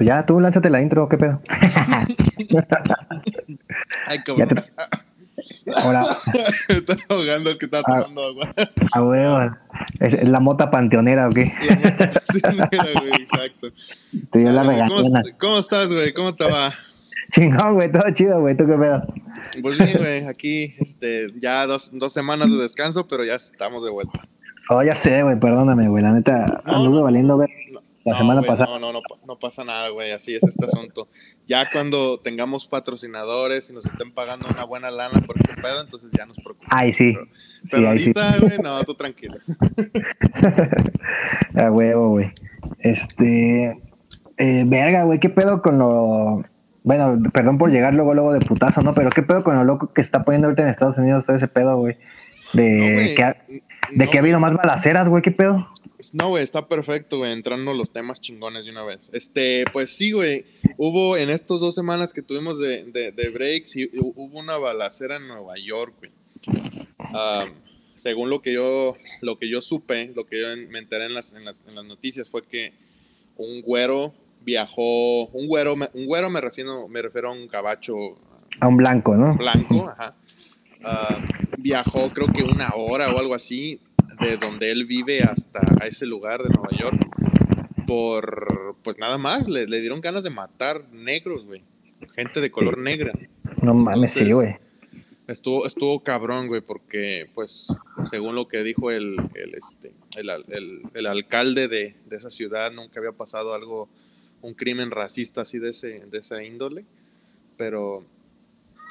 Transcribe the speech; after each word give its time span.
Pues 0.00 0.08
ya, 0.08 0.24
tú 0.24 0.40
lánzate 0.40 0.70
la 0.70 0.80
intro, 0.80 1.06
¿qué 1.10 1.18
pedo? 1.18 1.42
Ay, 4.06 4.18
cabrón. 4.24 4.48
Te- 4.54 4.54
Me 5.66 6.74
estaba 6.78 7.00
ahogando, 7.10 7.50
es 7.50 7.58
que 7.58 7.66
estaba 7.66 7.82
Ah. 7.86 8.00
tomando 8.00 8.24
agua. 8.24 8.54
a 8.94 9.02
huevo. 9.02 9.56
¿Es 10.00 10.26
la 10.26 10.40
mota 10.40 10.70
panteonera 10.70 11.28
o 11.28 11.32
qué? 11.32 11.52
La 11.68 11.74
neta, 11.76 12.10
mira, 12.32 12.68
güey, 12.98 13.12
exacto. 13.20 13.68
Te 14.32 14.38
dio 14.38 14.52
la 14.52 14.62
¿Cómo, 14.62 14.70
regañona. 14.72 15.20
est- 15.20 15.36
¿Cómo 15.38 15.58
estás, 15.58 15.92
güey? 15.92 16.14
¿Cómo 16.14 16.34
te 16.34 16.50
va? 16.50 16.72
Chingón, 17.32 17.74
güey, 17.74 17.92
todo 17.92 18.10
chido, 18.14 18.40
güey, 18.40 18.56
¿tú 18.56 18.66
qué 18.66 18.76
pedo? 18.78 19.02
Pues 19.60 19.76
bien, 19.76 19.98
güey, 19.98 20.26
aquí 20.26 20.74
este, 20.78 21.26
ya 21.38 21.66
dos, 21.66 21.90
dos 21.92 22.10
semanas 22.14 22.50
de 22.50 22.56
descanso, 22.56 23.06
pero 23.06 23.22
ya 23.22 23.34
estamos 23.34 23.84
de 23.84 23.90
vuelta. 23.90 24.26
Oh, 24.70 24.82
ya 24.82 24.94
sé, 24.94 25.22
güey, 25.24 25.38
perdóname, 25.38 25.88
güey, 25.90 26.02
la 26.02 26.12
neta, 26.12 26.62
No, 26.64 26.76
anduve 26.76 26.96
no, 26.96 27.02
valiendo 27.02 27.36
ver 27.36 27.50
la 28.04 28.12
No, 28.12 28.18
semana 28.18 28.40
güey, 28.40 28.50
pasada. 28.50 28.78
No, 28.78 28.78
no, 28.78 28.92
no, 28.92 29.00
no 29.26 29.38
pasa 29.38 29.64
nada, 29.64 29.88
güey, 29.90 30.12
así 30.12 30.34
es 30.34 30.42
este 30.44 30.66
asunto. 30.66 31.08
Ya 31.46 31.70
cuando 31.70 32.18
tengamos 32.20 32.66
patrocinadores 32.66 33.68
y 33.70 33.74
nos 33.74 33.86
estén 33.86 34.12
pagando 34.12 34.48
una 34.48 34.64
buena 34.64 34.90
lana 34.90 35.20
por 35.20 35.36
este 35.36 35.54
pedo, 35.60 35.82
entonces 35.82 36.10
ya 36.16 36.24
nos 36.26 36.36
preocupamos. 36.38 36.72
Ay, 36.74 36.92
sí, 36.92 37.12
Pero, 37.12 37.26
pero 37.70 37.82
sí. 37.82 37.86
ahorita, 37.86 38.36
güey, 38.40 38.58
no, 38.58 38.82
tú 38.84 38.94
tranquilo. 38.94 39.36
A 41.54 41.70
huevo, 41.70 42.10
güey. 42.10 42.32
Este. 42.78 43.80
Eh, 44.38 44.64
verga, 44.66 45.04
güey, 45.04 45.20
¿qué 45.20 45.28
pedo 45.28 45.60
con 45.62 45.78
lo. 45.78 46.44
Bueno, 46.82 47.18
perdón 47.32 47.58
por 47.58 47.70
llegar 47.70 47.92
luego, 47.92 48.14
luego 48.14 48.32
de 48.32 48.40
putazo, 48.40 48.80
¿no? 48.80 48.94
Pero 48.94 49.10
¿qué 49.10 49.22
pedo 49.22 49.44
con 49.44 49.54
lo 49.54 49.64
loco 49.64 49.92
que 49.92 50.02
se 50.02 50.06
está 50.06 50.24
poniendo 50.24 50.46
ahorita 50.48 50.62
en 50.62 50.68
Estados 50.70 50.96
Unidos 50.96 51.26
todo 51.26 51.36
ese 51.36 51.46
pedo, 51.48 51.76
güey? 51.76 51.98
De, 52.54 52.78
No, 52.78 52.94
güey, 52.94 53.14
que, 53.14 53.22
ha, 53.22 53.36
de 53.90 54.04
no, 54.06 54.10
que 54.10 54.16
ha 54.16 54.20
habido 54.22 54.40
más 54.40 54.54
balaceras, 54.54 55.06
güey, 55.08 55.22
¿qué 55.22 55.30
pedo? 55.30 55.68
No, 56.14 56.28
güey, 56.30 56.42
está 56.44 56.66
perfecto, 56.68 57.18
güey, 57.18 57.32
entrando 57.32 57.72
los 57.74 57.92
temas 57.92 58.20
chingones 58.20 58.64
de 58.64 58.70
una 58.70 58.84
vez. 58.84 59.10
Este, 59.12 59.64
pues 59.72 59.96
sí, 59.96 60.12
güey, 60.12 60.44
hubo 60.76 61.16
en 61.16 61.30
estas 61.30 61.60
dos 61.60 61.74
semanas 61.74 62.12
que 62.12 62.22
tuvimos 62.22 62.58
de, 62.58 62.84
de, 62.84 63.12
de 63.12 63.28
breaks, 63.30 63.76
y 63.76 63.90
hu- 63.90 64.12
hubo 64.16 64.38
una 64.38 64.56
balacera 64.58 65.16
en 65.16 65.28
Nueva 65.28 65.54
York, 65.58 65.94
güey. 65.98 66.10
Am, 67.12 67.54
según 67.94 68.30
lo 68.30 68.40
que 68.40 68.52
yo, 68.54 68.96
lo 69.20 69.38
que 69.38 69.48
yo 69.48 69.60
supe, 69.62 70.12
lo 70.14 70.24
que 70.26 70.40
yo 70.40 70.46
me 70.70 70.78
enteré 70.78 71.06
en 71.06 71.14
las, 71.14 71.32
en 71.34 71.44
las, 71.44 71.64
en 71.66 71.74
las 71.74 71.84
noticias 71.84 72.28
fue 72.30 72.42
que 72.42 72.72
un 73.36 73.62
güero 73.62 74.14
viajó, 74.42 75.26
un 75.26 75.46
güero, 75.46 75.76
me- 75.76 75.90
un 75.94 76.06
güero 76.06 76.30
me 76.30 76.40
refiero, 76.40 76.88
me 76.88 77.02
refiero 77.02 77.28
a 77.28 77.32
un 77.32 77.46
cabacho 77.48 77.94
A 78.60 78.68
un 78.68 78.76
blanco, 78.76 79.16
¿no? 79.16 79.36
blanco, 79.36 79.88
ajá. 79.88 80.16
Ah, 80.82 81.20
viajó 81.58 82.08
creo 82.08 82.26
que 82.28 82.42
una 82.42 82.70
hora 82.74 83.12
o 83.12 83.18
algo 83.18 83.34
así 83.34 83.78
de 84.20 84.36
donde 84.36 84.70
él 84.70 84.84
vive 84.86 85.20
hasta 85.22 85.60
a 85.80 85.86
ese 85.86 86.06
lugar 86.06 86.42
de 86.42 86.50
Nueva 86.50 86.70
York 86.78 87.06
por 87.86 88.76
pues 88.82 88.98
nada 88.98 89.18
más 89.18 89.48
le, 89.48 89.66
le 89.66 89.80
dieron 89.80 90.00
ganas 90.00 90.24
de 90.24 90.30
matar 90.30 90.84
negros, 90.92 91.44
güey. 91.44 91.62
Gente 92.14 92.40
de 92.40 92.50
color 92.50 92.78
negra. 92.78 93.12
No 93.62 93.74
mames, 93.74 94.12
sí, 94.12 94.20
Entonces, 94.20 94.34
güey. 94.34 94.70
Estuvo, 95.26 95.66
estuvo 95.66 96.02
cabrón, 96.02 96.48
güey, 96.48 96.60
porque, 96.60 97.28
pues, 97.34 97.76
según 98.04 98.34
lo 98.34 98.48
que 98.48 98.64
dijo 98.64 98.90
el, 98.90 99.16
el, 99.34 99.54
este, 99.54 99.92
el, 100.16 100.28
el- 100.48 100.82
el 100.94 101.06
alcalde 101.06 101.68
de, 101.68 101.94
de 102.06 102.16
esa 102.16 102.30
ciudad, 102.30 102.72
nunca 102.72 102.98
había 102.98 103.12
pasado 103.12 103.54
algo, 103.54 103.88
un 104.42 104.54
crimen 104.54 104.90
racista 104.90 105.42
así 105.42 105.58
de, 105.60 105.70
ese, 105.70 106.00
de 106.06 106.18
esa 106.18 106.42
índole. 106.42 106.84
Pero 107.56 108.04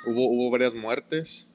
hubo, 0.06 0.28
hubo 0.30 0.50
varias 0.52 0.76
muertes. 0.76 1.48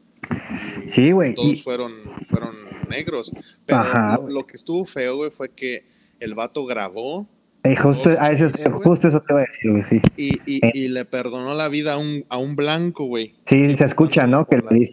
Sí, 0.91 1.12
güey. 1.12 1.34
Todos 1.34 1.53
y- 1.53 1.56
fueron, 1.56 1.93
fueron 2.28 2.56
negros. 2.89 3.33
Pero 3.67 3.84
lo, 4.22 4.28
lo 4.28 4.47
que 4.47 4.56
estuvo 4.56 4.84
feo, 4.84 5.17
güey, 5.17 5.31
fue 5.31 5.50
que 5.50 5.84
el 6.21 6.34
vato 6.34 6.65
grabó 6.67 7.27
eh, 7.65 7.77
justo, 7.77 8.11
a 8.19 8.31
eso, 8.31 8.49
Sí, 8.50 8.69
güey. 8.69 8.83
justo 8.84 9.09
eso 9.09 9.21
te 9.22 9.33
iba 9.33 9.41
a 9.41 9.47
decir, 9.47 9.71
güey, 9.71 9.83
sí. 9.84 10.00
y, 10.19 10.34
y, 10.47 10.61
y 10.84 10.89
le 10.89 11.05
perdonó 11.06 11.55
la 11.55 11.69
vida 11.69 11.95
a 11.95 11.99
un, 11.99 12.25
a 12.28 12.37
un 12.37 12.56
blanco, 12.56 13.06
güey. 13.06 13.34
Sí, 13.47 13.75
se 13.77 13.84
escucha, 13.87 14.27
¿no? 14.27 14.45
Que 14.45 14.56
lo 14.56 14.65
por 14.65 14.72
la- 14.72 14.78
dice. 14.78 14.93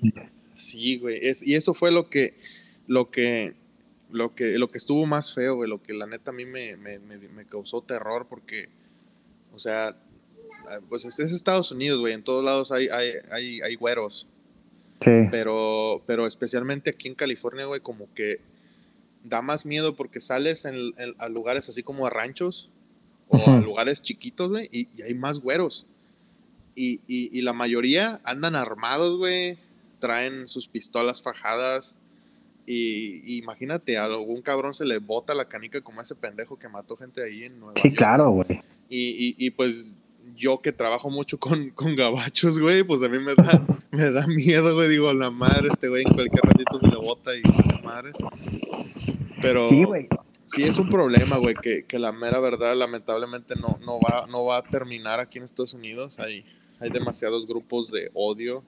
Sí, 0.55 0.97
güey. 0.97 1.19
Es, 1.21 1.45
y 1.45 1.55
eso 1.55 1.73
fue 1.73 1.91
lo 1.91 2.09
que, 2.09 2.37
lo 2.87 3.11
que, 3.11 3.55
lo 4.09 4.33
que, 4.35 4.57
lo 4.57 4.69
que 4.69 4.77
estuvo 4.77 5.05
más 5.05 5.33
feo, 5.33 5.55
güey. 5.55 5.69
Lo 5.69 5.81
que 5.81 5.93
la 5.93 6.05
neta 6.07 6.31
a 6.31 6.33
mí 6.33 6.45
me, 6.45 6.77
me, 6.77 6.99
me, 6.99 7.17
me 7.17 7.45
causó 7.45 7.81
terror 7.81 8.27
porque, 8.29 8.69
o 9.53 9.59
sea, 9.59 9.87
ah, 10.69 10.79
pues 10.87 11.03
es 11.03 11.19
es 11.19 11.33
Estados 11.33 11.71
Unidos, 11.73 11.99
güey. 11.99 12.13
En 12.13 12.23
todos 12.23 12.43
lados 12.45 12.71
hay, 12.71 12.87
hay, 12.87 13.11
hay, 13.31 13.59
hay 13.61 13.75
güeros. 13.75 14.27
Sí. 15.01 15.27
Pero, 15.31 16.03
pero 16.05 16.27
especialmente 16.27 16.91
aquí 16.91 17.07
en 17.07 17.15
California, 17.15 17.65
güey, 17.65 17.81
como 17.81 18.07
que 18.13 18.39
da 19.23 19.41
más 19.41 19.65
miedo 19.65 19.95
porque 19.95 20.19
sales 20.21 20.65
en, 20.65 20.75
en- 20.97 21.15
a 21.19 21.27
lugares 21.29 21.69
así 21.69 21.83
como 21.83 22.05
a 22.05 22.09
ranchos 22.09 22.69
o 23.29 23.49
a 23.49 23.59
lugares 23.61 24.01
chiquitos, 24.01 24.49
güey, 24.49 24.67
y, 24.71 24.87
y 24.97 25.01
hay 25.03 25.13
más 25.15 25.39
güeros. 25.39 25.87
Y, 26.75 27.01
y, 27.07 27.37
y 27.37 27.41
la 27.41 27.53
mayoría 27.53 28.19
andan 28.23 28.55
armados, 28.55 29.17
güey, 29.17 29.57
traen 29.99 30.47
sus 30.47 30.67
pistolas 30.67 31.21
fajadas. 31.21 31.97
Y, 32.65 33.37
imagínate, 33.37 33.97
a 33.97 34.05
algún 34.05 34.41
cabrón 34.41 34.73
se 34.73 34.85
le 34.85 34.99
bota 34.99 35.33
la 35.33 35.45
canica 35.45 35.81
como 35.81 36.01
ese 36.01 36.15
pendejo 36.15 36.57
que 36.59 36.69
mató 36.69 36.95
gente 36.95 37.23
ahí 37.23 37.43
en 37.43 37.59
Nueva 37.59 37.73
Sí, 37.81 37.89
York. 37.89 37.97
claro, 37.97 38.29
güey. 38.31 38.61
Y, 38.87 39.09
y, 39.09 39.35
y, 39.37 39.49
pues 39.51 40.00
yo 40.35 40.61
que 40.61 40.71
trabajo 40.71 41.09
mucho 41.09 41.37
con, 41.39 41.69
con 41.71 41.95
gabachos, 41.95 42.59
güey, 42.59 42.83
pues 42.83 43.01
a 43.03 43.09
mí 43.09 43.19
me 43.19 43.35
da, 43.35 43.65
me 43.91 44.11
da 44.11 44.27
miedo, 44.27 44.73
güey. 44.75 44.89
Digo, 44.89 45.11
la 45.13 45.31
madre, 45.31 45.69
este 45.71 45.89
güey 45.89 46.03
en 46.05 46.13
cualquier 46.13 46.43
ratito 46.43 46.79
se 46.79 46.87
le 46.87 46.97
bota 46.97 47.31
y 47.35 47.41
la 47.41 47.81
madre. 47.83 48.11
Pero 49.41 49.67
Sí, 49.67 49.83
güey. 49.83 50.07
sí 50.45 50.63
es 50.63 50.77
un 50.77 50.89
problema, 50.89 51.37
güey, 51.37 51.55
que, 51.55 51.83
que 51.85 51.99
la 51.99 52.11
mera 52.11 52.39
verdad 52.39 52.75
lamentablemente 52.75 53.55
no, 53.55 53.79
no, 53.85 53.99
va, 53.99 54.27
no 54.27 54.45
va 54.45 54.57
a 54.57 54.63
terminar 54.63 55.19
aquí 55.19 55.37
en 55.39 55.43
Estados 55.43 55.73
Unidos. 55.73 56.19
Hay, 56.19 56.45
hay 56.79 56.89
demasiados 56.89 57.47
grupos 57.47 57.91
de 57.91 58.11
odio 58.13 58.63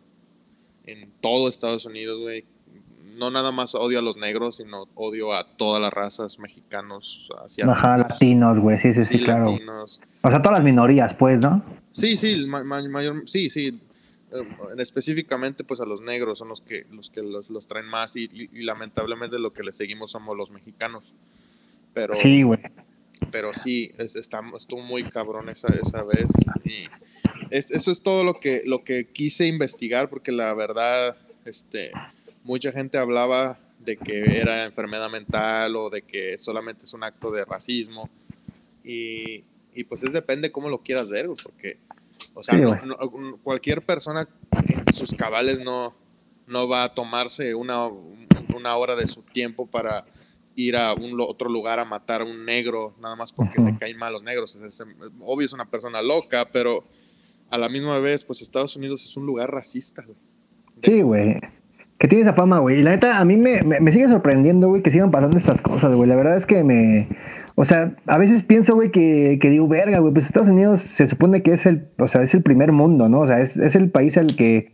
en 0.86 1.12
todo 1.22 1.48
Estados 1.48 1.86
Unidos, 1.86 2.20
güey. 2.20 2.46
No 3.16 3.30
nada 3.30 3.52
más 3.52 3.76
odio 3.76 4.00
a 4.00 4.02
los 4.02 4.18
negros, 4.18 4.58
sino 4.58 4.88
odio 4.96 5.34
a 5.34 5.46
todas 5.56 5.82
las 5.82 5.94
razas, 5.94 6.40
mexicanos, 6.40 7.30
asiáticos. 7.44 7.78
Ajá, 7.80 7.98
latinos, 7.98 8.60
güey, 8.60 8.78
sí, 8.80 8.94
sí, 8.94 9.06
sí, 9.06 9.18
sí, 9.20 9.24
claro. 9.24 9.52
latinos. 9.52 10.02
O 10.22 10.30
sea, 10.30 10.42
todas 10.42 10.58
las 10.60 10.64
minorías, 10.64 11.14
pues, 11.14 11.40
¿no? 11.40 11.64
Sí, 11.92 12.18
sí, 12.18 12.46
ma- 12.48 12.64
ma- 12.64 12.88
mayor, 12.88 13.28
sí, 13.30 13.50
sí. 13.50 13.80
Eh, 14.32 14.44
específicamente, 14.80 15.64
pues 15.64 15.80
a 15.80 15.86
los 15.86 16.02
negros 16.02 16.40
son 16.40 16.48
los 16.50 16.62
que 16.62 16.86
los 16.92 17.10
que 17.12 17.22
los, 17.22 17.50
los 17.52 17.68
traen 17.68 17.86
más 17.86 18.16
y, 18.16 18.24
y- 18.34 18.50
y 18.52 18.64
lamentablemente 18.64 19.38
lo 19.38 19.54
que 19.54 19.64
le 19.64 19.72
seguimos 19.72 20.12
somos 20.12 20.36
los 20.36 20.50
mexicanos. 20.50 21.14
Pero 21.94 22.16
Sí, 22.20 22.42
güey. 22.42 22.60
pero 23.32 23.54
sí, 23.54 23.92
es, 24.00 24.16
está, 24.16 24.42
estuvo 24.58 24.82
muy 24.82 25.04
cabrón 25.04 25.50
esa, 25.50 25.68
esa 25.76 26.04
vez. 26.04 26.28
Y 26.66 26.86
es, 27.52 27.70
eso 27.70 27.92
es 27.92 28.02
todo 28.02 28.24
lo 28.24 28.34
que, 28.34 28.64
lo 28.66 28.84
que 28.84 29.08
quise 29.08 29.48
investigar, 29.48 30.10
porque 30.10 30.32
la 30.32 30.54
verdad, 30.56 31.16
este, 31.46 31.92
mucha 32.44 32.72
gente 32.72 32.98
hablaba 32.98 33.58
de 33.80 33.98
que 33.98 34.40
era 34.40 34.64
enfermedad 34.66 35.10
mental 35.10 35.76
o 35.76 35.90
de 35.90 36.02
que 36.04 36.38
solamente 36.38 36.86
es 36.86 36.94
un 36.94 37.04
acto 37.04 37.32
de 37.32 37.44
racismo. 37.46 38.10
Y, 38.84 39.44
y 39.74 39.84
pues 39.86 40.04
es 40.04 40.14
depende 40.14 40.52
cómo 40.52 40.70
lo 40.70 40.80
quieras 40.82 41.10
ver, 41.10 41.28
porque, 41.44 41.78
o 42.34 42.44
sea, 42.44 42.56
Sí, 42.56 42.62
no- 42.62 42.70
güey. 42.70 42.82
no- 42.86 43.38
cualquier 43.44 43.82
persona 43.82 44.28
en 44.88 44.94
sus 44.94 45.14
cabales 45.14 45.60
no, 45.62 45.96
no 46.48 46.68
va 46.68 46.84
a 46.86 46.94
tomarse 46.94 47.56
una, 47.56 47.88
una 48.56 48.76
hora 48.76 48.96
de 48.96 49.08
su 49.08 49.22
tiempo 49.22 49.66
para 49.68 50.06
ir 50.56 50.76
a 50.78 50.94
un 50.94 51.20
otro 51.20 51.50
lugar 51.50 51.80
a 51.80 51.86
matar 51.86 52.22
a 52.22 52.26
un 52.26 52.46
negro, 52.46 52.94
nada 53.02 53.16
más 53.16 53.32
porque 53.34 53.60
le 53.62 53.76
caen 53.78 53.98
mal 53.98 54.14
los 54.14 54.24
negros. 54.24 54.56
Es- 54.56 54.62
es- 54.80 54.88
obvio 55.22 55.46
es 55.46 55.54
una 55.54 55.70
persona 55.70 56.02
loca, 56.02 56.50
pero 56.52 56.84
a 57.50 57.58
la 57.58 57.70
misma 57.70 58.00
vez, 58.00 58.24
pues 58.24 58.42
Estados 58.42 58.76
Unidos 58.76 59.04
es 59.06 59.16
un 59.18 59.26
lugar 59.26 59.52
racista, 59.52 60.04
güey. 60.06 60.18
Sí, 60.84 61.02
güey. 61.02 61.40
Que 61.98 62.08
tiene 62.08 62.24
esa 62.24 62.34
fama, 62.34 62.60
güey. 62.60 62.80
Y 62.80 62.84
la 62.84 62.92
neta, 62.92 63.20
a 63.20 63.26
mí 63.26 63.38
me, 63.38 63.62
me, 63.64 63.80
me 63.80 63.92
sigue 63.92 64.10
sorprendiendo, 64.10 64.68
güey, 64.68 64.82
que 64.82 64.92
sigan 64.92 65.12
pasando 65.12 65.38
estas 65.38 65.62
cosas, 65.62 65.94
güey. 65.96 66.10
La 66.10 66.16
verdad 66.16 66.36
es 66.36 66.46
que 66.46 66.64
me. 66.64 67.08
O 67.56 67.66
sea, 67.66 67.96
a 68.08 68.18
veces 68.18 68.42
pienso, 68.42 68.76
güey, 68.76 68.92
que, 68.92 69.38
que 69.40 69.50
digo, 69.50 69.68
verga, 69.68 70.00
güey, 70.00 70.12
pues 70.12 70.26
Estados 70.26 70.50
Unidos 70.50 70.82
se 70.82 71.08
supone 71.08 71.44
que 71.44 71.54
es 71.54 71.66
el, 71.66 71.88
o 72.00 72.08
sea, 72.08 72.24
es 72.24 72.34
el 72.34 72.42
primer 72.44 72.72
mundo, 72.72 73.08
¿no? 73.10 73.22
O 73.22 73.28
sea, 73.28 73.42
es, 73.42 73.58
es 73.58 73.76
el 73.76 73.92
país 73.92 74.18
al 74.18 74.36
que, 74.36 74.74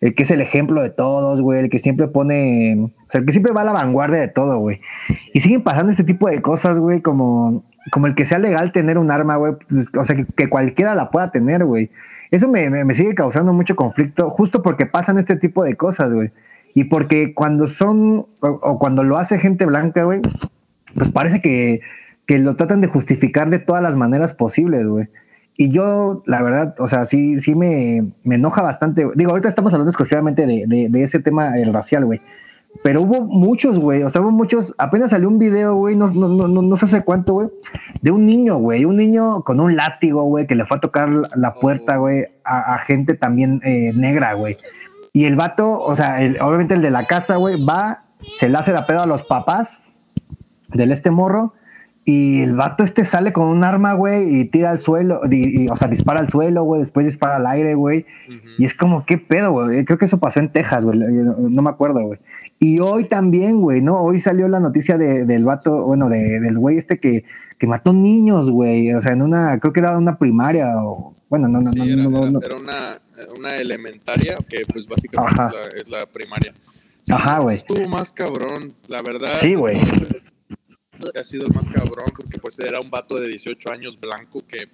el 0.00 0.14
que 0.14 0.24
es 0.24 0.30
el 0.32 0.40
ejemplo 0.40 0.82
de 0.82 0.90
todos, 0.90 1.40
güey, 1.40 1.60
el 1.60 1.70
que 1.70 1.78
siempre 1.78 2.08
pone, 2.08 2.76
o 2.80 3.10
sea, 3.10 3.20
el 3.20 3.26
que 3.26 3.32
siempre 3.32 3.52
va 3.52 3.62
a 3.62 3.64
la 3.64 3.72
vanguardia 3.72 4.20
de 4.20 4.28
todo, 4.28 4.58
güey. 4.58 4.80
Y 5.34 5.40
siguen 5.40 5.62
pasando 5.62 5.92
este 5.92 6.04
tipo 6.04 6.28
de 6.28 6.42
cosas, 6.42 6.78
güey, 6.78 7.00
como, 7.00 7.64
como 7.92 8.08
el 8.08 8.16
que 8.16 8.26
sea 8.26 8.40
legal 8.40 8.72
tener 8.72 8.98
un 8.98 9.12
arma, 9.12 9.36
güey, 9.36 9.54
o 9.96 10.04
sea, 10.04 10.16
que, 10.16 10.26
que 10.26 10.48
cualquiera 10.48 10.96
la 10.96 11.10
pueda 11.10 11.30
tener, 11.30 11.64
güey. 11.64 11.90
Eso 12.30 12.48
me, 12.48 12.68
me, 12.70 12.84
me 12.84 12.94
sigue 12.94 13.14
causando 13.14 13.52
mucho 13.52 13.76
conflicto, 13.76 14.30
justo 14.30 14.62
porque 14.62 14.86
pasan 14.86 15.18
este 15.18 15.36
tipo 15.36 15.64
de 15.64 15.76
cosas, 15.76 16.12
güey. 16.12 16.30
Y 16.74 16.84
porque 16.84 17.32
cuando 17.34 17.66
son, 17.66 18.26
o, 18.40 18.78
cuando 18.78 19.02
lo 19.02 19.16
hace 19.16 19.38
gente 19.38 19.64
blanca, 19.64 20.04
güey, 20.04 20.20
pues 20.94 21.10
parece 21.10 21.40
que, 21.40 21.80
que 22.26 22.38
lo 22.38 22.56
tratan 22.56 22.80
de 22.80 22.88
justificar 22.88 23.48
de 23.48 23.58
todas 23.58 23.82
las 23.82 23.96
maneras 23.96 24.32
posibles, 24.32 24.86
güey. 24.86 25.08
Y 25.56 25.70
yo, 25.70 26.22
la 26.26 26.42
verdad, 26.42 26.74
o 26.78 26.86
sea, 26.86 27.06
sí, 27.06 27.40
sí 27.40 27.54
me, 27.54 28.12
me 28.24 28.34
enoja 28.34 28.60
bastante. 28.60 29.06
Digo, 29.14 29.30
ahorita 29.30 29.48
estamos 29.48 29.72
hablando 29.72 29.90
exclusivamente 29.90 30.46
de, 30.46 30.64
de, 30.66 30.88
de 30.90 31.02
ese 31.02 31.18
tema 31.18 31.54
racial, 31.72 32.04
güey. 32.04 32.20
Pero 32.82 33.02
hubo 33.02 33.22
muchos, 33.22 33.78
güey, 33.78 34.02
o 34.02 34.10
sea, 34.10 34.20
hubo 34.20 34.30
muchos, 34.30 34.74
apenas 34.78 35.10
salió 35.10 35.28
un 35.28 35.38
video, 35.38 35.74
güey, 35.74 35.96
no, 35.96 36.08
no, 36.10 36.28
no, 36.28 36.48
no, 36.48 36.76
sé 36.76 36.86
hace 36.86 37.04
cuánto, 37.04 37.34
güey, 37.34 37.48
de 38.02 38.10
un 38.10 38.26
niño, 38.26 38.56
güey, 38.56 38.84
un 38.84 38.96
niño 38.96 39.42
con 39.42 39.60
un 39.60 39.76
látigo, 39.76 40.24
güey, 40.24 40.46
que 40.46 40.54
le 40.54 40.64
fue 40.66 40.78
a 40.78 40.80
tocar 40.80 41.08
la 41.34 41.52
puerta, 41.54 41.98
oh. 41.98 42.02
güey, 42.02 42.26
a, 42.44 42.78
gente 42.78 43.14
también 43.14 43.60
eh, 43.64 43.92
negra, 43.94 44.34
güey. 44.34 44.56
Y 45.12 45.24
el 45.24 45.36
vato, 45.36 45.78
o 45.78 45.96
sea, 45.96 46.18
obviamente 46.40 46.74
el 46.74 46.82
de 46.82 46.90
la 46.90 47.04
casa, 47.04 47.36
güey, 47.36 47.62
va, 47.64 48.04
se 48.20 48.48
le 48.48 48.58
hace 48.58 48.72
la 48.72 48.86
pedo 48.86 49.02
a 49.02 49.06
los 49.06 49.22
papás 49.22 49.82
del 50.68 50.92
este 50.92 51.10
morro, 51.10 51.54
y 52.08 52.42
el 52.42 52.54
vato 52.54 52.84
este 52.84 53.04
sale 53.04 53.32
con 53.32 53.46
un 53.46 53.64
arma, 53.64 53.94
güey, 53.94 54.40
y 54.40 54.44
tira 54.44 54.70
al 54.70 54.80
suelo, 54.80 55.22
y, 55.28 55.68
o 55.68 55.74
sea, 55.74 55.88
dispara 55.88 56.20
al 56.20 56.28
suelo, 56.30 56.62
güey, 56.62 56.80
después 56.80 57.04
dispara 57.04 57.34
al 57.34 57.46
aire, 57.48 57.74
güey. 57.74 58.06
Y 58.58 58.64
es 58.64 58.74
como, 58.74 59.04
¿qué 59.04 59.18
pedo, 59.18 59.50
güey? 59.50 59.84
Creo 59.84 59.98
que 59.98 60.04
eso 60.04 60.20
pasó 60.20 60.38
en 60.38 60.52
Texas, 60.52 60.84
güey, 60.84 60.96
no, 61.00 61.62
me 61.62 61.68
acuerdo, 61.68 62.02
güey. 62.02 62.20
Y 62.58 62.78
hoy 62.78 63.04
también, 63.04 63.60
güey, 63.60 63.82
¿no? 63.82 64.00
Hoy 64.00 64.18
salió 64.18 64.48
la 64.48 64.60
noticia 64.60 64.96
de, 64.96 65.26
del 65.26 65.44
vato, 65.44 65.84
bueno, 65.84 66.08
de, 66.08 66.40
del 66.40 66.58
güey 66.58 66.78
este 66.78 66.98
que, 66.98 67.24
que 67.58 67.66
mató 67.66 67.92
niños, 67.92 68.50
güey. 68.50 68.92
O 68.94 69.00
sea, 69.00 69.12
en 69.12 69.22
una, 69.22 69.58
creo 69.60 69.72
que 69.72 69.80
era 69.80 69.96
una 69.96 70.18
primaria 70.18 70.82
o, 70.82 71.14
bueno, 71.28 71.48
no, 71.48 71.60
no, 71.60 71.70
no, 71.72 71.84
era, 71.84 71.96
no, 71.96 72.18
era, 72.26 72.46
era 72.46 72.56
una, 72.56 72.98
una, 73.36 73.56
elementaria, 73.56 74.36
que 74.48 74.62
pues 74.72 74.86
básicamente 74.86 75.34
es 75.34 75.38
la, 75.38 75.80
es 75.80 75.88
la, 75.88 76.06
primaria. 76.06 76.54
Ajá, 77.10 77.40
güey. 77.40 77.56
Estuvo 77.56 77.86
más 77.88 78.12
cabrón, 78.12 78.74
la 78.88 79.02
verdad. 79.02 79.38
Sí, 79.40 79.54
güey 79.54 79.78
ha 81.18 81.24
sido 81.24 81.46
el 81.46 81.54
más 81.54 81.68
cabrón, 81.68 82.12
porque 82.16 82.38
pues 82.38 82.58
era 82.58 82.80
un 82.80 82.90
vato 82.90 83.16
de 83.16 83.28
18 83.28 83.70
años 83.70 83.98
blanco 84.00 84.40
que 84.46 84.68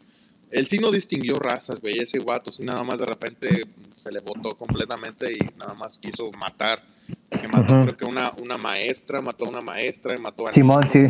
él 0.52 0.66
sí 0.66 0.78
no 0.78 0.90
distinguió 0.90 1.38
razas, 1.38 1.80
güey, 1.80 1.98
ese 1.98 2.18
vato 2.18 2.52
sí 2.52 2.62
nada 2.62 2.84
más 2.84 3.00
de 3.00 3.06
repente 3.06 3.62
se 3.94 4.12
le 4.12 4.20
botó 4.20 4.50
completamente 4.50 5.32
y 5.32 5.38
nada 5.56 5.74
más 5.74 5.98
quiso 5.98 6.30
matar. 6.32 6.84
Que 7.30 7.48
mató 7.48 7.80
creo 7.80 7.96
que 7.96 8.04
una, 8.04 8.32
una 8.40 8.58
maestra, 8.58 9.22
mató 9.22 9.46
a 9.46 9.48
una 9.48 9.62
maestra 9.62 10.14
y 10.14 10.20
mató 10.20 10.46
a... 10.46 10.52
Simón, 10.52 10.88
sí. 10.92 11.06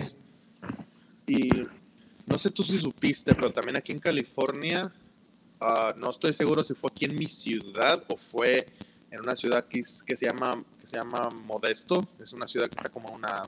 Y 1.27 1.51
no 2.27 2.39
sé 2.39 2.51
tú 2.51 2.63
si 2.63 2.79
supiste, 2.79 3.35
pero 3.35 3.53
también 3.53 3.77
aquí 3.77 3.91
en 3.91 3.99
California, 3.99 4.93
ah, 5.61 5.93
no 5.97 6.11
estoy 6.11 6.33
seguro 6.33 6.63
si 6.63 6.75
fue 6.75 6.91
aquí 6.91 7.07
en 7.07 7.17
mi 7.17 7.27
ciudad 7.27 8.05
o 8.09 8.17
fue 8.17 8.67
en 9.11 9.21
una 9.21 9.35
ciudad 9.35 9.67
que, 9.67 9.83
que, 10.07 10.17
se 10.17 10.27
llama, 10.27 10.63
que 10.81 10.87
se 10.87 10.97
llama 10.97 11.31
Modesto. 11.45 12.09
Es 12.21 12.33
una 12.33 12.47
ciudad 12.47 12.69
que 12.69 12.77
está 12.77 12.91
como 12.91 13.09
a 13.09 13.13
una 13.13 13.43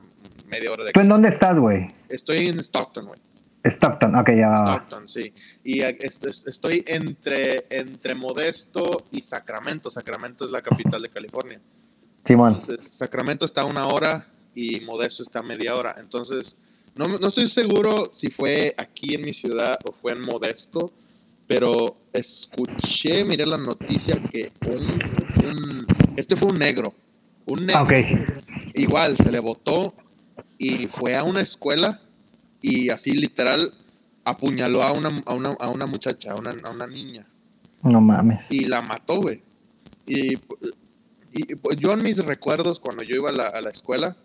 media 0.47 0.71
hora 0.71 0.83
de 0.83 0.91
¿Tú 0.91 0.99
en 0.99 1.09
dónde 1.09 1.29
estás, 1.29 1.57
güey? 1.57 1.87
Estoy 2.09 2.49
en 2.49 2.59
Stockton, 2.59 3.07
güey. 3.07 3.19
Stockton, 3.69 4.15
ok, 4.15 4.29
ya. 4.31 4.55
Stockton, 4.55 5.07
sí. 5.07 5.33
Y 5.63 5.81
estoy 5.81 6.83
entre, 6.87 7.65
entre 7.69 8.15
Modesto 8.15 9.05
y 9.11 9.21
Sacramento. 9.21 9.89
Sacramento 9.89 10.45
es 10.45 10.51
la 10.51 10.61
capital 10.61 11.01
de 11.01 11.09
California. 11.09 11.59
Simón. 12.23 12.57
Entonces, 12.59 12.87
Sacramento 12.95 13.45
está 13.45 13.61
a 13.61 13.65
una 13.65 13.87
hora 13.87 14.27
y 14.53 14.79
Modesto 14.81 15.23
está 15.23 15.39
a 15.39 15.43
media 15.43 15.75
hora. 15.75 15.95
Entonces, 15.97 16.55
no, 16.95 17.07
no 17.07 17.27
estoy 17.27 17.47
seguro 17.47 18.09
si 18.11 18.29
fue 18.29 18.73
aquí 18.77 19.15
en 19.15 19.21
mi 19.21 19.33
ciudad 19.33 19.77
o 19.85 19.91
fue 19.91 20.13
en 20.13 20.21
Modesto 20.21 20.91
pero 21.47 21.97
escuché, 22.11 23.23
miré 23.23 23.45
la 23.45 23.57
noticia 23.57 24.21
que 24.31 24.51
un, 24.65 25.85
este 26.15 26.35
fue 26.35 26.49
un 26.49 26.59
negro, 26.59 26.93
un 27.45 27.65
negro. 27.65 27.87
Igual 28.73 29.17
se 29.17 29.31
le 29.31 29.39
votó 29.39 29.93
y 30.57 30.87
fue 30.87 31.15
a 31.15 31.23
una 31.23 31.41
escuela 31.41 32.01
y 32.61 32.89
así 32.89 33.13
literal 33.13 33.73
apuñaló 34.23 34.83
a 34.83 34.91
una, 34.91 35.09
a 35.25 35.33
una, 35.33 35.49
a 35.59 35.69
una 35.69 35.85
muchacha, 35.85 36.31
a 36.31 36.35
una, 36.35 36.51
a 36.63 36.69
una, 36.71 36.87
niña. 36.87 37.27
No 37.83 38.01
mames. 38.01 38.49
Y 38.49 38.65
la 38.65 38.81
mató, 38.81 39.21
güey. 39.21 39.43
Y, 40.07 40.33
y, 40.33 41.45
yo 41.77 41.93
en 41.93 42.03
mis 42.03 42.23
recuerdos, 42.25 42.79
cuando 42.79 43.03
yo 43.03 43.15
iba 43.15 43.29
a 43.29 43.33
la, 43.33 43.47
a 43.47 43.61
la 43.61 43.69
escuela, 43.69 44.15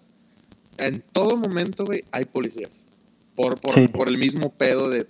en 0.78 1.02
todo 1.12 1.36
momento, 1.36 1.84
güey, 1.84 2.04
hay 2.12 2.24
policías 2.24 2.86
por, 3.34 3.90
por, 3.90 4.08
el 4.08 4.18
mismo 4.18 4.50
pedo 4.50 4.88
de 4.90 5.04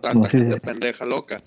tanta 0.00 0.28
gente 0.28 0.60
pendeja 0.60 1.06
loca. 1.06 1.42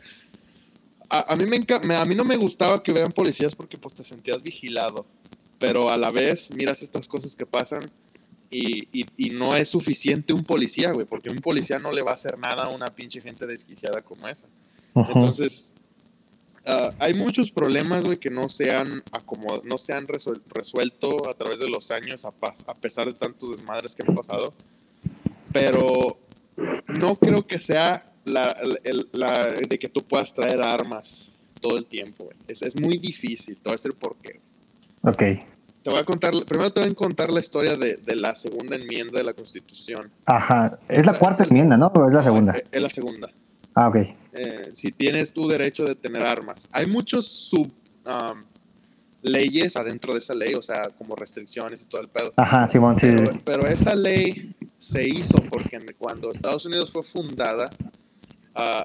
A, 1.10 1.36
mí 1.36 1.46
me 1.46 1.96
a 1.96 2.06
mí 2.06 2.16
no 2.16 2.24
me 2.24 2.38
gustaba 2.38 2.82
que 2.82 2.92
vean 2.92 3.12
policías 3.12 3.56
porque 3.56 3.78
pues 3.78 3.94
te 3.94 4.04
sentías 4.04 4.42
vigilado, 4.42 5.06
pero 5.60 5.92
a 5.92 5.98
la 5.98 6.10
vez 6.10 6.50
miras 6.56 6.82
estas 6.82 7.08
cosas 7.08 7.36
que 7.36 7.46
pasan 7.46 7.84
y, 8.54 9.06
y, 9.18 9.30
no 9.32 9.56
es 9.56 9.70
suficiente 9.70 10.34
un 10.34 10.44
policía, 10.44 10.92
güey, 10.92 11.06
porque 11.06 11.30
un 11.30 11.38
policía 11.38 11.80
no 11.80 11.92
le 11.92 12.02
va 12.02 12.12
a 12.12 12.14
hacer 12.14 12.38
nada 12.38 12.66
a 12.66 12.70
una 12.70 12.88
pinche 12.88 13.22
gente 13.22 13.48
desquiciada 13.48 14.02
como 14.02 14.28
esa. 14.28 14.48
Entonces, 14.96 15.72
ah, 16.66 16.92
hay 17.00 17.16
muchos 17.16 17.52
problemas, 17.52 18.04
güey, 18.04 18.18
que 18.18 18.30
no 18.30 18.50
se 18.50 18.72
han, 18.72 19.04
no 19.64 19.78
se 19.78 19.94
han 19.94 20.08
resuelto 20.08 21.30
a 21.30 21.34
través 21.34 21.60
de 21.60 21.70
los 21.70 21.90
años, 21.92 22.26
a, 22.26 22.30
a 22.68 22.76
pesar 22.76 23.08
de 23.08 23.14
tantos 23.14 23.52
desmadres 23.52 23.96
que 23.96 24.04
han 24.08 24.16
pasado. 24.16 24.54
Pero 25.52 26.20
no 27.00 27.16
creo 27.16 27.46
que 27.46 27.60
sea 27.60 28.14
la, 28.26 28.56
de 29.68 29.80
que 29.80 29.90
tú 29.90 30.04
puedas 30.04 30.34
traer 30.34 30.62
armas 30.62 31.32
todo 31.60 31.78
el 31.78 31.86
tiempo. 31.86 32.30
Es, 32.48 32.62
es, 32.62 32.80
muy 32.80 32.98
difícil. 32.98 33.56
Te 33.56 33.64
voy 33.64 33.72
a 33.72 33.76
decir 33.76 33.94
por 33.94 34.16
qué. 34.18 34.40
Ok. 35.02 35.53
Te 35.84 35.90
voy 35.90 36.00
a 36.00 36.04
contar, 36.04 36.34
primero 36.48 36.72
te 36.72 36.80
voy 36.80 36.90
a 36.90 36.94
contar 36.94 37.30
la 37.30 37.42
historia 37.42 37.76
de, 37.76 38.00
la 38.16 38.34
segunda 38.36 38.76
enmienda 38.76 39.18
de 39.18 39.24
la 39.26 39.34
Constitución. 39.34 40.10
Ajá. 40.26 40.80
Es 40.88 41.06
la 41.06 41.14
cuarta 41.14 41.44
enmienda, 41.44 41.76
¿no? 41.76 41.88
¿O 41.88 42.08
es 42.08 42.14
la 42.14 42.24
segunda? 42.24 42.54
Es, 42.72 42.82
la 42.82 42.90
segunda. 42.90 43.30
Ah, 43.76 43.90
ok. 43.90 43.96
Eh, 43.96 44.70
si 44.74 44.92
tienes 44.92 45.34
tu 45.34 45.48
derecho 45.48 45.84
de 45.84 45.96
tener 45.96 46.26
armas. 46.26 46.70
Hay 46.72 46.86
muchos 46.86 47.28
sub 47.28 47.70
um, 48.06 48.44
leyes 49.24 49.76
adentro 49.76 50.14
de 50.14 50.20
esa 50.20 50.34
ley, 50.34 50.54
o 50.54 50.62
sea, 50.62 50.90
como 50.98 51.16
restricciones 51.16 51.82
y 51.82 51.86
todo 51.86 52.02
el 52.02 52.08
pedo. 52.08 52.32
Ajá, 52.38 52.68
Simón, 52.68 52.98
sí. 53.02 53.08
pero 53.44 53.68
esa 53.68 53.94
ley 53.94 54.56
se 54.78 55.08
hizo 55.08 55.36
porque 55.50 55.80
cuando 55.98 56.32
Estados 56.32 56.66
Unidos 56.66 56.92
fue 56.92 57.04
fundada, 57.04 57.70
uh, 58.56 58.84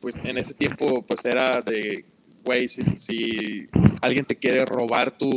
pues 0.00 0.16
en 0.24 0.38
ese 0.38 0.54
tiempo 0.54 1.02
pues 1.02 1.24
era 1.24 1.62
de, 1.62 2.04
güey, 2.44 2.68
si, 2.68 3.66
alguien 4.00 4.24
te 4.24 4.36
quiere 4.36 4.64
robar 4.64 5.10
tu, 5.12 5.30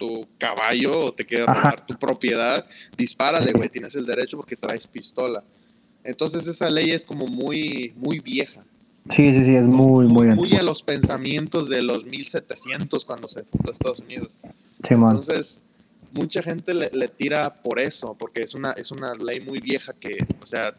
tu 0.00 0.26
caballo 0.38 0.98
o 0.98 1.12
te 1.12 1.26
quiere 1.26 1.44
robar 1.44 1.84
tu 1.86 1.94
propiedad, 1.98 2.66
dispárale, 2.96 3.52
güey, 3.52 3.68
tienes 3.68 3.94
el 3.94 4.06
derecho 4.06 4.38
porque 4.38 4.56
traes 4.56 4.86
pistola. 4.86 5.44
Entonces 6.02 6.46
esa 6.46 6.70
ley 6.70 6.90
es 6.90 7.04
como 7.04 7.26
muy, 7.26 7.92
muy 7.96 8.18
vieja. 8.18 8.64
Sí, 9.10 9.34
sí, 9.34 9.44
sí, 9.44 9.54
es 9.54 9.66
muy, 9.66 10.06
muy, 10.06 10.28
muy, 10.28 10.36
muy 10.36 10.54
a 10.56 10.62
los 10.62 10.82
pensamientos 10.82 11.68
de 11.68 11.82
los 11.82 12.06
1700 12.06 13.04
cuando 13.04 13.28
se 13.28 13.44
fundó 13.44 13.72
Estados 13.72 14.00
Unidos. 14.00 14.30
Sí, 14.42 14.94
Entonces, 14.94 15.60
mucha 16.12 16.42
gente 16.42 16.72
le, 16.72 17.08
tira 17.08 17.60
por 17.62 17.78
eso, 17.78 18.16
porque 18.18 18.42
es 18.42 18.54
una, 18.54 18.72
es 18.72 18.90
una 18.90 19.14
ley 19.14 19.40
muy 19.42 19.60
vieja 19.60 19.92
que, 19.92 20.16
o 20.42 20.46
sea, 20.46 20.74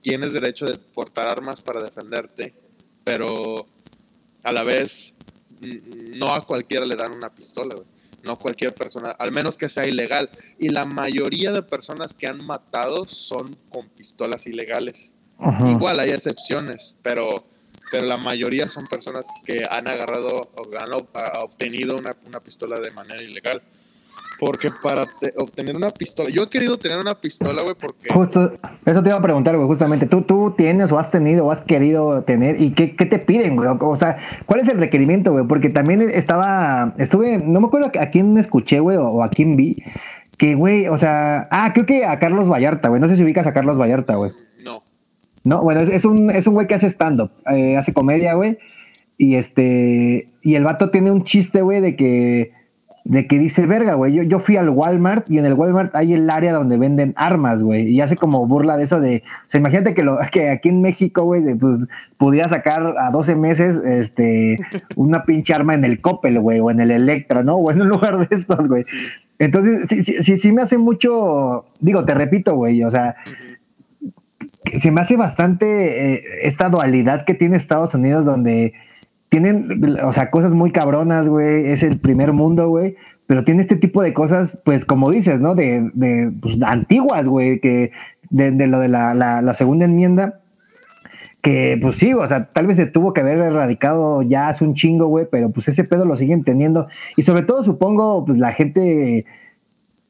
tienes 0.00 0.32
derecho 0.32 0.66
de 0.66 0.78
portar 0.78 1.26
armas 1.26 1.60
para 1.60 1.82
defenderte, 1.82 2.54
pero 3.02 3.66
a 4.44 4.52
la 4.52 4.62
vez 4.62 5.12
no 6.14 6.32
a 6.32 6.46
cualquiera 6.46 6.86
le 6.86 6.94
dan 6.94 7.12
una 7.12 7.34
pistola, 7.34 7.74
güey. 7.74 7.93
No 8.24 8.38
cualquier 8.38 8.74
persona, 8.74 9.10
al 9.10 9.32
menos 9.32 9.56
que 9.56 9.68
sea 9.68 9.86
ilegal. 9.86 10.30
Y 10.58 10.70
la 10.70 10.84
mayoría 10.84 11.52
de 11.52 11.62
personas 11.62 12.14
que 12.14 12.26
han 12.26 12.44
matado 12.44 13.06
son 13.06 13.56
con 13.70 13.88
pistolas 13.90 14.46
ilegales. 14.46 15.14
Igual 15.68 16.00
hay 16.00 16.10
excepciones, 16.10 16.96
pero, 17.02 17.44
pero 17.90 18.06
la 18.06 18.16
mayoría 18.16 18.68
son 18.68 18.86
personas 18.86 19.26
que 19.44 19.66
han 19.68 19.88
agarrado 19.88 20.50
o 20.54 20.78
han 20.78 20.92
obtenido 21.42 21.96
una, 21.96 22.16
una 22.26 22.40
pistola 22.40 22.78
de 22.80 22.90
manera 22.92 23.22
ilegal. 23.22 23.62
Porque 24.38 24.70
para 24.82 25.06
obtener 25.36 25.76
una 25.76 25.90
pistola, 25.90 26.28
yo 26.30 26.42
he 26.42 26.48
querido 26.48 26.76
tener 26.78 26.98
una 26.98 27.14
pistola, 27.14 27.62
güey, 27.62 27.74
porque... 27.74 28.12
Justo, 28.12 28.52
eso 28.84 29.02
te 29.02 29.08
iba 29.08 29.18
a 29.18 29.22
preguntar, 29.22 29.56
güey, 29.56 29.68
justamente, 29.68 30.06
¿tú, 30.06 30.22
tú 30.22 30.54
tienes 30.56 30.90
o 30.92 30.98
has 30.98 31.10
tenido 31.10 31.46
o 31.46 31.52
has 31.52 31.62
querido 31.62 32.22
tener 32.22 32.60
y 32.60 32.72
qué, 32.72 32.96
qué 32.96 33.06
te 33.06 33.18
piden, 33.18 33.56
güey? 33.56 33.68
O 33.68 33.96
sea, 33.96 34.16
¿cuál 34.46 34.60
es 34.60 34.68
el 34.68 34.78
requerimiento, 34.78 35.32
güey? 35.32 35.46
Porque 35.46 35.70
también 35.70 36.02
estaba, 36.02 36.94
estuve, 36.98 37.38
no 37.38 37.60
me 37.60 37.66
acuerdo 37.68 37.90
a 37.98 38.06
quién 38.06 38.36
escuché, 38.36 38.80
güey, 38.80 38.96
o 38.96 39.22
a 39.22 39.30
quién 39.30 39.56
vi, 39.56 39.82
que, 40.36 40.54
güey, 40.54 40.88
o 40.88 40.98
sea, 40.98 41.48
ah, 41.50 41.72
creo 41.72 41.86
que 41.86 42.04
a 42.04 42.18
Carlos 42.18 42.48
Vallarta, 42.48 42.88
güey, 42.88 43.00
no 43.00 43.08
sé 43.08 43.16
si 43.16 43.22
ubicas 43.22 43.46
a 43.46 43.54
Carlos 43.54 43.78
Vallarta, 43.78 44.16
güey. 44.16 44.32
No. 44.64 44.82
No, 45.44 45.62
bueno, 45.62 45.80
es, 45.80 46.04
un, 46.04 46.30
es 46.30 46.46
un 46.46 46.54
güey 46.54 46.66
que 46.66 46.74
hace 46.74 46.88
stand-up, 46.88 47.30
eh, 47.50 47.76
hace 47.76 47.92
comedia, 47.92 48.34
güey, 48.34 48.58
y 49.16 49.36
este, 49.36 50.28
y 50.42 50.54
el 50.56 50.64
vato 50.64 50.90
tiene 50.90 51.12
un 51.12 51.24
chiste, 51.24 51.62
güey, 51.62 51.80
de 51.80 51.96
que 51.96 52.52
de 53.04 53.26
que 53.26 53.38
dice, 53.38 53.66
verga, 53.66 53.94
güey, 53.94 54.14
yo, 54.14 54.22
yo 54.22 54.40
fui 54.40 54.56
al 54.56 54.70
Walmart 54.70 55.30
y 55.30 55.38
en 55.38 55.44
el 55.44 55.52
Walmart 55.52 55.94
hay 55.94 56.14
el 56.14 56.28
área 56.30 56.54
donde 56.54 56.78
venden 56.78 57.12
armas, 57.16 57.62
güey, 57.62 57.86
y 57.88 58.00
hace 58.00 58.16
como 58.16 58.46
burla 58.46 58.78
de 58.78 58.84
eso 58.84 58.98
de, 58.98 59.22
o 59.26 59.50
sea, 59.50 59.60
imagínate 59.60 59.92
que, 59.92 60.02
lo, 60.02 60.18
que 60.32 60.48
aquí 60.48 60.70
en 60.70 60.80
México, 60.80 61.22
güey, 61.22 61.54
pues 61.54 61.86
pudiera 62.16 62.48
sacar 62.48 62.94
a 62.98 63.10
12 63.10 63.36
meses, 63.36 63.76
este, 63.76 64.56
una 64.96 65.22
pinche 65.22 65.52
arma 65.52 65.74
en 65.74 65.84
el 65.84 66.00
Coppel, 66.00 66.40
güey, 66.40 66.60
o 66.60 66.70
en 66.70 66.80
el 66.80 66.90
Electra, 66.90 67.42
¿no? 67.42 67.56
O 67.56 67.70
en 67.70 67.82
un 67.82 67.88
lugar 67.88 68.26
de 68.26 68.34
estos, 68.34 68.66
güey. 68.68 68.84
Entonces, 69.38 69.86
sí, 69.88 70.02
sí, 70.02 70.38
sí, 70.38 70.52
me 70.52 70.62
hace 70.62 70.78
mucho, 70.78 71.66
digo, 71.80 72.04
te 72.04 72.14
repito, 72.14 72.54
güey, 72.54 72.82
o 72.84 72.90
sea, 72.90 73.16
se 74.78 74.90
me 74.90 75.02
hace 75.02 75.16
bastante 75.16 76.14
eh, 76.14 76.24
esta 76.42 76.70
dualidad 76.70 77.26
que 77.26 77.34
tiene 77.34 77.56
Estados 77.56 77.94
Unidos 77.94 78.24
donde 78.24 78.72
tienen, 79.34 79.98
o 80.00 80.12
sea, 80.12 80.30
cosas 80.30 80.54
muy 80.54 80.70
cabronas, 80.70 81.28
güey, 81.28 81.66
es 81.66 81.82
el 81.82 81.98
primer 81.98 82.32
mundo, 82.32 82.68
güey, 82.68 82.94
pero 83.26 83.42
tiene 83.42 83.62
este 83.62 83.74
tipo 83.74 84.00
de 84.00 84.14
cosas, 84.14 84.60
pues 84.64 84.84
como 84.84 85.10
dices, 85.10 85.40
¿no? 85.40 85.56
De, 85.56 85.90
de 85.92 86.32
pues, 86.40 86.62
antiguas, 86.62 87.26
güey, 87.26 87.58
que 87.58 87.90
de, 88.30 88.52
lo 88.68 88.78
de 88.78 88.86
la, 88.86 89.12
la, 89.12 89.42
la, 89.42 89.54
segunda 89.54 89.86
enmienda, 89.86 90.38
que 91.42 91.76
pues 91.82 91.96
sí, 91.96 92.14
o 92.14 92.24
sea, 92.28 92.46
tal 92.52 92.68
vez 92.68 92.76
se 92.76 92.86
tuvo 92.86 93.12
que 93.12 93.22
haber 93.22 93.38
erradicado 93.38 94.22
ya 94.22 94.50
hace 94.50 94.62
un 94.62 94.74
chingo, 94.74 95.08
güey, 95.08 95.26
pero 95.28 95.50
pues 95.50 95.66
ese 95.66 95.82
pedo 95.82 96.04
lo 96.04 96.14
siguen 96.14 96.44
teniendo. 96.44 96.86
Y 97.16 97.24
sobre 97.24 97.42
todo 97.42 97.64
supongo, 97.64 98.24
pues 98.24 98.38
la 98.38 98.52
gente, 98.52 99.26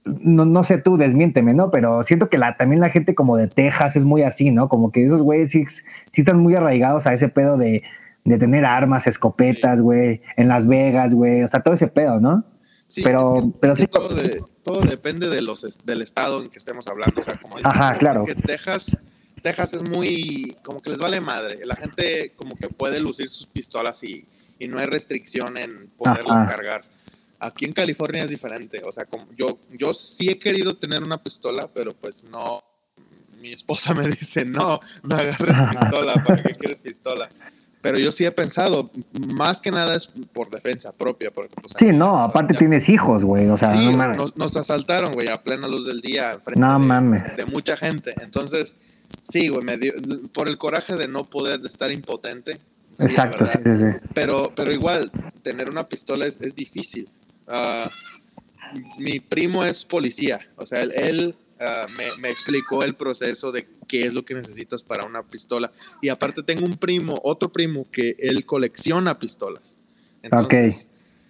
no, 0.04 0.45
no 0.45 0.64
sé 0.64 0.76
tú, 0.76 0.99
desmiénteme, 0.99 1.54
¿no? 1.54 1.71
Pero 1.71 2.02
siento 2.02 2.28
que 2.28 2.37
la, 2.37 2.59
también 2.59 2.83
la 2.83 2.90
gente 2.90 3.14
como 3.14 3.38
de 3.38 3.49
Texas 3.49 3.97
es 3.97 4.04
muy 4.04 4.21
así, 4.23 4.50
¿no? 4.50 4.69
Como 4.69 4.93
que 4.93 5.02
esos 5.02 5.23
güeyes 5.23 5.49
sí, 5.49 5.64
sí 6.12 6.21
están 6.21 6.40
muy 6.40 6.54
arraigados 6.57 7.07
a 7.07 7.14
ese 7.14 7.31
pedo 7.31 7.57
de, 7.57 7.83
de 8.25 8.38
tener 8.38 8.64
armas, 8.64 9.07
escopetas, 9.07 9.81
güey, 9.81 10.23
en 10.37 10.49
Las 10.49 10.66
Vegas, 10.66 11.14
güey, 11.14 11.43
o 11.43 11.49
sea, 11.49 11.62
todo 11.62 11.75
ese 11.75 11.88
pedo, 11.88 12.21
¿no? 12.21 12.45
Sí, 12.87 13.02
pero, 13.02 13.37
es 13.37 13.43
que, 13.43 13.50
pero 13.61 13.76
sí. 13.76 13.87
Todo, 13.87 14.09
de, 14.14 14.43
todo, 14.62 14.81
depende 14.83 15.28
de 15.28 15.43
los, 15.43 15.78
del 15.85 16.02
estado 16.02 16.43
en 16.43 16.49
que 16.49 16.59
estemos 16.59 16.87
hablando. 16.87 17.21
O 17.21 17.25
sea, 17.25 17.40
como 17.40 17.57
Ajá, 17.62 17.97
claro. 17.99 18.23
Es 18.23 18.35
que 18.35 18.40
Texas, 18.40 18.97
Texas 19.43 19.75
es 19.75 19.88
muy. 19.88 20.57
como 20.62 20.81
que 20.81 20.90
les 20.90 20.99
vale 20.99 21.21
madre. 21.21 21.61
La 21.64 21.76
gente, 21.76 22.33
como 22.37 22.57
que 22.57 22.69
puede 22.69 23.00
lucir 23.00 23.28
sus 23.28 23.47
pistolas 23.47 24.02
y, 24.04 24.26
y 24.59 24.69
no 24.69 24.78
hay 24.78 24.87
restricción 24.87 25.57
en 25.57 25.88
poderlas 25.97 26.43
Ajá. 26.43 26.47
cargar. 26.47 26.81
Aquí 27.40 27.64
en 27.64 27.73
California 27.73 28.25
es 28.25 28.31
diferente. 28.31 28.83
O 28.87 28.93
sea, 28.93 29.07
como 29.07 29.26
yo, 29.33 29.59
yo 29.71 29.93
sí 29.93 30.31
he 30.31 30.38
querido 30.38 30.76
tener 30.76 31.02
una 31.02 31.23
pistola, 31.23 31.69
pero 31.73 31.93
pues 31.93 32.25
no. 32.25 32.61
Mi 33.40 33.52
esposa 33.52 33.93
me 33.95 34.07
dice: 34.09 34.45
no, 34.45 34.78
no 35.02 35.16
agarres 35.16 35.57
pistola. 35.71 36.23
¿Para 36.23 36.43
qué 36.43 36.52
quieres 36.52 36.78
pistola? 36.78 37.28
Pero 37.85 37.99
yo 37.99 38.11
sí 38.12 38.25
he 38.25 38.31
pensado, 38.31 38.91
más 39.37 39.61
que 39.61 39.71
nada 39.71 39.95
es 39.95 40.07
por 40.33 40.49
defensa 40.49 40.91
propia. 40.91 41.31
Porque, 41.31 41.55
pues, 41.61 41.75
sí, 41.79 41.93
no, 41.93 42.19
aparte 42.19 42.55
tienes 42.55 42.88
hijos, 42.88 43.23
güey. 43.23 43.47
O 43.50 43.59
sea, 43.59 43.76
sí, 43.76 43.91
no 43.95 44.09
nos, 44.09 44.38
nos, 44.38 44.57
asaltaron, 44.57 45.12
güey, 45.12 45.29
a 45.29 45.43
plena 45.43 45.69
luz 45.69 45.87
del 45.87 46.00
día. 46.00 46.33
Enfrente 46.33 46.61
no 46.61 46.73
de, 46.73 46.79
mames. 46.79 47.37
De 47.37 47.45
mucha 47.45 47.76
gente. 47.76 48.14
Entonces, 48.23 48.76
sí, 49.21 49.49
güey, 49.49 49.62
me 49.67 49.76
dio, 49.76 49.93
por 50.33 50.49
el 50.49 50.57
coraje 50.57 50.97
de 50.97 51.09
no 51.09 51.25
poder 51.25 51.61
de 51.61 51.69
estar 51.69 51.93
impotente. 51.93 52.59
Sí, 52.99 53.05
Exacto, 53.05 53.45
sí, 53.45 53.59
sí, 53.62 53.76
sí. 53.76 53.99
Pero, 54.14 54.50
pero 54.57 54.73
igual, 54.73 55.12
tener 55.43 55.69
una 55.69 55.87
pistola 55.87 56.25
es, 56.25 56.41
es 56.41 56.55
difícil. 56.55 57.11
Uh, 57.47 57.91
mi 58.97 59.21
primo 59.21 59.62
es 59.62 59.85
policía. 59.85 60.41
O 60.57 60.64
sea, 60.64 60.81
él, 60.81 60.93
él 60.97 61.37
uh, 61.61 61.93
me, 61.99 62.17
me 62.17 62.31
explicó 62.31 62.83
el 62.83 62.95
proceso 62.95 63.53
de 63.53 63.67
qué 63.85 64.07
es 64.07 64.14
lo 64.14 64.25
que 64.25 64.35
necesitas 64.35 64.83
para 64.83 65.05
una 65.05 65.23
pistola. 65.23 65.71
Y 66.00 66.09
aparte 66.09 66.43
tengo 66.43 66.64
un 66.64 66.76
primo, 66.76 67.19
otro 67.23 67.53
primo, 67.53 67.87
que 67.91 68.17
él 68.19 68.45
colecciona 68.45 69.19
pistolas. 69.19 69.76
Entonces, 70.23 70.88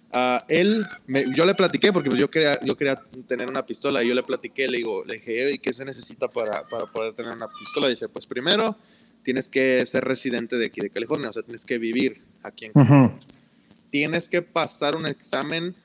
okay. 0.09 0.21
uh, 0.21 0.39
él, 0.47 0.87
me, 1.07 1.25
yo 1.35 1.45
le 1.45 1.55
platiqué, 1.55 1.91
porque 1.91 2.09
yo 2.17 2.29
quería, 2.29 2.59
yo 2.61 2.77
quería 2.77 3.01
tener 3.27 3.49
una 3.49 3.65
pistola, 3.65 4.03
y 4.03 4.07
yo 4.07 4.15
le 4.15 4.23
platiqué, 4.23 4.67
le 4.67 4.77
digo, 4.77 5.03
le 5.03 5.15
dije, 5.15 5.51
¿y 5.53 5.57
qué 5.59 5.73
se 5.73 5.85
necesita 5.85 6.27
para, 6.27 6.67
para 6.67 6.85
poder 6.85 7.13
tener 7.13 7.33
una 7.33 7.47
pistola? 7.47 7.87
dice, 7.87 8.09
pues 8.09 8.25
primero 8.25 8.77
tienes 9.23 9.49
que 9.49 9.85
ser 9.85 10.03
residente 10.05 10.57
de 10.57 10.67
aquí 10.67 10.81
de 10.81 10.89
California, 10.89 11.29
o 11.29 11.33
sea, 11.33 11.41
tienes 11.41 11.65
que 11.65 11.77
vivir 11.77 12.21
aquí 12.43 12.65
en 12.65 12.73
California. 12.73 13.07
Uh 13.07 13.09
-huh. 13.09 13.89
Tienes 13.89 14.29
que 14.29 14.41
pasar 14.41 14.95
un 14.95 15.07
examen 15.07 15.75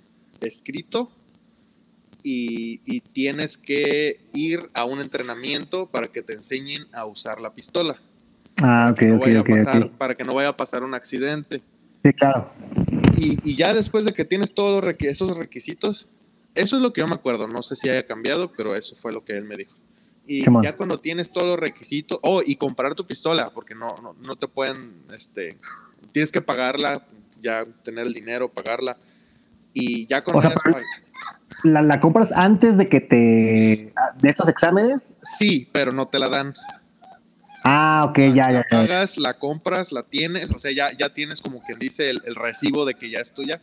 escrito 0.41 1.11
y, 2.23 2.81
y, 2.85 3.01
tienes 3.01 3.57
que 3.57 4.21
ir 4.33 4.71
a 4.75 4.85
un 4.85 5.01
entrenamiento 5.01 5.91
para 5.91 6.09
que 6.09 6.23
te 6.23 6.35
enseñen 6.35 6.87
a 6.93 7.07
usar 7.07 7.41
la 7.41 7.55
pistola. 7.55 8.01
Ah, 8.63 8.91
ok, 8.93 9.03
no 9.03 9.17
ok, 9.17 9.29
ok. 9.41 9.49
Pasar, 9.49 9.77
okay. 9.77 9.91
Para 9.99 10.15
que 10.15 10.25
no 10.25 10.35
vaya 10.35 10.51
a 10.51 10.57
pasar 10.57 10.83
un 10.83 10.95
accidente. 10.95 11.63
Sí, 12.05 12.13
claro. 12.13 12.53
Y, 13.17 13.39
y 13.49 13.57
ya 13.57 13.75
después 13.75 14.05
de 14.05 14.13
que 14.13 14.25
tienes 14.25 14.55
todos 14.55 14.83
requ 14.83 15.07
esos 15.07 15.37
requisitos, 15.37 16.09
eso 16.55 16.77
es 16.77 16.83
lo 16.83 16.93
que 16.93 17.01
yo 17.01 17.09
me 17.09 17.15
acuerdo. 17.15 17.49
No 17.49 17.63
sé 17.63 17.77
si 17.77 17.89
haya 17.89 18.07
cambiado, 18.07 18.53
pero 18.53 18.75
eso 18.75 18.97
fue 18.97 19.13
lo 19.13 19.25
que 19.25 19.37
él 19.37 19.45
me 19.45 19.57
dijo. 19.57 19.77
Y 20.27 20.45
Come 20.45 20.61
ya 20.63 20.77
cuando 20.77 20.99
tienes 20.99 21.31
todos 21.31 21.47
los 21.47 21.59
requisitos, 21.59 22.19
oh, 22.23 22.43
y 22.45 22.57
comprar 22.57 22.95
tu 22.95 23.07
pistola, 23.07 23.51
porque 23.51 23.75
no, 23.75 23.95
no, 24.03 24.15
no 24.21 24.37
te 24.37 24.47
pueden, 24.49 25.03
este, 25.15 25.59
tienes 26.13 26.31
que 26.31 26.41
pagarla, 26.41 27.07
ya 27.41 27.65
tener 27.83 28.07
el 28.07 28.13
dinero, 28.13 28.53
pagarla. 28.53 28.97
Y 29.73 30.07
ya 30.07 30.23
cuando 30.23 30.39
o 30.39 30.43
sea, 30.43 30.51
hayas 30.51 30.85
¿La, 31.65 31.83
¿La, 31.83 32.01
compras 32.01 32.33
antes 32.33 32.77
de 32.77 32.89
que 32.89 33.01
te. 33.01 33.93
de 34.21 34.29
estos 34.29 34.49
exámenes? 34.49 35.05
Sí, 35.23 35.69
pero 35.73 35.93
no 35.93 36.09
te 36.09 36.19
la 36.19 36.29
dan. 36.29 36.55
Ah, 37.65 38.07
ok, 38.09 38.19
la, 38.19 38.29
ya, 38.29 38.51
la 38.51 38.61
ya. 38.63 38.67
pagas, 38.71 39.19
la 39.19 39.39
compras, 39.39 39.93
la 39.93 40.03
tienes, 40.03 40.51
o 40.51 40.59
sea, 40.59 40.73
ya, 40.73 40.97
ya 40.97 41.13
tienes 41.13 41.43
como 41.43 41.63
quien 41.63 41.79
dice 41.79 42.09
el, 42.09 42.23
el 42.25 42.35
recibo 42.35 42.87
de 42.87 42.95
que 42.95 43.11
ya 43.11 43.19
es 43.19 43.33
tuya. 43.33 43.61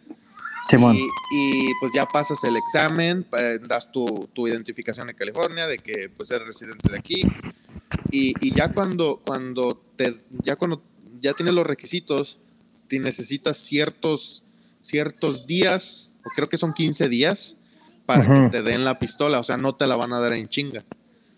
Y, 0.69 1.09
y, 1.31 1.73
pues 1.79 1.93
ya 1.93 2.05
pasas 2.05 2.43
el 2.43 2.57
examen, 2.57 3.25
eh, 3.37 3.59
das 3.65 3.89
tu, 3.91 4.29
tu, 4.33 4.47
identificación 4.47 5.07
de 5.07 5.15
California, 5.15 5.65
de 5.65 5.77
que 5.77 6.09
pues 6.09 6.29
eres 6.31 6.47
residente 6.47 6.91
de 6.91 6.97
aquí. 6.97 7.21
Y, 8.11 8.33
y, 8.41 8.53
ya 8.53 8.73
cuando, 8.73 9.21
cuando 9.25 9.81
te, 9.95 10.25
ya 10.43 10.57
cuando 10.57 10.83
ya 11.21 11.33
tienes 11.33 11.53
los 11.53 11.65
requisitos, 11.65 12.39
te 12.87 12.99
necesitas 12.99 13.57
ciertos, 13.57 14.43
ciertos 14.81 15.47
días, 15.47 16.15
o 16.25 16.29
creo 16.35 16.49
que 16.49 16.57
son 16.57 16.73
15 16.73 17.07
días, 17.07 17.56
para 18.07 18.21
uh 18.21 18.25
-huh. 18.25 18.43
que 18.49 18.57
te 18.57 18.63
den 18.63 18.83
la 18.83 18.97
pistola, 18.97 19.39
o 19.39 19.43
sea, 19.43 19.57
no 19.57 19.75
te 19.75 19.85
la 19.85 19.95
van 19.95 20.13
a 20.13 20.19
dar 20.19 20.33
en 20.33 20.47
chinga. 20.47 20.81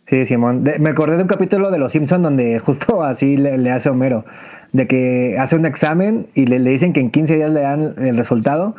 Sí, 0.06 0.26
Simón. 0.26 0.64
De, 0.64 0.80
me 0.80 0.90
acordé 0.92 1.18
de 1.18 1.24
un 1.24 1.28
capítulo 1.28 1.70
de 1.70 1.78
Los 1.78 1.92
Simpsons 1.92 2.24
donde 2.24 2.58
justo 2.60 3.04
así 3.04 3.36
le, 3.36 3.58
le, 3.58 3.72
hace 3.72 3.90
Homero, 3.90 4.24
de 4.72 4.88
que 4.88 5.36
hace 5.38 5.56
un 5.56 5.66
examen 5.66 6.28
y 6.34 6.46
le, 6.46 6.60
le, 6.60 6.70
dicen 6.72 6.94
que 6.94 7.00
en 7.00 7.12
15 7.12 7.36
días 7.36 7.52
le 7.52 7.62
dan 7.62 7.96
el 7.98 8.18
resultado, 8.18 8.76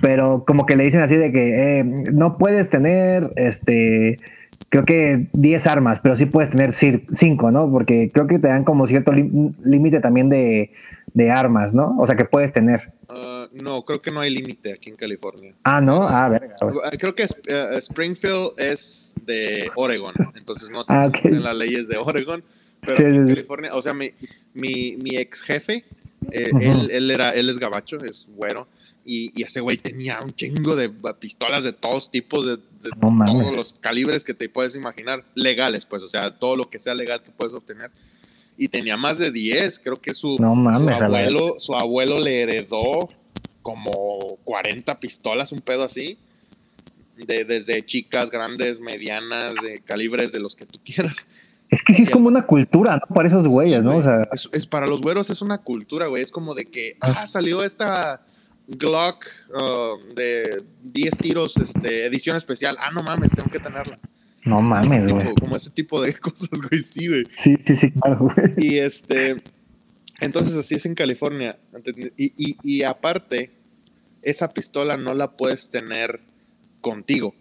pero 0.00 0.44
como 0.46 0.66
que 0.66 0.76
le 0.76 0.84
dicen 0.84 1.00
así 1.00 1.16
de 1.16 1.32
que 1.32 1.78
eh, 1.78 1.84
no 1.84 2.38
puedes 2.38 2.70
tener, 2.70 3.32
este, 3.36 4.18
creo 4.68 4.84
que 4.84 5.26
10 5.32 5.66
armas, 5.66 6.00
pero 6.00 6.14
sí 6.14 6.26
puedes 6.26 6.50
tener 6.50 6.72
5, 6.72 7.50
¿no? 7.50 7.70
Porque 7.70 8.10
creo 8.12 8.26
que 8.26 8.38
te 8.38 8.48
dan 8.48 8.64
como 8.64 8.86
cierto 8.86 9.12
límite 9.12 10.00
también 10.00 10.28
de, 10.28 10.70
de, 11.14 11.30
armas, 11.30 11.74
¿no? 11.74 11.96
O 11.98 12.06
sea, 12.06 12.16
que 12.16 12.24
puedes 12.24 12.52
tener. 12.52 12.92
Uh, 13.08 13.48
no, 13.52 13.84
creo 13.84 14.00
que 14.02 14.10
no 14.10 14.20
hay 14.20 14.30
límite 14.30 14.72
aquí 14.72 14.90
en 14.90 14.96
California. 14.96 15.54
Ah, 15.64 15.80
no, 15.80 16.06
ah, 16.06 16.28
verga. 16.28 16.56
Creo 16.98 17.14
que 17.14 17.24
uh, 17.24 17.76
Springfield 17.76 18.52
es 18.58 19.14
de 19.24 19.70
Oregon, 19.74 20.14
entonces 20.34 20.70
no 20.70 20.84
sé 20.84 20.92
ah, 20.96 21.06
okay. 21.06 21.32
en 21.32 21.42
las 21.42 21.56
leyes 21.56 21.88
de 21.88 21.96
Oregon, 21.96 22.44
pero 22.80 22.96
sí, 22.96 23.04
en 23.04 23.28
California, 23.28 23.74
o 23.74 23.82
sea, 23.82 23.94
mi, 23.94 24.10
mi, 24.54 24.96
mi 24.96 25.16
ex 25.16 25.42
jefe, 25.42 25.84
eh, 26.32 26.50
uh 26.52 26.56
-huh. 26.56 26.82
él, 26.82 26.90
él, 26.90 27.10
era, 27.10 27.30
él 27.30 27.48
es 27.48 27.58
gabacho, 27.58 27.98
es 27.98 28.28
güero, 28.28 28.68
y, 29.04 29.32
y 29.34 29.42
ese 29.44 29.60
güey 29.60 29.78
tenía 29.78 30.20
un 30.22 30.32
chingo 30.32 30.76
de 30.76 30.90
pistolas 31.18 31.64
de 31.64 31.72
todos 31.72 32.10
tipos, 32.10 32.46
de, 32.46 32.56
de 32.56 32.90
no, 33.00 33.24
todos 33.24 33.56
los 33.56 33.72
calibres 33.72 34.22
que 34.22 34.34
te 34.34 34.48
puedes 34.48 34.76
imaginar, 34.76 35.24
legales, 35.34 35.86
pues, 35.86 36.02
o 36.02 36.08
sea, 36.08 36.30
todo 36.30 36.56
lo 36.56 36.68
que 36.68 36.78
sea 36.78 36.94
legal 36.94 37.22
que 37.22 37.30
puedes 37.30 37.54
obtener 37.54 37.90
y 38.58 38.68
tenía 38.68 38.96
más 38.96 39.18
de 39.18 39.30
10. 39.30 39.78
Creo 39.78 40.00
que 40.00 40.12
su, 40.12 40.36
no 40.38 40.54
mames, 40.54 40.98
su, 40.98 41.04
abuelo, 41.04 41.54
su 41.58 41.74
abuelo 41.74 42.20
le 42.20 42.42
heredó 42.42 43.08
como 43.62 44.38
40 44.44 45.00
pistolas, 45.00 45.52
un 45.52 45.60
pedo 45.60 45.84
así. 45.84 46.18
De, 47.16 47.44
desde 47.44 47.84
chicas, 47.84 48.30
grandes, 48.30 48.80
medianas, 48.80 49.54
de 49.62 49.80
calibres 49.80 50.32
de 50.32 50.40
los 50.40 50.54
que 50.54 50.66
tú 50.66 50.78
quieras. 50.84 51.26
Es 51.70 51.82
que 51.82 51.92
sí 51.92 52.02
es 52.02 52.10
como 52.10 52.28
una 52.28 52.46
cultura, 52.46 52.96
¿no? 52.96 53.14
Para 53.14 53.28
esos 53.28 53.46
güeyes, 53.46 53.80
sí, 53.80 53.84
¿no? 53.84 53.96
O 53.96 54.02
sea... 54.02 54.28
Es, 54.32 54.48
es, 54.52 54.66
para 54.66 54.86
los 54.86 55.00
güeros 55.00 55.28
es 55.30 55.42
una 55.42 55.58
cultura, 55.58 56.06
güey. 56.06 56.22
Es 56.22 56.30
como 56.30 56.54
de 56.54 56.64
que, 56.66 56.96
ah, 57.00 57.26
salió 57.26 57.62
esta 57.64 58.24
Glock 58.68 59.26
uh, 59.54 60.14
de 60.14 60.62
10 60.82 61.18
tiros, 61.18 61.56
este, 61.56 62.06
edición 62.06 62.36
especial. 62.36 62.76
Ah, 62.80 62.90
no 62.92 63.02
mames, 63.02 63.32
tengo 63.32 63.50
que 63.50 63.58
tenerla. 63.58 63.98
No 64.44 64.60
mames, 64.60 65.12
güey. 65.12 65.34
Como 65.34 65.56
ese 65.56 65.70
tipo 65.70 66.00
de 66.00 66.14
cosas, 66.18 66.60
güey, 66.62 66.80
sí, 66.80 67.08
güey. 67.08 67.24
Sí, 67.30 67.56
sí, 67.66 67.76
sí, 67.76 67.90
claro, 67.90 68.30
güey. 68.34 68.54
Y 68.56 68.78
este, 68.78 69.36
entonces 70.20 70.56
así 70.56 70.76
es 70.76 70.86
en 70.86 70.94
California. 70.94 71.58
Y, 72.16 72.32
y, 72.36 72.56
y, 72.62 72.82
aparte, 72.82 73.52
esa 74.22 74.48
pistola 74.50 74.96
no 74.96 75.14
la 75.14 75.36
puedes 75.36 75.70
tener 75.70 76.20
contigo. 76.80 77.34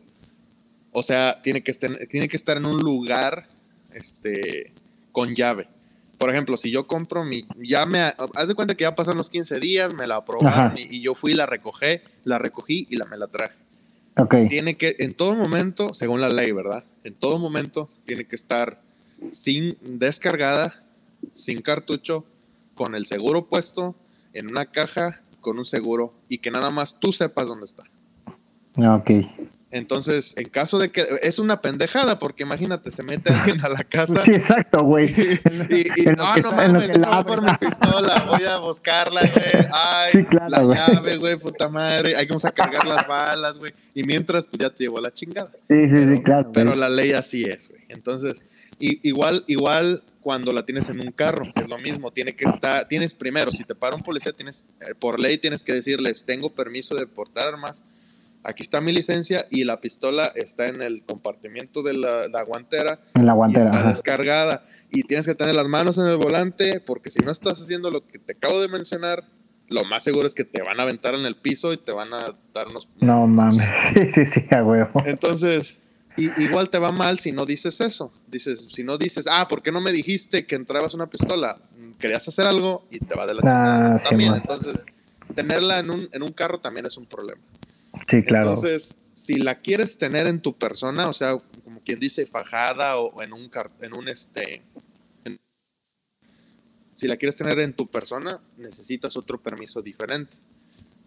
O 0.92 1.04
sea, 1.04 1.42
tiene 1.42 1.62
que 1.62 1.72
estar, 1.72 1.96
tiene 2.10 2.28
que 2.28 2.38
estar 2.38 2.58
en 2.58 2.66
un 2.66 2.80
lugar 2.80 3.48
este, 3.94 4.74
con 5.12 5.36
llave. 5.36 5.70
Por 6.18 6.32
ejemplo, 6.32 6.58
si 6.58 6.72
yo 6.72 6.88
compro 6.88 7.24
mi, 7.24 7.46
ya 7.64 7.86
me, 7.86 8.00
haz 8.00 8.48
de 8.48 8.56
cuenta 8.56 8.74
que 8.74 8.84
ya 8.84 8.96
pasaron 8.96 9.20
los 9.20 9.30
15 9.30 9.60
días, 9.60 9.94
me 9.94 10.08
la 10.08 10.16
aprobaron 10.16 10.76
y, 10.76 10.98
y, 10.98 11.02
yo 11.02 11.14
fui, 11.14 11.36
la 11.36 11.46
recogí, 11.46 12.02
la 12.24 12.40
recogí 12.40 12.88
y 12.90 12.96
la 12.96 13.06
me 13.06 13.18
la 13.18 13.28
traje. 13.28 13.67
Okay. 14.18 14.48
Tiene 14.48 14.76
que, 14.76 14.96
en 15.00 15.14
todo 15.14 15.36
momento, 15.36 15.94
según 15.94 16.22
la 16.22 16.30
ley, 16.30 16.52
¿verdad? 16.52 16.84
En 17.04 17.14
todo 17.14 17.38
momento 17.38 17.90
tiene 18.06 18.26
que 18.26 18.36
estar 18.36 18.82
sin 19.32 19.78
descargada, 19.82 20.84
sin 21.34 21.62
cartucho, 21.62 22.26
con 22.76 22.96
el 22.96 23.06
seguro 23.06 23.46
puesto, 23.46 23.96
en 24.34 24.50
una 24.50 24.66
caja, 24.66 25.22
con 25.42 25.58
un 25.58 25.66
seguro 25.66 26.14
y 26.30 26.40
que 26.40 26.52
nada 26.52 26.72
más 26.72 27.00
tú 27.00 27.12
sepas 27.12 27.48
dónde 27.48 27.66
está. 27.66 27.84
Ok. 28.78 29.12
Entonces, 29.72 30.34
en 30.38 30.48
caso 30.48 30.80
de 30.80 30.90
que 30.90 31.06
es 31.22 31.40
una 31.40 31.62
pendejada, 31.62 32.20
porque 32.20 32.44
imagínate, 32.44 32.90
se 32.90 33.04
mete 33.04 33.34
alguien 33.34 33.64
a 33.66 33.70
la 33.70 33.84
casa. 33.84 34.24
Sí, 34.24 34.32
exacto, 34.32 34.84
güey. 34.84 35.08
Y, 35.70 36.02
y, 36.02 36.06
no, 36.06 36.38
no 36.38 36.52
mames, 36.52 36.98
voy 36.98 37.24
por 37.26 37.42
mi 37.42 37.52
pistola, 37.58 38.26
voy 38.30 38.44
a 38.44 38.58
buscarla, 38.58 39.22
güey. 39.22 39.68
Ay, 39.72 40.12
sí, 40.14 40.24
claro, 40.24 40.50
la 40.50 40.88
llave, 40.88 41.18
güey, 41.18 41.38
puta 41.38 41.68
madre. 41.68 42.16
Hay 42.16 42.26
que 42.26 42.30
vamos 42.30 42.46
a 42.46 42.52
cargar 42.52 42.86
las 42.86 43.06
balas, 43.08 43.58
güey. 43.58 43.74
Y 43.94 44.04
mientras, 44.04 44.48
pues 44.48 44.62
ya 44.62 44.70
te 44.70 44.86
llevó 44.86 45.02
la 45.02 45.12
chingada. 45.12 45.52
Sí, 45.70 45.90
sí, 45.90 46.04
sí, 46.04 46.24
claro. 46.24 46.52
Pero 46.54 46.74
la 46.76 46.88
ley 46.88 47.12
así 47.12 47.44
es, 47.44 47.70
güey. 47.70 47.82
Entonces, 47.90 48.46
y, 48.80 49.06
igual, 49.08 49.44
igual 49.48 50.04
cuando 50.22 50.54
la 50.54 50.66
tienes 50.66 50.90
en 50.90 51.00
un 51.00 51.12
carro, 51.12 51.46
es 51.56 51.68
lo 51.68 51.78
mismo. 51.78 52.12
Tiene 52.12 52.36
que 52.36 52.46
estar, 52.46 52.88
tienes 52.88 53.14
primero, 53.14 53.52
si 53.52 53.64
te 53.64 53.76
para 53.76 53.96
un 53.96 54.02
policía, 54.02 54.32
tienes, 54.32 54.66
eh, 54.82 54.94
por 54.98 55.20
ley 55.20 55.38
tienes 55.38 55.64
que 55.64 55.74
decirles, 55.74 56.24
tengo 56.26 56.54
permiso 56.54 56.96
de 56.96 57.08
portar 57.08 57.48
armas 57.48 57.84
aquí 58.48 58.64
está 58.64 58.80
mi 58.80 58.94
licencia 58.94 59.46
y 59.52 59.66
la 59.66 59.82
pistola 59.82 60.32
está 60.34 60.68
en 60.68 60.82
el 60.82 61.04
compartimiento 61.04 61.84
de 61.84 61.94
la, 61.94 62.44
guantera. 62.44 63.00
En 63.14 63.26
la 63.26 63.34
guantera. 63.34 63.66
Y 63.66 63.68
está 63.68 63.90
descargada. 63.90 64.66
Y 64.90 65.04
tienes 65.04 65.26
que 65.26 65.36
tener 65.36 65.54
las 65.54 65.68
manos 65.68 65.98
en 65.98 66.08
el 66.08 66.16
volante 66.16 66.80
porque 66.80 67.12
si 67.12 67.20
no 67.20 67.32
estás 67.32 67.62
haciendo 67.62 67.92
lo 67.92 68.08
que 68.08 68.20
te 68.20 68.34
acabo 68.34 68.62
de 68.62 68.70
mencionar, 68.70 69.26
lo 69.70 69.84
más 69.84 70.04
seguro 70.04 70.28
es 70.28 70.34
que 70.34 70.46
te 70.46 70.64
van 70.64 70.80
a 70.80 70.84
aventar 70.84 71.14
en 71.14 71.26
el 71.26 71.36
piso 71.36 71.74
y 71.74 71.78
te 71.78 71.92
van 71.92 72.14
a 72.14 72.36
dar 72.54 72.68
unos... 72.70 72.88
No 73.02 73.28
mames, 73.28 73.68
sí, 73.94 74.10
sí, 74.12 74.26
sí, 74.26 74.46
a 74.50 74.64
huevo. 74.64 75.04
Entonces, 75.06 75.80
igual 76.16 76.70
te 76.70 76.80
va 76.80 76.94
mal 76.94 77.20
si 77.20 77.34
no 77.34 77.46
dices 77.46 77.82
eso. 77.82 78.14
Dices, 78.28 78.70
si 78.72 78.86
no 78.86 78.98
dices, 78.98 79.28
ah, 79.30 79.46
¿por 79.50 79.62
qué 79.62 79.74
no 79.74 79.82
me 79.82 79.92
dijiste 79.92 80.46
que 80.46 80.56
entrabas 80.56 80.94
una 80.94 81.08
pistola? 81.08 81.60
Querías 82.00 82.26
hacer 82.26 82.46
algo 82.46 82.88
y 82.92 83.00
te 83.00 83.14
va 83.14 83.28
de 83.28 83.34
la 83.34 83.42
ah, 83.44 83.98
también. 83.98 84.36
Entonces, 84.36 84.86
tenerla 85.36 85.80
en 85.80 85.90
un, 85.90 86.10
en 86.14 86.24
un 86.24 86.30
carro 86.30 86.62
también 86.62 86.86
es 86.86 86.96
un 86.96 87.06
problema. 87.06 87.42
Sí, 88.10 88.24
claro. 88.24 88.50
Entonces, 88.50 88.96
si 89.14 89.38
la 89.38 89.56
quieres 89.56 89.98
tener 89.98 90.28
en 90.28 90.42
tu 90.42 90.58
persona, 90.58 91.08
o 91.08 91.14
sea, 91.14 91.38
como 91.64 91.82
quien 91.82 92.00
dice, 92.00 92.26
fajada 92.26 92.98
o 92.98 93.22
en 93.22 93.34
un, 93.34 93.50
en 93.82 93.98
un 93.98 94.08
este, 94.08 94.62
si 96.98 97.08
la 97.08 97.16
quieres 97.16 97.36
tener 97.36 97.60
en 97.60 97.74
tu 97.74 97.88
persona, 97.88 98.40
necesitas 98.58 99.16
otro 99.18 99.42
permiso 99.42 99.82
diferente. 99.82 100.36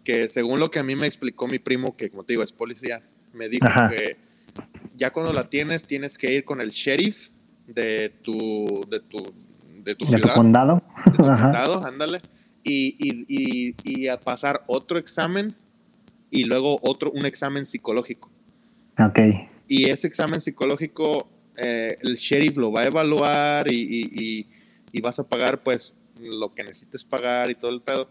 Que 0.05 0.27
según 0.29 0.59
lo 0.59 0.71
que 0.71 0.79
a 0.79 0.83
mí 0.83 0.95
me 0.95 1.05
explicó 1.05 1.47
mi 1.47 1.59
primo, 1.59 1.95
que 1.97 2.09
como 2.09 2.23
te 2.23 2.33
digo 2.33 2.43
es 2.43 2.53
policía, 2.53 3.01
me 3.33 3.49
dijo 3.49 3.67
que 3.89 4.17
ya 4.95 5.11
cuando 5.11 5.33
la 5.33 5.49
tienes, 5.49 5.85
tienes 5.85 6.17
que 6.17 6.33
ir 6.33 6.45
con 6.45 6.61
el 6.61 6.69
sheriff 6.69 7.29
de 7.67 8.09
tu, 8.09 8.85
de 8.89 9.01
tu, 9.01 9.17
de 9.83 9.95
tu 9.95 10.05
ciudad. 10.05 10.33
condado. 10.33 10.81
De 11.05 11.11
tu 11.11 11.17
condado, 11.23 11.85
ándale. 11.85 12.21
Y, 12.63 12.95
y, 12.97 13.25
y, 13.27 13.75
y, 13.83 14.07
a 14.07 14.19
pasar 14.19 14.63
otro 14.67 14.97
examen 14.97 15.55
y 16.31 16.45
luego 16.45 16.79
otro, 16.81 17.11
un 17.11 17.25
examen 17.25 17.67
psicológico. 17.67 18.31
Ok. 18.97 19.19
Y 19.67 19.89
ese 19.89 20.07
examen 20.07 20.41
psicológico, 20.41 21.29
eh, 21.57 21.97
el 22.01 22.15
sheriff 22.15 22.57
lo 22.57 22.71
va 22.71 22.81
a 22.81 22.85
evaluar 22.87 23.71
y, 23.71 24.47
vas 25.01 25.19
a 25.19 25.27
pagar 25.27 25.61
pues 25.61 25.93
lo 26.19 26.53
que 26.53 26.63
necesites 26.63 27.03
pagar 27.03 27.51
y 27.51 27.55
todo 27.55 27.71
el 27.71 27.81
pedo. 27.81 28.09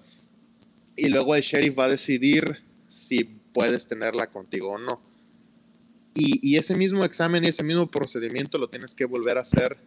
Y 0.96 1.08
luego 1.08 1.34
el 1.34 1.42
sheriff 1.42 1.78
va 1.78 1.86
a 1.86 1.88
decidir 1.88 2.44
si 2.88 3.24
puedes 3.24 3.86
tenerla 3.86 4.28
contigo 4.28 4.72
o 4.72 4.78
no. 4.78 5.00
Y, 6.14 6.46
y, 6.46 6.56
ese 6.56 6.76
mismo 6.76 7.04
examen 7.04 7.44
y 7.44 7.48
ese 7.48 7.64
mismo 7.64 7.90
procedimiento 7.90 8.58
lo 8.58 8.68
tienes 8.68 8.94
que 8.94 9.04
volver 9.06 9.38
a 9.38 9.42
hacer 9.42 9.78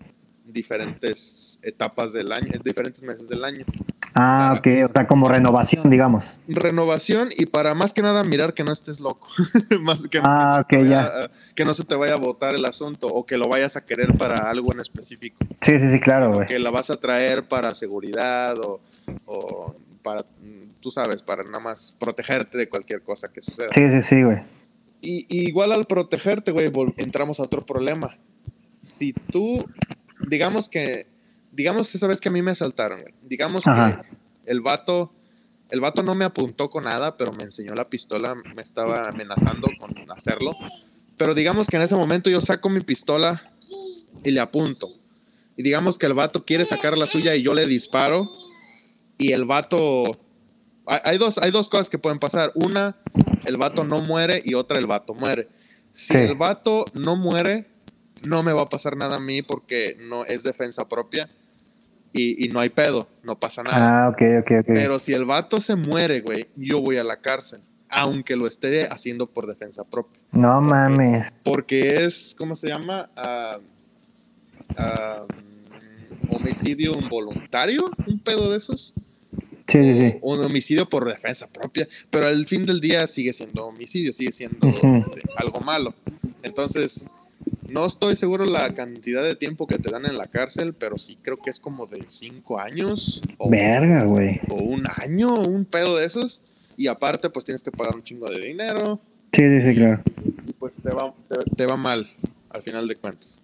diferentes 0.45 1.59
etapas 1.61 2.13
del 2.13 2.31
año, 2.31 2.51
diferentes 2.63 3.03
meses 3.03 3.29
del 3.29 3.43
año. 3.43 3.65
Ah, 4.15 4.55
ok, 4.57 4.67
o 4.89 4.93
sea, 4.93 5.07
como 5.07 5.27
renovación, 5.27 5.89
digamos. 5.89 6.39
Renovación 6.47 7.29
y 7.35 7.47
para 7.47 7.73
más 7.73 7.93
que 7.93 8.03
nada 8.03 8.23
mirar 8.23 8.53
que 8.53 8.63
no 8.63 8.71
estés 8.71 8.99
loco. 8.99 9.27
más 9.81 10.03
que, 10.03 10.21
ah, 10.23 10.63
que, 10.69 10.77
no 10.77 10.85
ya. 10.85 11.31
que 11.55 11.65
no 11.65 11.73
se 11.73 11.83
te 11.83 11.95
vaya 11.95 12.13
a 12.13 12.17
botar 12.17 12.53
el 12.53 12.63
asunto 12.65 13.07
o 13.07 13.25
que 13.25 13.37
lo 13.37 13.47
vayas 13.49 13.75
a 13.75 13.83
querer 13.83 14.15
para 14.15 14.49
algo 14.49 14.71
en 14.71 14.79
específico. 14.79 15.37
Sí, 15.61 15.79
sí, 15.79 15.89
sí, 15.89 15.99
claro, 15.99 16.31
güey. 16.33 16.47
Que 16.47 16.59
la 16.59 16.69
vas 16.69 16.91
a 16.91 16.97
traer 16.97 17.47
para 17.47 17.73
seguridad 17.73 18.59
o, 18.59 18.81
o, 19.25 19.75
para, 20.03 20.25
tú 20.79 20.91
sabes, 20.91 21.23
para 21.23 21.43
nada 21.43 21.59
más 21.59 21.95
protegerte 21.99 22.57
de 22.59 22.69
cualquier 22.69 23.01
cosa 23.01 23.31
que 23.31 23.41
suceda. 23.41 23.69
Sí, 23.73 23.89
sí, 23.89 24.01
sí, 24.03 24.23
güey. 24.23 24.37
Y, 25.01 25.25
y 25.27 25.47
igual 25.47 25.71
al 25.71 25.85
protegerte, 25.85 26.51
güey, 26.51 26.71
entramos 26.97 27.39
a 27.39 27.43
otro 27.43 27.65
problema. 27.65 28.11
Si 28.83 29.11
tú, 29.13 29.65
digamos 30.27 30.69
que 30.69 31.12
digamos 31.53 31.93
esa 31.93 32.07
vez 32.07 32.19
que 32.19 32.29
a 32.29 32.31
mí 32.31 32.41
me 32.41 32.51
asaltaron, 32.51 33.01
güey. 33.01 33.13
Digamos 33.21 33.63
que 33.63 34.51
el 34.51 34.61
vato, 34.61 35.13
el 35.69 35.79
vato 35.79 36.03
no 36.03 36.15
me 36.15 36.25
apuntó 36.25 36.69
con 36.69 36.83
nada, 36.85 37.15
pero 37.15 37.31
me 37.31 37.43
enseñó 37.43 37.73
la 37.75 37.89
pistola, 37.89 38.35
me 38.35 38.61
estaba 38.61 39.07
amenazando 39.07 39.69
con 39.79 39.93
hacerlo. 40.11 40.51
Pero 41.17 41.33
digamos 41.35 41.67
que 41.67 41.77
en 41.77 41.83
ese 41.83 41.95
momento 41.95 42.29
yo 42.29 42.41
saco 42.41 42.69
mi 42.69 42.81
pistola 42.81 43.53
y 44.23 44.31
le 44.31 44.39
apunto. 44.39 44.89
Y 45.55 45.63
digamos 45.63 45.99
que 45.99 46.07
el 46.07 46.13
vato 46.13 46.43
quiere 46.45 46.65
sacar 46.65 46.97
la 46.97 47.05
suya 47.05 47.35
y 47.35 47.43
yo 47.43 47.53
le 47.53 47.67
disparo. 47.67 48.29
Y 49.17 49.31
el 49.31 49.45
vato. 49.45 50.03
Hay, 50.85 51.17
dos, 51.17 51.37
hay 51.37 51.51
dos 51.51 51.69
cosas 51.69 51.89
que 51.89 51.99
pueden 51.99 52.19
pasar. 52.19 52.51
Una, 52.55 52.97
el 53.45 53.57
vato 53.57 53.85
no 53.85 54.01
muere 54.01 54.41
y 54.43 54.55
otra, 54.55 54.79
el 54.79 54.87
vato 54.87 55.13
muere. 55.13 55.47
Si 55.91 56.17
el 56.17 56.35
vato 56.35 56.85
no 56.93 57.15
muere, 57.15 57.69
no 58.23 58.41
me 58.41 58.51
va 58.51 58.63
a 58.63 58.69
pasar 58.69 58.97
nada 58.97 59.17
a 59.17 59.19
mí 59.19 59.43
porque 59.43 59.95
no 59.99 60.25
es 60.25 60.41
defensa 60.41 60.89
propia 60.89 61.29
y, 62.13 62.47
no 62.49 62.59
hay 62.59 62.69
pedo, 62.69 63.07
no 63.23 63.39
pasa 63.39 63.63
nada. 63.63 64.05
Ah, 64.05 64.09
ok, 64.09 64.21
ok, 64.41 64.51
ok. 64.59 64.65
Pero 64.67 64.99
si 64.99 65.13
el 65.13 65.25
vato 65.25 65.59
se 65.59 65.75
muere, 65.75 66.21
güey, 66.21 66.47
yo 66.55 66.79
voy 66.79 66.97
a 66.97 67.03
la 67.03 67.17
cárcel, 67.17 67.61
aunque 67.89 68.35
lo 68.35 68.45
esté 68.45 68.87
haciendo 68.87 69.27
por 69.27 69.47
defensa 69.47 69.83
propia. 69.83 70.21
No 70.31 70.61
mames. 70.61 71.31
Porque 71.43 72.05
es, 72.05 72.35
¿cómo 72.37 72.53
se 72.55 72.67
llama? 72.67 73.09
Uh, 73.17 73.59
homicidio 76.29 76.93
involuntario, 76.99 77.91
un 78.07 78.19
pedo 78.19 78.51
de 78.51 78.57
esos. 78.57 78.93
Sí, 79.67 79.81
sí, 79.81 80.01
sí. 80.01 80.17
Un 80.21 80.39
homicidio 80.41 80.87
por 80.87 81.07
defensa 81.07 81.47
propia, 81.47 81.87
pero 82.11 82.27
al 82.27 82.45
fin 82.45 82.63
del 82.65 82.79
día 82.79 83.07
sigue 83.07 83.33
siendo 83.33 83.65
homicidio, 83.65 84.13
sigue 84.13 84.31
siendo 84.31 84.67
este, 84.67 85.21
algo 85.35 85.61
malo. 85.61 85.95
Entonces, 86.43 87.09
no 87.73 87.87
estoy 87.87 88.15
seguro 88.15 88.45
la 88.45 88.71
cantidad 88.75 89.23
de 89.23 89.35
tiempo 89.35 89.65
que 89.65 89.79
te 89.79 89.89
dan 89.89 90.05
en 90.05 90.15
la 90.15 90.27
cárcel, 90.27 90.73
pero 90.73 90.99
sí 90.99 91.17
creo 91.19 91.37
que 91.37 91.49
es 91.49 91.59
como 91.59 91.87
de 91.87 92.03
cinco 92.05 92.59
años. 92.59 93.19
O, 93.39 93.49
Verga, 93.49 94.03
güey. 94.03 94.39
O 94.49 94.55
un 94.55 94.83
año, 95.01 95.33
un 95.41 95.65
pedo 95.65 95.97
de 95.97 96.05
esos. 96.05 96.41
Y 96.77 96.85
aparte, 96.85 97.31
pues 97.31 97.45
tienes 97.45 97.63
que 97.63 97.71
pagar 97.71 97.95
un 97.95 98.03
chingo 98.03 98.29
de 98.29 98.39
dinero. 98.45 99.01
Sí, 99.31 99.41
sí, 99.41 99.61
sí, 99.63 99.75
claro. 99.75 100.03
Y 100.47 100.53
pues 100.53 100.75
te 100.83 100.89
va, 100.91 101.15
te, 101.57 101.65
va 101.65 101.75
mal, 101.75 102.07
al 102.51 102.61
final 102.61 102.87
de 102.87 102.95
cuentas. 102.95 103.41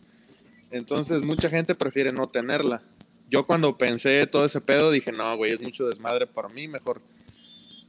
Entonces, 0.70 1.24
mucha 1.24 1.50
gente 1.50 1.74
prefiere 1.74 2.12
no 2.12 2.30
tenerla. 2.30 2.84
Yo 3.32 3.48
cuando 3.48 3.80
pensé 3.80 4.28
todo 4.28 4.46
ese 4.46 4.62
pedo 4.62 4.92
dije, 4.92 5.12
no, 5.12 5.36
güey, 5.38 5.54
es 5.54 5.62
mucho 5.62 5.88
desmadre 5.88 6.28
para 6.28 6.50
mí, 6.50 6.68
mejor, 6.68 7.02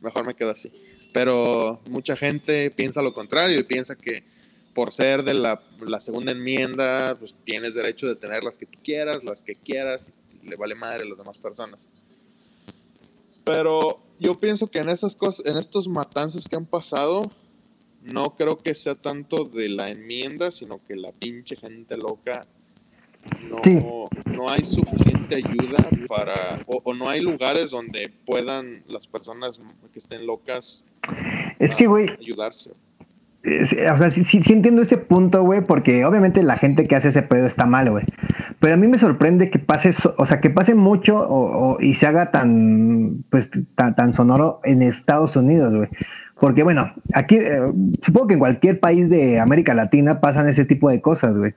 mejor 0.01 0.27
me 0.27 0.35
quedo 0.35 0.51
así. 0.51 0.73
Pero 1.13 1.83
mucha 1.91 2.17
gente 2.17 2.71
piensa 2.71 3.03
lo 3.03 3.13
contrario 3.13 3.59
y 3.61 3.65
piensa 3.65 3.95
que 3.95 4.25
por 4.75 4.93
ser 4.93 5.23
de 5.25 5.35
la, 5.35 5.61
segunda 5.99 6.33
enmienda, 6.33 7.17
pues 7.19 7.35
tienes 7.45 7.75
derecho 7.75 8.07
de 8.07 8.17
tener 8.17 8.45
las 8.45 8.59
que 8.59 8.67
tú 8.67 8.79
quieras, 8.83 9.25
las 9.25 9.43
que 9.43 9.57
quieras, 9.57 10.11
le 10.43 10.57
vale 10.57 10.75
madre 10.75 11.03
a 11.03 11.07
las 11.07 11.19
demás 11.19 11.39
personas. 11.39 11.89
Pero 13.45 14.01
yo 14.19 14.39
pienso 14.39 14.71
que 14.71 14.79
en 14.79 14.89
esas 14.89 15.17
cosas, 15.17 15.47
en 15.47 15.57
estos 15.57 15.89
matanzas 15.89 16.47
que 16.47 16.57
han 16.57 16.67
pasado, 16.67 17.23
no 18.03 18.35
creo 18.35 18.59
que 18.59 18.75
sea 18.75 18.95
tanto 18.95 19.45
de 19.45 19.69
la 19.69 19.91
enmienda, 19.91 20.51
sino 20.51 20.85
que 20.87 20.97
la 20.97 21.13
pinche 21.13 21.57
gente 21.57 21.97
loca 21.97 22.47
no, 23.43 24.09
no 24.25 24.49
hay 24.49 24.65
suficiente 24.65 25.37
ayuda 25.37 25.87
para, 26.09 26.63
o, 26.67 26.95
no 26.95 27.09
hay 27.09 27.21
lugares 27.21 27.71
donde 27.71 28.11
puedan 28.25 28.83
las 28.87 29.07
personas 29.07 29.61
que 29.93 29.99
estén 29.99 30.27
locas 30.27 30.85
es 31.59 31.75
que, 31.75 31.87
güey, 31.87 32.09
ayudarse 32.09 32.73
o 33.43 33.97
sea, 33.97 34.11
sí, 34.11 34.25
sí, 34.25 34.53
entiendo 34.53 34.83
ese 34.83 34.99
punto, 34.99 35.43
güey, 35.43 35.63
porque 35.63 36.05
obviamente 36.05 36.43
la 36.43 36.59
gente 36.59 36.87
que 36.87 36.97
hace 36.97 37.09
ese 37.09 37.23
pedo 37.23 37.47
está 37.47 37.65
mal, 37.65 37.91
güey. 37.91 38.05
Pero 38.59 38.75
a 38.75 38.77
mí 38.77 38.87
me 38.87 38.99
sorprende 38.99 39.49
que 39.49 39.59
pase, 39.59 39.95
o 40.19 40.27
sea, 40.27 40.41
que 40.41 40.51
pase 40.51 40.75
mucho 40.75 41.79
y 41.81 41.95
se 41.95 42.07
haga 42.07 42.31
tan, 42.33 43.25
pues, 43.31 43.49
tan, 43.77 44.13
sonoro 44.13 44.61
en 44.65 44.83
Estados 44.83 45.37
Unidos, 45.37 45.75
güey. 45.75 45.89
Porque, 46.39 46.63
bueno, 46.63 46.93
aquí, 47.15 47.37
eh, 47.37 47.61
supongo 48.03 48.29
que 48.29 48.35
en 48.35 48.41
cualquier 48.41 48.79
país 48.79 49.09
de 49.09 49.41
América 49.41 49.75
Latina 49.75 50.21
pasan 50.21 50.49
ese 50.49 50.67
tipo 50.67 50.91
de 50.91 51.01
cosas, 51.01 51.39
güey. 51.39 51.55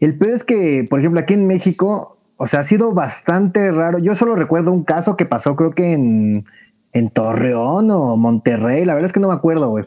El 0.00 0.16
pedo 0.16 0.34
es 0.34 0.44
que, 0.44 0.86
por 0.88 0.98
ejemplo, 0.98 1.20
aquí 1.20 1.34
en 1.34 1.46
México, 1.46 2.18
o 2.38 2.46
sea, 2.46 2.60
ha 2.60 2.64
sido 2.64 2.92
bastante 2.92 3.70
raro. 3.70 3.98
Yo 3.98 4.14
solo 4.14 4.34
recuerdo 4.34 4.72
un 4.72 4.84
caso 4.84 5.16
que 5.16 5.26
pasó, 5.26 5.56
creo 5.56 5.72
que 5.72 5.92
en, 5.92 6.46
en 6.92 7.10
Torreón 7.10 7.90
o 7.90 8.16
Monterrey, 8.16 8.86
la 8.86 8.94
verdad 8.94 9.06
es 9.06 9.12
que 9.12 9.20
no 9.20 9.28
me 9.28 9.34
acuerdo, 9.34 9.68
güey 9.68 9.84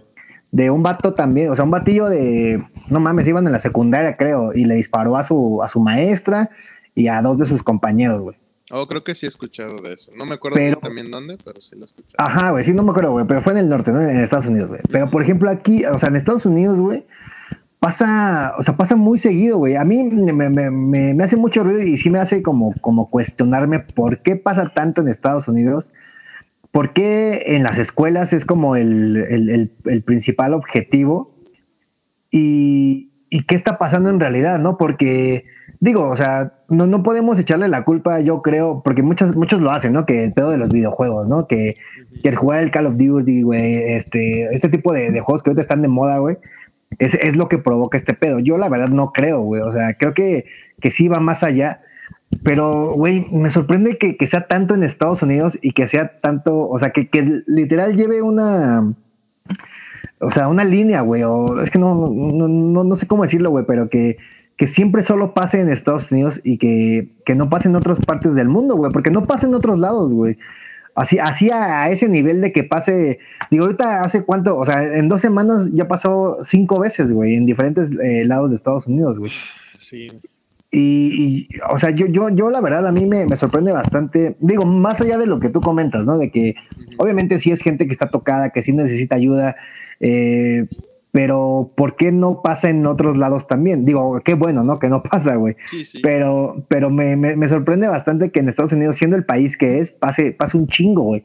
de 0.55 0.69
un 0.71 0.83
vato 0.83 1.13
también, 1.13 1.51
o 1.51 1.55
sea, 1.55 1.65
un 1.65 1.71
batillo 1.71 2.07
de, 2.07 2.65
no 2.87 3.01
mames, 3.01 3.27
iban 3.27 3.45
en 3.45 3.51
la 3.51 3.59
secundaria, 3.59 4.15
creo, 4.15 4.53
y 4.53 4.63
le 4.63 4.75
disparó 4.75 5.17
a 5.17 5.23
su, 5.25 5.61
a 5.61 5.67
su 5.67 5.81
maestra 5.81 6.49
y 6.95 7.09
a 7.09 7.21
dos 7.21 7.39
de 7.39 7.45
sus 7.45 7.61
compañeros, 7.61 8.21
güey. 8.21 8.37
Oh, 8.71 8.87
creo 8.87 9.03
que 9.03 9.15
sí 9.15 9.25
he 9.25 9.29
escuchado 9.29 9.81
de 9.81 9.91
eso. 9.91 10.13
No 10.15 10.25
me 10.25 10.35
acuerdo 10.35 10.57
también 10.79 11.11
dónde, 11.11 11.37
pero 11.43 11.59
sí 11.59 11.75
lo 11.75 11.81
he 11.81 11.85
escuchado. 11.85 12.15
Ajá, 12.17 12.51
güey, 12.51 12.63
sí, 12.63 12.71
no 12.71 12.83
me 12.83 12.91
acuerdo, 12.91 13.11
güey, 13.11 13.27
pero 13.27 13.41
fue 13.41 13.51
en 13.51 13.59
el 13.59 13.69
norte, 13.69 13.91
¿no? 13.91 14.01
En 14.01 14.17
Estados 14.21 14.45
Unidos, 14.45 14.69
güey. 14.69 14.79
Pero, 14.89 15.11
por 15.11 15.21
ejemplo, 15.21 15.49
aquí, 15.49 15.83
o 15.83 15.99
sea, 15.99 16.07
en 16.07 16.15
Estados 16.15 16.45
Unidos, 16.45 16.79
güey, 16.79 17.05
pasa, 17.81 18.53
o 18.57 18.63
sea, 18.63 18.77
pasa 18.77 18.95
muy 18.95 19.17
seguido, 19.17 19.57
güey. 19.57 19.75
A 19.75 19.83
mí 19.83 20.05
me, 20.05 20.49
me, 20.49 20.71
me, 20.71 21.21
hace 21.21 21.35
mucho 21.35 21.65
ruido 21.65 21.81
y 21.81 21.97
sí 21.97 22.09
me 22.09 22.19
hace 22.19 22.41
como, 22.41 22.73
como 22.79 23.09
cuestionarme 23.09 23.79
por 23.79 24.21
qué 24.21 24.37
pasa 24.37 24.71
tanto 24.73 25.01
en 25.01 25.09
Estados 25.09 25.49
Unidos. 25.49 25.91
¿Por 26.75 26.91
qué 26.91 27.55
en 27.55 27.63
las 27.63 27.77
escuelas 27.77 28.33
es 28.33 28.43
como 28.43 28.75
el, 28.75 29.15
el, 29.15 29.71
el, 29.85 30.03
principal 30.03 30.53
objetivo? 30.53 31.33
Y, 32.31 33.13
y, 33.29 33.43
qué 33.45 33.55
está 33.55 33.77
pasando 33.77 34.09
en 34.09 34.19
realidad, 34.19 34.59
¿no? 34.59 34.77
Porque 34.77 35.45
digo, 35.79 36.09
o 36.09 36.17
sea, 36.17 36.51
no, 36.67 36.85
no 36.85 37.01
podemos 37.01 37.39
echarle 37.39 37.69
la 37.69 37.85
culpa, 37.85 38.19
yo 38.19 38.41
creo, 38.41 38.81
porque 38.83 39.03
muchos, 39.03 39.37
muchos 39.37 39.61
lo 39.61 39.71
hacen, 39.71 39.93
¿no? 39.93 40.05
Que 40.05 40.25
el 40.25 40.33
pedo 40.33 40.49
de 40.49 40.57
los 40.57 40.67
videojuegos, 40.67 41.29
¿no? 41.29 41.47
Que, 41.47 41.77
que 42.21 42.27
el 42.27 42.35
jugar 42.35 42.59
el 42.59 42.71
Call 42.71 42.87
of 42.87 42.97
Duty, 42.97 43.43
güey, 43.43 43.93
este, 43.93 44.53
este 44.53 44.67
tipo 44.67 44.91
de, 44.91 45.11
de, 45.11 45.21
juegos 45.21 45.43
que 45.43 45.51
ahorita 45.51 45.61
están 45.61 45.81
de 45.81 45.87
moda, 45.87 46.17
güey, 46.17 46.35
es, 46.99 47.13
es, 47.13 47.37
lo 47.37 47.47
que 47.47 47.57
provoca 47.57 47.97
este 47.97 48.15
pedo. 48.15 48.39
Yo 48.39 48.57
la 48.57 48.67
verdad 48.67 48.89
no 48.89 49.13
creo, 49.13 49.39
güey, 49.39 49.61
o 49.61 49.71
sea, 49.71 49.93
creo 49.93 50.13
que, 50.13 50.43
que 50.81 50.91
sí 50.91 51.07
va 51.07 51.21
más 51.21 51.41
allá. 51.41 51.79
Pero, 52.43 52.93
güey, 52.93 53.27
me 53.31 53.51
sorprende 53.51 53.97
que, 53.97 54.17
que, 54.17 54.27
sea 54.27 54.47
tanto 54.47 54.73
en 54.73 54.83
Estados 54.83 55.21
Unidos 55.21 55.57
y 55.61 55.71
que 55.71 55.87
sea 55.87 56.19
tanto, 56.19 56.67
o 56.69 56.79
sea, 56.79 56.91
que, 56.91 57.07
que 57.09 57.41
literal 57.47 57.95
lleve 57.95 58.21
una, 58.21 58.93
o 60.19 60.31
sea, 60.31 60.47
una 60.47 60.63
línea, 60.63 61.01
güey, 61.01 61.23
o 61.23 61.61
es 61.61 61.69
que 61.69 61.79
no, 61.79 62.09
no, 62.09 62.47
no, 62.47 62.83
no 62.83 62.95
sé 62.95 63.07
cómo 63.07 63.23
decirlo, 63.23 63.49
güey, 63.49 63.65
pero 63.65 63.89
que, 63.89 64.17
que 64.57 64.67
siempre 64.67 65.03
solo 65.03 65.33
pase 65.33 65.59
en 65.59 65.69
Estados 65.69 66.11
Unidos 66.11 66.41
y 66.43 66.57
que, 66.57 67.09
que 67.25 67.35
no 67.35 67.49
pase 67.49 67.67
en 67.67 67.75
otras 67.75 67.99
partes 67.99 68.35
del 68.35 68.47
mundo, 68.47 68.75
güey, 68.75 68.91
porque 68.91 69.11
no 69.11 69.23
pasa 69.23 69.47
en 69.47 69.55
otros 69.55 69.79
lados, 69.79 70.11
güey. 70.11 70.37
Así, 70.95 71.19
así 71.19 71.51
a, 71.51 71.89
ese 71.89 72.07
nivel 72.07 72.39
de 72.39 72.53
que 72.53 72.63
pase, 72.63 73.19
digo, 73.51 73.65
ahorita 73.65 74.01
hace 74.01 74.23
cuánto, 74.23 74.57
o 74.57 74.65
sea, 74.65 74.81
en 74.97 75.09
dos 75.09 75.19
semanas 75.19 75.69
ya 75.73 75.89
pasó 75.89 76.37
cinco 76.43 76.79
veces, 76.79 77.11
güey, 77.11 77.35
en 77.35 77.45
diferentes 77.45 77.91
eh, 78.01 78.23
lados 78.25 78.51
de 78.51 78.55
Estados 78.55 78.87
Unidos, 78.87 79.19
güey. 79.19 79.31
Sí. 79.77 80.07
Y, 80.77 81.47
o 81.69 81.79
sea, 81.79 81.91
yo, 81.91 82.05
yo, 82.07 82.27
yo 82.29 82.49
la 82.49 82.59
verdad 82.59 82.85
a 82.85 82.91
mí 82.91 83.05
me, 83.05 83.25
me, 83.25 83.37
sorprende 83.37 83.71
bastante, 83.71 84.35
digo, 84.41 84.65
más 84.65 84.99
allá 84.99 85.17
de 85.17 85.25
lo 85.25 85.39
que 85.39 85.47
tú 85.47 85.61
comentas, 85.61 86.03
¿no? 86.03 86.17
De 86.17 86.31
que 86.31 86.55
obviamente 86.97 87.39
sí 87.39 87.49
es 87.51 87.61
gente 87.61 87.85
que 87.85 87.93
está 87.93 88.09
tocada, 88.09 88.49
que 88.49 88.61
sí 88.61 88.73
necesita 88.73 89.15
ayuda, 89.15 89.55
eh, 90.01 90.67
pero 91.11 91.71
¿por 91.77 91.95
qué 91.95 92.11
no 92.11 92.41
pasa 92.41 92.69
en 92.69 92.85
otros 92.85 93.15
lados 93.15 93.47
también? 93.47 93.85
Digo, 93.85 94.19
qué 94.19 94.33
bueno, 94.33 94.65
¿no? 94.65 94.77
Que 94.77 94.89
no 94.89 95.01
pasa, 95.11 95.35
güey. 95.35 95.55
Sí, 95.67 95.85
sí. 95.85 95.99
Pero, 96.03 96.65
pero 96.67 96.89
me, 96.89 97.15
me, 97.15 97.47
sorprende 97.47 97.87
bastante 97.87 98.31
que 98.31 98.41
en 98.41 98.49
Estados 98.49 98.73
Unidos, 98.73 98.97
siendo 98.97 99.15
el 99.15 99.23
país 99.23 99.57
que 99.57 99.79
es, 99.79 99.93
pase, 99.93 100.33
pase 100.33 100.57
un 100.57 100.67
chingo, 100.67 101.03
güey. 101.03 101.23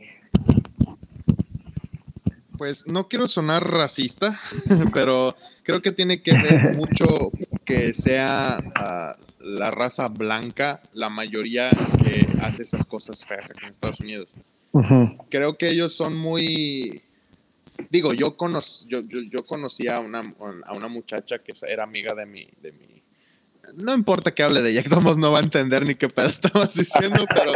Pues 2.60 2.86
no 2.86 3.08
quiero 3.08 3.26
sonar 3.26 3.66
racista, 3.66 4.38
pero 4.92 5.34
creo 5.62 5.80
que 5.80 5.92
tiene 5.92 6.20
que 6.20 6.34
ver 6.34 6.76
mucho 6.76 7.32
que 7.64 7.94
sea 7.94 8.62
ah, 8.74 9.16
la 9.38 9.70
raza 9.70 10.08
blanca 10.08 10.82
la 10.92 11.08
mayoría 11.08 11.70
que 12.04 12.28
hace 12.42 12.60
esas 12.60 12.84
cosas 12.84 13.24
feas 13.24 13.50
aquí 13.50 13.64
en 13.64 13.70
Estados 13.70 14.00
Unidos. 14.00 14.28
Creo 15.30 15.56
que 15.56 15.70
ellos 15.70 15.94
son 15.94 16.14
muy 16.18 17.00
digo, 17.88 18.12
yo, 18.12 18.36
conocí, 18.36 18.86
yo, 18.90 19.00
yo, 19.08 19.42
conocí 19.46 19.88
a 19.88 19.98
una, 19.98 20.20
a 20.66 20.74
una 20.74 20.88
muchacha 20.88 21.38
que 21.38 21.54
era 21.66 21.84
amiga 21.84 22.14
de 22.14 22.26
mi, 22.26 22.46
de 22.60 22.72
mi 22.72 23.02
no 23.74 23.94
importa 23.94 24.34
que 24.34 24.42
hable 24.42 24.60
de 24.60 24.72
ella, 24.72 24.82
Tomos 24.90 25.16
no 25.16 25.32
va 25.32 25.38
a 25.38 25.42
entender 25.42 25.86
ni 25.86 25.94
qué 25.94 26.10
pedo 26.10 26.28
estamos 26.28 26.74
diciendo, 26.74 27.24
pero, 27.34 27.54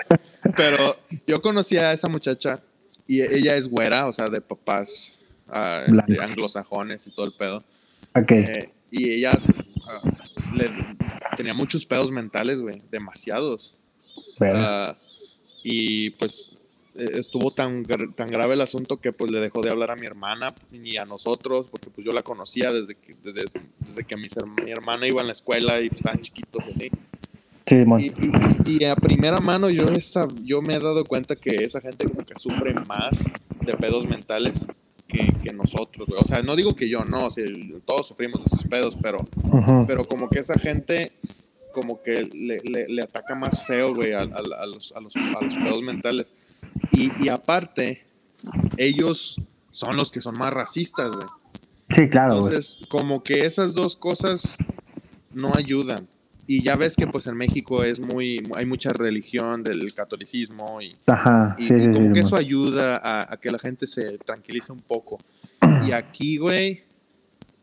pero 0.56 0.96
yo 1.26 1.42
conocí 1.42 1.76
a 1.76 1.92
esa 1.92 2.08
muchacha 2.08 2.62
y 3.06 3.22
ella 3.22 3.56
es 3.56 3.68
güera, 3.68 4.06
o 4.06 4.12
sea, 4.12 4.28
de 4.28 4.40
papás 4.40 5.14
uh, 5.48 6.20
anglosajones 6.20 7.06
y 7.06 7.14
todo 7.14 7.26
el 7.26 7.32
pedo. 7.32 7.62
Eh, 8.28 8.70
y 8.90 9.10
ella 9.10 9.32
le, 10.54 10.70
tenía 11.36 11.54
muchos 11.54 11.84
pedos 11.84 12.10
mentales, 12.10 12.60
güey, 12.60 12.82
demasiados. 12.90 13.76
Uh, 14.40 14.94
y 15.64 16.10
pues 16.10 16.52
eh, 16.94 17.10
estuvo 17.14 17.50
tan, 17.52 17.84
tan 18.14 18.28
grave 18.28 18.54
el 18.54 18.60
asunto 18.60 19.00
que 19.00 19.12
pues 19.12 19.30
le 19.30 19.40
dejó 19.40 19.62
de 19.62 19.70
hablar 19.70 19.90
a 19.90 19.96
mi 19.96 20.06
hermana 20.06 20.54
y 20.72 20.96
a 20.96 21.04
nosotros, 21.04 21.66
porque 21.68 21.90
pues 21.90 22.04
yo 22.04 22.12
la 22.12 22.22
conocía 22.22 22.72
desde 22.72 22.94
que, 22.94 23.16
desde, 23.22 23.44
desde 23.80 24.04
que 24.04 24.16
mi, 24.16 24.28
mi 24.64 24.70
hermana 24.70 25.06
iba 25.06 25.20
en 25.20 25.26
la 25.26 25.32
escuela 25.32 25.80
y 25.80 25.88
pues, 25.88 26.00
estaban 26.00 26.20
chiquitos 26.20 26.64
y 26.68 26.70
así. 26.70 26.90
Sí, 27.66 27.84
y, 28.66 28.72
y, 28.72 28.84
a 28.84 28.94
primera 28.94 29.40
mano 29.40 29.70
yo, 29.70 29.86
esa, 29.86 30.28
yo 30.42 30.60
me 30.60 30.74
he 30.74 30.78
dado 30.78 31.02
cuenta 31.04 31.34
que 31.34 31.64
esa 31.64 31.80
gente 31.80 32.06
como 32.06 32.26
que 32.26 32.34
sufre 32.38 32.74
más 32.74 33.24
de 33.64 33.72
pedos 33.74 34.06
mentales 34.06 34.66
que, 35.06 35.32
que 35.42 35.52
nosotros, 35.52 36.08
O 36.18 36.24
sea, 36.24 36.42
no 36.42 36.56
digo 36.56 36.74
que 36.74 36.88
yo, 36.88 37.04
no, 37.04 37.26
o 37.26 37.30
todos 37.86 38.08
sufrimos 38.08 38.44
de 38.44 38.46
esos 38.46 38.66
pedos, 38.66 38.98
pero, 39.00 39.18
pero 39.86 40.04
como 40.04 40.28
que 40.28 40.40
esa 40.40 40.58
gente 40.58 41.12
como 41.72 42.02
que 42.02 42.30
le, 42.32 42.60
le, 42.88 43.02
ataca 43.02 43.34
más 43.34 43.66
feo, 43.66 43.94
güey, 43.94 44.12
a, 44.12 44.20
a, 44.20 44.66
los, 44.66 44.92
a, 44.92 45.00
los, 45.00 45.16
a 45.16 45.42
los 45.42 45.54
pedos 45.54 45.82
mentales. 45.82 46.34
Y, 46.92 47.28
aparte, 47.28 48.06
ellos 48.78 49.40
son 49.70 49.96
los 49.96 50.10
que 50.10 50.20
son 50.20 50.38
más 50.38 50.52
racistas, 50.52 51.12
güey. 51.12 51.26
Sí, 51.90 52.08
claro. 52.08 52.36
Entonces, 52.36 52.78
como 52.88 53.22
que 53.22 53.44
esas 53.44 53.74
dos 53.74 53.96
cosas 53.96 54.56
no 55.32 55.52
ayudan. 55.54 56.08
Y 56.46 56.62
ya 56.62 56.76
ves 56.76 56.94
que 56.96 57.06
pues 57.06 57.26
en 57.26 57.36
México 57.36 57.82
es 57.84 58.00
muy, 58.00 58.46
hay 58.54 58.66
mucha 58.66 58.90
religión 58.92 59.62
del 59.64 59.92
catolicismo 59.94 60.80
y, 60.82 60.94
Ajá, 61.06 61.54
y, 61.58 61.68
como 61.68 62.12
que 62.12 62.20
eso 62.20 62.36
ayuda 62.36 63.00
a, 63.32 63.36
que 63.38 63.50
la 63.50 63.58
gente 63.58 63.86
se 63.86 64.18
tranquilice 64.18 64.72
un 64.72 64.80
poco. 64.80 65.18
Y 65.86 65.92
aquí, 65.92 66.36
güey, 66.36 66.84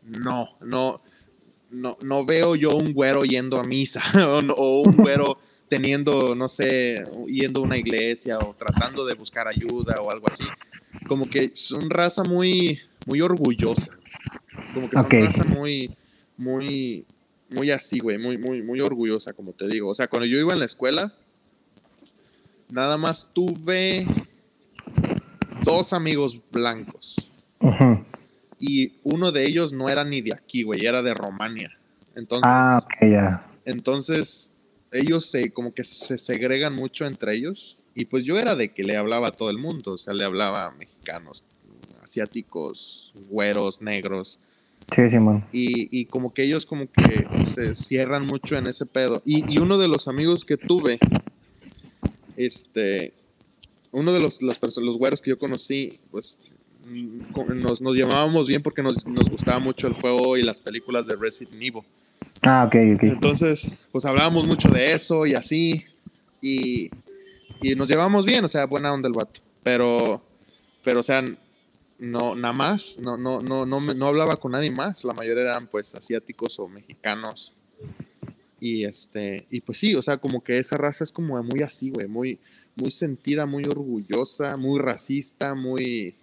no, 0.02 0.48
no, 0.60 0.96
no, 1.70 1.96
no 2.02 2.24
veo 2.24 2.56
yo 2.56 2.70
un 2.72 2.92
güero 2.92 3.22
yendo 3.22 3.60
a 3.60 3.64
misa 3.64 4.02
o, 4.26 4.40
o 4.56 4.82
un 4.82 4.96
güero 4.96 5.38
teniendo, 5.72 6.34
no 6.34 6.48
sé, 6.48 7.02
yendo 7.26 7.60
a 7.60 7.62
una 7.62 7.78
iglesia 7.78 8.38
o 8.38 8.52
tratando 8.52 9.06
de 9.06 9.14
buscar 9.14 9.48
ayuda 9.48 9.96
o 10.02 10.10
algo 10.10 10.28
así. 10.28 10.44
Como 11.08 11.24
que 11.24 11.50
son 11.54 11.88
raza 11.88 12.22
muy, 12.24 12.78
muy 13.06 13.22
orgullosa. 13.22 13.96
Como 14.74 14.90
que 14.90 14.96
son 14.98 15.10
raza 15.10 15.44
muy, 15.44 15.96
muy, 16.36 17.06
muy 17.54 17.70
así, 17.70 17.98
güey, 17.98 18.18
muy, 18.18 18.38
muy, 18.38 18.62
muy 18.62 18.80
orgullosa, 18.80 19.32
como 19.32 19.52
te 19.52 19.66
digo. 19.68 19.90
O 19.90 19.94
sea, 19.94 20.08
cuando 20.08 20.26
yo 20.26 20.38
iba 20.38 20.52
en 20.52 20.58
la 20.58 20.64
escuela, 20.64 21.14
nada 22.70 22.98
más 22.98 23.30
tuve 23.32 24.06
dos 25.64 25.92
amigos 25.92 26.40
blancos. 26.50 27.30
Y 28.58 29.00
uno 29.02 29.32
de 29.32 29.44
ellos 29.44 29.72
no 29.72 29.88
era 29.88 30.04
ni 30.04 30.20
de 30.20 30.34
aquí, 30.34 30.62
güey, 30.62 30.86
era 30.86 31.02
de 31.02 31.14
Romania. 31.14 31.78
Entonces, 32.14 32.48
ah, 32.50 32.80
ok, 32.82 33.10
ya. 33.10 33.46
Entonces, 33.64 34.54
ellos 34.92 35.26
se 35.26 35.52
como 35.52 35.72
que 35.72 35.84
se 35.84 36.18
segregan 36.18 36.74
mucho 36.74 37.06
entre 37.06 37.34
ellos 37.34 37.78
y 37.94 38.06
pues 38.06 38.24
yo 38.24 38.38
era 38.38 38.56
de 38.56 38.72
que 38.72 38.84
le 38.84 38.96
hablaba 38.96 39.28
a 39.28 39.32
todo 39.32 39.50
el 39.50 39.58
mundo, 39.58 39.94
o 39.94 39.98
sea, 39.98 40.14
le 40.14 40.24
hablaba 40.24 40.66
a 40.66 40.70
mexicanos, 40.72 41.44
asiáticos, 42.02 43.14
güeros, 43.28 43.80
negros. 43.80 44.40
Sí, 44.94 45.10
sí, 45.10 45.18
man. 45.18 45.44
Y, 45.52 45.88
y, 45.96 46.06
como 46.06 46.32
que 46.34 46.44
ellos 46.44 46.66
como 46.66 46.90
que 46.90 47.26
se 47.44 47.74
cierran 47.74 48.26
mucho 48.26 48.56
en 48.56 48.66
ese 48.66 48.86
pedo. 48.86 49.22
Y, 49.24 49.50
y 49.52 49.58
uno 49.58 49.78
de 49.78 49.88
los 49.88 50.08
amigos 50.08 50.44
que 50.44 50.56
tuve, 50.56 50.98
este, 52.36 53.14
uno 53.90 54.12
de 54.12 54.20
los, 54.20 54.42
los, 54.42 54.58
los 54.78 54.98
güeros 54.98 55.22
que 55.22 55.30
yo 55.30 55.38
conocí, 55.38 55.98
pues 56.10 56.40
nos, 57.54 57.80
nos 57.80 57.96
llamábamos 57.96 58.48
bien 58.48 58.62
porque 58.62 58.82
nos, 58.82 59.06
nos 59.06 59.30
gustaba 59.30 59.58
mucho 59.58 59.86
el 59.86 59.94
juego 59.94 60.36
y 60.36 60.42
las 60.42 60.60
películas 60.60 61.06
de 61.06 61.16
Resident 61.16 61.54
Evil. 61.56 61.82
Ah, 62.42 62.64
ok, 62.66 62.74
ok. 62.96 63.02
Entonces, 63.04 63.78
pues 63.92 64.04
hablábamos 64.04 64.46
mucho 64.48 64.68
de 64.68 64.92
eso 64.92 65.26
y 65.26 65.34
así. 65.34 65.84
Y, 66.40 66.90
y 67.60 67.74
nos 67.76 67.88
llevamos 67.88 68.24
bien, 68.24 68.44
o 68.44 68.48
sea, 68.48 68.66
buena 68.66 68.92
onda 68.92 69.08
el 69.08 69.14
vato. 69.14 69.40
Pero, 69.62 70.22
pero, 70.82 71.00
o 71.00 71.02
sea, 71.02 71.22
no, 72.02 72.34
nada 72.34 72.52
más, 72.52 72.98
no, 73.00 73.16
no, 73.16 73.40
no, 73.40 73.64
no, 73.64 73.80
no 73.80 74.06
hablaba 74.06 74.36
con 74.36 74.52
nadie 74.52 74.72
más. 74.72 75.04
La 75.04 75.14
mayoría 75.14 75.44
eran 75.44 75.68
pues 75.68 75.94
asiáticos 75.94 76.58
o 76.58 76.68
mexicanos. 76.68 77.54
Y 78.58 78.84
este, 78.84 79.46
y 79.50 79.60
pues 79.60 79.78
sí, 79.78 79.94
o 79.94 80.02
sea, 80.02 80.16
como 80.16 80.42
que 80.42 80.58
esa 80.58 80.76
raza 80.76 81.04
es 81.04 81.12
como 81.12 81.40
muy 81.42 81.62
así, 81.62 81.90
güey, 81.90 82.08
muy, 82.08 82.38
muy 82.74 82.90
sentida, 82.90 83.46
muy 83.46 83.64
orgullosa, 83.64 84.56
muy 84.56 84.80
racista, 84.80 85.54
muy, 85.54 86.16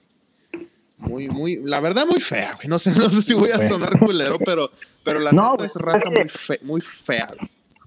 muy, 0.98 1.30
muy, 1.30 1.62
la 1.64 1.80
verdad, 1.80 2.06
muy 2.06 2.20
fea, 2.20 2.56
güey. 2.56 2.68
No 2.68 2.78
sé, 2.78 2.92
no 2.98 3.10
sé 3.10 3.22
si 3.22 3.34
voy 3.34 3.52
a 3.52 3.60
sonar 3.62 3.98
culero, 4.00 4.38
pero, 4.40 4.70
pero 5.04 5.20
la 5.20 5.32
no, 5.32 5.52
neta 5.52 5.66
es 5.66 5.76
raza 5.76 6.10
muy, 6.10 6.28
muy 6.62 6.82
fea, 6.82 7.30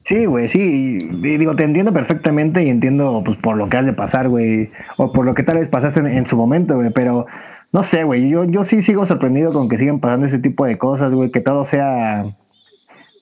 Sí, 0.05 0.25
güey, 0.25 0.49
sí. 0.49 0.99
digo, 0.99 1.55
te 1.55 1.63
entiendo 1.63 1.93
perfectamente 1.93 2.65
y 2.65 2.69
entiendo, 2.71 3.23
pues, 3.25 3.39
por 3.39 3.57
lo 3.57 3.69
que 3.69 3.77
has 3.77 3.87
de 3.87 3.93
pasar, 3.93 4.29
güey. 4.29 4.71
O 4.97 5.13
por 5.13 5.25
lo 5.25 5.35
que 5.35 5.45
tal 5.45 5.59
vez 5.59 5.69
pasaste 5.69 6.01
en, 6.01 6.27
su 6.27 6.37
momento, 6.37 6.75
güey. 6.75 6.91
Pero, 6.93 7.27
no 7.73 7.83
sé, 7.83 8.05
güey. 8.05 8.29
Yo, 8.29 8.45
yo 8.45 8.65
sí 8.65 8.83
sigo 8.83 9.07
sorprendido 9.07 9.53
con 9.53 9.69
que 9.69 9.79
sigan 9.79 10.01
pasando 10.01 10.27
ese 10.27 10.39
tipo 10.39 10.65
de 10.67 10.79
cosas, 10.79 11.13
güey. 11.13 11.31
Que 11.31 11.41
todo 11.41 11.65
sea. 11.65 12.25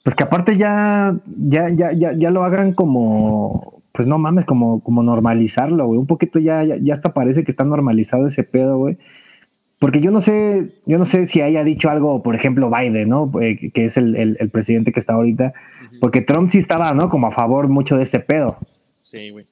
Pues 0.04 0.16
que 0.16 0.22
aparte 0.22 0.56
ya, 0.56 1.16
ya, 1.26 1.68
ya, 1.68 1.92
ya, 1.92 2.12
ya 2.12 2.30
lo 2.30 2.42
hagan 2.44 2.72
como 2.72 3.80
pues 3.92 4.06
no 4.08 4.18
mames, 4.18 4.44
como, 4.44 4.82
como 4.82 5.02
normalizarlo, 5.02 5.86
güey. 5.86 5.98
Un 5.98 6.06
poquito 6.06 6.38
ya, 6.38 6.64
ya, 6.64 6.76
ya 6.80 6.94
hasta 6.94 7.12
parece 7.12 7.44
que 7.44 7.50
está 7.50 7.64
normalizado 7.64 8.26
ese 8.26 8.44
pedo, 8.44 8.78
güey. 8.78 8.98
Porque 9.78 10.00
yo 10.00 10.10
no 10.10 10.20
sé, 10.20 10.70
yo 10.86 10.98
no 10.98 11.06
sé 11.06 11.26
si 11.26 11.40
haya 11.40 11.64
dicho 11.64 11.90
algo, 11.90 12.22
por 12.22 12.34
ejemplo, 12.34 12.70
Biden, 12.70 13.08
¿no? 13.08 13.30
Eh, 13.40 13.70
que 13.72 13.86
es 13.86 13.96
el, 13.96 14.14
el, 14.16 14.50
presidente 14.50 14.92
que 14.92 15.00
está 15.00 15.14
ahorita. 15.14 15.54
Porque 16.00 16.20
Trump 16.20 16.50
sí 16.50 16.58
estaba, 16.58 16.92
¿no? 16.92 17.08
Como 17.08 17.26
a 17.26 17.32
favor 17.32 17.68
mucho 17.68 17.96
de 17.96 18.04
ese 18.04 18.20
pedo. 18.20 18.58
Sí, 19.02 19.30
güey. 19.30 19.46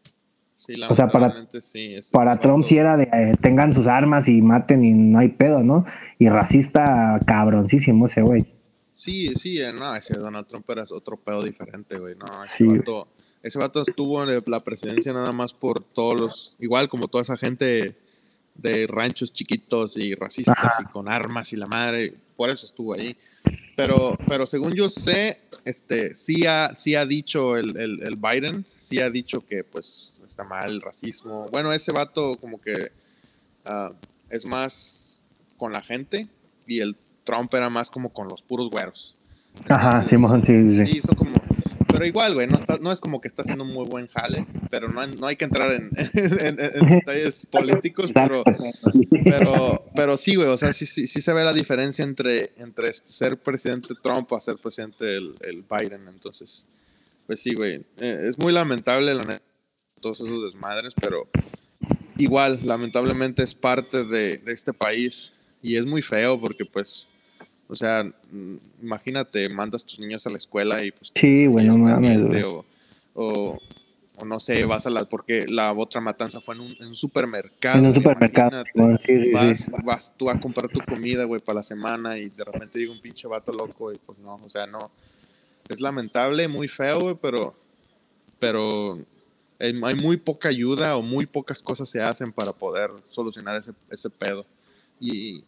Sí, 0.59 0.75
o 0.89 0.93
sea, 0.93 1.07
para, 1.07 1.47
sí, 1.61 1.97
para 2.11 2.41
Trump 2.41 2.67
sí 2.67 2.77
era 2.77 2.97
de 2.97 3.05
eh, 3.05 3.33
tengan 3.41 3.73
sus 3.73 3.87
armas 3.87 4.27
y 4.27 4.43
maten 4.43 4.85
y 4.85 4.93
no 4.93 5.21
hay 5.21 5.29
pedo, 5.29 5.63
¿no? 5.63 5.87
Y 6.19 6.29
racista 6.29 7.21
cabroncísimo 7.25 8.07
ese 8.07 8.23
güey. 8.23 8.45
Sí, 8.93 9.33
sí, 9.37 9.61
eh, 9.61 9.73
no, 9.73 9.95
ese 9.95 10.15
Donald 10.19 10.49
Trump 10.49 10.69
era 10.69 10.83
otro 10.91 11.17
pedo 11.17 11.45
diferente, 11.45 11.97
güey. 11.97 12.17
No, 12.17 12.43
ese 12.43 12.65
vato, 12.65 13.07
ese 13.41 13.57
vato 13.61 13.83
estuvo 13.83 14.29
en 14.29 14.43
la 14.49 14.65
presidencia 14.65 15.13
nada 15.13 15.31
más 15.31 15.53
por 15.53 15.81
todos 15.81 16.21
los, 16.21 16.57
igual 16.59 16.89
como 16.89 17.07
toda 17.07 17.23
esa 17.23 17.37
gente 17.37 17.97
de 18.57 18.89
ranchos 18.89 19.33
chiquitos 19.33 19.97
y 19.97 20.17
racistas 20.17 20.81
y 20.81 20.85
con 20.87 21.09
armas 21.09 21.53
y 21.53 21.57
la 21.57 21.67
madre, 21.67 22.15
por 22.37 22.51
eso 22.51 22.67
estuvo 22.67 22.97
ahí. 22.97 23.17
Pero, 23.77 24.19
pero 24.27 24.45
según 24.45 24.73
yo 24.73 24.89
sé, 24.89 25.39
este, 25.65 26.17
sí 26.17 26.47
ha, 26.47 26.75
sí 26.75 26.97
ha 26.97 27.07
dicho 27.07 27.57
el, 27.57 27.77
el, 27.79 28.17
Biden, 28.17 28.67
sí 28.77 28.99
ha 28.99 29.09
dicho 29.09 29.47
que 29.47 29.63
pues 29.63 30.15
está 30.29 30.45
mal 30.45 30.71
el 30.71 30.81
racismo. 30.81 31.47
Bueno, 31.51 31.73
ese 31.73 31.93
vato 31.93 32.37
como 32.41 32.61
que 32.61 32.93
ah, 33.65 33.93
es 34.31 34.47
más 34.47 35.23
con 35.57 35.73
la 35.73 35.83
gente 35.83 36.29
y 36.67 36.81
el 36.81 36.97
Trump 37.25 37.53
era 37.55 37.71
más 37.71 37.91
como 37.91 38.13
con 38.13 38.29
los 38.29 38.43
puros 38.43 38.71
güeros. 38.71 39.17
Ajá, 39.69 40.05
sí, 40.05 40.17
sí, 40.17 40.85
sí. 40.85 41.01
Sí, 41.01 41.09
como 41.17 41.33
pero 41.99 42.07
igual, 42.07 42.35
güey, 42.35 42.47
no, 42.47 42.55
está, 42.55 42.79
no 42.79 42.93
es 42.93 43.01
como 43.01 43.21
que 43.21 43.27
está 43.27 43.43
haciendo 43.43 43.65
un 43.65 43.73
muy 43.73 43.85
buen 43.85 44.07
jale, 44.07 44.47
pero 44.71 44.89
no, 44.89 45.05
no 45.05 45.27
hay 45.27 45.35
que 45.35 45.45
entrar 45.45 45.73
en, 45.73 45.91
detalles 46.89 47.45
políticos, 47.47 48.13
pero, 48.15 48.45
pero, 49.25 49.85
pero 49.97 50.17
sí, 50.17 50.37
güey, 50.37 50.47
o 50.47 50.57
sea, 50.57 50.73
sí, 50.73 50.87
sí, 50.87 51.09
sí 51.09 51.21
se 51.21 51.33
ve 51.33 51.43
la 51.43 51.53
diferencia 51.53 52.05
entre, 52.05 52.53
entre 52.59 52.93
ser 52.93 53.37
presidente 53.39 53.95
Trump 54.01 54.33
a 54.33 54.41
ser 54.41 54.59
presidente 54.59 55.17
el, 55.17 55.35
el 55.41 55.65
Biden. 55.69 56.07
Entonces, 56.07 56.69
pues 57.27 57.41
sí, 57.41 57.55
güey, 57.55 57.85
eh, 57.99 58.27
es 58.29 58.39
muy 58.39 58.53
lamentable 58.53 59.13
la 59.15 59.25
todos 59.99 60.21
esos 60.21 60.45
desmadres, 60.45 60.95
pero 61.01 61.29
igual, 62.17 62.61
lamentablemente 62.65 63.43
es 63.43 63.55
parte 63.55 64.05
de, 64.05 64.39
de 64.39 64.53
este 64.53 64.73
país 64.73 65.33
y 65.63 65.77
es 65.77 65.87
muy 65.87 66.03
feo 66.03 66.41
porque 66.41 66.65
pues 66.65 67.09
o 67.69 67.75
sea, 67.75 68.11
imagínate, 68.83 69.49
mandas 69.51 69.85
tus 69.85 70.01
niños 70.01 70.27
a 70.27 70.31
la 70.31 70.39
escuela 70.39 70.83
y 70.83 70.91
pues... 70.91 71.13
Sí, 71.15 71.47
bueno, 71.47 71.77
mames, 71.77 72.19
o, 72.45 72.65
o, 73.13 73.59
o, 74.17 74.25
no 74.25 74.41
sé, 74.41 74.65
vas 74.65 74.87
a 74.87 74.91
la... 74.91 75.05
Porque 75.05 75.47
la 75.47 75.75
otra 75.75 76.01
matanza 76.01 76.41
fue 76.41 76.55
en 76.55 76.63
un, 76.63 76.75
en 76.81 76.87
un 76.87 76.95
supermercado. 76.95 77.79
En 77.79 77.87
un 77.87 77.95
supermercado. 77.95 78.65
vas, 79.35 79.71
vas 79.85 80.15
tú 80.17 80.31
a 80.31 80.41
comprar 80.41 80.69
tu 80.69 80.81
comida, 80.81 81.25
güey, 81.25 81.43
para 81.43 81.57
la 81.57 81.63
semana 81.63 82.17
y 82.17 82.31
de 82.31 82.43
repente 82.43 82.79
llega 82.79 82.93
un 82.93 83.01
pinche 83.01 83.29
vato 83.29 83.53
loco 83.53 83.93
y 83.93 83.99
pues 83.99 84.19
no, 84.19 84.37
o 84.37 84.49
sea, 84.49 84.67
no. 84.67 84.79
Es 85.69 85.83
lamentable, 85.83 86.49
muy 86.49 86.69
feo, 86.69 87.01
güey, 87.01 87.17
pero... 87.21 87.55
Pero 88.39 88.95
hay 89.59 89.95
muy 89.95 90.17
poca 90.17 90.49
ayuda 90.49 90.97
o 90.97 91.03
muy 91.03 91.27
pocas 91.27 91.63
cosas 91.63 91.89
se 91.89 92.01
hacen 92.01 92.33
para 92.33 92.53
poder 92.53 92.91
solucionar 93.09 93.57
ese, 93.57 93.73
ese 93.91 94.09
pedo. 94.11 94.47
Y, 95.01 95.45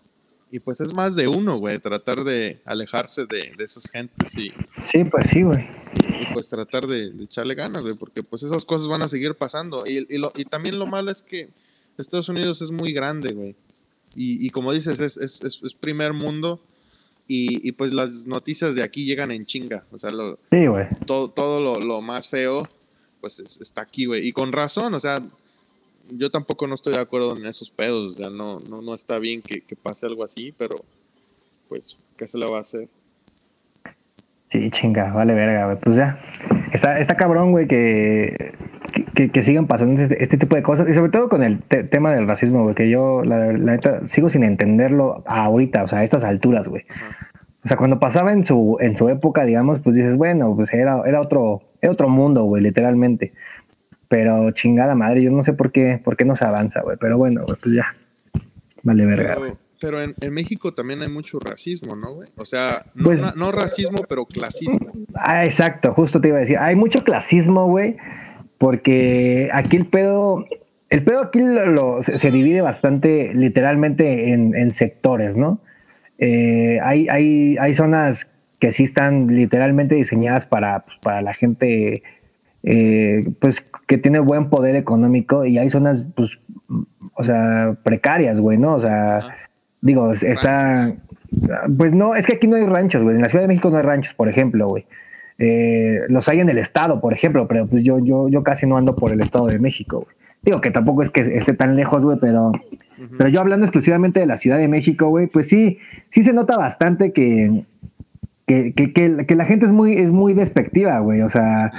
y 0.50 0.58
pues 0.58 0.80
es 0.80 0.92
más 0.94 1.14
de 1.14 1.28
uno, 1.28 1.58
güey, 1.58 1.78
tratar 1.78 2.24
de 2.24 2.60
alejarse 2.64 3.26
de, 3.26 3.52
de 3.56 3.64
esas 3.64 3.88
gentes 3.90 4.36
y... 4.36 4.52
Sí, 4.90 5.04
pues 5.04 5.28
sí, 5.30 5.42
güey. 5.42 5.64
Y, 6.20 6.32
pues 6.32 6.48
tratar 6.48 6.86
de, 6.86 7.12
echarle 7.22 7.54
ganas, 7.54 7.82
güey, 7.82 7.94
porque 7.94 8.22
pues 8.22 8.42
esas 8.42 8.64
cosas 8.64 8.88
van 8.88 9.02
a 9.02 9.08
seguir 9.08 9.36
pasando. 9.36 9.86
Y, 9.86 10.06
y, 10.08 10.18
lo, 10.18 10.32
y 10.36 10.44
también 10.44 10.78
lo 10.78 10.86
malo 10.86 11.10
es 11.10 11.22
que 11.22 11.50
Estados 11.98 12.28
Unidos 12.28 12.62
es 12.62 12.72
muy 12.72 12.92
grande, 12.92 13.32
güey. 13.32 13.54
Y, 14.16 14.44
y 14.44 14.50
como 14.50 14.72
dices, 14.72 15.00
es, 15.00 15.16
es, 15.16 15.40
es, 15.42 15.74
primer 15.74 16.12
mundo. 16.12 16.60
Y, 17.28 17.66
y, 17.66 17.72
pues 17.72 17.92
las 17.92 18.26
noticias 18.26 18.74
de 18.74 18.82
aquí 18.82 19.04
llegan 19.04 19.30
en 19.30 19.44
chinga. 19.44 19.84
O 19.92 19.98
sea, 19.98 20.10
lo, 20.10 20.36
sí. 20.50 20.66
Todo, 21.06 21.30
todo 21.30 21.60
lo, 21.60 21.80
lo, 21.80 22.00
más 22.00 22.28
feo, 22.28 22.68
pues 23.20 23.40
está 23.60 23.82
aquí, 23.82 24.06
güey. 24.06 24.26
Y 24.26 24.32
con 24.32 24.52
razón, 24.52 24.94
o 24.94 25.00
sea, 25.00 25.20
yo 26.10 26.30
tampoco 26.30 26.66
no 26.66 26.74
estoy 26.74 26.94
de 26.94 27.00
acuerdo 27.00 27.36
en 27.36 27.46
esos 27.46 27.70
pedos, 27.70 28.16
ya 28.16 28.30
no, 28.30 28.60
no, 28.68 28.82
no 28.82 28.94
está 28.94 29.18
bien 29.18 29.42
que, 29.42 29.62
pase 29.82 30.06
algo 30.06 30.24
así, 30.24 30.52
pero 30.56 30.76
pues, 31.68 32.00
¿qué 32.16 32.26
se 32.26 32.38
le 32.38 32.46
va 32.46 32.58
a 32.58 32.62
hacer? 32.62 32.88
Sí, 34.50 34.70
chinga, 34.72 35.12
vale 35.12 35.32
verga, 35.32 35.66
güey. 35.66 35.78
Pues 35.78 35.96
ya, 35.96 36.20
está, 36.72 36.98
está 36.98 37.16
cabrón, 37.16 37.52
güey, 37.52 37.68
que, 37.68 38.54
que, 39.14 39.42
sigan 39.42 39.68
pasando 39.68 40.02
este, 40.02 40.22
este, 40.22 40.38
tipo 40.38 40.56
de 40.56 40.62
cosas, 40.62 40.88
y 40.88 40.94
sobre 40.94 41.12
todo 41.12 41.28
con 41.28 41.44
el 41.44 41.62
tema 41.62 42.12
del 42.12 42.26
racismo, 42.26 42.64
güey, 42.64 42.74
que 42.74 42.90
yo, 42.90 43.22
la, 43.24 43.52
neta, 43.52 44.06
sigo 44.08 44.28
sin 44.28 44.42
entenderlo 44.42 45.22
ahorita, 45.26 45.84
o 45.84 45.88
sea, 45.88 46.00
a 46.00 46.04
estas 46.04 46.24
alturas, 46.24 46.66
güey. 46.66 46.84
O 47.64 47.68
sea, 47.68 47.76
cuando 47.76 48.00
pasaba 48.00 48.32
en 48.32 48.44
su, 48.44 48.78
en 48.80 48.96
su 48.96 49.08
época, 49.08 49.44
digamos, 49.44 49.78
pues 49.80 49.94
dices, 49.94 50.16
bueno, 50.16 50.56
pues 50.56 50.72
era, 50.72 51.02
era 51.06 51.20
otro, 51.20 51.62
era 51.80 51.92
otro 51.92 52.08
mundo, 52.08 52.44
güey, 52.44 52.62
literalmente. 52.62 53.32
Pero 54.08 54.50
chingada 54.50 54.94
madre, 54.94 55.22
yo 55.22 55.30
no 55.30 55.44
sé 55.44 55.52
por 55.52 55.70
qué, 55.70 56.00
por 56.02 56.16
qué 56.16 56.24
no 56.24 56.36
se 56.36 56.44
avanza, 56.44 56.82
güey. 56.82 56.96
Pero 57.00 57.16
bueno, 57.16 57.44
pues 57.46 57.74
ya. 57.74 57.94
Vale, 58.82 59.06
verga. 59.06 59.38
Pero, 59.80 60.02
en, 60.02 60.14
México 60.34 60.74
también 60.74 61.00
hay 61.00 61.08
mucho 61.08 61.38
racismo, 61.40 61.96
¿no, 61.96 62.12
güey? 62.14 62.28
O 62.36 62.44
sea, 62.44 62.84
no, 62.94 63.04
pues 63.04 63.36
no, 63.36 63.50
racismo, 63.50 64.04
pero 64.08 64.26
clasismo. 64.26 64.92
Ah, 65.14 65.46
exacto, 65.46 65.94
justo 65.94 66.20
te 66.20 66.28
iba 66.28 66.36
a 66.36 66.40
decir. 66.40 66.58
Hay 66.58 66.74
mucho 66.74 67.02
clasismo, 67.02 67.66
güey, 67.66 67.96
porque 68.58 69.48
aquí 69.54 69.76
el 69.76 69.86
pedo, 69.86 70.44
el 70.90 71.02
pedo 71.02 71.22
aquí 71.22 71.40
lo, 71.40 72.02
se, 72.02 72.30
divide 72.30 72.60
bastante 72.60 73.32
literalmente 73.32 74.32
en, 74.32 74.74
sectores, 74.74 75.34
¿no? 75.34 75.62
Eh, 76.18 76.78
hay, 76.82 77.08
hay, 77.08 77.56
hay 77.58 77.72
zonas 77.72 78.28
que 78.60 78.72
sí 78.72 78.84
están 78.84 79.26
literalmente 79.28 79.94
diseñadas 79.96 80.46
para, 80.46 80.80
pues, 80.80 80.98
para 80.98 81.22
la 81.22 81.34
gente 81.34 82.02
eh, 82.62 83.24
pues 83.40 83.64
que 83.86 83.96
tiene 83.96 84.18
buen 84.18 84.50
poder 84.50 84.76
económico 84.76 85.46
y 85.46 85.58
hay 85.58 85.70
zonas, 85.70 86.06
pues, 86.14 86.38
o 87.14 87.24
sea, 87.24 87.76
precarias, 87.82 88.38
güey, 88.38 88.58
¿no? 88.58 88.74
O 88.74 88.80
sea, 88.80 89.20
digo, 89.80 90.12
está, 90.12 90.92
pues 91.76 91.92
no, 91.92 92.14
es 92.14 92.26
que 92.26 92.34
aquí 92.34 92.46
no 92.46 92.56
hay 92.56 92.66
ranchos, 92.66 93.02
güey, 93.02 93.16
en 93.16 93.22
la 93.22 93.28
Ciudad 93.28 93.44
de 93.44 93.48
México 93.48 93.70
no 93.70 93.78
hay 93.78 93.82
ranchos, 93.82 94.14
por 94.14 94.28
ejemplo, 94.28 94.68
güey. 94.68 94.86
Eh, 95.38 96.00
los 96.08 96.28
hay 96.28 96.40
en 96.40 96.50
el 96.50 96.58
estado, 96.58 97.00
por 97.00 97.14
ejemplo, 97.14 97.48
pero 97.48 97.66
pues 97.66 97.82
yo, 97.82 97.98
yo, 97.98 98.28
yo 98.28 98.42
casi 98.42 98.66
no 98.66 98.76
ando 98.76 98.94
por 98.94 99.10
el 99.10 99.22
estado 99.22 99.46
de 99.46 99.58
México, 99.58 100.00
güey. 100.00 100.16
Digo 100.42 100.60
que 100.60 100.70
tampoco 100.70 101.02
es 101.02 101.10
que 101.10 101.20
esté 101.38 101.54
tan 101.54 101.76
lejos, 101.76 102.02
güey, 102.02 102.18
pero, 102.20 102.52
pero 103.16 103.28
yo 103.30 103.40
hablando 103.40 103.66
exclusivamente 103.66 104.20
de 104.20 104.26
la 104.26 104.36
Ciudad 104.36 104.58
de 104.58 104.68
México, 104.68 105.08
güey, 105.08 105.26
pues 105.26 105.48
sí, 105.48 105.78
sí 106.10 106.22
se 106.22 106.32
nota 106.32 106.56
bastante 106.56 107.12
que, 107.12 107.64
que, 108.50 108.92
que, 108.92 109.26
que, 109.26 109.34
la 109.36 109.44
gente 109.44 109.66
es 109.66 109.72
muy, 109.72 109.94
es 109.94 110.10
muy 110.10 110.34
despectiva, 110.34 110.98
güey. 110.98 111.22
O 111.22 111.28
sea, 111.28 111.70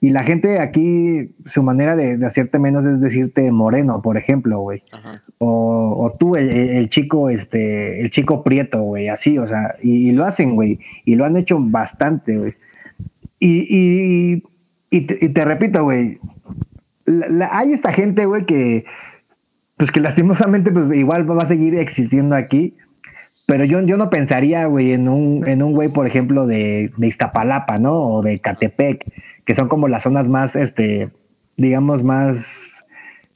y 0.00 0.10
la 0.10 0.24
gente 0.24 0.58
aquí, 0.58 1.30
su 1.46 1.62
manera 1.62 1.94
de, 1.94 2.24
hacerte 2.26 2.58
menos 2.58 2.84
es 2.84 3.00
decirte 3.00 3.52
moreno, 3.52 4.02
por 4.02 4.16
ejemplo, 4.16 4.58
güey. 4.58 4.82
O, 5.38 5.94
o, 5.96 6.12
tú, 6.18 6.34
el, 6.34 6.90
chico, 6.90 7.30
este, 7.30 8.00
el 8.00 8.10
chico 8.10 8.42
prieto, 8.42 8.82
güey, 8.82 9.08
así, 9.08 9.38
o 9.38 9.46
sea, 9.46 9.76
y, 9.80 10.10
lo 10.12 10.24
hacen, 10.24 10.56
güey. 10.56 10.80
Y 11.04 11.14
lo 11.14 11.24
han 11.24 11.36
hecho 11.36 11.58
bastante, 11.60 12.36
güey. 12.36 12.54
Y, 13.38 14.42
y, 14.90 15.00
te, 15.00 15.44
repito, 15.44 15.84
güey, 15.84 16.18
hay 17.52 17.72
esta 17.72 17.92
gente, 17.92 18.26
güey, 18.26 18.46
que, 18.46 18.84
pues 19.76 19.92
que 19.92 20.00
lastimosamente, 20.00 20.72
pues 20.72 20.92
igual 20.92 21.30
va 21.30 21.44
a 21.44 21.46
seguir 21.46 21.76
existiendo 21.76 22.34
aquí. 22.34 22.74
Pero 23.46 23.64
yo, 23.64 23.80
yo 23.82 23.96
no 23.96 24.10
pensaría, 24.10 24.66
güey, 24.66 24.92
en 24.92 25.08
un, 25.08 25.46
en 25.46 25.62
un 25.62 25.72
güey, 25.72 25.88
por 25.88 26.06
ejemplo, 26.06 26.46
de, 26.46 26.92
de 26.96 27.06
Iztapalapa, 27.06 27.78
¿no? 27.78 27.94
O 28.02 28.22
de 28.22 28.40
Catepec 28.40 29.04
que 29.46 29.54
son 29.54 29.68
como 29.68 29.88
las 29.88 30.02
zonas 30.02 30.28
más, 30.28 30.56
este, 30.56 31.08
digamos, 31.56 32.02
más, 32.02 32.84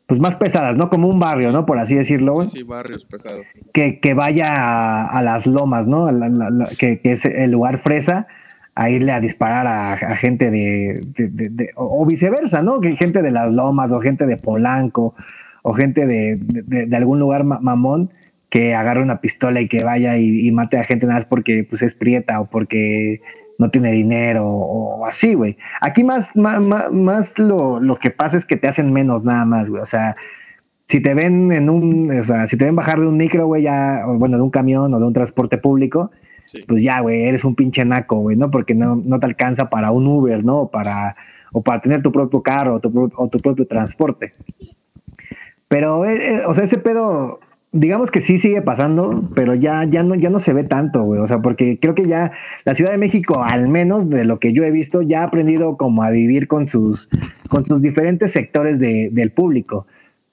pues 0.06 0.20
más 0.20 0.34
pesadas, 0.34 0.76
¿no? 0.76 0.90
Como 0.90 1.08
un 1.08 1.20
barrio, 1.20 1.52
¿no? 1.52 1.64
Por 1.64 1.78
así 1.78 1.94
decirlo. 1.94 2.42
Sí, 2.42 2.64
barrios 2.64 3.04
pesados. 3.04 3.46
Que, 3.72 4.00
que 4.00 4.12
vaya 4.12 5.06
a, 5.06 5.22
las 5.22 5.46
lomas, 5.46 5.86
¿no? 5.86 6.08
que, 6.78 7.00
es 7.04 7.24
el 7.24 7.52
lugar 7.52 7.78
fresa, 7.78 8.26
a 8.74 8.90
irle 8.90 9.12
a 9.12 9.20
disparar 9.20 9.66
a, 9.68 10.16
gente 10.16 10.50
de, 10.50 11.00
de, 11.16 11.70
o, 11.76 12.04
viceversa, 12.04 12.60
¿no? 12.60 12.80
Que 12.80 12.96
gente 12.96 13.22
de 13.22 13.30
las 13.30 13.52
lomas, 13.52 13.92
o 13.92 14.00
gente 14.00 14.26
de 14.26 14.36
Polanco, 14.36 15.14
o 15.62 15.74
gente 15.74 16.06
de, 16.08 16.96
algún 16.96 17.20
lugar 17.20 17.44
mamón 17.44 18.10
que 18.50 18.74
agarre 18.74 19.02
una 19.02 19.20
pistola 19.20 19.60
y 19.60 19.68
que 19.68 19.84
vaya 19.84 20.18
y, 20.18 20.46
y, 20.46 20.50
mate 20.50 20.78
a 20.78 20.84
gente 20.84 21.06
nada 21.06 21.20
más 21.20 21.26
porque 21.26 21.64
pues 21.68 21.82
es 21.82 21.94
prieta 21.94 22.40
o 22.40 22.46
porque 22.46 23.20
no 23.58 23.70
tiene 23.70 23.92
dinero 23.92 24.46
o, 24.46 25.06
así, 25.06 25.34
güey. 25.34 25.56
Aquí 25.80 26.02
más, 26.02 26.34
más, 26.34 26.60
más 26.90 27.38
lo, 27.38 27.78
lo, 27.78 27.98
que 27.98 28.10
pasa 28.10 28.36
es 28.36 28.44
que 28.44 28.56
te 28.56 28.68
hacen 28.68 28.92
menos 28.92 29.22
nada 29.24 29.44
más, 29.44 29.68
güey. 29.68 29.82
O 29.82 29.86
sea, 29.86 30.16
si 30.88 31.00
te 31.00 31.14
ven 31.14 31.52
en 31.52 31.70
un, 31.70 32.18
o 32.18 32.24
sea, 32.24 32.48
si 32.48 32.56
te 32.56 32.64
ven 32.64 32.74
bajar 32.74 32.98
de 32.98 33.06
un 33.06 33.16
micro, 33.16 33.46
güey, 33.46 33.62
ya, 33.62 34.02
o 34.06 34.18
bueno, 34.18 34.36
de 34.38 34.42
un 34.42 34.50
camión 34.50 34.92
o 34.92 34.98
de 34.98 35.06
un 35.06 35.12
transporte 35.12 35.58
público, 35.58 36.10
pues 36.66 36.82
ya, 36.82 37.00
güey, 37.00 37.22
eres 37.24 37.44
un 37.44 37.54
pinche 37.54 37.84
naco, 37.84 38.16
güey, 38.16 38.36
¿no? 38.36 38.50
Porque 38.50 38.74
no, 38.74 38.96
no 38.96 39.20
te 39.20 39.26
alcanza 39.26 39.70
para 39.70 39.92
un 39.92 40.06
Uber, 40.06 40.42
¿no? 40.44 40.62
O 40.62 40.70
para, 40.70 41.14
o 41.52 41.62
para 41.62 41.80
tener 41.80 42.02
tu 42.02 42.10
propio 42.10 42.42
carro 42.42 42.74
o 42.76 42.80
tu, 42.80 43.10
o 43.14 43.28
tu 43.28 43.38
propio 43.38 43.66
transporte. 43.66 44.32
Pero, 45.68 46.04
eh, 46.04 46.34
eh, 46.34 46.42
o 46.46 46.54
sea, 46.54 46.64
ese 46.64 46.78
pedo, 46.78 47.38
digamos 47.72 48.10
que 48.10 48.20
sí 48.20 48.38
sigue 48.38 48.62
pasando, 48.62 49.28
pero 49.34 49.54
ya, 49.54 49.84
ya, 49.84 50.02
no, 50.02 50.14
ya 50.14 50.30
no 50.30 50.40
se 50.40 50.52
ve 50.52 50.64
tanto, 50.64 51.02
güey. 51.02 51.20
O 51.20 51.28
sea, 51.28 51.40
porque 51.40 51.78
creo 51.80 51.94
que 51.94 52.06
ya 52.06 52.32
la 52.64 52.74
Ciudad 52.74 52.90
de 52.90 52.98
México, 52.98 53.42
al 53.42 53.68
menos 53.68 54.08
de 54.08 54.24
lo 54.24 54.38
que 54.38 54.52
yo 54.52 54.64
he 54.64 54.70
visto, 54.70 55.02
ya 55.02 55.22
ha 55.22 55.24
aprendido 55.24 55.76
como 55.76 56.02
a 56.02 56.10
vivir 56.10 56.48
con 56.48 56.68
sus, 56.68 57.08
con 57.48 57.66
sus 57.66 57.80
diferentes 57.80 58.32
sectores 58.32 58.78
de, 58.78 59.10
del 59.12 59.30
público. 59.30 59.86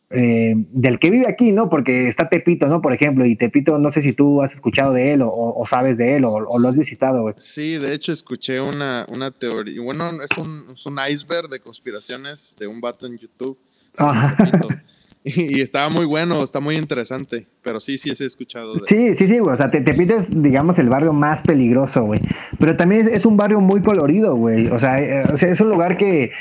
Eh, 0.10 0.54
del 0.71 1.00
que 1.00 1.12
vive 1.12 1.28
aquí, 1.28 1.52
¿no? 1.52 1.69
Porque 1.69 2.08
está 2.08 2.30
Tepito, 2.30 2.67
¿no? 2.67 2.82
Por 2.82 2.93
ejemplo, 2.93 3.26
y 3.26 3.36
Tepito, 3.36 3.78
no 3.78 3.91
sé 3.91 4.02
si 4.02 4.13
tú 4.13 4.41
has 4.41 4.54
escuchado 4.54 4.93
de 4.93 5.13
él 5.13 5.21
o, 5.21 5.63
sabes 5.69 5.97
de 5.97 6.15
él 6.15 6.23
o, 6.23 6.39
lo 6.39 6.69
has 6.69 6.78
visitado, 6.78 7.23
güey. 7.23 7.36
Sí, 7.38 7.78
de 7.78 7.93
hecho 7.93 8.13
escuché 8.13 8.62
una, 8.62 9.06
una 9.10 9.32
teoría, 9.32 9.82
bueno, 9.82 10.12
es 10.23 10.38
un, 10.38 10.63
es 10.73 10.86
un 10.86 10.97
iceberg 11.10 11.50
de 11.50 11.60
conspiraciones 11.60 12.56
de 12.58 12.67
un 12.67 12.80
vato 12.80 13.06
en 13.06 13.17
YouTube. 13.17 13.58
Y, 15.36 15.62
estaba 15.62 15.90
muy 15.90 16.06
bueno, 16.06 16.44
está 16.44 16.60
muy 16.60 16.76
interesante. 16.76 17.48
Pero 17.62 17.80
sí, 17.80 17.98
sí, 17.98 18.12
he 18.18 18.26
escuchado. 18.26 18.76
Sí, 18.88 19.16
sí, 19.16 19.28
sí, 19.28 19.40
güey. 19.40 19.54
O 19.54 19.58
sea, 19.58 19.70
te, 19.70 19.82
te 19.82 19.94
pides, 19.94 20.26
digamos, 20.30 20.80
el 20.80 20.90
barrio 20.90 21.13
más 21.13 21.42
peligroso, 21.42 22.06
güey. 22.06 22.22
Pero 22.60 22.78
también 22.78 23.08
es, 23.12 23.26
un 23.26 23.38
barrio 23.38 23.60
muy 23.60 23.82
colorido, 23.82 24.36
güey. 24.36 24.68
O 24.68 24.80
sea, 24.80 25.02
eh, 25.02 25.24
es 25.42 25.60
un 25.62 25.70
lugar 25.70 25.98
que, 25.98 26.32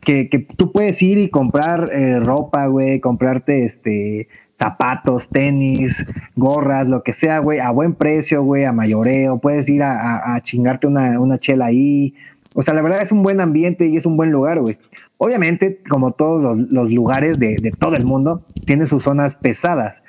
que, 0.00 0.28
que, 0.28 0.40
tú 0.40 0.72
puedes 0.72 1.00
ir 1.02 1.18
y 1.18 1.28
comprar 1.28 1.90
eh, 1.92 2.18
ropa, 2.20 2.66
güey, 2.66 3.00
comprarte 3.00 3.64
este 3.64 4.28
zapatos, 4.56 5.28
tenis, 5.28 6.04
gorras, 6.36 6.86
lo 6.86 7.02
que 7.02 7.12
sea, 7.12 7.40
güey, 7.40 7.58
a 7.58 7.70
buen 7.70 7.94
precio, 7.94 8.42
güey, 8.42 8.64
a 8.64 8.72
mayoreo. 8.72 9.38
Puedes 9.38 9.68
ir 9.68 9.82
a, 9.82 10.34
a, 10.34 10.40
chingarte 10.42 10.86
una, 10.86 11.18
una 11.20 11.38
chela 11.38 11.66
ahí. 11.66 12.14
O 12.54 12.62
sea, 12.62 12.72
la 12.72 12.82
verdad 12.82 13.02
es 13.02 13.10
un 13.10 13.24
buen 13.24 13.40
ambiente 13.40 13.86
y 13.86 13.96
es 13.96 14.06
un 14.06 14.16
buen 14.16 14.30
lugar, 14.30 14.60
güey. 14.60 14.78
Obviamente, 15.18 15.82
como 15.88 16.12
todos 16.12 16.56
los, 16.70 16.90
lugares 16.90 17.38
de, 17.38 17.72
todo 17.78 17.96
el 17.96 18.04
mundo, 18.04 18.44
tiene 18.66 18.86
sus 18.86 19.04
zonas 19.04 19.36
pesadas. 19.36 20.02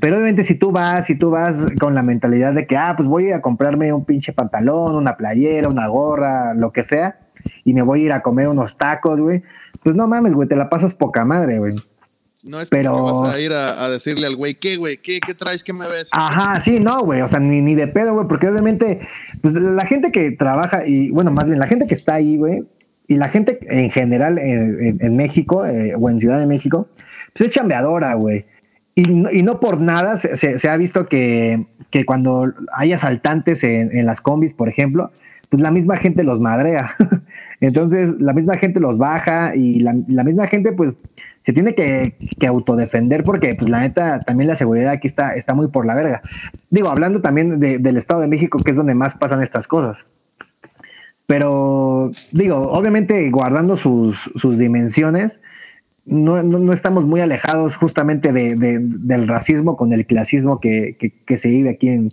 Pero 0.00 0.16
obviamente 0.16 0.44
si 0.44 0.54
tú 0.54 0.72
vas, 0.72 1.06
si 1.06 1.14
tú 1.16 1.30
vas 1.30 1.66
con 1.78 1.94
la 1.94 2.02
mentalidad 2.02 2.54
de 2.54 2.66
que, 2.66 2.76
ah, 2.76 2.94
pues 2.96 3.06
voy 3.06 3.32
a 3.32 3.42
comprarme 3.42 3.92
un 3.92 4.06
pinche 4.06 4.32
pantalón, 4.32 4.94
una 4.94 5.16
playera, 5.16 5.68
una 5.68 5.86
gorra, 5.86 6.54
lo 6.54 6.72
que 6.72 6.82
sea, 6.82 7.18
y 7.64 7.74
me 7.74 7.82
voy 7.82 8.00
a 8.00 8.04
ir 8.04 8.12
a 8.12 8.22
comer 8.22 8.48
unos 8.48 8.78
tacos, 8.78 9.20
güey, 9.20 9.42
pues 9.82 9.94
no 9.94 10.08
mames, 10.08 10.32
güey, 10.32 10.48
te 10.48 10.56
la 10.56 10.70
pasas 10.70 10.94
poca 10.94 11.24
madre, 11.24 11.58
güey. 11.58 11.74
No 12.44 12.60
es 12.60 12.70
Pero... 12.70 12.94
que 12.94 13.02
vas 13.02 13.34
a 13.34 13.40
ir 13.40 13.52
a, 13.52 13.88
decirle 13.88 14.26
al 14.26 14.36
güey, 14.36 14.54
¿qué, 14.54 14.76
güey? 14.76 14.96
¿Qué, 14.96 15.20
¿Qué 15.20 15.34
traes? 15.34 15.62
¿Qué 15.62 15.72
me 15.72 15.86
ves? 15.86 16.10
Ajá, 16.12 16.60
sí, 16.60 16.80
no, 16.80 17.04
güey. 17.04 17.20
O 17.20 17.28
sea, 17.28 17.38
ni, 17.38 17.60
ni 17.60 17.74
de 17.74 17.86
pedo, 17.86 18.14
güey. 18.14 18.26
Porque 18.26 18.48
obviamente, 18.48 19.00
pues 19.42 19.54
la 19.54 19.86
gente 19.86 20.10
que 20.10 20.32
trabaja 20.32 20.86
y, 20.86 21.10
bueno, 21.10 21.30
más 21.30 21.46
bien, 21.46 21.60
la 21.60 21.68
gente 21.68 21.86
que 21.86 21.94
está 21.94 22.14
ahí, 22.14 22.36
güey, 22.36 22.64
y 23.12 23.16
la 23.16 23.28
gente 23.28 23.58
en 23.68 23.90
general 23.90 24.38
en, 24.38 25.16
México 25.16 25.66
eh, 25.66 25.94
o 25.94 26.08
en 26.08 26.18
Ciudad 26.18 26.38
de 26.38 26.46
México, 26.46 26.88
pues 27.34 27.50
es 27.50 27.54
chambeadora, 27.54 28.14
güey. 28.14 28.46
Y, 28.94 29.02
y, 29.10 29.42
no 29.42 29.60
por 29.60 29.80
nada 29.80 30.16
se, 30.16 30.68
ha 30.68 30.76
visto 30.76 31.08
que, 31.08 31.66
que, 31.90 32.04
cuando 32.06 32.52
hay 32.74 32.92
asaltantes 32.92 33.64
en, 33.64 34.04
las 34.06 34.20
combis, 34.20 34.54
por 34.54 34.68
ejemplo, 34.68 35.10
pues 35.50 35.62
la 35.62 35.70
misma 35.70 35.96
gente 35.98 36.24
los 36.24 36.40
madrea. 36.40 36.94
Entonces, 37.60 38.10
la 38.18 38.32
misma 38.32 38.56
gente 38.56 38.80
los 38.80 38.96
baja 38.96 39.54
y 39.54 39.80
la, 39.80 39.94
la 40.08 40.24
misma 40.24 40.46
gente, 40.46 40.72
pues, 40.72 40.98
se 41.44 41.52
tiene 41.52 41.74
que, 41.74 42.14
que, 42.38 42.46
autodefender 42.46 43.24
porque, 43.24 43.54
pues, 43.54 43.70
la 43.70 43.80
neta, 43.80 44.20
también 44.20 44.48
la 44.48 44.56
seguridad 44.56 44.92
aquí 44.92 45.08
está, 45.08 45.34
está 45.34 45.54
muy 45.54 45.68
por 45.68 45.84
la 45.84 45.94
verga. 45.94 46.22
Digo, 46.70 46.88
hablando 46.88 47.20
también 47.20 47.60
de, 47.60 47.78
del 47.78 47.96
Estado 47.98 48.20
de 48.20 48.28
México, 48.28 48.58
que 48.58 48.70
es 48.70 48.76
donde 48.76 48.94
más 48.94 49.14
pasan 49.14 49.42
estas 49.42 49.66
cosas. 49.68 50.06
Pero 51.26 52.10
digo, 52.32 52.56
obviamente 52.72 53.30
guardando 53.30 53.76
sus, 53.76 54.30
sus 54.36 54.58
dimensiones, 54.58 55.40
no, 56.04 56.42
no, 56.42 56.72
estamos 56.72 57.04
muy 57.04 57.20
alejados 57.20 57.76
justamente 57.76 58.32
de, 58.32 58.56
del 58.56 59.28
racismo 59.28 59.76
con 59.76 59.92
el 59.92 60.04
clasismo 60.04 60.60
que, 60.60 60.96
que, 61.26 61.38
se 61.38 61.48
vive 61.48 61.70
aquí 61.70 61.88
en, 61.88 62.10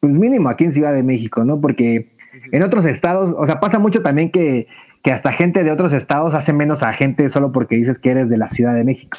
pues 0.00 0.12
mínimo 0.12 0.50
aquí 0.50 0.64
en 0.64 0.72
Ciudad 0.72 0.92
de 0.92 1.02
México, 1.02 1.44
¿no? 1.44 1.60
Porque 1.60 2.12
en 2.50 2.62
otros 2.62 2.84
estados, 2.84 3.34
o 3.36 3.46
sea, 3.46 3.58
pasa 3.58 3.78
mucho 3.78 4.02
también 4.02 4.30
que, 4.30 4.66
que 5.02 5.12
hasta 5.12 5.32
gente 5.32 5.64
de 5.64 5.70
otros 5.70 5.92
estados 5.92 6.34
hace 6.34 6.52
menos 6.52 6.82
a 6.82 6.92
gente 6.92 7.28
solo 7.30 7.52
porque 7.52 7.76
dices 7.76 7.98
que 7.98 8.10
eres 8.10 8.28
de 8.28 8.36
la 8.36 8.48
Ciudad 8.48 8.74
de 8.74 8.84
México. 8.84 9.18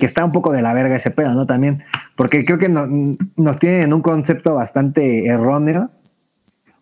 que 0.00 0.06
está 0.06 0.24
un 0.24 0.32
poco 0.32 0.52
de 0.52 0.60
la 0.60 0.74
verga 0.74 0.96
ese 0.96 1.12
pedo, 1.12 1.32
¿no? 1.34 1.46
También, 1.46 1.84
porque 2.16 2.44
creo 2.44 2.58
que 2.58 2.68
nos 2.68 3.58
tienen 3.60 3.92
un 3.92 4.02
concepto 4.02 4.54
bastante 4.54 5.26
erróneo 5.26 5.90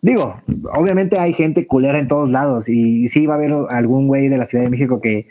Digo, 0.03 0.35
obviamente 0.73 1.17
hay 1.17 1.31
gente 1.31 1.65
culera 1.65 1.97
en 1.97 2.09
todos 2.09 2.29
lados 2.29 2.67
y, 2.67 3.07
sí 3.07 3.25
va 3.25 3.35
a 3.35 3.37
haber 3.37 3.53
algún 3.69 4.07
güey 4.07 4.27
de 4.27 4.37
la 4.37 4.43
Ciudad 4.43 4.65
de 4.65 4.69
México 4.69 4.99
que, 4.99 5.29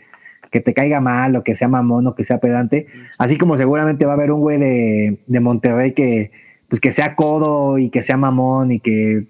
que 0.51 0.61
te 0.61 0.73
caiga 0.73 0.99
mal 0.99 1.37
o 1.37 1.45
que 1.45 1.55
sea 1.57 1.69
mamón 1.69 2.07
o 2.07 2.15
que 2.15 2.25
sea 2.25 2.39
pedante, 2.39 2.87
así 3.19 3.37
como 3.37 3.59
seguramente 3.59 4.07
va 4.07 4.13
a 4.13 4.15
haber 4.15 4.33
un 4.33 4.41
güey 4.41 4.59
de, 4.59 5.19
de 5.27 5.41
Monterrey 5.41 5.93
que, 5.93 6.31
pues 6.71 6.81
que 6.81 6.95
sea 6.95 7.17
codo 7.17 7.77
y 7.77 7.91
que 7.91 8.03
sea 8.03 8.17
mamón 8.17 8.73
y 8.73 8.81
que, 8.81 9.27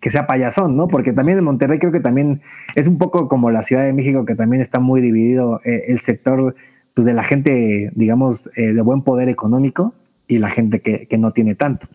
que 0.00 0.10
sea 0.10 0.26
payasón, 0.26 0.76
¿no? 0.76 0.88
Porque 0.88 1.12
también 1.12 1.38
en 1.38 1.44
Monterrey 1.44 1.78
creo 1.78 1.92
que 1.92 2.00
también 2.00 2.42
es 2.74 2.88
un 2.88 2.98
poco 2.98 3.28
como 3.28 3.52
la 3.52 3.62
Ciudad 3.62 3.84
de 3.84 3.92
México 3.92 4.24
que 4.24 4.34
también 4.34 4.60
está 4.60 4.80
muy 4.80 5.00
dividido 5.00 5.60
eh, 5.64 5.84
el 5.86 6.00
sector 6.00 6.56
pues, 6.94 7.04
de 7.06 7.14
la 7.14 7.22
gente, 7.22 7.92
digamos, 7.94 8.50
eh, 8.56 8.72
de 8.72 8.80
buen 8.82 9.02
poder 9.02 9.28
económico 9.28 9.94
y 10.26 10.38
la 10.38 10.50
gente 10.50 10.80
que, 10.80 11.06
que 11.06 11.16
no 11.16 11.30
tiene 11.30 11.54
tanto 11.54 11.86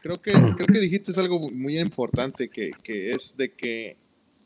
creo 0.00 0.20
que, 0.20 0.32
creo 0.32 0.66
que 0.66 0.80
dijiste 0.80 1.12
algo 1.20 1.48
muy 1.50 1.78
importante, 1.78 2.48
que, 2.48 2.70
que 2.82 3.10
es 3.10 3.36
de 3.36 3.52
que 3.52 3.96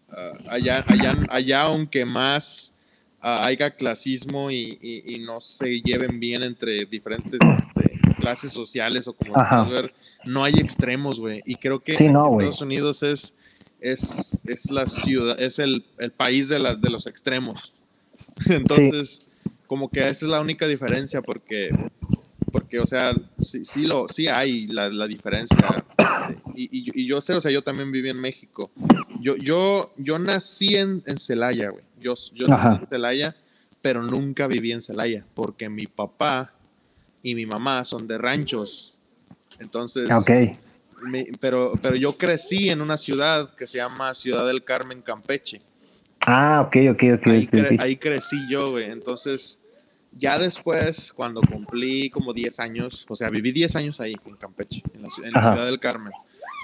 uh, 0.08 0.48
allá, 0.50 0.84
allá, 0.88 1.16
allá, 1.30 1.62
aunque 1.62 2.04
más 2.04 2.74
uh, 3.22 3.44
haya 3.44 3.70
clasismo 3.70 4.50
y, 4.50 4.78
y, 4.80 5.18
no 5.20 5.40
se 5.40 5.80
lleven 5.80 6.18
bien 6.20 6.42
entre 6.42 6.86
diferentes 6.86 7.40
este, 7.40 8.00
clases 8.18 8.52
sociales 8.52 9.06
o 9.08 9.14
como 9.14 9.34
ver, 9.70 9.92
no 10.24 10.44
hay 10.44 10.54
extremos, 10.54 11.20
güey. 11.20 11.42
Y 11.44 11.56
creo 11.56 11.80
que 11.80 11.92
Estados 11.92 12.62
Unidos 12.62 13.02
es, 13.02 13.34
es, 13.80 14.42
es, 14.46 14.70
la 14.70 14.86
ciudad, 14.86 15.40
es 15.40 15.58
el, 15.58 15.84
el 15.98 16.12
país 16.12 16.48
de, 16.48 16.58
la, 16.58 16.74
de 16.74 16.90
los 16.90 17.06
extremos. 17.06 17.74
Entonces, 18.48 19.28
como 19.66 19.88
que 19.88 20.00
esa 20.00 20.24
es 20.26 20.30
la 20.30 20.40
única 20.40 20.66
diferencia 20.66 21.22
porque 21.22 21.70
porque, 22.66 22.80
o 22.80 22.86
sea, 22.86 23.14
sí, 23.38 23.64
sí, 23.64 23.86
lo, 23.86 24.08
sí 24.08 24.26
hay 24.26 24.66
la, 24.66 24.88
la 24.88 25.06
diferencia. 25.06 25.84
Y, 26.56 26.68
y, 27.00 27.06
yo 27.06 27.20
sé, 27.20 27.34
o 27.34 27.40
sea, 27.40 27.52
yo 27.52 27.62
también 27.62 27.92
viví 27.92 28.08
en 28.08 28.20
México. 28.20 28.72
Yo, 29.20 29.36
yo, 29.36 29.94
yo 29.96 30.18
nací 30.18 30.74
en, 30.74 31.00
en 31.06 31.16
Celaya, 31.16 31.70
güey. 31.70 31.84
Yo, 32.00 32.14
yo 32.34 32.48
nací 32.48 32.82
en 32.82 32.88
Celaya, 32.88 33.36
pero 33.80 34.02
nunca 34.02 34.48
viví 34.48 34.72
en 34.72 34.82
Celaya, 34.82 35.24
porque 35.34 35.68
mi 35.68 35.86
papá 35.86 36.54
y 37.22 37.36
mi 37.36 37.46
mamá 37.46 37.84
son 37.84 38.08
de 38.08 38.18
ranchos. 38.18 38.96
Entonces, 39.60 40.10
okay. 40.10 40.58
pero, 41.38 41.74
pero 41.80 41.94
yo 41.94 42.18
crecí 42.18 42.68
en 42.68 42.80
una 42.80 42.98
ciudad 42.98 43.54
que 43.54 43.68
se 43.68 43.78
llama 43.78 44.12
Ciudad 44.14 44.44
del 44.44 44.64
Carmen, 44.64 45.02
Campeche. 45.02 45.62
Ah, 46.20 46.62
ok, 46.66 46.76
ok, 46.90 47.02
ok. 47.14 47.26
Ahí, 47.28 47.48
ahí 47.78 47.96
crecí 47.96 48.36
yo, 48.50 48.72
güey. 48.72 48.90
Entonces, 48.90 49.60
ya 50.18 50.38
después, 50.38 51.12
cuando 51.12 51.40
cumplí 51.40 52.10
como 52.10 52.32
10 52.32 52.60
años, 52.60 53.06
o 53.08 53.16
sea, 53.16 53.28
viví 53.28 53.52
10 53.52 53.76
años 53.76 54.00
ahí 54.00 54.14
en 54.26 54.36
Campeche, 54.36 54.82
en 54.94 55.02
la, 55.02 55.10
ciudad 55.10 55.66
del 55.66 55.78
Carmen. 55.78 56.12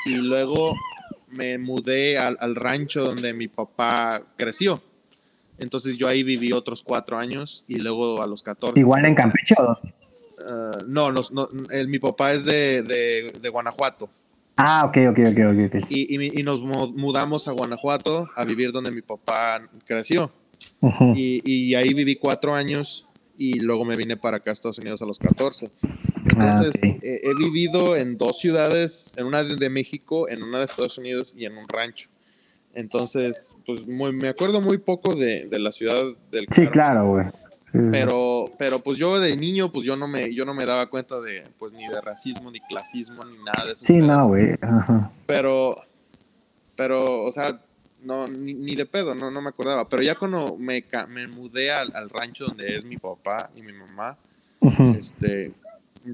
Y 0.06 0.16
luego 0.16 0.74
me 1.28 1.58
mudé 1.58 2.18
al, 2.18 2.54
rancho 2.54 3.04
donde 3.04 3.32
mi 3.34 3.48
papá 3.48 4.22
creció. 4.36 4.82
Entonces 5.58 5.96
yo 5.98 6.08
ahí 6.08 6.22
viví 6.22 6.52
otros 6.52 6.82
4 6.82 7.18
años 7.18 7.64
y 7.68 7.76
luego 7.76 8.22
a 8.22 8.26
los 8.26 8.42
14. 8.42 8.78
¿Igual 8.78 9.04
en 9.04 9.14
Campeche 9.14 9.54
o 9.58 9.72
uh, 9.72 10.84
no, 10.88 11.12
no, 11.12 11.48
mi 11.86 11.98
papá 11.98 12.32
es 12.32 12.44
de, 12.44 12.82
de, 12.82 13.48
Guanajuato. 13.48 14.08
Ah, 14.56 14.84
ok, 14.86 14.96
ok, 15.10 15.18
ok, 15.30 15.74
ok. 15.74 15.86
Y, 15.88 16.40
y, 16.40 16.42
nos 16.42 16.60
mudamos 16.60 17.48
a 17.48 17.52
Guanajuato 17.52 18.28
a 18.34 18.44
vivir 18.44 18.72
donde 18.72 18.90
mi 18.90 19.02
papá 19.02 19.62
creció. 19.84 20.32
y, 21.14 21.42
y, 21.44 21.74
ahí 21.74 21.94
viví 21.94 22.16
cuatro 22.16 22.54
años 22.54 23.06
y 23.36 23.60
luego 23.60 23.84
me 23.84 23.96
vine 23.96 24.16
para 24.16 24.38
acá 24.38 24.50
a 24.50 24.52
Estados 24.52 24.78
Unidos 24.78 25.02
a 25.02 25.06
los 25.06 25.18
14. 25.18 25.70
Entonces, 26.24 26.80
ah, 26.82 26.96
he 27.02 27.34
vivido 27.34 27.96
en 27.96 28.16
dos 28.16 28.38
ciudades, 28.38 29.14
en 29.16 29.26
una 29.26 29.42
de 29.42 29.70
México, 29.70 30.28
en 30.28 30.44
una 30.44 30.58
de 30.58 30.64
Estados 30.64 30.98
Unidos 30.98 31.34
y 31.36 31.44
en 31.44 31.56
un 31.56 31.68
rancho. 31.68 32.08
Entonces, 32.74 33.56
pues 33.66 33.86
me 33.86 34.28
acuerdo 34.28 34.60
muy 34.60 34.78
poco 34.78 35.14
de, 35.14 35.46
de 35.46 35.58
la 35.58 35.72
ciudad 35.72 36.02
del 36.30 36.46
Sí, 36.52 36.66
claro, 36.68 37.08
güey. 37.08 37.26
Pero, 37.90 38.52
pero 38.58 38.80
pues 38.80 38.98
yo 38.98 39.18
de 39.18 39.34
niño, 39.34 39.72
pues 39.72 39.86
yo 39.86 39.96
no 39.96 40.06
me, 40.06 40.34
yo 40.34 40.44
no 40.44 40.52
me 40.52 40.66
daba 40.66 40.90
cuenta 40.90 41.20
de, 41.22 41.42
pues 41.58 41.72
ni 41.72 41.88
de 41.88 42.02
racismo, 42.02 42.50
ni 42.50 42.60
clasismo, 42.60 43.24
ni 43.24 43.38
nada 43.38 43.66
de 43.66 43.72
eso. 43.72 43.86
Sí, 43.86 43.94
no, 43.94 44.28
güey. 44.28 44.58
Pero, 45.26 45.76
pero, 46.76 47.22
o 47.24 47.32
sea, 47.32 47.62
no, 48.04 48.26
ni, 48.26 48.74
de 48.74 48.86
pedo, 48.86 49.14
no, 49.14 49.30
no 49.30 49.42
me 49.42 49.50
acordaba. 49.50 49.88
Pero 49.88 50.02
ya 50.02 50.14
cuando 50.14 50.56
me, 50.56 50.84
me 51.08 51.28
mudé 51.28 51.70
al, 51.70 52.10
rancho 52.10 52.46
donde 52.46 52.76
es 52.76 52.84
mi 52.84 52.96
papá 52.96 53.50
y 53.54 53.62
mi 53.62 53.72
mamá, 53.72 54.18
este, 54.96 55.52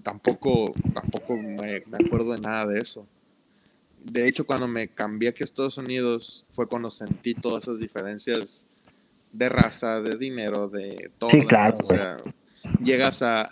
tampoco, 0.02 0.72
tampoco 0.94 1.36
me, 1.36 1.82
acuerdo 2.04 2.32
de 2.32 2.40
nada 2.40 2.66
de 2.66 2.80
eso. 2.80 3.06
De 4.04 4.28
hecho, 4.28 4.46
cuando 4.46 4.68
me 4.68 4.88
cambié 4.88 5.30
aquí 5.30 5.42
a 5.42 5.44
Estados 5.44 5.78
Unidos, 5.78 6.44
fue 6.50 6.68
cuando 6.68 6.90
sentí 6.90 7.34
todas 7.34 7.64
esas 7.64 7.80
diferencias 7.80 8.66
de 9.32 9.48
raza, 9.48 10.00
de 10.00 10.16
dinero, 10.16 10.68
de 10.68 11.10
todo. 11.18 11.30
Sí, 11.30 11.42
claro, 11.42 11.76
O 11.80 11.84
sea, 11.84 12.16
llegas 12.82 13.22
a, 13.22 13.48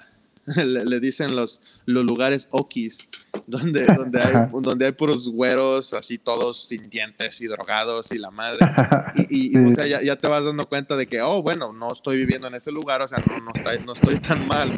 le, 0.57 0.85
le 0.85 1.01
dicen 1.01 1.35
los, 1.35 1.61
los 1.87 2.05
lugares 2.05 2.49
okis, 2.53 3.09
donde, 3.47 3.85
donde, 3.97 4.21
hay, 4.21 4.35
donde 4.63 4.87
hay 4.87 4.93
puros 4.93 5.29
güeros, 5.29 5.93
así 5.95 6.19
todos 6.19 6.67
sin 6.69 6.89
dientes 6.89 7.41
y 7.41 7.47
drogados 7.47 8.13
y 8.13 8.19
la 8.19 8.31
madre. 8.31 8.59
Y, 9.29 9.47
y, 9.49 9.51
Sí. 9.51 9.59
o 9.59 9.73
sea, 9.75 9.87
ya, 9.87 10.03
ya 10.03 10.17
te 10.17 10.29
vas 10.29 10.45
dando 10.45 10.65
cuenta 10.69 10.97
de 10.97 11.07
que, 11.07 11.21
oh, 11.23 11.43
bueno, 11.43 11.73
no 11.73 11.93
estoy 11.93 12.17
viviendo 12.19 12.47
en 12.49 12.55
ese 12.55 12.71
lugar, 12.71 13.03
o 13.03 13.09
sea, 13.09 13.19
no, 13.27 13.39
no, 13.41 13.51
está- 13.55 13.77
no 13.79 13.93
estoy 13.93 14.17
tan 14.19 14.47
mal. 14.47 14.73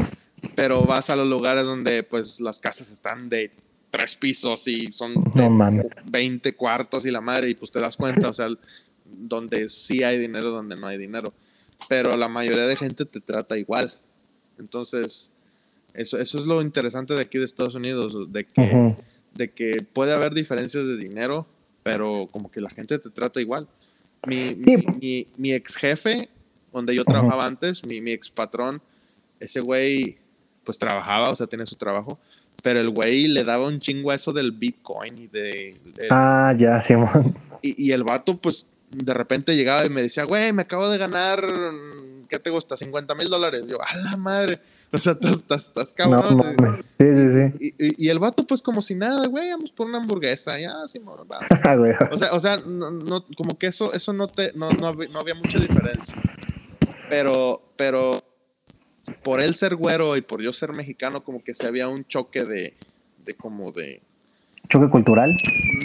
Pero 0.55 0.83
vas 0.85 1.11
a 1.11 1.16
los 1.16 1.27
lugares 1.27 1.64
donde, 1.64 2.03
pues, 2.05 2.41
las 2.41 2.61
casas 2.61 2.91
están 2.93 3.29
de 3.29 3.51
tres 3.91 4.14
pisos 4.16 4.69
y 4.69 4.93
son 4.93 5.14
No 5.35 5.51
mames. 5.51 5.87
20 6.11 6.55
cuartos 6.55 7.05
y 7.07 7.11
la 7.11 7.21
madre, 7.21 7.51
y 7.51 7.55
pues 7.55 7.71
te 7.73 7.81
das 7.81 7.97
cuenta, 7.97 8.29
o 8.29 8.33
sea, 8.33 8.49
donde 9.05 9.69
sí 9.69 10.03
hay 10.05 10.19
dinero, 10.19 10.51
donde 10.51 10.77
no 10.77 10.87
hay 10.87 10.99
dinero. 10.99 11.33
Pero 11.89 12.16
la 12.16 12.29
mayoría 12.29 12.66
de 12.66 12.77
gente 12.77 13.05
te 13.05 13.21
trata 13.21 13.57
igual. 13.59 13.93
Entonces, 14.59 15.33
eso, 15.95 16.16
eso 16.18 16.39
es 16.39 16.47
lo 16.47 16.61
interesante 16.62 17.14
de 17.14 17.20
aquí 17.22 17.39
de 17.39 17.45
Estados 17.45 17.74
Unidos, 17.74 18.32
de 18.32 18.45
que, 18.45 18.61
Ujú. 18.61 18.97
de 19.34 19.51
que 19.51 19.82
puede 19.93 20.12
haber 20.12 20.32
diferencias 20.34 20.86
de 20.86 20.97
dinero, 20.97 21.47
pero 21.82 22.28
como 22.30 22.51
que 22.51 22.61
la 22.61 22.70
gente 22.70 22.99
te 22.99 23.11
trata 23.11 23.41
igual. 23.41 23.66
Mi, 24.26 24.55
mi, 24.57 24.76
Sí. 24.76 24.86
mi- 25.01 25.26
mi 25.36 25.53
ex 25.53 25.76
jefe, 25.76 26.28
donde 26.72 26.95
yo 26.95 27.03
Ujú. 27.03 27.11
trabajaba 27.12 27.47
antes, 27.47 27.84
mi, 27.86 28.01
mi 28.01 28.12
ex 28.12 28.28
patrón, 28.30 28.80
ese 29.41 29.61
güey, 29.61 30.18
pues 30.64 30.78
trabajaba, 30.78 31.30
o 31.30 31.36
sea, 31.36 31.47
tiene 31.47 31.64
su 31.66 31.76
trabajo, 31.76 32.18
pero 32.62 32.80
el 32.80 32.91
güey 32.91 33.28
le 33.28 33.45
daba 33.45 33.66
un 33.68 33.78
chingo 33.80 34.11
a 34.11 34.14
eso 34.16 34.32
del 34.32 34.53
Bitcoin 34.53 35.16
y 35.18 35.26
de... 35.28 35.76
de- 35.95 36.09
Ah, 36.11 36.55
ya, 36.59 36.80
Simón. 36.82 37.36
y, 37.62 37.86
y 37.86 37.93
el 37.93 38.05
vato, 38.05 38.36
pues, 38.36 38.66
de 38.91 39.14
repente 39.14 39.55
llegaba 39.57 39.86
y 39.86 39.91
me 39.91 40.03
decía, 40.03 40.24
güey, 40.24 40.53
me 40.53 40.62
acabo 40.62 40.89
de 40.89 40.99
ganar, 40.99 41.45
¿qué 42.29 42.39
te 42.39 42.51
gusta? 42.51 42.76
50 42.76 43.14
mil 43.14 43.29
dólares. 43.29 43.66
Yo, 43.66 43.79
a 43.83 43.97
la 44.11 44.16
madre. 44.16 44.61
O 44.93 44.99
sea, 44.99 45.12
estás, 45.20 45.95
No 45.99 46.20
cabrón. 46.20 46.57
mames. 46.59 46.85
Sí, 46.99 47.07
sí, 47.14 47.29
sí. 47.61 47.72
y, 47.79 47.87
y- 47.87 48.07
y 48.07 48.09
el 48.09 48.18
vato, 48.18 48.47
pues, 48.47 48.62
como 48.62 48.81
si 48.81 48.95
nada, 48.95 49.26
güey, 49.26 49.51
vamos 49.51 49.70
por 49.72 49.87
una 49.87 49.99
hamburguesa. 49.99 50.59
Ya, 50.59 50.72
sí, 50.87 50.99
va. 50.99 51.41
Ah. 51.64 52.09
O 52.11 52.16
sea, 52.18 52.33
o 52.33 52.41
sea 52.41 52.57
no, 52.59 52.91
no- 52.91 53.24
como 53.37 53.59
que 53.59 53.66
eso, 53.66 53.93
eso 53.93 54.12
no, 54.12 54.29
te, 54.29 54.53
no, 54.55 54.70
no, 54.72 54.87
había, 54.87 55.09
no 55.09 55.18
había 55.20 55.35
mucha 55.35 55.59
diferencia. 55.59 56.14
Pero, 57.11 57.72
pero, 57.76 58.22
por 59.22 59.41
él 59.41 59.55
ser 59.55 59.74
güero 59.76 60.16
y 60.16 60.20
por 60.22 60.41
yo 60.43 60.53
ser 60.53 60.72
mexicano, 60.72 61.24
como 61.24 61.43
que 61.43 61.55
se 61.55 61.66
había 61.66 61.89
un 61.89 62.05
choque 62.07 62.45
de, 62.45 62.74
de 63.24 63.35
como 63.35 63.72
de, 63.72 64.03
Choque 64.69 64.89
cultural. 64.91 65.37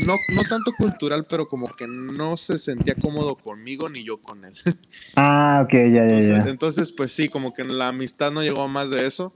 no, 0.05 0.15
no 0.35 0.43
tanto 0.43 0.73
cultural, 0.75 1.25
pero 1.29 1.47
como 1.47 1.67
que 1.67 1.87
no 1.87 2.35
se 2.37 2.57
sentía 2.59 2.95
cómodo 2.95 3.35
conmigo 3.35 3.89
ni 3.89 4.03
yo 4.03 4.17
con 4.17 4.43
él. 4.45 4.53
Ah, 5.15 5.61
ok, 5.63 5.71
ya, 5.73 5.79
ya, 5.89 6.03
Entonces, 6.05 6.43
ya. 6.45 6.49
entonces, 6.49 6.91
pues 6.91 7.11
sí, 7.11 7.29
como 7.29 7.53
que 7.53 7.63
la 7.63 7.89
amistad 7.89 8.31
no 8.31 8.41
llegó 8.41 8.63
a 8.63 8.67
más 8.67 8.89
de 8.89 9.05
eso, 9.05 9.33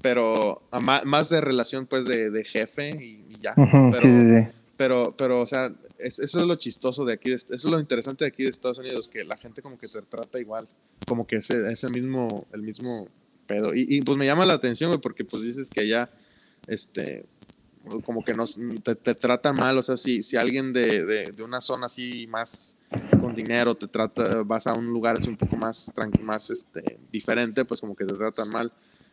pero 0.00 0.62
a 0.70 0.78
ma- 0.80 1.02
más, 1.04 1.28
de 1.28 1.40
relación 1.40 1.86
pues 1.86 2.04
de, 2.06 2.30
de 2.30 2.44
jefe 2.44 2.90
y, 3.02 3.26
y 3.28 3.38
ya. 3.42 3.54
Pero, 3.56 4.00
sí, 4.00 4.08
sí, 4.08 4.28
sí. 4.44 4.58
pero, 4.76 5.14
pero, 5.16 5.40
o 5.40 5.46
sea, 5.46 5.72
es- 5.98 6.20
eso 6.20 6.40
es 6.40 6.46
lo 6.46 6.54
chistoso 6.54 7.04
de 7.04 7.14
aquí, 7.14 7.32
eso 7.32 7.52
es 7.52 7.64
lo 7.64 7.80
interesante 7.80 8.24
de 8.24 8.28
aquí 8.28 8.44
de 8.44 8.50
Estados 8.50 8.78
Unidos, 8.78 9.08
que 9.08 9.24
la 9.24 9.36
gente 9.36 9.60
como 9.62 9.76
que 9.78 9.88
te 9.88 10.00
trata 10.02 10.38
igual, 10.38 10.68
como 11.06 11.26
que 11.26 11.36
ese, 11.36 11.68
ese 11.72 11.88
mismo, 11.90 12.46
el 12.52 12.62
mismo 12.62 13.08
pedo. 13.46 13.74
Y, 13.74 13.86
y, 13.88 14.02
pues 14.02 14.16
me 14.16 14.26
llama 14.26 14.46
la 14.46 14.54
atención, 14.54 14.90
güey, 14.90 15.00
porque 15.00 15.24
pues 15.24 15.42
dices 15.42 15.68
que 15.68 15.80
allá, 15.80 16.10
este, 16.68 17.26
como 18.04 18.24
que 18.24 18.34
nos, 18.34 18.58
te, 18.82 18.94
te 18.94 19.14
tratan 19.14 19.56
mal, 19.56 19.78
o 19.78 19.82
sea, 19.82 19.96
si, 19.96 20.22
si 20.22 20.36
alguien 20.36 20.72
de, 20.72 21.04
de, 21.04 21.24
de 21.32 21.42
una 21.42 21.60
zona 21.60 21.86
así 21.86 22.26
más 22.28 22.76
con 23.20 23.34
dinero 23.34 23.74
te 23.74 23.88
trata, 23.88 24.42
vas 24.42 24.66
a 24.66 24.74
un 24.74 24.86
lugar 24.86 25.16
así 25.16 25.28
un 25.28 25.36
poco 25.36 25.56
más 25.56 25.92
más 26.22 26.50
este, 26.50 26.98
diferente, 27.10 27.64
pues 27.64 27.80
como 27.80 27.94
que 27.94 28.04
te 28.04 28.14
tratan 28.14 28.50
mal. 28.50 28.72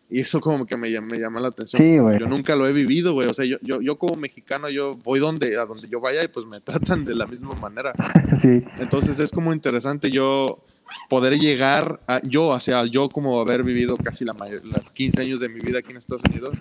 Y 0.10 0.20
eso 0.20 0.40
como 0.42 0.66
que 0.66 0.78
me, 0.78 0.90
me 1.02 1.18
llama 1.18 1.40
la 1.40 1.48
atención. 1.48 1.82
Sí, 1.82 1.98
güey. 1.98 2.20
Yo 2.20 2.28
nunca 2.28 2.56
lo 2.56 2.68
he 2.68 2.74
vivido, 2.74 3.14
güey. 3.14 3.28
O 3.28 3.34
sea, 3.34 3.46
yo, 3.46 3.58
yo, 3.62 3.82
yo 3.82 3.98
como 3.98 4.16
mexicano, 4.16 4.70
yo 4.70 4.96
voy 4.98 5.20
donde, 5.20 5.58
a 5.58 5.66
donde 5.66 5.88
yo 5.88 6.00
vaya 6.02 6.24
y 6.24 6.28
pues 6.28 6.46
me 6.46 6.60
tratan 6.62 7.04
de 7.06 7.16
la 7.16 7.26
misma 7.26 7.54
manera. 7.56 7.94
Sí. 8.42 8.64
Entonces 8.78 9.20
es 9.20 9.32
como 9.32 9.54
interesante 9.54 10.12
yo 10.12 10.64
poder 11.10 11.38
llegar 11.38 12.00
a, 12.08 12.20
yo, 12.24 12.48
o 12.48 12.60
sea, 12.60 12.86
yo 12.86 13.10
como 13.10 13.40
haber 13.40 13.64
vivido 13.64 13.98
casi 13.98 14.26
la 14.26 14.34
mayor, 14.34 14.66
la 14.66 14.80
15 14.80 15.22
años 15.22 15.40
de 15.40 15.50
mi 15.50 15.60
vida 15.60 15.80
aquí 15.80 15.92
en 15.92 15.98
Estados 15.98 16.24
Unidos, 16.30 16.56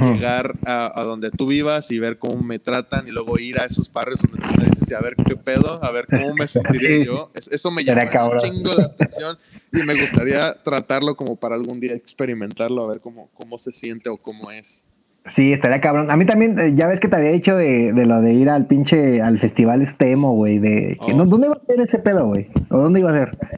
llegar 0.00 0.54
a, 0.66 0.98
a 0.98 1.04
donde 1.04 1.30
tú 1.30 1.46
vivas 1.46 1.90
y 1.90 1.98
ver 1.98 2.18
cómo 2.18 2.42
me 2.42 2.58
tratan 2.58 3.06
y 3.06 3.10
luego 3.10 3.38
ir 3.38 3.58
a 3.58 3.64
esos 3.64 3.92
barrios 3.92 4.22
donde 4.22 4.38
tú 4.46 4.54
me 4.60 4.64
dices 4.66 4.92
a 4.92 5.00
ver 5.00 5.14
qué 5.16 5.36
pedo, 5.36 5.82
a 5.84 5.90
ver 5.92 6.06
cómo 6.06 6.34
me 6.34 6.46
sentiría 6.48 6.88
Sí. 6.98 7.04
yo. 7.06 7.30
Es- 7.34 7.48
eso 7.52 7.70
me 7.70 7.84
llama 7.84 8.02
un 8.28 8.38
chingo 8.38 8.74
la 8.74 8.84
atención 8.86 9.38
y 9.72 9.82
me 9.82 9.94
gustaría 9.94 10.54
tratarlo 10.62 11.16
como 11.16 11.36
para 11.36 11.54
algún 11.54 11.80
día 11.80 11.94
experimentarlo, 11.94 12.84
a 12.84 12.88
ver 12.88 13.00
cómo, 13.00 13.28
cómo 13.34 13.58
se 13.58 13.72
siente 13.72 14.08
o 14.10 14.16
cómo 14.16 14.50
es. 14.50 14.84
Sí, 15.26 15.54
estaría 15.54 15.80
cabrón. 15.80 16.10
A 16.10 16.18
mí 16.18 16.26
también, 16.26 16.58
eh, 16.58 16.72
ya 16.76 16.86
ves 16.86 17.00
que 17.00 17.08
te 17.08 17.16
había 17.16 17.30
dicho 17.30 17.56
de, 17.56 17.94
de 17.94 18.04
lo 18.04 18.20
de 18.20 18.34
ir 18.34 18.50
al 18.50 18.66
pinche, 18.66 19.22
al 19.22 19.38
festival 19.38 19.80
este 19.80 20.10
emo, 20.10 20.34
güey, 20.34 20.58
de... 20.58 20.96
Oh, 21.00 21.06
que 21.06 21.14
no- 21.14 21.24
sí. 21.24 21.30
¿Dónde 21.30 21.46
iba 21.46 21.56
a 21.56 21.66
ser 21.66 21.80
ese 21.80 21.98
pedo, 21.98 22.26
güey? 22.26 22.48
¿O 22.68 22.76
dónde 22.78 23.00
iba 23.00 23.10
a 23.10 23.14
ser? 23.14 23.53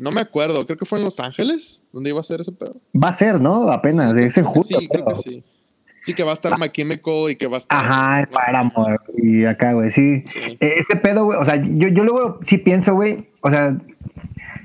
No 0.00 0.10
me 0.10 0.22
acuerdo, 0.22 0.64
creo 0.64 0.78
que 0.78 0.86
fue 0.86 0.98
en 0.98 1.04
Los 1.04 1.20
Ángeles, 1.20 1.84
donde 1.92 2.08
iba 2.08 2.18
a 2.20 2.22
ser 2.22 2.40
ese 2.40 2.52
pedo. 2.52 2.80
Va 2.96 3.10
a 3.10 3.12
ser, 3.12 3.38
¿no? 3.38 3.70
Apenas, 3.70 4.16
Sí, 4.16 4.22
es 4.22 4.38
en 4.38 4.44
julio. 4.44 4.80
Sí, 4.80 4.88
creo 4.88 5.04
que 5.04 5.16
sí. 5.16 5.44
Sí, 6.00 6.14
que 6.14 6.22
va 6.22 6.30
a 6.30 6.34
estar 6.34 6.58
My 6.58 6.70
Chemical 6.70 7.30
y 7.30 7.36
que 7.36 7.46
va 7.46 7.56
a 7.56 7.58
estar. 7.58 7.84
Ajá, 7.84 8.28
Paramore 8.32 8.96
y 9.18 9.44
acá, 9.44 9.74
güey, 9.74 9.90
sí. 9.90 10.24
Sí. 10.26 10.40
Eh, 10.58 10.76
Ese 10.78 10.96
pedo, 10.96 11.26
güey, 11.26 11.38
o 11.38 11.44
sea, 11.44 11.56
yo, 11.56 11.88
yo 11.88 12.04
luego 12.04 12.40
sí 12.46 12.56
pienso, 12.56 12.94
güey, 12.94 13.28
o 13.42 13.50
sea, 13.50 13.76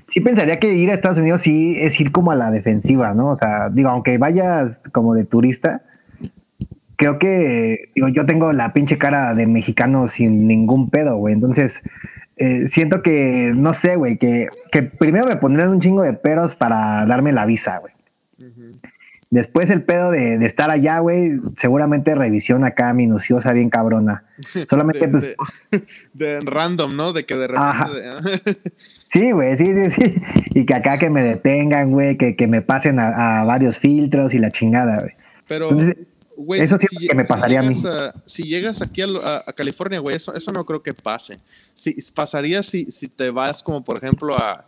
sí 0.07 0.21
pensaría 0.21 0.57
que 0.57 0.73
ir 0.73 0.89
a 0.89 0.93
Estados 0.93 1.17
Unidos 1.17 1.41
sí 1.41 1.75
es 1.79 1.99
ir 1.99 2.13
como 2.13 2.31
a 2.31 2.36
la 2.36 2.49
defensiva, 2.49 3.13
¿no? 3.13 3.31
O 3.31 3.36
sea, 3.36 3.69
digo, 3.69 3.89
aunque 3.89 4.17
vayas 4.17 4.83
como 4.93 5.15
de 5.15 5.25
turista, 5.25 5.83
creo 6.95 7.19
que, 7.19 7.91
digo, 7.93 8.07
yo 8.07 8.25
tengo 8.25 8.53
la 8.53 8.71
pinche 8.71 8.97
cara 8.97 9.33
de 9.33 9.47
mexicano 9.47 10.07
sin 10.07 10.47
ningún 10.47 10.89
pedo, 10.89 11.17
güey, 11.17 11.33
entonces 11.33 11.83
eh, 12.38 12.67
siento 12.67 13.01
que, 13.01 13.51
no 13.55 13.73
sé, 13.73 13.95
güey, 13.95 14.17
que, 14.17 14.49
que 14.71 14.83
primero 14.83 15.25
me 15.27 15.38
pondrían 15.38 15.69
un 15.69 15.79
chingo 15.79 16.01
de 16.03 16.13
peros 16.13 16.55
para 16.55 17.05
darme 17.05 17.31
la 17.31 17.45
visa, 17.45 17.77
güey. 17.79 17.93
Después 19.31 19.69
el 19.71 19.83
pedo 19.83 20.11
de, 20.11 20.38
de 20.38 20.45
estar 20.45 20.69
allá, 20.69 20.99
güey, 20.99 21.39
seguramente 21.57 22.13
revisión 22.15 22.63
acá 22.63 22.93
minuciosa, 22.93 23.51
bien 23.53 23.69
cabrona. 23.69 24.23
Solamente, 24.69 25.07
de, 25.07 25.07
pues, 25.07 25.23
de- 25.71 25.86
de 26.13 26.39
random, 26.41 26.95
¿no? 26.95 27.11
De 27.11 27.25
que 27.25 27.36
de 27.36 27.47
repente. 27.47 27.99
de- 27.99 28.71
sí, 29.09 29.31
güey, 29.31 29.57
sí, 29.57 29.73
sí, 29.73 29.89
sí. 29.89 30.21
Y 30.53 30.65
que 30.65 30.73
acá 30.75 30.99
que 30.99 31.09
me 31.09 31.23
detengan, 31.23 31.91
güey, 31.91 32.17
que, 32.17 32.36
que 32.36 32.47
me 32.47 32.61
pasen 32.61 32.99
a, 32.99 33.41
a 33.41 33.43
varios 33.45 33.79
filtros 33.79 34.33
y 34.33 34.39
la 34.39 34.51
chingada, 34.51 34.99
güey. 34.99 35.13
Pero, 35.47 35.69
Entonces, 35.71 35.97
güey, 36.38 36.61
eso 36.61 36.77
si- 36.77 37.07
que 37.07 37.15
me 37.15 37.23
si 37.25 37.29
pasaría 37.33 37.59
a 37.59 37.63
mí. 37.63 37.75
si 38.25 38.43
llegas 38.43 38.81
aquí 38.81 39.01
a, 39.01 39.07
lo- 39.07 39.25
a- 39.25 39.43
a 39.45 39.53
California, 39.53 39.99
güey, 39.99 40.15
eso, 40.15 40.33
eso 40.33 40.51
no 40.51 40.65
creo 40.65 40.81
que 40.83 40.93
pase. 40.93 41.39
Si, 41.73 41.95
pasaría 42.11 42.61
si, 42.63 42.91
si 42.91 43.07
te 43.07 43.29
vas 43.29 43.63
como, 43.63 43.83
por 43.83 43.97
ejemplo, 43.97 44.36
a 44.38 44.63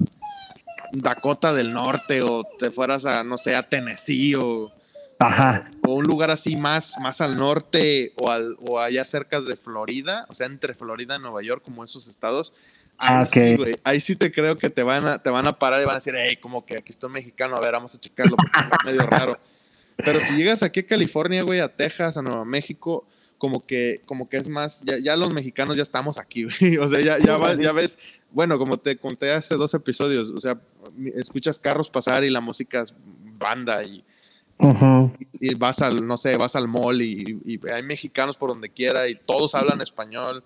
Dakota 0.93 1.53
del 1.53 1.74
Norte 1.74 2.22
o 2.22 2.43
te 2.57 2.72
fueras 2.72 3.05
a, 3.05 3.24
no 3.24 3.38
sé, 3.38 3.55
a 3.55 3.63
Tennessee 3.68 4.36
o, 4.36 4.72
Ajá, 5.20 5.70
o 5.86 5.95
un 5.95 6.05
lugar 6.05 6.32
así 6.32 6.55
más, 6.57 6.95
más 7.01 7.22
al 7.22 7.36
norte 7.38 8.13
o, 8.22 8.30
al, 8.32 8.55
o 8.61 8.80
allá 8.80 9.03
cerca 9.03 9.41
de 9.41 9.55
Florida, 9.55 10.26
o 10.30 10.34
sea, 10.36 10.45
entre 10.47 10.74
Florida 10.74 11.15
y 11.18 11.20
Nueva 11.20 11.41
York, 11.41 11.63
como 11.63 11.84
esos 11.84 12.07
estados. 12.07 12.53
Ahí 12.99 13.15
Ah, 13.22 13.26
sí, 13.26 13.55
güey. 13.57 13.76
Ahí 13.84 13.99
sí 13.99 14.15
te 14.15 14.32
creo 14.32 14.57
que 14.57 14.70
te 14.70 14.82
van 14.84 15.05
a, 15.05 15.22
te 15.22 15.30
van 15.30 15.47
a 15.47 15.59
parar 15.59 15.82
y 15.82 15.86
van 15.86 15.93
a 15.93 15.97
decir, 15.99 16.13
hey, 16.18 16.38
como 16.38 16.65
que 16.65 16.78
aquí 16.78 16.91
está 16.91 17.07
un 17.07 17.13
mexicano, 17.13 17.55
a 17.55 17.59
ver, 17.59 17.74
vamos 17.74 17.93
a 17.93 17.99
checarlo 17.99 18.38
porque 18.38 18.59
está 18.59 18.78
medio 18.86 19.01
raro. 19.01 19.39
Pero 20.04 20.20
si 20.22 20.36
llegas 20.36 20.64
aquí 20.64 20.82
a 20.82 20.86
California, 20.86 21.41
güey, 21.43 21.60
a 21.60 21.68
Texas, 21.76 22.18
a 22.18 22.22
Nueva 22.22 22.45
México, 22.45 23.06
como 23.38 23.66
que, 23.66 24.02
como 24.06 24.30
que 24.30 24.38
es 24.38 24.48
más, 24.48 24.84
ya, 24.84 24.98
ya 25.00 25.16
los 25.16 25.34
mexicanos 25.34 25.76
ya 25.76 25.84
estamos 25.84 26.18
aquí, 26.18 26.43
güey. 26.45 26.78
O 26.80 26.88
sea, 26.88 27.02
ya, 27.02 27.18
ya, 27.20 27.38
vas- 27.38 27.58
ya 27.58 27.72
ves, 27.72 27.98
bueno, 28.32 28.58
como 28.58 28.78
te 28.78 28.98
conté 28.98 29.32
hace 29.32 29.56
dos 29.56 29.74
episodios, 29.74 30.30
o 30.30 30.39
sea, 30.41 30.60
escuchas 31.16 31.60
carros 31.60 31.89
pasar 31.89 32.24
y 32.24 32.30
la 32.30 32.41
música 32.41 32.82
es 32.82 32.93
banda 33.39 33.84
y, 33.84 34.04
ujú, 34.60 35.12
y 35.39 35.54
vas 35.56 35.82
al, 35.82 36.06
no 36.08 36.18
sé, 36.18 36.38
vas 36.38 36.56
al 36.56 36.68
mall 36.68 37.02
y, 37.02 37.39
y 37.45 37.60
hay 37.70 37.84
mexicanos 37.84 38.38
por 38.38 38.50
donde 38.50 38.70
quiera 38.70 39.08
y 39.08 39.16
todos 39.16 39.54
hablan 39.56 39.82
español. 39.82 40.43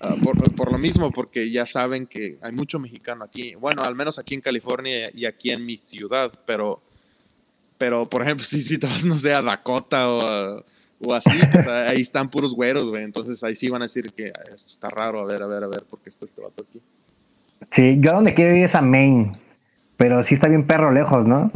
ah, 0.00 0.16
por, 0.22 0.36
por 0.54 0.72
lo 0.72 0.78
mismo, 0.78 1.10
porque 1.12 1.50
ya 1.50 1.66
saben 1.66 2.06
que 2.06 2.38
hay 2.42 2.52
mucho 2.52 2.78
mexicano 2.78 3.24
aquí. 3.24 3.54
Bueno, 3.54 3.82
al 3.82 3.94
menos 3.94 4.18
aquí 4.18 4.34
en 4.34 4.40
California 4.40 5.10
y 5.14 5.24
aquí 5.26 5.50
en 5.50 5.64
mi 5.64 5.76
ciudad, 5.76 6.32
pero, 6.46 6.82
pero 7.78 8.08
por 8.08 8.22
ejemplo, 8.22 8.44
si, 8.48 8.60
si 8.60 8.78
te 8.78 8.86
vas, 8.86 9.04
no 9.06 9.16
sé, 9.18 9.32
a 9.32 9.42
Dakota 9.42 10.08
o, 10.10 10.20
a- 10.20 10.64
o 11.06 11.14
así, 11.14 11.30
pues 11.52 11.66
ah, 11.68 11.88
ahí 11.90 12.00
están 12.00 12.28
puros 12.28 12.54
güeros, 12.54 12.88
güey. 12.90 13.04
Entonces 13.04 13.42
ahí 13.44 13.54
sí 13.54 13.68
van 13.68 13.82
a 13.82 13.84
decir 13.84 14.12
que 14.12 14.32
"Ah, 14.36 14.40
esto 14.54 14.66
está 14.70 14.90
raro, 14.90 15.20
a 15.20 15.24
ver, 15.24 15.42
a 15.42 15.46
ver, 15.46 15.62
a 15.64 15.68
ver, 15.68 15.84
porque 15.88 16.10
está 16.10 16.24
este 16.24 16.40
vato 16.42 16.64
aquí. 16.68 16.82
sí, 17.72 17.98
yo 18.00 18.12
donde 18.12 18.34
quiero 18.34 18.54
ir 18.56 18.64
es 18.64 18.74
a 18.74 18.82
Maine, 18.82 19.32
pero 19.96 20.22
sí 20.24 20.34
está 20.34 20.48
bien 20.48 20.66
perro 20.66 20.90
lejos, 20.92 21.24
¿no? 21.26 21.50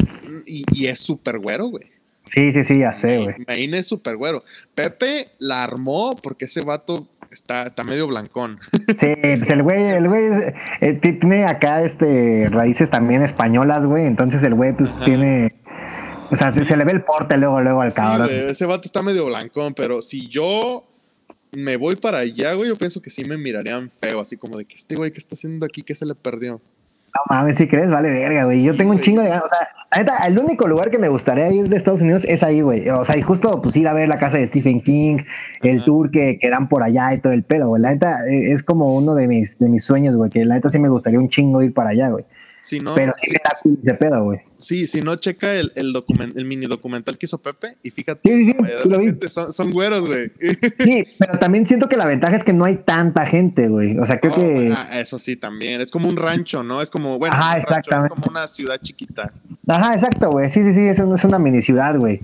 Y, 0.46 0.64
y 0.72 0.86
es 0.86 1.00
súper 1.00 1.38
güero, 1.38 1.66
güey. 1.68 1.90
Sí, 2.32 2.52
sí, 2.52 2.64
sí, 2.64 2.78
ya 2.78 2.92
sé, 2.92 3.18
güey. 3.18 3.34
Maine 3.46 3.78
es 3.78 3.86
súper 3.88 4.16
güero. 4.16 4.42
Pepe 4.74 5.28
la 5.38 5.64
armó 5.64 6.16
porque 6.22 6.44
ese 6.46 6.62
vato 6.62 7.08
está, 7.30 7.64
está 7.64 7.82
medio 7.84 8.06
blancón. 8.06 8.58
Sí, 8.98 9.14
pues 9.22 9.50
el 9.50 9.62
güey, 9.64 9.82
el 9.84 10.08
güey 10.08 10.54
eh, 10.80 10.92
tiene 10.94 11.44
acá 11.46 11.82
este 11.82 12.48
raíces 12.48 12.90
también 12.90 13.22
españolas, 13.24 13.84
güey. 13.86 14.04
Entonces 14.06 14.42
el 14.44 14.54
güey 14.54 14.72
pues 14.72 14.94
tiene. 15.04 15.54
O 16.32 16.36
sea, 16.36 16.50
se, 16.50 16.76
le 16.76 16.84
ve 16.84 16.92
el 16.92 17.02
porte 17.02 17.36
luego, 17.36 17.60
luego 17.60 17.82
al 17.82 17.92
cabrón. 17.92 18.30
ese 18.30 18.64
vato 18.64 18.82
está 18.86 19.02
medio 19.02 19.26
blancón, 19.26 19.74
pero 19.74 20.00
si 20.00 20.28
yo 20.28 20.82
me 21.52 21.76
voy 21.76 21.96
para 21.96 22.18
allá, 22.18 22.54
güey, 22.54 22.70
yo 22.70 22.76
pienso 22.76 23.02
que 23.02 23.10
sí 23.10 23.22
me 23.26 23.36
mirarían 23.36 23.90
feo, 23.90 24.18
así 24.18 24.38
como 24.38 24.56
de 24.56 24.64
que 24.64 24.76
este 24.76 24.96
güey, 24.96 25.12
¿qué 25.12 25.18
está 25.18 25.34
haciendo 25.34 25.66
aquí? 25.66 25.82
¿Qué 25.82 25.94
se 25.94 26.06
le 26.06 26.14
perdió? 26.14 26.62
No 27.14 27.20
mames, 27.28 27.56
si 27.56 27.68
crees, 27.68 27.90
vale 27.90 28.10
verga, 28.10 28.46
güey. 28.46 28.62
Yo 28.62 28.74
tengo 28.74 28.92
un 28.92 29.00
chingo 29.00 29.20
de 29.20 29.28
O 29.28 29.46
sea, 29.46 29.68
la 29.90 29.98
neta, 29.98 30.16
el 30.26 30.38
único 30.38 30.66
lugar 30.66 30.90
que 30.90 30.98
me 30.98 31.10
gustaría 31.10 31.50
ir 31.50 31.68
de 31.68 31.76
Estados 31.76 32.00
Unidos 32.00 32.24
es 32.26 32.42
ahí, 32.42 32.62
güey. 32.62 32.88
O 32.88 33.04
sea, 33.04 33.18
y 33.18 33.20
justo 33.20 33.60
pues 33.60 33.76
ir 33.76 33.86
a 33.86 33.92
ver 33.92 34.08
la 34.08 34.18
casa 34.18 34.38
de 34.38 34.46
Stephen 34.46 34.80
King, 34.80 35.18
el 35.60 35.84
tour 35.84 36.10
que, 36.10 36.38
que, 36.40 36.48
dan 36.48 36.70
por 36.70 36.82
allá 36.82 37.12
y 37.12 37.20
todo 37.20 37.34
el 37.34 37.42
pedo, 37.42 37.68
güey. 37.68 37.82
La 37.82 37.92
neta 37.92 38.26
eh, 38.26 38.52
es 38.52 38.62
como 38.62 38.96
uno 38.96 39.14
de 39.14 39.28
mis, 39.28 39.58
de 39.58 39.68
mis 39.68 39.84
sueños, 39.84 40.16
güey. 40.16 40.30
Que 40.30 40.46
la 40.46 40.54
neta 40.54 40.70
sí 40.70 40.78
me 40.78 40.88
gustaría 40.88 41.18
un 41.18 41.28
chingo 41.28 41.62
ir 41.62 41.74
para 41.74 41.90
allá, 41.90 42.08
güey. 42.08 42.24
Si 42.62 42.78
no, 42.78 42.94
pero 42.94 43.12
sí, 43.20 43.34
sí, 43.62 43.78
de 43.82 43.92
pedo, 43.92 44.24
güey. 44.24 44.40
Sí, 44.62 44.86
si 44.86 45.02
no, 45.02 45.16
checa 45.16 45.54
el, 45.54 45.72
el, 45.74 45.92
el 46.36 46.44
mini 46.44 46.66
documental 46.66 47.18
que 47.18 47.26
hizo 47.26 47.38
Pepe 47.38 47.76
y 47.82 47.90
fíjate. 47.90 48.20
Sí, 48.28 48.46
sí, 48.46 48.54
sí 49.20 49.28
son, 49.28 49.52
son, 49.52 49.70
güeros, 49.70 50.06
güey. 50.06 50.30
Sí, 50.78 51.04
pero 51.18 51.38
también 51.38 51.66
siento 51.66 51.88
que 51.88 51.96
la 51.96 52.06
ventaja 52.06 52.36
es 52.36 52.44
que 52.44 52.52
no 52.52 52.64
hay 52.64 52.76
tanta 52.76 53.26
gente, 53.26 53.68
güey. 53.68 53.98
O 53.98 54.06
sea, 54.06 54.16
creo 54.18 54.32
que. 54.32 54.72
Ah, 54.76 55.00
eso 55.00 55.18
sí, 55.18 55.36
también. 55.36 55.80
Es 55.80 55.90
como 55.90 56.08
un 56.08 56.16
rancho, 56.16 56.62
¿no? 56.62 56.80
Es 56.80 56.90
como, 56.90 57.18
bueno, 57.18 57.34
Ajá, 57.36 57.58
es 57.58 57.66
como 58.08 58.24
una 58.28 58.46
ciudad 58.48 58.78
chiquita. 58.80 59.32
Ajá, 59.66 59.94
exacto, 59.94 60.30
güey. 60.30 60.50
Sí, 60.50 60.62
sí, 60.62 60.72
sí, 60.72 60.80
es, 60.80 60.98
es 60.98 61.24
una 61.24 61.38
mini 61.38 61.62
ciudad, 61.62 61.96
güey. 61.98 62.20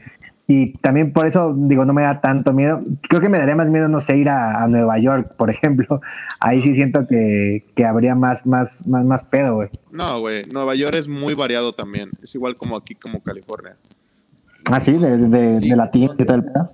Y 0.51 0.73
también 0.79 1.13
por 1.13 1.27
eso, 1.27 1.55
digo, 1.55 1.85
no 1.85 1.93
me 1.93 2.01
da 2.01 2.23
tanto 2.23 2.55
miedo. 2.55 2.83
Creo 3.09 3.21
que 3.21 3.29
me 3.29 3.37
daría 3.37 3.55
más 3.55 3.69
miedo, 3.69 3.87
no 3.87 4.01
sé, 4.01 4.17
ir 4.17 4.31
a, 4.31 4.67
Nueva 4.67 4.99
York, 4.99 5.35
por 5.37 5.51
ejemplo. 5.51 6.01
Ahí 6.41 6.63
sí 6.63 6.75
siento 6.75 7.07
que, 7.07 7.67
que 7.77 7.85
habría 7.85 8.15
más, 8.15 8.47
más, 8.47 8.87
más, 8.87 9.05
más 9.05 9.25
pedo, 9.25 9.57
güey. 9.57 9.69
No, 9.91 10.21
güey. 10.21 10.45
Nueva 10.47 10.75
York 10.75 10.95
es 10.95 11.07
muy 11.07 11.35
variado 11.35 11.75
también. 11.75 12.11
Es 12.23 12.35
igual 12.35 12.57
como 12.57 12.77
aquí, 12.77 12.95
como 12.95 13.23
California. 13.23 13.77
Ah, 14.71 14.81
sí, 14.81 14.93
de, 14.93 15.19
de, 15.19 15.61
de 15.61 15.77
latín 15.77 16.11
y 16.19 16.25
todo 16.25 16.37
el 16.37 16.45
pedo. 16.45 16.71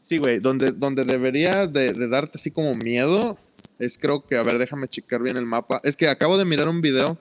Sí, 0.00 0.18
güey. 0.18 0.38
Donde, 0.38 0.70
donde 0.70 1.04
debería 1.04 1.66
de, 1.66 1.92
de 1.92 2.08
darte 2.08 2.38
así 2.38 2.52
como 2.52 2.74
miedo 2.76 3.36
es 3.78 3.98
creo 3.98 4.24
que, 4.24 4.36
a 4.36 4.42
ver, 4.42 4.58
déjame 4.58 4.88
checar 4.88 5.22
bien 5.22 5.36
el 5.36 5.46
mapa. 5.46 5.80
Es 5.82 5.96
que 5.96 6.08
acabo 6.08 6.38
de 6.38 6.44
mirar 6.44 6.68
un 6.68 6.80
video 6.80 7.18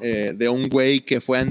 eh, 0.00 0.32
de 0.34 0.48
un 0.48 0.68
güey 0.68 1.00
que 1.00 1.20
fue 1.20 1.38
a 1.38 1.42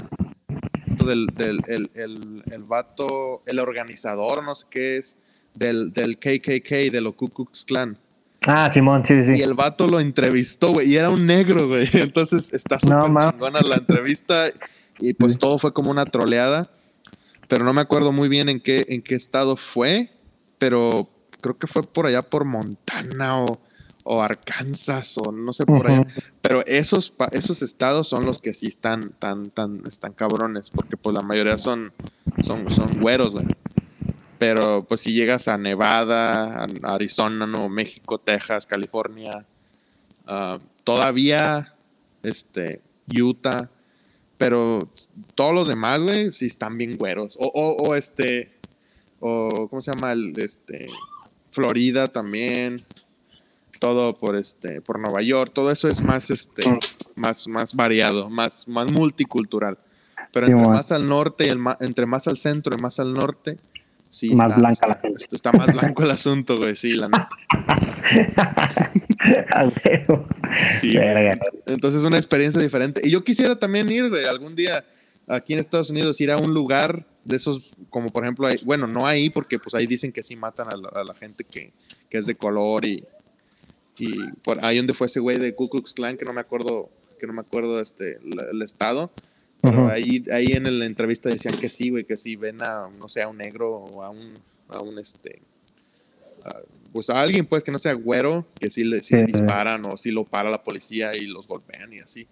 del, 1.06 1.26
del 1.26 1.60
el, 1.66 1.90
el, 1.94 2.42
el, 2.50 2.62
vato, 2.64 3.42
el 3.46 3.58
organizador, 3.58 4.42
no 4.44 4.54
sé 4.54 4.66
qué 4.70 4.96
es, 4.96 5.16
del, 5.54 5.92
del 5.92 6.18
KKK, 6.18 6.92
de 6.92 7.00
los 7.00 7.14
Ku 7.14 7.28
Klux 7.28 7.64
Klan. 7.64 7.98
Ah, 8.42 8.70
Simón, 8.72 9.04
sí, 9.06 9.14
sí. 9.24 9.38
Y 9.38 9.42
el 9.42 9.54
vato 9.54 9.86
lo 9.86 10.00
entrevistó, 10.00 10.72
güey, 10.72 10.90
y 10.92 10.96
era 10.96 11.10
un 11.10 11.26
negro, 11.26 11.68
güey. 11.68 11.88
Entonces 11.92 12.52
está 12.52 12.78
súper 12.78 12.98
chingona 13.32 13.60
la 13.60 13.76
entrevista 13.76 14.50
y 15.00 15.14
pues 15.14 15.38
todo 15.38 15.58
fue 15.58 15.72
como 15.72 15.90
una 15.90 16.04
troleada. 16.04 16.70
Pero 17.48 17.64
no 17.64 17.72
me 17.72 17.80
acuerdo 17.80 18.12
muy 18.12 18.28
bien 18.28 18.48
en 18.48 18.60
qué, 18.60 18.84
en 18.90 19.02
qué 19.02 19.14
estado 19.14 19.56
fue, 19.56 20.10
pero 20.58 21.10
creo 21.40 21.58
que 21.58 21.66
fue 21.66 21.82
por 21.82 22.06
allá 22.06 22.22
por 22.22 22.44
Montana 22.44 23.40
o 23.40 23.60
o 24.10 24.22
Arkansas 24.22 25.18
o 25.18 25.30
no 25.32 25.52
sé 25.52 25.66
por 25.66 25.86
allá. 25.86 26.06
Pero 26.40 26.64
esos, 26.66 27.12
esos 27.32 27.60
estados 27.60 28.08
son 28.08 28.24
los 28.24 28.40
que 28.40 28.54
sí 28.54 28.66
están 28.66 29.10
tan, 29.18 29.50
tan, 29.50 29.82
están 29.86 30.14
cabrones, 30.14 30.70
porque 30.70 30.96
pues 30.96 31.14
la 31.14 31.20
mayoría 31.20 31.58
son, 31.58 31.92
son, 32.42 32.70
son 32.70 33.00
güeros, 33.00 33.34
güey. 33.34 33.46
Pero 34.38 34.84
pues 34.84 35.02
si 35.02 35.12
llegas 35.12 35.46
a 35.48 35.58
Nevada, 35.58 36.64
a 36.64 36.94
Arizona, 36.94 37.46
Nuevo 37.46 37.68
México, 37.68 38.18
Texas, 38.18 38.66
California, 38.66 39.44
ah, 40.26 40.58
todavía, 40.84 41.74
este, 42.22 42.80
Utah, 43.14 43.68
pero 44.38 44.88
todos 45.34 45.54
los 45.54 45.68
demás, 45.68 46.02
güey, 46.02 46.32
sí 46.32 46.46
están 46.46 46.78
bien 46.78 46.96
güeros. 46.96 47.36
O, 47.38 47.46
o, 47.46 47.88
o 47.88 47.94
este, 47.94 48.54
o, 49.20 49.68
¿cómo 49.68 49.82
se 49.82 49.92
llama? 49.92 50.12
El, 50.12 50.32
este, 50.38 50.86
Florida 51.50 52.08
también 52.08 52.82
todo 53.78 54.16
por 54.16 54.36
este 54.36 54.80
por 54.80 54.98
Nueva 54.98 55.22
York, 55.22 55.52
todo 55.54 55.70
eso 55.70 55.88
es 55.88 56.02
más 56.02 56.30
este 56.30 56.68
mm. 56.68 56.78
más 57.16 57.48
más 57.48 57.74
variado, 57.74 58.28
más 58.28 58.68
más 58.68 58.92
multicultural. 58.92 59.78
Pero 60.32 60.46
entre 60.46 60.68
más 60.68 60.92
al 60.92 61.08
norte 61.08 61.46
y 61.46 61.48
el 61.48 61.58
entre 61.80 62.06
más 62.06 62.28
al 62.28 62.36
centro 62.36 62.76
y 62.76 62.82
más 62.82 63.00
al 63.00 63.14
norte, 63.14 63.58
sí 64.08 64.34
más 64.34 64.50
está, 64.50 64.60
blanca 64.60 64.86
la 64.86 64.94
gente. 64.96 65.24
Está, 65.32 65.52
más 65.52 65.72
blanco 65.72 66.02
el 66.02 66.10
asunto, 66.10 66.58
güey, 66.58 66.76
sí, 66.76 66.94
la 66.94 67.08
neta. 67.08 67.28
sí, 70.80 70.96
entonces 71.66 72.00
es 72.00 72.06
una 72.06 72.16
experiencia 72.16 72.60
diferente. 72.60 73.00
Y 73.04 73.10
yo 73.10 73.24
quisiera 73.24 73.58
también 73.58 73.90
ir, 73.90 74.08
güey, 74.08 74.26
algún 74.26 74.54
día 74.54 74.84
aquí 75.28 75.52
en 75.52 75.58
Estados 75.58 75.90
Unidos, 75.90 76.20
ir 76.20 76.30
a 76.30 76.36
un 76.36 76.52
lugar 76.52 77.06
de 77.24 77.36
esos, 77.36 77.74
como 77.90 78.08
por 78.08 78.24
ejemplo, 78.24 78.48
bueno, 78.64 78.86
no 78.86 79.06
ahí, 79.06 79.30
porque 79.30 79.58
pues 79.58 79.74
ahí 79.74 79.86
dicen 79.86 80.12
que 80.12 80.22
sí 80.22 80.36
matan 80.36 80.68
a 80.68 81.04
la, 81.04 81.14
gente 81.14 81.44
que, 81.44 81.72
que, 82.08 82.18
es 82.18 82.26
de 82.26 82.34
color 82.34 82.86
y, 82.86 83.04
y 83.98 84.30
por 84.42 84.64
ahí 84.64 84.76
donde 84.78 84.94
fue 84.94 85.06
ese 85.06 85.20
güey 85.20 85.38
de 85.38 85.54
Ku 85.54 85.68
Klux 85.68 85.94
Klan, 85.94 86.16
que 86.16 86.24
no 86.24 86.32
me 86.32 86.40
acuerdo, 86.40 86.88
que 87.18 87.26
no 87.26 87.32
me 87.32 87.40
acuerdo 87.40 87.80
este, 87.80 88.18
el 88.50 88.62
estado. 88.62 89.10
Pero 89.60 89.88
ahí, 89.88 90.22
ahí 90.32 90.52
en 90.52 90.78
la 90.78 90.86
entrevista 90.86 91.28
decían 91.28 91.58
que 91.58 91.68
sí, 91.68 91.90
güey, 91.90 92.04
que 92.04 92.16
sí 92.16 92.36
ven 92.36 92.62
a, 92.62 92.88
no 92.96 93.08
sé, 93.08 93.22
a 93.22 93.28
un 93.28 93.38
negro 93.38 93.74
o 93.74 94.04
a 94.04 94.10
un, 94.10 94.34
a 94.68 94.80
un 94.80 95.00
este, 95.00 95.42
pues 96.92 97.10
a 97.10 97.20
alguien 97.20 97.46
pues 97.46 97.64
que 97.64 97.70
no 97.70 97.78
sea 97.78 97.92
güero, 97.92 98.46
que 98.58 98.70
sí 98.70 98.84
le, 98.84 99.00
disparan 99.00 99.84
o 99.86 99.96
sí 99.96 100.10
lo 100.10 100.24
para 100.24 100.50
la 100.50 100.62
policía 100.62 101.16
y 101.16 101.26
los 101.26 101.46
golpean 101.48 101.92
y 101.92 101.98
así. 101.98 102.26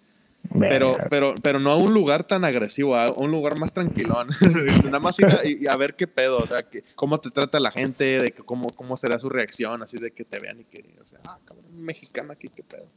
Pero, 0.59 0.95
pero, 1.09 1.35
pero 1.41 1.59
no 1.59 1.71
a 1.71 1.77
un 1.77 1.93
lugar 1.93 2.23
tan 2.23 2.45
agresivo, 2.45 2.95
a 2.95 3.11
un 3.11 3.31
lugar 3.31 3.57
más 3.59 3.73
tranquilón. 3.73 4.27
Nada 4.85 4.99
más 4.99 5.19
ir 5.19 5.27
a, 5.27 5.39
y 5.45 5.67
a 5.67 5.75
ver 5.75 5.95
qué 5.95 6.07
pedo, 6.07 6.39
o 6.39 6.47
sea, 6.47 6.63
que, 6.63 6.83
cómo 6.95 7.19
te 7.19 7.31
trata 7.31 7.59
la 7.59 7.71
gente, 7.71 8.21
de 8.21 8.31
que 8.31 8.43
cómo, 8.43 8.69
cómo 8.69 8.97
será 8.97 9.19
su 9.19 9.29
reacción, 9.29 9.83
así 9.83 9.97
de 9.97 10.11
que 10.11 10.25
te 10.25 10.39
vean 10.39 10.59
y 10.61 10.65
que, 10.65 10.95
o 11.01 11.05
sea, 11.05 11.19
ah, 11.27 11.37
cabrón, 11.45 11.65
mexicano 11.71 12.33
aquí, 12.33 12.49
qué 12.49 12.63
pedo. 12.63 12.87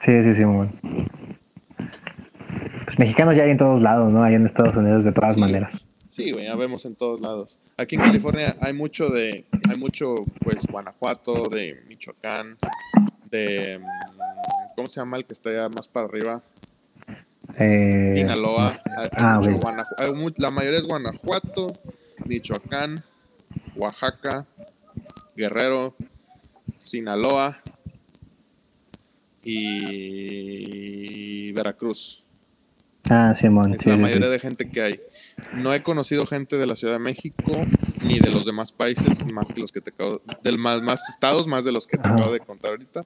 Sí, 0.00 0.22
sí, 0.22 0.34
sí, 0.34 0.44
muy 0.44 0.68
Pues 2.84 2.98
mexicanos 2.98 3.34
ya 3.34 3.42
hay 3.42 3.50
en 3.50 3.58
todos 3.58 3.82
lados, 3.82 4.12
¿no? 4.12 4.22
Hay 4.22 4.34
en 4.34 4.46
Estados 4.46 4.76
Unidos 4.76 5.04
de 5.04 5.12
todas 5.12 5.36
maneras. 5.36 5.72
Sí, 6.08 6.32
güey, 6.32 6.46
ya 6.46 6.56
vemos 6.56 6.84
en 6.86 6.96
todos 6.96 7.20
lados. 7.20 7.60
Aquí 7.76 7.96
en 7.96 8.02
California 8.02 8.54
hay 8.62 8.72
mucho 8.72 9.08
de, 9.08 9.44
hay 9.68 9.78
mucho, 9.78 10.24
pues, 10.40 10.66
Guanajuato, 10.66 11.44
de 11.50 11.82
Michoacán, 11.86 12.56
de, 13.30 13.78
mm, 13.78 14.74
¿cómo 14.74 14.88
se 14.88 15.00
llama 15.00 15.16
el 15.16 15.26
que 15.26 15.34
está 15.34 15.50
allá 15.50 15.68
más 15.68 15.86
para 15.86 16.06
arriba? 16.06 16.42
Eh, 17.56 18.12
Sinaloa. 18.14 18.80
Ah, 19.12 19.40
la 20.36 20.50
mayoría 20.50 20.78
es 20.78 20.86
Guanajuato, 20.86 21.72
Michoacán, 22.24 23.04
Oaxaca, 23.76 24.46
Guerrero, 25.36 25.94
Sinaloa 26.78 27.58
y 29.42 31.52
Veracruz. 31.52 32.24
Ah, 33.10 33.34
Simón. 33.38 33.72
Es 33.72 33.86
la 33.86 33.96
mayoría 33.96 34.28
de 34.28 34.38
gente 34.38 34.70
que 34.70 34.82
hay. 34.82 35.00
No 35.54 35.72
he 35.72 35.82
conocido 35.82 36.26
gente 36.26 36.58
de 36.58 36.66
la 36.66 36.76
Ciudad 36.76 36.94
de 36.94 36.98
México 36.98 37.52
ni 38.02 38.18
de 38.18 38.30
los 38.30 38.44
demás 38.44 38.72
países, 38.72 39.30
más 39.32 39.50
que 39.52 39.60
los 39.60 39.72
que 39.72 39.80
te 39.80 39.90
acabo, 39.90 40.20
del 40.42 40.58
más, 40.58 40.82
más 40.82 41.08
estados, 41.08 41.46
más 41.46 41.64
de 41.64 41.72
los 41.72 41.86
que 41.86 41.96
te 41.96 42.08
acabo 42.08 42.32
de 42.32 42.40
contar 42.40 42.72
ahorita. 42.72 43.04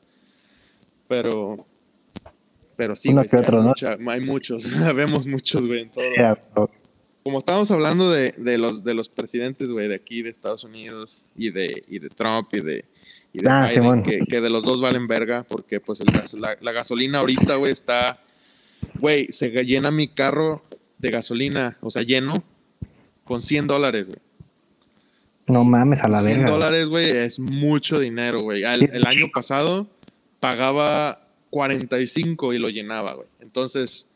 Pero 1.08 1.66
pero 2.76 2.96
sí, 2.96 3.10
hay, 3.10 4.20
muchos, 4.20 4.64
vemos 4.94 5.26
muchos, 5.26 5.66
güey, 5.66 5.82
en 5.82 5.90
todo. 5.90 6.70
Como 7.22 7.38
estábamos 7.38 7.70
hablando 7.70 8.10
de, 8.10 8.32
de, 8.36 8.58
los, 8.58 8.82
de 8.82 8.94
los 8.94 9.08
presidentes, 9.08 9.70
güey, 9.70 9.86
de 9.86 9.94
aquí, 9.94 10.22
de 10.22 10.30
Estados 10.30 10.64
Unidos, 10.64 11.24
y 11.36 11.50
de, 11.50 11.84
y 11.88 12.00
de 12.00 12.08
Trump, 12.08 12.48
y 12.52 12.60
de, 12.60 12.84
y 13.32 13.42
de 13.42 13.48
ah, 13.48 13.68
Biden, 13.70 14.02
que, 14.02 14.20
que, 14.28 14.40
de 14.40 14.50
los 14.50 14.64
dos 14.64 14.80
valen 14.80 15.06
verga, 15.06 15.44
porque 15.44 15.78
pues 15.78 16.00
el 16.00 16.08
la, 16.40 16.56
la, 16.60 16.72
gasolina 16.72 17.20
ahorita, 17.20 17.56
güey, 17.56 17.70
está, 17.70 18.18
güey, 18.98 19.26
se 19.28 19.50
llena 19.64 19.90
mi 19.92 20.08
carro 20.08 20.62
de 20.98 21.10
gasolina, 21.10 21.78
o 21.80 21.90
sea, 21.90 22.02
lleno, 22.02 22.42
con 23.24 23.40
100 23.40 23.66
dólares, 23.68 24.08
güey. 24.08 24.18
No 25.46 25.64
mames, 25.64 26.00
a 26.00 26.08
la 26.08 26.22
verga. 26.22 26.34
100 26.34 26.46
dólares, 26.46 26.86
güey, 26.86 27.08
es 27.08 27.38
mucho 27.38 28.00
dinero, 28.00 28.40
güey. 28.40 28.64
el 28.64 29.06
año 29.06 29.26
pasado 29.32 29.88
pagaba 30.40 31.21
45 31.52 32.54
y 32.54 32.58
lo 32.58 32.70
llenaba, 32.70 33.12
güey. 33.12 33.28
Entonces, 33.40 34.08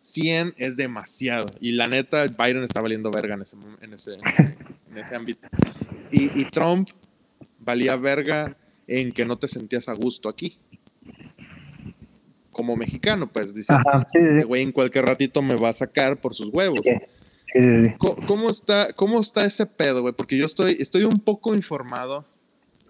100 0.00 0.54
es 0.58 0.76
demasiado. 0.76 1.46
Y 1.60 1.72
la 1.72 1.88
neta, 1.88 2.24
Biden 2.28 2.62
está 2.62 2.80
valiendo 2.80 3.10
verga 3.10 3.34
en 3.34 3.42
ese, 3.42 3.56
en 3.80 3.92
ese, 3.92 4.14
en 4.14 4.98
ese, 4.98 5.16
ámbito. 5.16 5.48
Y, 6.12 6.40
y, 6.40 6.44
Trump 6.44 6.88
valía 7.58 7.96
verga 7.96 8.56
en 8.86 9.10
que 9.10 9.24
no 9.24 9.36
te 9.36 9.48
sentías 9.48 9.88
a 9.88 9.94
gusto 9.94 10.28
aquí. 10.28 10.56
Como 12.52 12.76
mexicano, 12.76 13.32
pues, 13.32 13.52
dice, 13.52 13.74
este 14.14 14.44
güey 14.44 14.62
en 14.62 14.70
cualquier 14.70 15.04
ratito 15.06 15.42
me 15.42 15.56
va 15.56 15.70
a 15.70 15.72
sacar 15.72 16.20
por 16.20 16.32
sus 16.32 16.50
huevos. 16.50 16.80
¿Cómo, 17.98 18.50
está, 18.50 18.92
¿Cómo 18.92 19.20
está 19.20 19.44
ese 19.44 19.66
pedo, 19.66 20.02
güey? 20.02 20.14
Porque 20.14 20.36
yo 20.36 20.46
estoy, 20.46 20.76
estoy 20.78 21.02
un 21.02 21.18
poco 21.18 21.56
informado 21.56 22.24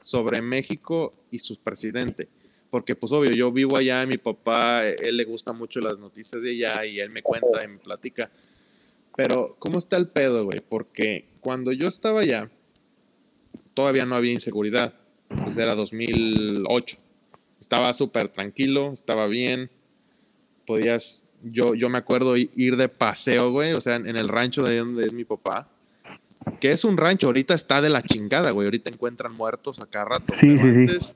sobre 0.02 0.42
México 0.42 1.14
y 1.30 1.38
su 1.38 1.57
presidente. 1.57 2.28
Porque, 2.75 2.97
pues, 2.97 3.12
obvio, 3.12 3.31
yo 3.31 3.53
vivo 3.53 3.77
allá, 3.77 4.05
mi 4.05 4.18
papá, 4.18 4.85
él 4.85 5.16
le 5.16 5.22
gusta 5.22 5.53
mucho 5.53 5.79
las 5.79 6.01
noticias 6.01 6.43
de 6.43 6.51
allá 6.51 6.85
y 6.85 6.99
él 6.99 7.09
me 7.09 7.22
cuenta 7.22 7.62
y 7.62 7.68
me 7.68 7.79
platica. 7.79 8.33
Pero, 9.16 9.55
¿cómo 9.61 9.79
está 9.79 9.97
el 9.97 10.09
pedo, 10.09 10.45
güey? 10.45 10.59
Porque 10.68 11.29
cuando 11.39 11.70
yo 11.70 11.87
estaba 11.87 12.22
allá, 12.22 12.51
todavía 13.75 14.07
no 14.07 14.16
había 14.16 14.33
inseguridad. 14.33 14.93
Pues 15.45 15.57
era 15.57 15.77
2008. 15.77 16.99
Estaba 17.61 17.95
súper 17.95 18.29
tranquilo, 18.29 18.91
estaba 18.91 19.29
bien. 19.29 19.70
Podías, 20.66 21.27
yo, 21.45 21.77
yo 21.77 21.89
me 21.89 21.99
acuerdo 21.99 22.37
ir 22.37 22.77
de 22.77 22.89
paseo, 22.89 23.53
güey, 23.53 23.75
o 23.75 23.81
sea, 23.81 23.95
en 23.95 24.16
el 24.16 24.27
rancho 24.27 24.64
de 24.64 24.79
donde 24.79 25.07
es 25.07 25.12
mi 25.12 25.25
papá. 25.25 25.70
Que 26.59 26.72
es 26.72 26.85
un 26.85 26.97
rancho, 26.97 27.29
ahorita 27.29 27.55
está 27.55 27.81
de 27.81 27.91
la 27.91 28.03
chingada, 28.03 28.51
güey. 28.51 28.66
Ahorita 28.66 28.91
encuentran 28.91 29.33
muertos 29.33 29.79
acá 29.79 30.05
rato. 30.05 30.33
Sí, 30.41 30.59
sí, 30.59 30.89
sí. 30.89 31.14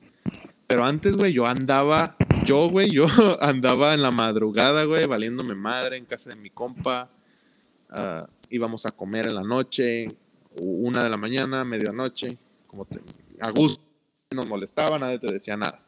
Pero 0.69 0.85
antes, 0.85 1.17
güey, 1.17 1.33
yo 1.33 1.47
andaba, 1.47 2.15
yo, 2.45 2.69
güey, 2.69 2.91
yo 2.91 3.07
andaba 3.41 3.95
en 3.95 4.03
la 4.03 4.11
madrugada, 4.11 4.83
güey, 4.83 5.07
valiéndome 5.07 5.55
madre 5.55 5.97
en 5.97 6.05
casa 6.05 6.29
de 6.29 6.35
mi 6.35 6.51
compa. 6.51 7.09
Ah, 7.89 8.29
íbamos 8.51 8.85
a 8.85 8.91
comer 8.91 9.25
en 9.25 9.33
la 9.33 9.41
noche, 9.41 10.15
una 10.61 11.01
de 11.01 11.09
la 11.09 11.17
mañana, 11.17 11.65
medianoche, 11.65 12.37
como 12.67 12.85
a 13.41 13.49
gusto, 13.49 13.81
no 14.29 14.43
nos 14.43 14.47
molestaba, 14.47 14.99
nadie 14.99 15.17
te 15.17 15.31
decía 15.31 15.57
nada. 15.57 15.83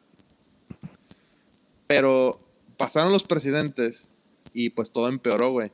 Pero 1.86 2.40
pasaron 2.76 3.12
los 3.12 3.22
presidentes 3.22 4.16
y 4.52 4.70
pues 4.70 4.90
todo 4.90 5.06
empeoró, 5.08 5.50
güey. 5.52 5.70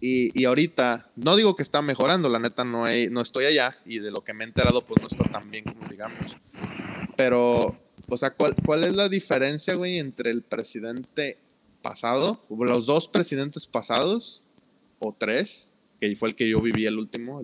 Y, 0.00 0.36
y, 0.36 0.46
ahorita, 0.46 1.12
no 1.14 1.36
digo 1.36 1.54
que 1.54 1.62
está 1.62 1.80
mejorando, 1.80 2.28
la 2.28 2.40
neta 2.40 2.64
no, 2.64 2.86
no 3.10 3.20
estoy 3.20 3.44
allá 3.44 3.78
y 3.84 4.00
de 4.00 4.10
lo 4.10 4.24
que 4.24 4.34
me 4.34 4.42
he 4.42 4.48
enterado 4.48 4.84
pues 4.84 5.00
no 5.00 5.06
está 5.06 5.30
tan 5.30 5.48
bien 5.48 5.62
como 5.62 5.86
digamos. 5.86 6.36
Pero 7.16 7.78
o 8.10 8.16
sea, 8.16 8.30
¿cuál, 8.30 8.54
¿cuál 8.66 8.84
es 8.84 8.94
la 8.94 9.08
diferencia, 9.08 9.74
güey, 9.74 9.98
entre 9.98 10.30
el 10.30 10.42
presidente 10.42 11.38
pasado, 11.82 12.44
los 12.50 12.86
dos 12.86 13.08
presidentes 13.08 13.66
pasados, 13.66 14.42
o 14.98 15.14
tres, 15.16 15.70
que 16.00 16.14
fue 16.16 16.30
el 16.30 16.34
que 16.34 16.48
yo 16.48 16.60
viví 16.60 16.86
el 16.86 16.98
último, 16.98 17.40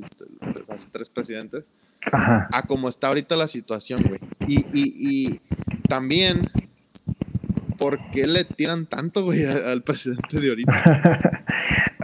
hace 0.68 0.90
tres 0.90 1.08
presidentes, 1.08 1.64
a 2.12 2.64
cómo 2.66 2.88
está 2.88 3.08
ahorita 3.08 3.36
la 3.36 3.48
situación, 3.48 4.02
güey? 4.02 4.20
Y, 4.46 4.60
y, 4.72 4.94
y 5.32 5.40
también, 5.88 6.48
¿por 7.78 7.98
qué 8.10 8.26
le 8.26 8.44
tiran 8.44 8.86
tanto, 8.86 9.24
güey, 9.24 9.44
al 9.44 9.82
presidente 9.82 10.40
de 10.40 10.48
ahorita? 10.48 11.42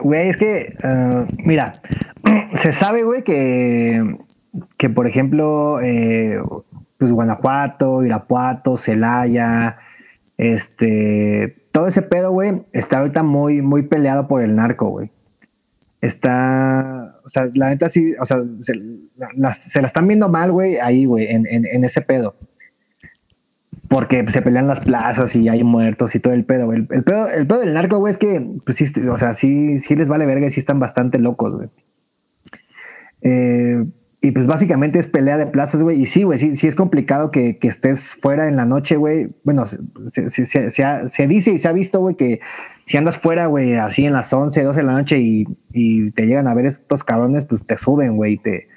Güey, 0.03 0.31
es 0.31 0.37
que, 0.37 0.75
uh, 0.83 1.27
mira, 1.45 1.81
se 2.61 2.73
sabe, 2.73 3.05
güey, 3.05 3.23
que, 3.23 4.17
que 4.77 4.91
por 4.91 5.07
ejemplo, 5.07 5.81
eh, 5.81 6.41
pues 7.03 7.11
Guanajuato, 7.11 8.05
Irapuato, 8.05 8.77
Celaya, 8.77 9.77
este, 10.37 11.67
todo 11.73 11.89
ese 11.89 12.01
pedo, 12.01 12.31
güey, 12.31 12.63
está 12.73 13.01
ahorita 13.01 13.25
muy, 13.25 13.61
muy 13.61 13.83
peleado 13.83 14.29
por 14.29 14.41
el 14.41 14.55
narco, 14.55 14.89
güey. 14.89 15.11
Está, 16.01 17.17
o 17.25 17.29
sea, 17.29 17.49
la 17.55 17.71
neta 17.71 17.89
sí, 17.89 18.15
o 18.21 18.25
sea, 18.25 18.39
se 18.61 18.75
la, 19.17 19.51
están 19.85 20.07
viendo 20.07 20.29
mal, 20.29 20.53
güey, 20.53 20.77
ahí, 20.77 21.07
güey, 21.07 21.27
en, 21.29 21.85
ese 21.85 22.03
pedo. 22.03 22.37
Porque 23.89 24.25
se 24.31 24.43
pelean 24.43 24.69
las 24.69 24.79
plazas 24.79 25.35
y 25.35 25.49
hay 25.49 25.65
muertos 25.65 26.15
y 26.15 26.21
todo 26.21 26.35
el 26.35 26.45
pedo, 26.45 26.67
güey. 26.67 26.87
El, 26.89 27.03
pedo, 27.03 27.29
el 27.31 27.49
pedo 27.49 27.59
del 27.59 27.75
narco, 27.75 27.99
güey, 27.99 28.13
es 28.13 28.19
que, 28.19 28.47
pues 28.65 28.77
sí, 28.77 28.87
o 29.09 29.19
sea, 29.19 29.35
sí, 29.35 29.81
sí 29.81 29.97
les 29.97 30.09
vale 30.09 30.25
verga 30.25 30.47
y 30.47 30.51
sí 30.51 30.61
están 30.61 30.79
bastante 30.79 31.19
locos, 31.19 31.53
güey. 31.53 31.69
Eh, 33.23 33.85
y 34.25 34.31
pues 34.31 34.47
básicamente 34.47 35.01
es 35.01 35.09
pelea 35.09 35.37
de 35.37 35.47
plazas, 35.47 35.83
güey. 35.83 36.01
Y 36.01 36.07
sí, 36.07 36.23
güey, 36.23 36.39
sí, 36.39 36.55
sí 36.55 36.69
es 36.69 36.77
complicado 36.77 37.33
que, 37.33 37.59
estés 37.61 38.11
fuera 38.11 38.47
en 38.47 38.55
la 38.55 38.65
noche, 38.65 38.97
güey. 38.97 39.35
Bueno, 39.43 39.67
se, 39.67 41.27
dice 41.27 41.51
y 41.51 41.59
se 41.59 41.69
ha 41.69 41.73
visto, 41.73 41.99
güey, 41.99 42.15
que 42.15 42.41
si 42.87 42.97
andas 42.97 43.19
fuera, 43.19 43.47
güey, 43.47 43.75
así 43.75 44.07
en 44.07 44.13
las 44.13 44.33
11, 44.33 44.63
12 44.63 44.79
de 44.79 44.87
la 44.87 44.93
noche 44.93 45.19
y, 45.19 46.11
te 46.13 46.27
llegan 46.27 46.47
a 46.47 46.55
ver 46.55 46.67
estos 46.67 47.03
cabrones, 47.03 47.47
pues 47.47 47.65
te 47.65 47.77
suben, 47.77 48.15
güey, 48.15 48.37
te, 48.37 48.69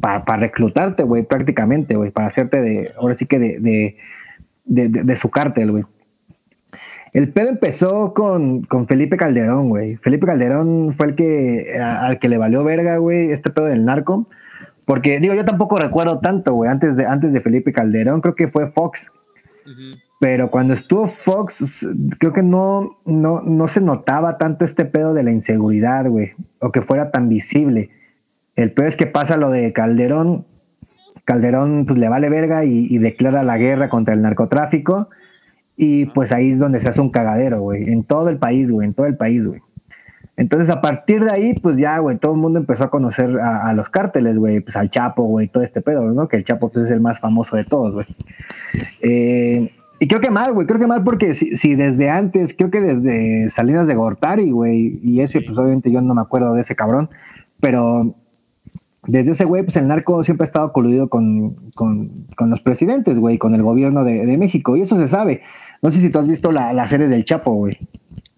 para, 0.00 0.36
reclutarte, 0.36 1.02
güey, 1.02 1.22
prácticamente, 1.22 1.96
güey, 1.96 2.10
para 2.10 2.28
hacerte 2.28 2.60
de, 2.60 2.92
ahora 2.98 3.14
sí 3.14 3.24
que 3.24 3.38
de, 3.38 3.96
de, 4.66 4.88
de, 4.90 5.16
su 5.16 5.30
cártel, 5.30 5.70
güey. 5.70 5.84
El 7.14 7.32
pedo 7.32 7.48
empezó 7.48 8.12
con, 8.12 8.64
con 8.64 8.86
Felipe 8.86 9.16
Calderón, 9.16 9.70
güey. 9.70 9.96
Felipe 9.96 10.26
Calderón 10.26 10.92
fue 10.92 11.06
el 11.06 11.14
que, 11.14 11.80
al 11.80 12.18
que 12.18 12.28
le 12.28 12.36
valió 12.36 12.62
verga, 12.64 12.98
güey, 12.98 13.32
este 13.32 13.50
pedo 13.50 13.64
del 13.64 13.86
narco 13.86 14.28
porque, 14.90 15.20
digo, 15.20 15.34
yo 15.34 15.44
tampoco 15.44 15.78
recuerdo 15.78 16.18
tanto, 16.18 16.52
güey, 16.54 16.68
antes 16.68 16.96
de, 16.96 17.06
antes 17.06 17.32
de 17.32 17.40
Felipe 17.40 17.72
Calderón, 17.72 18.20
creo 18.20 18.34
que 18.34 18.48
fue 18.48 18.66
Fox. 18.66 19.08
Pero 20.18 20.50
cuando 20.50 20.74
estuvo 20.74 21.06
Fox, 21.06 21.86
creo 22.18 22.32
que 22.32 22.42
no, 22.42 22.98
no, 23.04 23.40
no 23.40 23.68
se 23.68 23.80
notaba 23.80 24.36
tanto 24.36 24.64
este 24.64 24.84
pedo 24.84 25.14
de 25.14 25.22
la 25.22 25.30
inseguridad, 25.30 26.08
güey, 26.08 26.32
o 26.58 26.72
que 26.72 26.82
fuera 26.82 27.12
tan 27.12 27.28
visible. 27.28 27.90
El 28.56 28.72
peor 28.72 28.88
es 28.88 28.96
que 28.96 29.06
pasa 29.06 29.36
lo 29.36 29.50
de 29.50 29.72
Calderón. 29.72 30.44
Calderón, 31.24 31.86
pues 31.86 31.96
le 31.96 32.08
vale 32.08 32.28
verga 32.28 32.64
y, 32.64 32.88
y 32.90 32.98
declara 32.98 33.44
la 33.44 33.58
guerra 33.58 33.88
contra 33.88 34.14
el 34.14 34.22
narcotráfico. 34.22 35.08
Y 35.76 36.06
pues 36.06 36.32
ahí 36.32 36.50
es 36.50 36.58
donde 36.58 36.80
se 36.80 36.88
hace 36.88 37.00
un 37.00 37.10
cagadero, 37.10 37.60
güey, 37.60 37.92
en 37.92 38.02
todo 38.02 38.28
el 38.28 38.38
país, 38.38 38.72
güey, 38.72 38.88
en 38.88 38.94
todo 38.94 39.06
el 39.06 39.16
país, 39.16 39.46
güey. 39.46 39.60
Entonces, 40.40 40.70
a 40.70 40.80
partir 40.80 41.22
de 41.22 41.30
ahí, 41.30 41.52
pues 41.52 41.76
ya, 41.76 41.98
güey, 41.98 42.16
todo 42.16 42.32
el 42.32 42.38
mundo 42.38 42.58
empezó 42.58 42.84
a 42.84 42.90
conocer 42.90 43.38
a, 43.40 43.74
los 43.74 43.90
cárteles, 43.90 44.38
güey, 44.38 44.60
pues 44.60 44.74
al 44.74 44.88
Chapo, 44.88 45.24
güey, 45.24 45.48
todo 45.48 45.62
este 45.62 45.82
pedo, 45.82 46.10
¿no? 46.12 46.28
Que 46.28 46.38
el 46.38 46.44
Chapo 46.44 46.70
pues, 46.70 46.86
es 46.86 46.90
el 46.90 47.02
más 47.02 47.20
famoso 47.20 47.56
de 47.56 47.64
todos, 47.64 47.92
güey. 47.92 48.06
Eh, 49.02 49.70
y 49.98 50.08
creo 50.08 50.22
que 50.22 50.30
mal, 50.30 50.54
güey, 50.54 50.66
creo 50.66 50.80
que 50.80 50.86
mal 50.86 51.04
porque 51.04 51.34
si, 51.34 51.74
desde 51.74 52.08
antes, 52.08 52.54
creo 52.54 52.70
que 52.70 52.80
desde 52.80 53.50
Salinas 53.50 53.86
de 53.86 53.94
Gortari, 53.94 54.50
güey, 54.50 54.98
y 55.02 55.20
ese, 55.20 55.42
pues 55.42 55.58
obviamente 55.58 55.92
yo 55.92 56.00
no 56.00 56.14
me 56.14 56.22
acuerdo 56.22 56.54
de 56.54 56.62
ese 56.62 56.74
cabrón, 56.74 57.10
pero 57.60 58.14
desde 59.08 59.32
ese 59.32 59.44
güey, 59.44 59.62
pues 59.62 59.76
el 59.76 59.88
narco 59.88 60.24
siempre 60.24 60.44
ha 60.44 60.46
estado 60.46 60.72
coludido 60.72 61.10
con, 61.10 61.54
los 62.38 62.60
presidentes, 62.62 63.18
güey, 63.18 63.36
con 63.36 63.54
el 63.54 63.62
gobierno 63.62 64.04
de, 64.04 64.38
México, 64.38 64.74
y 64.74 64.80
eso 64.80 64.96
se 64.96 65.08
sabe. 65.08 65.42
No 65.82 65.90
sé 65.90 66.00
si 66.00 66.08
tú 66.08 66.18
has 66.18 66.28
visto 66.28 66.50
la, 66.50 66.72
la 66.72 66.88
serie 66.88 67.08
del 67.08 67.26
Chapo, 67.26 67.52
güey. 67.52 67.76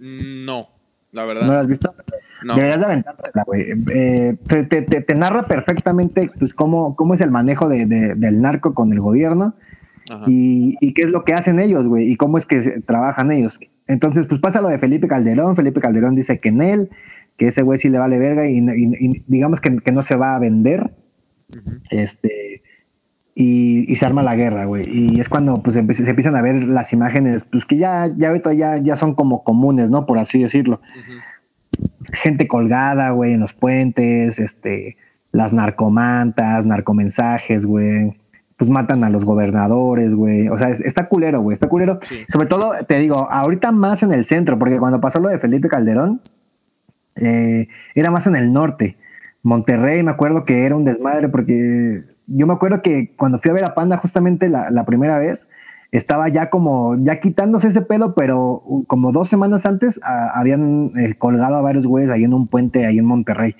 No 0.00 0.66
la 1.12 1.24
verdad. 1.26 1.46
¿No 1.46 1.52
la 1.52 1.60
has 1.60 1.66
visto? 1.66 1.94
No. 2.42 2.54
Deberías 2.56 2.80
de 2.80 2.84
aventártela, 2.86 3.44
güey. 3.46 3.66
Eh, 3.92 4.36
te, 4.48 4.64
te, 4.64 4.82
te, 4.82 5.14
narra 5.14 5.46
perfectamente 5.46 6.30
pues, 6.38 6.54
cómo, 6.54 6.96
cómo 6.96 7.14
es 7.14 7.20
el 7.20 7.30
manejo 7.30 7.68
de, 7.68 7.86
del 7.86 8.40
narco 8.40 8.74
con 8.74 8.92
el 8.92 9.00
gobierno 9.00 9.54
y, 10.26 10.76
y, 10.80 10.94
qué 10.94 11.02
es 11.02 11.10
lo 11.10 11.24
que 11.24 11.34
hacen 11.34 11.60
ellos, 11.60 11.86
güey, 11.88 12.10
y 12.10 12.16
cómo 12.16 12.36
es 12.36 12.46
que 12.46 12.60
trabajan 12.84 13.30
ellos. 13.30 13.60
Entonces, 13.86 14.26
pues 14.26 14.40
pasa 14.40 14.60
lo 14.60 14.68
de 14.68 14.78
Felipe 14.78 15.08
Calderón. 15.08 15.56
Felipe 15.56 15.80
Calderón 15.80 16.14
dice 16.14 16.40
que 16.40 16.48
en 16.48 16.62
él, 16.62 16.90
que 17.36 17.48
ese 17.48 17.62
güey 17.62 17.78
sí 17.78 17.88
le 17.88 17.98
vale 17.98 18.18
verga 18.18 18.48
y, 18.48 18.58
y 18.58 19.22
digamos 19.26 19.60
que, 19.60 19.76
que, 19.78 19.92
no 19.92 20.02
se 20.02 20.16
va 20.16 20.34
a 20.34 20.38
vender. 20.38 20.90
Este. 21.90 22.61
Y, 23.34 23.96
se 23.96 24.04
arma 24.04 24.22
la 24.22 24.36
guerra, 24.36 24.66
güey. 24.66 24.88
Y 24.88 25.20
es 25.20 25.28
cuando 25.28 25.62
pues 25.62 25.74
se 25.74 25.80
empiezan 25.80 26.36
a 26.36 26.42
ver 26.42 26.64
las 26.64 26.92
imágenes, 26.92 27.44
pues 27.44 27.64
que 27.64 27.76
ya, 27.76 28.10
ya 28.16 28.28
ahorita 28.28 28.52
ya, 28.52 28.76
ya 28.76 28.96
son 28.96 29.14
como 29.14 29.42
comunes, 29.42 29.88
¿no? 29.90 30.04
Por 30.04 30.18
así 30.18 30.42
decirlo. 30.42 30.80
Gente 32.12 32.46
colgada, 32.46 33.10
güey, 33.10 33.32
en 33.32 33.40
los 33.40 33.54
puentes, 33.54 34.38
este, 34.38 34.98
las 35.30 35.52
narcomantas, 35.52 36.66
narcomensajes, 36.66 37.64
güey. 37.64 38.18
Pues 38.58 38.68
matan 38.68 39.02
a 39.02 39.10
los 39.10 39.24
gobernadores, 39.24 40.14
güey. 40.14 40.48
O 40.48 40.58
sea, 40.58 40.68
está 40.68 41.08
culero, 41.08 41.40
güey, 41.40 41.54
está 41.54 41.68
culero. 41.68 42.00
Sobre 42.28 42.46
todo, 42.46 42.72
te 42.86 42.98
digo, 42.98 43.28
ahorita 43.30 43.72
más 43.72 44.02
en 44.02 44.12
el 44.12 44.26
centro, 44.26 44.58
porque 44.58 44.78
cuando 44.78 45.00
pasó 45.00 45.20
lo 45.20 45.30
de 45.30 45.38
Felipe 45.38 45.68
Calderón, 45.68 46.20
eh, 47.16 47.68
era 47.94 48.10
más 48.10 48.26
en 48.26 48.36
el 48.36 48.52
norte. 48.52 48.96
Monterrey, 49.42 50.02
me 50.02 50.10
acuerdo 50.10 50.44
que 50.44 50.64
era 50.64 50.76
un 50.76 50.84
desmadre 50.84 51.28
porque 51.28 52.04
yo 52.26 52.46
me 52.46 52.52
acuerdo 52.52 52.82
que 52.82 53.14
cuando 53.16 53.38
fui 53.38 53.50
a 53.50 53.54
ver 53.54 53.64
a 53.64 53.74
Panda 53.74 53.96
justamente 53.96 54.48
la, 54.48 54.84
primera 54.84 55.18
vez, 55.18 55.48
estaba 55.90 56.28
ya 56.28 56.50
como, 56.50 56.96
ya 56.96 57.20
quitándose 57.20 57.68
ese 57.68 57.82
pelo, 57.82 58.14
pero 58.14 58.62
como 58.86 59.12
dos 59.12 59.28
semanas 59.28 59.66
antes 59.66 60.00
habían 60.02 60.92
eh, 60.96 61.14
colgado 61.18 61.56
a 61.56 61.60
varios 61.60 61.86
güeyes 61.86 62.10
ahí 62.10 62.24
en 62.24 62.34
un 62.34 62.46
puente 62.46 62.86
ahí 62.86 62.98
en 62.98 63.04
Monterrey. 63.04 63.54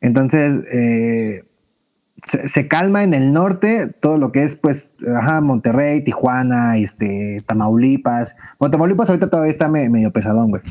Entonces, 0.00 0.64
eh, 0.72 1.44
se, 2.46 2.68
calma 2.68 3.04
en 3.04 3.14
el 3.14 3.32
norte 3.32 3.86
todo 3.86 4.18
lo 4.18 4.32
que 4.32 4.42
es, 4.42 4.56
pues, 4.56 4.94
ajá, 5.14 5.40
Monterrey, 5.40 6.02
Tijuana, 6.02 6.78
este, 6.78 7.38
Tamaulipas. 7.46 8.34
Bueno, 8.58 8.72
Tamaulipas 8.72 9.08
ahorita 9.08 9.30
todavía 9.30 9.52
está 9.52 9.68
medio 9.68 10.10
pesadón, 10.12 10.50
güey. 10.50 10.62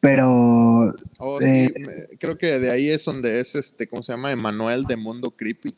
Pero. 0.00 0.94
Oh, 1.18 1.40
eh, 1.40 1.72
creo 2.18 2.38
que 2.38 2.58
de 2.58 2.70
ahí 2.70 2.88
es 2.88 3.04
donde 3.04 3.40
es 3.40 3.54
este, 3.54 3.86
¿cómo 3.88 4.02
se 4.02 4.12
llama? 4.12 4.30
Emanuel 4.30 4.84
de 4.84 4.96
Mundo 4.96 5.32
Creepy, 5.32 5.74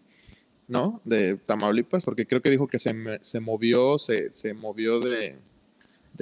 ¿no? 0.69 1.01
De 1.05 1.37
Tamaulipas, 1.37 2.03
porque 2.03 2.27
creo 2.27 2.43
que 2.43 2.51
dijo 2.51 2.67
que 2.67 2.79
se, 2.79 2.95
se 3.23 3.41
movió, 3.41 3.99
se, 3.99 4.33
se 4.33 4.53
movió 4.53 5.01
de. 5.01 5.39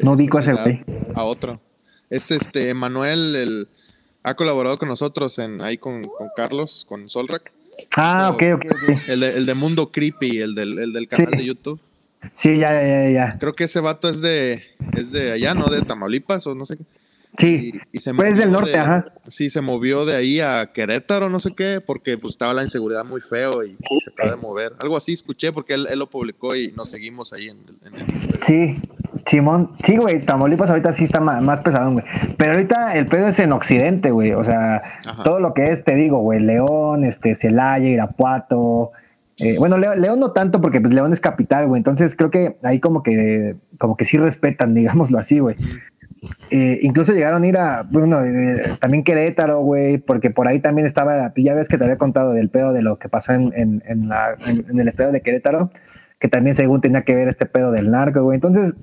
no 0.03 0.17
digo 0.17 0.39
ese 0.39 0.53
güey. 0.53 0.85
A 1.15 1.25
otro. 1.25 1.61
Es 2.09 2.31
este, 2.31 2.71
Emanuel, 2.71 3.37
el. 3.37 3.69
ha 4.23 4.35
colaborado 4.35 4.79
con 4.79 4.89
nosotros 4.89 5.39
en 5.39 5.61
ahí 5.63 5.77
con, 5.77 6.03
con 6.03 6.29
Carlos, 6.37 6.87
con 6.89 7.09
Solrak. 7.09 7.53
Ah, 7.97 8.31
ok, 8.33 8.43
ok, 8.55 8.65
ok. 8.71 9.09
El 9.09 9.21
de, 9.21 9.37
el 9.37 9.47
de 9.47 9.55
Mundo 9.55 9.91
Creepy, 9.91 10.39
el 10.39 10.55
del, 10.55 10.79
el 10.79 10.93
del 10.93 11.09
canal 11.09 11.33
de 11.33 11.45
YouTube. 11.45 11.81
Sí, 12.35 12.59
ya, 12.59 12.73
ya, 12.83 13.11
ya. 13.11 13.37
Creo 13.39 13.55
que 13.55 13.65
ese 13.65 13.81
vato 13.81 14.09
es 14.09 14.21
de, 14.21 14.63
es 14.97 15.13
de 15.13 15.33
allá, 15.33 15.55
¿no? 15.55 15.67
De 15.67 15.83
Tamaulipas 15.83 16.47
o 16.47 16.55
no 16.55 16.65
sé 16.65 16.77
qué. 16.77 16.85
Sí, 17.39 17.73
Y, 17.93 17.97
y 17.97 18.01
se 18.01 18.13
pues 18.15 18.37
del 18.37 18.51
norte, 18.51 18.71
de- 18.73 18.79
ajá. 18.79 19.07
Sí, 19.29 19.49
se 19.51 19.61
movió 19.61 20.05
de 20.05 20.17
ahí 20.17 20.41
a 20.41 20.73
Querétaro, 20.73 21.29
no 21.31 21.39
sé 21.39 21.53
qué, 21.55 21.81
porque 21.85 22.19
pues 22.19 22.33
estaba 22.33 22.53
la 22.55 22.65
inseguridad 22.65 23.05
muy 23.05 23.21
feo 23.21 23.63
y 23.63 23.77
se 24.05 24.11
acaba 24.13 24.33
de 24.33 24.37
mover. 24.39 24.73
Algo 24.81 24.97
así 24.97 25.13
escuché 25.13 25.53
porque 25.53 25.75
él, 25.75 25.87
él 25.91 25.99
lo 25.99 26.09
publicó 26.11 26.57
y 26.57 26.73
nos 26.73 26.91
seguimos 26.91 27.33
ahí 27.33 27.49
en, 27.49 27.59
el- 27.69 27.87
en 27.87 27.95
el 28.01 28.15
Instagram. 28.15 28.47
Sí, 28.47 28.77
Simón. 29.27 29.73
Sí, 29.85 29.97
güey, 29.97 30.25
Tamaulipas 30.25 30.71
ahorita 30.71 30.93
sí 30.95 31.05
está 31.05 31.21
ma- 31.21 31.41
más, 31.41 31.61
pesado, 31.61 31.93
güey. 31.93 32.05
Pero 32.39 32.53
ahorita 32.55 32.97
el 32.97 33.07
pedo 33.07 33.29
es 33.29 33.39
en 33.39 33.53
Occidente, 33.53 34.11
güey. 34.11 34.33
O 34.33 34.43
sea, 34.43 34.83
Ajá. 35.07 35.23
todo 35.23 35.39
lo 35.39 35.53
que 35.55 35.71
es, 35.71 35.85
te 35.85 35.95
digo, 35.95 36.19
güey, 36.19 36.41
León, 36.41 37.05
este, 37.05 37.35
Celaya, 37.35 37.87
Irapuato. 37.89 38.91
eh, 39.39 39.55
bueno, 39.59 39.79
Leo- 39.79 39.95
León 39.95 40.19
no 40.19 40.33
tanto 40.33 40.61
porque 40.61 40.81
pues 40.81 40.93
León 40.93 41.13
es 41.13 41.21
capital, 41.21 41.69
güey. 41.69 41.79
Entonces 41.79 42.17
creo 42.17 42.31
que 42.31 42.57
ahí 42.65 42.81
como 42.81 43.03
que, 43.05 43.55
como 43.79 43.97
que 43.97 44.05
sí 44.07 44.17
respetan, 44.19 44.75
digámoslo 45.11 45.19
así, 45.19 45.39
güey. 45.39 45.55
Eh, 46.51 46.79
incluso 46.83 47.13
llegaron 47.13 47.43
a 47.43 47.47
ir 47.47 47.57
a, 47.57 47.83
bueno, 47.83 48.25
eh, 48.25 48.77
también 48.81 49.05
Querétaro, 49.05 49.61
güey, 49.61 49.99
porque 49.99 50.31
por 50.31 50.49
ahí 50.49 50.61
también 50.61 50.87
estaba, 50.87 51.33
ya 51.37 51.55
ves 51.55 51.69
que 51.69 51.79
te 51.79 51.85
había 51.85 51.99
contado 51.99 52.33
del 52.33 52.51
pedo 52.51 52.73
de 52.73 52.83
lo 52.83 52.99
que 52.99 53.09
pasó 53.09 53.33
en, 53.33 53.53
en, 53.55 53.83
en 53.87 54.09
la, 54.09 54.37
en, 54.47 54.65
en 54.69 54.81
el 54.81 54.89
estadio 54.89 55.13
de 55.13 55.21
Querétaro, 55.21 55.71
que 56.19 56.29
también 56.29 56.57
según 56.57 56.81
tenía 56.81 57.03
que 57.03 57.15
ver 57.15 57.29
este 57.29 57.47
pedo 57.47 57.71
del 57.71 57.91
narco, 57.91 58.23
güey. 58.23 58.37
Entonces, 58.37 58.75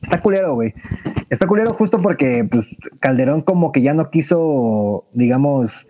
está 0.00 0.20
culero, 0.22 0.54
güey. 0.54 0.74
Está 1.28 1.46
culero 1.46 1.72
justo 1.74 2.00
porque, 2.00 2.46
pues, 2.50 2.66
Calderón 3.00 3.42
como 3.42 3.72
que 3.72 3.82
ya 3.82 3.94
no 3.94 4.10
quiso, 4.10 5.06
digamos, 5.12 5.86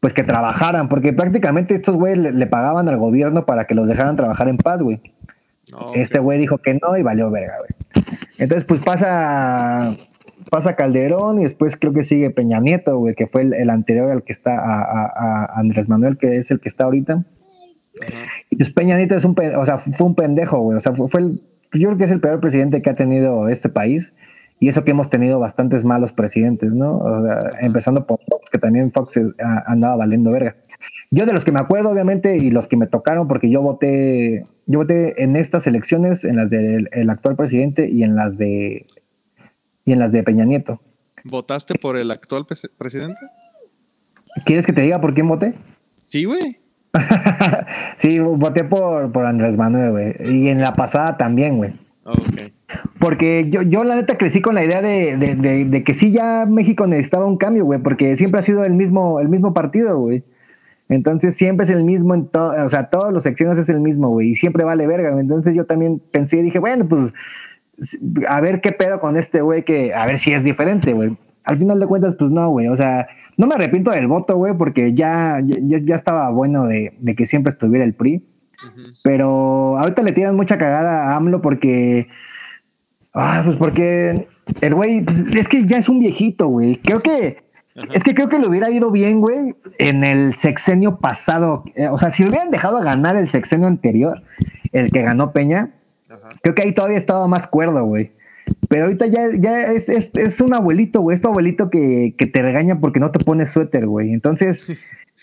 pues 0.00 0.12
que 0.12 0.24
trabajaran, 0.24 0.88
porque 0.88 1.12
prácticamente 1.12 1.74
estos 1.74 1.94
güey 1.96 2.16
le, 2.16 2.32
le 2.32 2.46
pagaban 2.46 2.88
al 2.88 2.96
gobierno 2.96 3.46
para 3.46 3.66
que 3.66 3.74
los 3.74 3.86
dejaran 3.86 4.16
trabajar 4.16 4.48
en 4.48 4.56
paz, 4.56 4.82
güey. 4.82 5.00
No, 5.70 5.92
Este 5.94 6.18
güey 6.18 6.38
dijo 6.40 6.58
que 6.58 6.74
no 6.74 6.96
y 6.96 7.02
valió 7.02 7.30
verga, 7.30 7.54
güey. 7.58 8.04
Entonces, 8.38 8.64
pues 8.64 8.80
pasa, 8.80 9.96
pasa 10.52 10.76
Calderón 10.76 11.40
y 11.40 11.44
después 11.44 11.76
creo 11.78 11.94
que 11.94 12.04
sigue 12.04 12.28
Peña 12.30 12.60
Nieto, 12.60 12.98
güey, 12.98 13.14
que 13.14 13.26
fue 13.26 13.40
el, 13.40 13.54
el 13.54 13.70
anterior 13.70 14.10
al 14.10 14.22
que 14.22 14.32
está 14.34 14.58
a, 14.60 14.82
a- 14.82 15.12
a 15.46 15.58
Andrés 15.58 15.88
Manuel, 15.88 16.18
que 16.18 16.36
es 16.36 16.50
el 16.50 16.60
que 16.60 16.68
está 16.68 16.84
ahorita. 16.84 17.24
Y 18.50 18.56
pues 18.56 18.70
Peña 18.70 18.96
Nieto 18.98 19.16
es 19.16 19.24
un, 19.24 19.34
o 19.56 19.64
sea, 19.64 19.78
fue 19.78 20.06
un 20.06 20.14
pendejo, 20.14 20.58
güey. 20.60 20.76
O 20.76 20.80
sea, 20.80 20.92
fue, 20.92 21.20
el, 21.20 21.42
yo 21.72 21.88
creo 21.88 21.96
que 21.98 22.04
es 22.04 22.10
el 22.10 22.20
peor 22.20 22.40
presidente 22.40 22.82
que 22.82 22.90
ha 22.90 22.94
tenido 22.94 23.48
este 23.48 23.70
país. 23.70 24.12
Y 24.60 24.68
eso 24.68 24.84
que 24.84 24.92
hemos 24.92 25.10
tenido 25.10 25.40
bastantes 25.40 25.84
malos 25.84 26.12
presidentes, 26.12 26.70
¿no? 26.70 26.98
O 26.98 27.22
sea, 27.24 27.50
empezando 27.60 28.06
por 28.06 28.20
Fox, 28.28 28.48
que 28.50 28.58
también 28.58 28.92
Fox 28.92 29.18
andaba 29.66 29.96
valiendo 29.96 30.30
verga. 30.30 30.54
Yo 31.10 31.26
de 31.26 31.32
los 31.32 31.44
que 31.44 31.50
me 31.50 31.58
acuerdo, 31.58 31.90
obviamente, 31.90 32.36
y 32.36 32.50
los 32.50 32.68
que 32.68 32.76
me 32.76 32.86
tocaron, 32.86 33.26
porque 33.26 33.50
yo 33.50 33.60
voté, 33.60 34.46
yo 34.66 34.78
voté 34.80 35.20
en 35.24 35.34
estas 35.34 35.66
elecciones, 35.66 36.22
en 36.24 36.36
las 36.36 36.48
del 36.50 36.88
el 36.92 37.10
actual 37.10 37.34
presidente 37.34 37.88
y 37.90 38.04
en 38.04 38.14
las 38.14 38.38
de 38.38 38.86
y 39.84 39.92
en 39.92 39.98
las 39.98 40.12
de 40.12 40.22
Peña 40.22 40.44
Nieto. 40.44 40.80
¿Votaste 41.24 41.78
por 41.78 41.96
el 41.96 42.10
actual 42.10 42.44
pres- 42.44 42.70
presidente? 42.76 43.20
¿Quieres 44.44 44.66
que 44.66 44.72
te 44.72 44.80
diga 44.80 45.00
por 45.00 45.14
quién 45.14 45.28
voté? 45.28 45.54
Sí, 46.04 46.24
güey. 46.24 46.58
sí, 47.96 48.18
voté 48.18 48.64
por, 48.64 49.12
por 49.12 49.26
Andrés 49.26 49.56
Manuel, 49.56 49.90
güey. 49.92 50.14
Y 50.24 50.48
en 50.48 50.60
la 50.60 50.74
pasada 50.74 51.16
también, 51.16 51.56
güey. 51.58 51.72
Ah, 52.04 52.12
ok. 52.12 52.52
Porque 52.98 53.48
yo, 53.50 53.62
yo 53.62 53.84
la 53.84 53.94
neta 53.96 54.16
crecí 54.18 54.40
con 54.40 54.54
la 54.54 54.64
idea 54.64 54.80
de, 54.82 55.16
de, 55.16 55.34
de, 55.36 55.64
de 55.66 55.84
que 55.84 55.94
sí 55.94 56.10
ya 56.10 56.46
México 56.46 56.86
necesitaba 56.86 57.26
un 57.26 57.36
cambio, 57.36 57.64
güey, 57.64 57.80
porque 57.80 58.16
siempre 58.16 58.40
ha 58.40 58.42
sido 58.42 58.64
el 58.64 58.72
mismo, 58.74 59.20
el 59.20 59.28
mismo 59.28 59.52
partido, 59.54 59.98
güey. 59.98 60.24
Entonces 60.88 61.36
siempre 61.36 61.64
es 61.64 61.70
el 61.70 61.84
mismo, 61.84 62.14
en 62.14 62.26
to- 62.28 62.48
o 62.64 62.68
sea, 62.68 62.90
todos 62.90 63.12
los 63.12 63.22
secciones 63.22 63.56
es 63.58 63.68
el 63.68 63.80
mismo, 63.80 64.08
güey, 64.08 64.30
y 64.30 64.34
siempre 64.34 64.64
vale 64.64 64.86
verga. 64.86 65.10
güey. 65.10 65.22
Entonces 65.22 65.54
yo 65.54 65.64
también 65.66 66.00
pensé 66.10 66.38
y 66.38 66.42
dije, 66.42 66.58
bueno, 66.58 66.86
pues 66.88 67.12
a 68.28 68.40
ver 68.40 68.60
qué 68.60 68.72
pedo 68.72 69.00
con 69.00 69.16
este 69.16 69.40
güey, 69.40 69.64
que 69.64 69.94
a 69.94 70.06
ver 70.06 70.18
si 70.18 70.32
es 70.32 70.44
diferente, 70.44 70.92
güey. 70.92 71.16
Al 71.44 71.58
final 71.58 71.80
de 71.80 71.86
cuentas, 71.86 72.14
pues 72.18 72.30
no, 72.30 72.50
güey, 72.50 72.68
o 72.68 72.76
sea, 72.76 73.08
no 73.36 73.46
me 73.46 73.54
arrepiento 73.54 73.90
del 73.90 74.06
voto, 74.06 74.36
güey, 74.36 74.56
porque 74.56 74.94
ya, 74.94 75.40
ya, 75.44 75.78
ya 75.82 75.96
estaba 75.96 76.30
bueno 76.30 76.66
de, 76.66 76.94
de 76.98 77.14
que 77.14 77.26
siempre 77.26 77.52
estuviera 77.52 77.84
el 77.84 77.94
PRI. 77.94 78.24
Pero 79.02 79.76
ahorita 79.78 80.02
le 80.02 80.12
tiran 80.12 80.36
mucha 80.36 80.58
cagada 80.58 81.04
a 81.08 81.16
AMLO 81.16 81.40
porque. 81.42 82.06
Ah, 83.14 83.42
pues 83.44 83.56
porque 83.56 84.28
el 84.60 84.74
güey, 84.74 85.02
pues 85.02 85.18
es 85.34 85.48
que 85.48 85.66
ya 85.66 85.78
es 85.78 85.88
un 85.88 85.98
viejito, 85.98 86.46
güey. 86.48 86.76
Creo 86.76 87.00
que. 87.00 87.42
Es 87.94 88.04
que 88.04 88.14
creo 88.14 88.28
que 88.28 88.38
le 88.38 88.46
hubiera 88.46 88.70
ido 88.70 88.90
bien, 88.90 89.20
güey, 89.20 89.56
en 89.78 90.04
el 90.04 90.36
sexenio 90.36 90.98
pasado. 90.98 91.64
Eh, 91.74 91.88
O 91.88 91.96
sea, 91.96 92.10
si 92.10 92.22
hubieran 92.22 92.50
dejado 92.50 92.80
ganar 92.82 93.16
el 93.16 93.28
sexenio 93.30 93.66
anterior, 93.66 94.22
el 94.72 94.90
que 94.90 95.02
ganó 95.02 95.32
Peña, 95.32 95.70
Ajá. 96.12 96.28
creo 96.42 96.54
que 96.54 96.62
ahí 96.62 96.72
todavía 96.72 96.98
estaba 96.98 97.26
más 97.26 97.46
cuerdo, 97.46 97.84
güey. 97.84 98.12
Pero 98.68 98.84
ahorita 98.84 99.06
ya, 99.06 99.28
ya 99.38 99.62
es, 99.72 99.88
es, 99.88 100.10
es 100.14 100.40
un 100.40 100.54
abuelito, 100.54 101.00
güey. 101.00 101.14
Es 101.14 101.22
tu 101.22 101.28
abuelito 101.28 101.70
que, 101.70 102.14
que 102.16 102.26
te 102.26 102.42
regaña 102.42 102.80
porque 102.80 103.00
no 103.00 103.10
te 103.10 103.24
pones 103.24 103.50
suéter, 103.50 103.86
güey. 103.86 104.12
Entonces, 104.12 104.76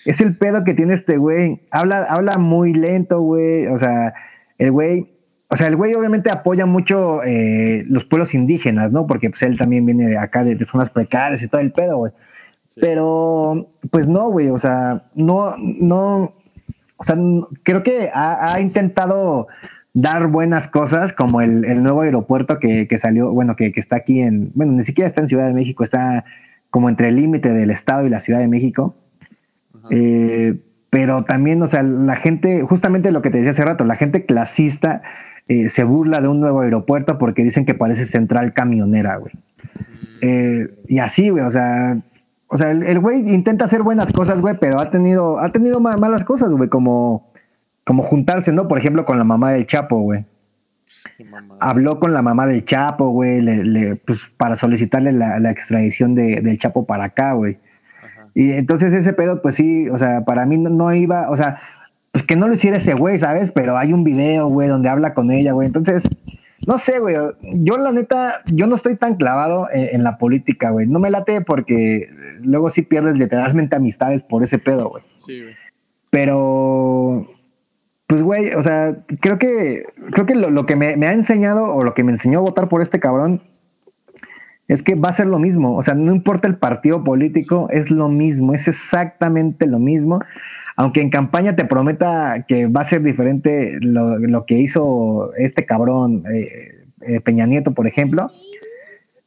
es 0.06 0.22
el 0.22 0.36
pedo 0.38 0.64
que 0.64 0.74
tiene 0.74 0.94
este 0.94 1.18
güey. 1.18 1.62
Habla, 1.72 2.04
habla 2.04 2.38
muy 2.38 2.74
lento, 2.74 3.22
güey. 3.22 3.68
O 3.68 3.78
sea, 3.78 4.14
el 4.58 4.72
güey, 4.72 5.10
o 5.50 5.58
sea, 5.58 5.68
el 5.68 5.76
güey 5.76 5.94
obviamente 5.96 6.32
apoya 6.32 6.66
mucho 6.66 7.24
eh, 7.24 7.84
los 7.88 8.06
pueblos 8.06 8.34
indígenas, 8.34 8.92
¿no? 8.92 9.08
Porque 9.08 9.30
pues 9.30 9.42
él 9.42 9.58
también 9.58 9.86
viene 9.86 10.08
de 10.08 10.18
acá, 10.18 10.44
de, 10.44 10.56
de 10.56 10.66
zonas 10.66 10.90
precarias 10.90 11.42
y 11.42 11.48
todo 11.48 11.62
el 11.62 11.72
pedo, 11.72 11.98
güey. 11.98 12.12
Sí. 12.68 12.80
Pero, 12.82 13.68
pues 13.90 14.08
no, 14.08 14.30
güey. 14.30 14.50
O 14.50 14.60
sea, 14.60 15.04
no, 15.16 15.56
no. 15.58 16.34
O 16.98 17.04
sea, 17.04 17.18
creo 17.64 17.84
que 17.84 18.10
ha, 18.14 18.54
ha 18.54 18.62
intentado 18.62 19.48
dar 19.94 20.28
buenas 20.28 20.68
cosas, 20.68 21.14
como 21.14 21.42
el, 21.42 21.66
el 21.66 21.82
nuevo 21.84 22.02
aeropuerto 22.02 22.60
que, 22.60 22.88
que 22.88 22.98
salió, 22.98 23.32
bueno, 23.32 23.56
que, 23.56 23.72
que 23.72 23.80
está 23.80 23.98
aquí 23.98 24.22
en, 24.22 24.52
bueno, 24.54 24.74
ni 24.74 24.84
siquiera 24.84 25.08
está 25.08 25.22
en 25.22 25.28
Ciudad 25.28 25.48
de 25.48 25.54
México, 25.54 25.84
está 25.84 26.26
como 26.70 26.90
entre 26.90 27.10
el 27.10 27.16
límite 27.16 27.52
del 27.52 27.72
Estado 27.72 28.06
y 28.06 28.10
la 28.10 28.20
Ciudad 28.20 28.40
de 28.40 28.48
México. 28.48 28.96
Eh, 29.90 30.60
pero 30.90 31.24
también, 31.24 31.62
o 31.62 31.68
sea, 31.68 31.84
la 31.84 32.16
gente, 32.16 32.62
justamente 32.64 33.12
lo 33.12 33.22
que 33.22 33.30
te 33.30 33.38
decía 33.38 33.52
hace 33.52 33.66
rato, 33.66 33.86
la 33.86 33.96
gente 33.96 34.26
clasista 34.26 35.02
eh, 35.48 35.70
se 35.70 35.84
burla 35.84 36.22
de 36.22 36.28
un 36.28 36.40
nuevo 36.40 36.62
aeropuerto 36.62 37.18
porque 37.18 37.44
dicen 37.44 37.66
que 37.66 37.74
parece 37.74 38.06
central 38.06 38.54
camionera, 38.54 39.18
güey. 39.18 39.34
Eh, 40.22 40.68
y 40.88 41.00
así, 41.00 41.30
güey, 41.30 41.44
o 41.44 41.52
sea, 41.52 41.98
o 42.48 42.58
sea, 42.58 42.72
el 42.72 42.84
el 42.84 43.00
güey 43.00 43.28
intenta 43.34 43.66
hacer 43.66 43.84
buenas 43.84 44.12
cosas, 44.12 44.42
güey, 44.42 44.58
pero 44.60 44.80
ha 44.80 44.92
tenido, 44.92 45.40
ha 45.40 45.52
tenido 45.52 45.80
ma- 45.80 45.98
malas 45.98 46.24
cosas, 46.24 46.52
güey, 46.52 46.70
como, 46.70 47.29
como 47.86 48.04
juntarse, 48.04 48.52
¿no? 48.52 48.68
Por 48.68 48.78
ejemplo, 48.78 49.06
con 49.06 49.18
la 49.18 49.24
mamá 49.24 49.52
del 49.54 49.66
Chapo, 49.68 50.00
güey. 50.00 50.26
Mamada. 51.30 51.60
Habló 51.62 52.00
con 52.00 52.14
la 52.14 52.22
mamá 52.22 52.48
del 52.48 52.66
Chapo, 52.66 53.10
güey, 53.10 53.42
le, 53.42 53.64
le- 53.64 53.96
pues, 53.96 54.32
para 54.38 54.56
solicitarle 54.56 55.12
la, 55.12 55.40
la 55.40 55.52
extradición 55.52 56.16
de- 56.16 56.42
del 56.42 56.58
Chapo 56.58 56.86
para 56.86 57.06
acá, 57.06 57.34
güey. 57.34 57.58
Y 58.34 58.52
entonces 58.52 58.94
ese 58.94 59.14
pedo, 59.14 59.42
pues 59.42 59.56
sí, 59.56 59.90
o 59.90 59.98
sea, 59.98 60.24
para 60.24 60.46
mí 60.46 60.58
no, 60.58 60.70
no 60.70 60.94
iba, 60.94 61.30
o 61.30 61.36
sea, 61.38 61.60
pues 62.12 62.24
que 62.26 62.36
no 62.36 62.48
lo 62.48 62.54
hiciera 62.54 62.78
ese 62.78 62.94
güey, 62.94 63.18
¿sabes? 63.20 63.52
Pero 63.52 63.78
hay 63.78 63.92
un 63.94 64.04
video, 64.04 64.48
güey, 64.48 64.68
donde 64.68 64.90
habla 64.90 65.14
con 65.14 65.30
ella, 65.32 65.52
güey. 65.54 65.68
Entonces, 65.68 66.08
no 66.66 66.78
sé, 66.78 67.00
güey. 67.00 67.16
Yo 67.42 67.78
la 67.78 67.92
neta, 67.92 68.42
yo 68.46 68.66
no 68.68 68.76
estoy 68.76 68.96
tan 68.96 69.16
clavado 69.16 69.68
en, 69.72 69.96
en 69.96 70.04
la 70.04 70.18
política, 70.18 70.70
güey. 70.72 70.88
No 70.88 71.00
me 71.00 71.10
late 71.10 71.42
porque 71.42 72.10
luego 72.42 72.70
sí 72.70 72.82
pierdes 72.82 73.16
literalmente 73.18 73.76
amistades 73.76 74.24
por 74.24 74.44
ese 74.44 74.58
pedo, 74.60 74.90
güey. 74.90 75.04
Sí, 75.18 75.42
güey. 75.42 75.54
Pero, 76.10 77.28
pues, 78.10 78.24
güey, 78.24 78.56
o 78.56 78.64
sea, 78.64 78.98
creo 79.20 79.38
que, 79.38 79.84
creo 80.12 80.26
que 80.26 80.34
lo, 80.34 80.50
lo 80.50 80.66
que 80.66 80.76
me, 80.76 81.06
ha 81.06 81.14
enseñado 81.14 81.76
o 81.76 81.84
lo 81.84 81.94
que 81.94 82.04
me 82.04 82.12
enseñó 82.12 82.40
a 82.40 82.42
votar 82.42 82.68
por 82.68 82.82
este 82.82 83.00
cabrón 83.00 83.44
es 84.68 84.82
que 84.82 84.96
va 84.96 85.10
a 85.10 85.14
ser 85.14 85.28
lo 85.28 85.38
mismo. 85.38 85.78
O 85.78 85.84
sea, 85.84 85.94
no 85.94 86.12
importa 86.12 86.48
el 86.48 86.58
partido 86.58 87.04
político, 87.04 87.68
es 87.70 87.92
lo 87.92 88.10
mismo, 88.10 88.56
es 88.56 88.68
exactamente 88.68 89.68
lo 89.68 89.78
mismo. 89.78 90.24
Aunque 90.76 91.02
en 91.02 91.12
campaña 91.12 91.56
te 91.56 91.66
prometa 91.66 92.46
que 92.48 92.66
va 92.66 92.82
a 92.82 92.86
ser 92.86 93.04
diferente 93.04 93.78
lo, 93.80 94.18
lo 94.18 94.48
que 94.48 94.56
hizo 94.56 95.32
este 95.38 95.68
cabrón 95.68 96.24
eh, 96.34 96.86
eh, 97.02 97.20
Peña 97.20 97.46
Nieto, 97.46 97.76
por 97.76 97.86
ejemplo. 97.86 98.32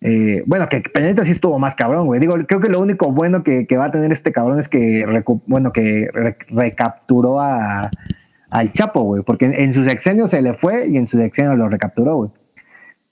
Eh, 0.00 0.42
bueno, 0.44 0.68
que 0.68 0.80
Peña 0.80 1.06
Nieto 1.06 1.24
sí 1.24 1.30
estuvo 1.30 1.56
más 1.60 1.76
cabrón, 1.76 2.06
güey. 2.06 2.18
Digo, 2.18 2.34
creo 2.48 2.58
que 2.58 2.68
lo 2.68 2.80
único 2.80 3.12
bueno 3.12 3.44
que, 3.44 3.68
que 3.68 3.76
va 3.76 3.84
a 3.84 3.92
tener 3.92 4.10
este 4.10 4.32
cabrón 4.32 4.58
es 4.58 4.68
que, 4.68 5.06
bueno, 5.46 5.72
que 5.72 6.08
re- 6.12 6.36
recapturó 6.48 7.40
a, 7.40 7.92
al 8.52 8.72
Chapo, 8.72 9.02
güey. 9.02 9.22
Porque 9.22 9.46
en, 9.46 9.54
en 9.54 9.74
su 9.74 9.84
sexenio 9.84 10.28
se 10.28 10.40
le 10.42 10.54
fue 10.54 10.86
y 10.88 10.96
en 10.96 11.06
su 11.06 11.18
sexenio 11.18 11.54
lo 11.56 11.68
recapturó, 11.68 12.16
güey. 12.16 12.30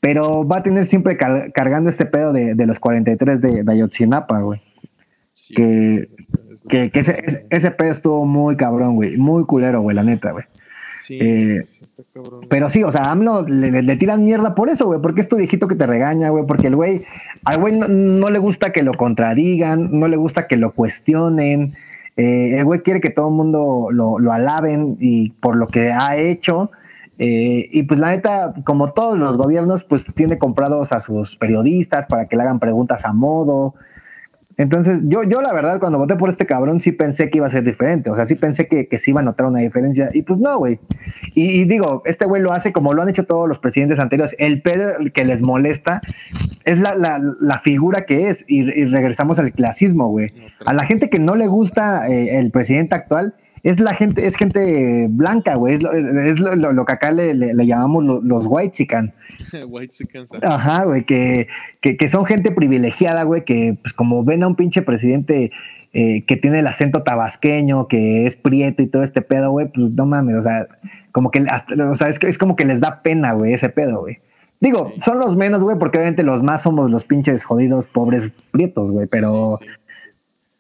Pero 0.01 0.47
va 0.47 0.59
a 0.59 0.62
tener 0.62 0.86
siempre 0.86 1.16
car- 1.16 1.53
cargando 1.53 1.91
este 1.91 2.07
pedo 2.07 2.32
de, 2.32 2.55
de 2.55 2.66
los 2.66 2.78
43 2.78 3.41
de, 3.41 3.64
de 3.64 3.72
Ayotzinapa, 3.72 4.41
güey. 4.41 4.62
Sí, 5.32 5.55
Que- 5.55 6.09
sí, 6.16 6.57
sí. 6.57 6.68
Que, 6.68 6.91
que 6.91 7.01
ese, 7.01 7.22
ese, 7.26 7.47
ese 7.51 7.70
pedo 7.72 7.91
estuvo 7.91 8.24
muy 8.24 8.57
cabrón, 8.57 8.95
güey. 8.95 9.16
Muy 9.16 9.45
culero, 9.45 9.80
güey, 9.82 9.95
la 9.97 10.03
neta, 10.03 10.32
güey. 10.32 10.45
Sí, 10.99 11.18
eh, 11.20 11.62
está 11.64 12.03
cabrón. 12.12 12.47
Pero 12.51 12.68
sí, 12.68 12.82
o 12.84 12.93
sea, 12.93 13.11
AMLO 13.11 13.47
le, 13.49 13.97
tiran 13.97 14.22
mierda 14.24 14.55
por 14.55 14.68
eso, 14.68 14.86
güey, 14.86 15.01
porque 15.01 15.22
es 15.22 15.28
tu 15.28 15.36
viejito 15.36 15.66
que 15.66 15.74
te 15.74 15.86
regaña, 15.86 16.28
güey, 16.28 16.45
porque 16.47 16.66
el 16.66 16.76
güey, 16.76 17.05
al 17.45 17.59
güey 17.59 17.72
no, 17.78 18.28
le 18.30 18.38
gusta 18.38 18.70
que 18.72 18.82
lo 18.82 18.93
contradigan, 18.95 19.88
no 19.99 20.09
le 20.09 20.16
gusta 20.18 20.47
que 20.47 20.57
lo 20.59 20.72
cuestionen. 20.72 21.72
Eh, 22.17 22.59
el 22.59 22.65
güey 22.65 22.81
quiere 22.81 23.01
que 23.01 23.11
todo 23.11 23.29
el 23.29 23.35
mundo 23.35 23.89
lo, 23.91 24.19
lo, 24.19 24.33
alaben 24.33 24.97
y 25.01 25.31
por 25.31 25.57
lo 25.57 25.69
que 25.69 25.93
ha 25.93 26.17
hecho. 26.17 26.71
Eh, 27.19 27.69
y 27.71 27.83
pues 27.83 28.01
la 28.01 28.11
neta, 28.11 28.55
como 28.65 28.93
todos 28.93 29.19
los 29.19 29.37
gobiernos, 29.37 29.85
pues 29.85 30.07
tiene 30.15 30.39
comprados 30.39 30.93
a 30.93 31.01
sus 31.01 31.37
periodistas 31.37 32.07
para 32.07 32.27
que 32.27 32.37
le 32.37 32.43
hagan 32.43 32.61
preguntas 32.61 33.05
a 33.05 33.13
modo. 33.13 33.75
Entonces, 34.57 35.01
yo, 35.05 35.23
yo 35.23 35.41
la 35.41 35.55
verdad, 35.55 35.81
cuando 35.81 35.99
voté 35.99 36.17
por 36.17 36.29
este 36.29 36.45
cabrón, 36.45 36.83
sí 36.83 36.93
pensé 36.93 37.31
que 37.31 37.39
iba 37.39 37.47
a 37.47 37.51
ser 37.51 37.65
diferente. 37.65 38.11
O 38.11 38.17
sea, 38.17 38.27
sí 38.27 38.35
pensé 38.35 38.67
que, 38.67 38.89
que 38.89 38.99
sí 38.99 39.11
iba 39.11 39.21
a 39.21 39.25
notar 39.25 39.47
una 39.47 39.61
diferencia. 39.61 40.11
Y 40.13 40.21
pues 40.21 40.39
no, 40.39 40.59
güey. 40.59 40.79
Y, 41.35 41.65
digo, 41.65 42.03
este 42.05 42.27
güey 42.27 42.43
lo 42.43 42.53
hace 42.53 42.73
como 42.73 42.93
lo 42.93 43.01
han 43.01 43.09
hecho 43.09 43.25
todos 43.25 43.49
los 43.49 43.59
presidentes 43.59 43.99
anteriores. 43.99 44.37
El 44.39 44.61
pedo 44.61 44.93
que 45.15 45.25
les 45.25 45.41
molesta 45.41 46.03
es 46.65 46.79
la, 46.79 46.95
la, 46.95 47.59
figura 47.61 48.03
que 48.03 48.29
es. 48.29 48.45
Y, 48.49 48.63
regresamos 48.85 49.39
al 49.39 49.53
clasismo, 49.53 50.09
güey. 50.09 50.29
A 50.65 50.73
la 50.75 50.85
gente 50.85 51.09
que 51.09 51.19
no 51.19 51.35
le 51.35 51.47
gusta 51.47 52.09
eh, 52.09 52.39
el 52.39 52.51
presidente 52.51 52.95
actual, 52.95 53.35
es 53.63 53.79
la 53.79 53.95
gente, 53.95 54.27
es 54.27 54.37
gente 54.37 55.07
blanca, 55.11 55.55
güey. 55.57 55.75
Es 55.75 55.83
lo, 56.41 56.55
lo, 56.55 56.85
que 56.85 56.93
acá 56.93 57.11
le, 57.11 57.35
le, 57.35 57.67
llamamos 57.67 58.05
los 58.25 58.47
white 58.47 58.73
chican. 58.73 59.13
white 59.69 59.95
Ajá, 60.43 60.85
güey, 60.85 61.05
que, 61.05 61.49
que, 61.81 62.09
son 62.09 62.25
gente 62.25 62.51
privilegiada, 62.53 63.23
güey, 63.25 63.45
que 63.45 63.77
pues 63.81 63.93
como 63.93 64.25
ven 64.25 64.43
a 64.43 64.47
un 64.47 64.57
pinche 64.57 64.83
presidente 64.83 65.51
eh, 65.93 66.25
que 66.27 66.37
tiene 66.37 66.61
el 66.61 66.67
acento 66.67 67.03
tabasqueño, 67.03 67.89
que 67.89 68.27
es 68.27 68.37
prieto 68.37 68.83
y 68.83 68.87
todo 68.87 69.03
este 69.03 69.23
pedo, 69.23 69.51
güey, 69.51 69.71
pues 69.73 69.91
no 69.93 70.07
mames, 70.07 70.37
o 70.37 70.43
sea, 70.43 70.67
como 71.13 71.31
que, 71.31 71.41
o 71.43 71.95
sea, 71.97 72.09
es, 72.09 72.23
es 72.23 72.39
como 72.39 72.57
que 72.57 72.65
les 72.65 72.81
da 72.81 73.03
pena, 73.03 73.33
güey, 73.33 73.55
ese 73.55 73.69
pedo, 73.69 74.01
güey. 74.01 74.19
Digo, 74.61 74.93
son 75.03 75.19
los 75.19 75.37
menos, 75.37 75.63
güey, 75.63 75.79
porque 75.79 75.99
obviamente 75.99 76.23
los 76.23 76.43
más 76.43 76.63
somos 76.63 76.91
los 76.91 77.05
pinches 77.05 77.45
jodidos, 77.45 77.87
pobres 77.87 78.31
prietos, 78.51 78.91
güey, 78.91 79.07
pero, 79.11 79.59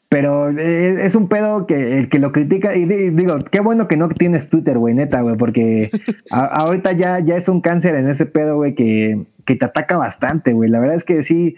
pero 0.08 0.48
eh, 0.50 1.04
es 1.04 1.14
un 1.14 1.28
pedo 1.28 1.66
que 1.66 1.98
el 1.98 2.08
que 2.08 2.18
lo 2.18 2.32
critica, 2.32 2.74
y 2.74 2.86
digo, 2.86 3.38
qué 3.50 3.60
bueno 3.60 3.88
que 3.88 3.98
no 3.98 4.08
tienes 4.08 4.48
Twitter, 4.48 4.78
güey, 4.78 4.94
neta, 4.94 5.20
güey, 5.20 5.36
porque 5.36 5.90
ahorita 6.30 6.92
ya, 6.92 7.20
ya 7.20 7.36
es 7.36 7.46
un 7.48 7.60
cáncer 7.60 7.94
en 7.94 8.08
ese 8.08 8.24
pedo, 8.24 8.56
güey, 8.56 8.74
que, 8.74 9.26
que 9.44 9.56
te 9.56 9.66
ataca 9.66 9.98
bastante, 9.98 10.54
güey. 10.54 10.70
La 10.70 10.80
verdad 10.80 10.96
es 10.96 11.04
que 11.04 11.22
sí, 11.22 11.56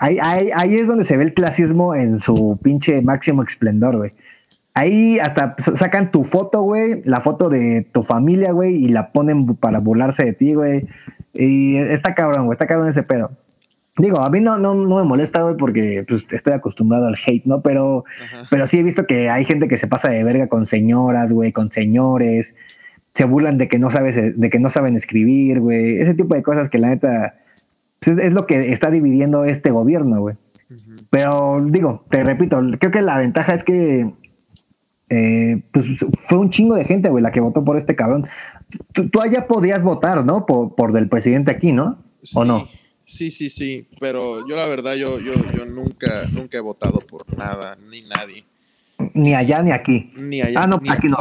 ahí, 0.00 0.18
ahí, 0.20 0.50
ahí 0.52 0.74
es 0.74 0.88
donde 0.88 1.04
se 1.04 1.16
ve 1.16 1.22
el 1.22 1.34
clasismo 1.34 1.94
en 1.94 2.18
su 2.18 2.58
pinche 2.64 3.00
máximo 3.00 3.44
esplendor, 3.44 3.96
güey. 3.96 4.12
Ahí 4.76 5.20
hasta 5.20 5.54
sacan 5.76 6.10
tu 6.10 6.24
foto, 6.24 6.62
güey, 6.62 7.00
la 7.04 7.20
foto 7.20 7.48
de 7.48 7.86
tu 7.92 8.02
familia, 8.02 8.50
güey, 8.50 8.74
y 8.74 8.88
la 8.88 9.12
ponen 9.12 9.54
para 9.54 9.78
burlarse 9.78 10.24
de 10.24 10.32
ti, 10.32 10.54
güey. 10.54 10.88
Y 11.34 11.76
está 11.76 12.14
cabrón, 12.14 12.46
güey, 12.46 12.54
está 12.54 12.66
cabrón 12.66 12.88
ese 12.88 13.02
pedo. 13.02 13.30
Digo, 13.96 14.20
a 14.20 14.30
mí 14.30 14.40
no, 14.40 14.58
no, 14.58 14.74
no 14.74 14.96
me 14.96 15.04
molesta, 15.04 15.42
güey, 15.42 15.56
porque 15.56 16.04
pues, 16.08 16.26
estoy 16.30 16.52
acostumbrado 16.52 17.06
al 17.06 17.16
hate, 17.24 17.44
¿no? 17.44 17.62
Pero, 17.62 18.04
pero 18.50 18.66
sí 18.66 18.78
he 18.78 18.82
visto 18.82 19.06
que 19.06 19.30
hay 19.30 19.44
gente 19.44 19.68
que 19.68 19.78
se 19.78 19.86
pasa 19.86 20.10
de 20.10 20.24
verga 20.24 20.48
con 20.48 20.66
señoras, 20.66 21.32
güey, 21.32 21.52
con 21.52 21.70
señores, 21.70 22.54
se 23.14 23.24
burlan 23.24 23.56
de 23.56 23.68
que 23.68 23.78
no 23.78 23.92
sabes, 23.92 24.16
de 24.38 24.50
que 24.50 24.58
no 24.58 24.70
saben 24.70 24.96
escribir, 24.96 25.60
güey. 25.60 25.98
Ese 25.98 26.14
tipo 26.14 26.34
de 26.34 26.42
cosas 26.42 26.68
que 26.68 26.78
la 26.78 26.88
neta 26.88 27.36
pues, 28.00 28.18
es, 28.18 28.32
lo 28.32 28.46
que 28.46 28.72
está 28.72 28.90
dividiendo 28.90 29.44
este 29.44 29.70
gobierno, 29.70 30.20
güey. 30.20 30.36
Pero 31.10 31.64
digo, 31.64 32.04
te 32.10 32.24
repito, 32.24 32.60
creo 32.80 32.90
que 32.90 33.02
la 33.02 33.18
ventaja 33.18 33.54
es 33.54 33.62
que 33.62 34.10
eh, 35.08 35.62
pues 35.70 36.04
fue 36.18 36.38
un 36.38 36.50
chingo 36.50 36.74
de 36.74 36.84
gente, 36.84 37.08
güey, 37.10 37.22
la 37.22 37.30
que 37.30 37.40
votó 37.40 37.64
por 37.64 37.76
este 37.76 37.94
cabrón. 37.94 38.26
Tú, 38.92 39.20
allá 39.20 39.46
podías 39.46 39.82
votar, 39.82 40.24
¿no? 40.24 40.46
Por, 40.46 40.74
por 40.74 40.92
del 40.92 41.08
presidente 41.08 41.50
aquí, 41.50 41.72
¿no? 41.72 42.02
¿O 42.34 42.44
no? 42.44 42.68
Sí, 43.04 43.30
sí, 43.30 43.50
sí, 43.50 43.86
pero 44.00 44.48
yo 44.48 44.56
la 44.56 44.66
verdad, 44.66 44.94
yo, 44.94 45.20
yo, 45.20 45.34
yo 45.54 45.66
nunca, 45.66 46.26
nunca 46.32 46.56
he 46.56 46.60
votado 46.60 47.00
por 47.00 47.36
nada, 47.36 47.76
ni 47.76 48.02
nadie. 48.02 48.44
Ni 49.12 49.34
allá 49.34 49.62
ni 49.62 49.72
aquí. 49.72 50.12
Ni 50.16 50.40
allá. 50.40 50.62
Ah, 50.62 50.66
no, 50.66 50.80
aquí, 50.88 51.08
no, 51.08 51.18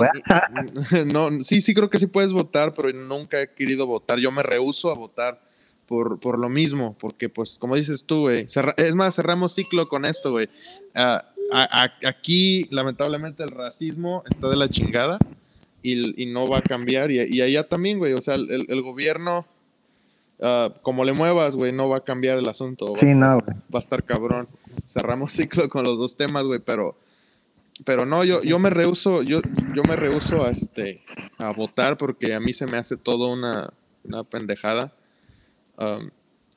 no, 1.32 1.42
sí, 1.42 1.62
sí 1.62 1.74
creo 1.74 1.90
que 1.90 2.00
sí 2.00 2.08
puedes 2.08 2.32
votar, 2.32 2.74
pero 2.74 2.92
nunca 2.94 3.42
he 3.42 3.54
querido 3.54 3.86
votar. 3.86 4.20
Yo 4.20 4.32
me 4.32 4.44
rehuso 4.44 4.92
a 4.92 4.96
votar 4.96 5.42
por, 5.86 6.20
por 6.20 6.40
lo 6.40 6.48
mismo, 6.48 6.96
porque 6.98 7.28
pues, 7.28 7.58
como 7.60 7.76
dices 7.76 8.06
tú, 8.06 8.22
güey, 8.22 8.48
es 8.78 8.96
más, 8.96 9.16
cerramos 9.16 9.54
ciclo 9.54 9.90
con 9.90 10.06
esto, 10.06 10.32
güey. 10.32 10.50
Ah, 10.96 11.26
aquí, 12.06 12.66
lamentablemente, 12.72 13.44
el 13.44 13.52
racismo 13.52 14.24
está 14.30 14.50
de 14.50 14.56
la 14.56 14.70
chingada 14.70 15.20
y, 15.84 16.26
no 16.26 16.46
va 16.48 16.60
a 16.60 16.62
cambiar. 16.62 17.12
Y, 17.12 17.42
allá 17.42 17.68
también, 17.68 18.00
güey, 18.00 18.14
o 18.14 18.22
sea, 18.22 18.36
el, 18.36 18.66
el 18.68 18.82
gobierno 18.82 19.46
Ah, 20.46 20.74
como 20.82 21.06
le 21.06 21.14
muevas, 21.14 21.56
güey, 21.56 21.72
no 21.72 21.88
va 21.88 21.98
a 21.98 22.04
cambiar 22.04 22.38
el 22.38 22.50
asunto. 22.50 22.94
sí, 23.00 23.16
no, 23.16 23.38
Va 23.38 23.56
a 23.76 23.80
estar 23.80 24.04
cabrón. 24.04 24.50
Cerramos 24.88 25.32
ciclo 25.32 25.70
con 25.70 25.86
los 25.86 25.98
dos 25.98 26.18
temas, 26.18 26.44
güey, 26.44 26.60
pero, 26.60 26.98
pero 27.86 28.06
no, 28.06 28.26
yo, 28.26 28.44
yo 28.44 28.60
me 28.60 28.70
rehuso, 28.70 29.24
yo, 29.24 29.40
yo 29.74 29.84
me 29.84 29.96
rehuso 29.96 30.44
a, 30.44 30.50
este, 30.50 31.02
a 31.38 31.52
votar 31.52 31.98
porque 31.98 32.34
a 32.34 32.42
mí 32.42 32.54
se 32.54 32.66
me 32.66 32.78
hace 32.78 32.98
todo 32.98 33.32
una, 33.32 33.72
una 34.04 34.26
pendejada. 34.26 34.94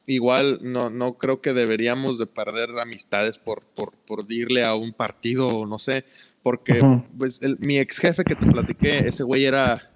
igual 0.04 0.58
no, 0.62 0.90
no 0.90 1.14
creo 1.14 1.40
que 1.40 1.52
deberíamos 1.52 2.18
de 2.18 2.26
perder 2.26 2.70
amistades 2.80 3.38
por, 3.38 3.62
por, 3.62 3.92
por 3.92 4.26
a 4.64 4.74
un 4.74 4.94
partido, 4.94 5.64
no 5.64 5.78
sé, 5.78 6.04
porque 6.46 6.78
pues 7.18 7.40
mi 7.58 7.76
ex 7.76 7.98
jefe 7.98 8.22
que 8.22 8.36
te 8.36 8.46
platiqué, 8.46 8.98
ese 8.98 9.24
güey 9.24 9.46
era, 9.46 9.90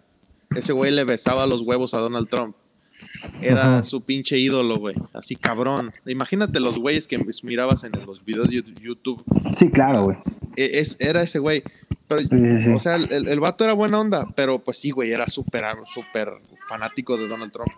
ese 0.56 0.72
güey 0.72 0.90
le 0.90 1.04
besaba 1.04 1.46
los 1.46 1.64
huevos 1.64 1.94
a 1.94 1.98
Donald 1.98 2.28
Trump 2.28 2.56
era 3.40 3.84
su 3.84 4.00
pinche 4.00 4.36
ídolo, 4.36 4.80
güey. 4.80 4.96
Así 5.12 5.36
cabrón. 5.36 5.92
Imagínate 6.06 6.58
los 6.58 6.76
güeyes 6.76 7.06
que 7.06 7.24
mirabas 7.44 7.84
en 7.84 7.92
los 8.04 8.24
videos 8.24 8.50
de 8.50 8.64
YouTube. 8.82 9.22
Sí, 9.56 9.70
claro, 9.70 10.02
güey. 10.02 10.16
E, 10.56 10.80
es, 10.80 11.00
era 11.00 11.22
ese 11.22 11.38
güey. 11.38 11.62
O 12.74 12.80
sea, 12.80 12.96
el, 12.96 13.28
el, 13.28 13.38
vato 13.38 13.62
era 13.62 13.72
buena 13.72 14.00
onda, 14.00 14.26
pero 14.34 14.58
pues 14.58 14.78
sí, 14.78 14.90
güey, 14.90 15.12
era 15.12 15.28
súper, 15.28 15.64
súper 15.84 16.32
fanático 16.68 17.16
de 17.16 17.28
Donald 17.28 17.52
Trump. 17.52 17.70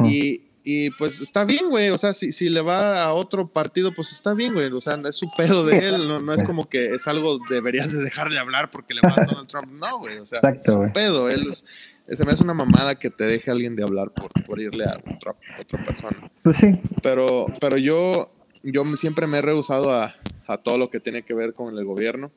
Y, 0.00 0.44
y, 0.64 0.90
pues 0.90 1.20
está 1.20 1.44
bien, 1.44 1.68
güey. 1.68 1.90
O 1.90 1.98
sea, 1.98 2.14
si, 2.14 2.32
si, 2.32 2.48
le 2.48 2.60
va 2.60 3.04
a 3.04 3.14
otro 3.14 3.48
partido, 3.48 3.92
pues 3.92 4.12
está 4.12 4.34
bien, 4.34 4.54
güey. 4.54 4.70
O 4.72 4.80
sea, 4.80 5.00
es 5.04 5.16
su 5.16 5.30
pedo 5.36 5.64
de 5.66 5.78
él. 5.88 6.08
No, 6.08 6.20
no 6.20 6.32
es 6.32 6.42
como 6.42 6.68
que 6.68 6.92
es 6.92 7.06
algo 7.06 7.38
deberías 7.48 7.92
de 7.92 8.02
dejar 8.02 8.30
de 8.30 8.38
hablar 8.38 8.70
porque 8.70 8.94
le 8.94 9.00
va 9.02 9.14
a 9.16 9.24
Donald 9.24 9.48
Trump. 9.48 9.72
No, 9.72 9.98
güey. 9.98 10.18
O 10.18 10.26
sea, 10.26 10.40
es 10.40 10.60
su 10.64 10.90
pedo. 10.92 11.28
Él 11.28 11.48
es, 11.50 11.64
se 12.08 12.24
me 12.24 12.32
hace 12.32 12.44
una 12.44 12.54
mamada 12.54 12.96
que 12.96 13.10
te 13.10 13.24
deje 13.24 13.50
alguien 13.50 13.76
de 13.76 13.82
hablar 13.82 14.10
por, 14.12 14.30
por 14.44 14.60
irle 14.60 14.84
a 14.84 14.98
otra, 14.98 15.34
otra 15.60 15.84
persona. 15.84 16.30
Pues 16.42 16.56
sí. 16.58 16.80
Pero, 17.02 17.46
pero 17.60 17.78
yo, 17.78 18.30
yo 18.62 18.84
siempre 18.96 19.26
me 19.26 19.38
he 19.38 19.42
rehusado 19.42 19.90
a, 19.90 20.14
a, 20.46 20.58
todo 20.58 20.76
lo 20.76 20.90
que 20.90 21.00
tiene 21.00 21.22
que 21.22 21.34
ver 21.34 21.54
con 21.54 21.76
el 21.76 21.84
gobierno. 21.84 22.30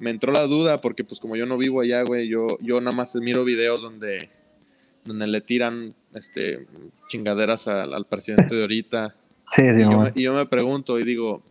Me 0.00 0.10
entró 0.10 0.32
la 0.32 0.42
duda 0.42 0.80
porque 0.80 1.04
pues 1.04 1.20
como 1.20 1.36
yo 1.36 1.46
no 1.46 1.56
vivo 1.56 1.80
allá, 1.80 2.02
güey, 2.02 2.28
yo, 2.28 2.58
yo 2.60 2.80
nada 2.80 2.96
más 2.96 3.14
miro 3.16 3.44
videos 3.44 3.80
donde, 3.80 4.30
donde 5.04 5.26
le 5.26 5.40
tiran 5.40 5.94
este, 6.14 6.66
chingaderas 7.08 7.68
al, 7.68 8.06
presidente 8.06 8.54
de 8.54 8.62
ahorita. 8.62 9.16
Sí, 9.54 9.62
sí, 9.62 9.80
y, 9.80 9.82
yo, 9.82 10.04
y, 10.14 10.22
yo, 10.22 10.34
me 10.34 10.46
pregunto 10.46 10.98
y 10.98 11.04
digo, 11.04 11.42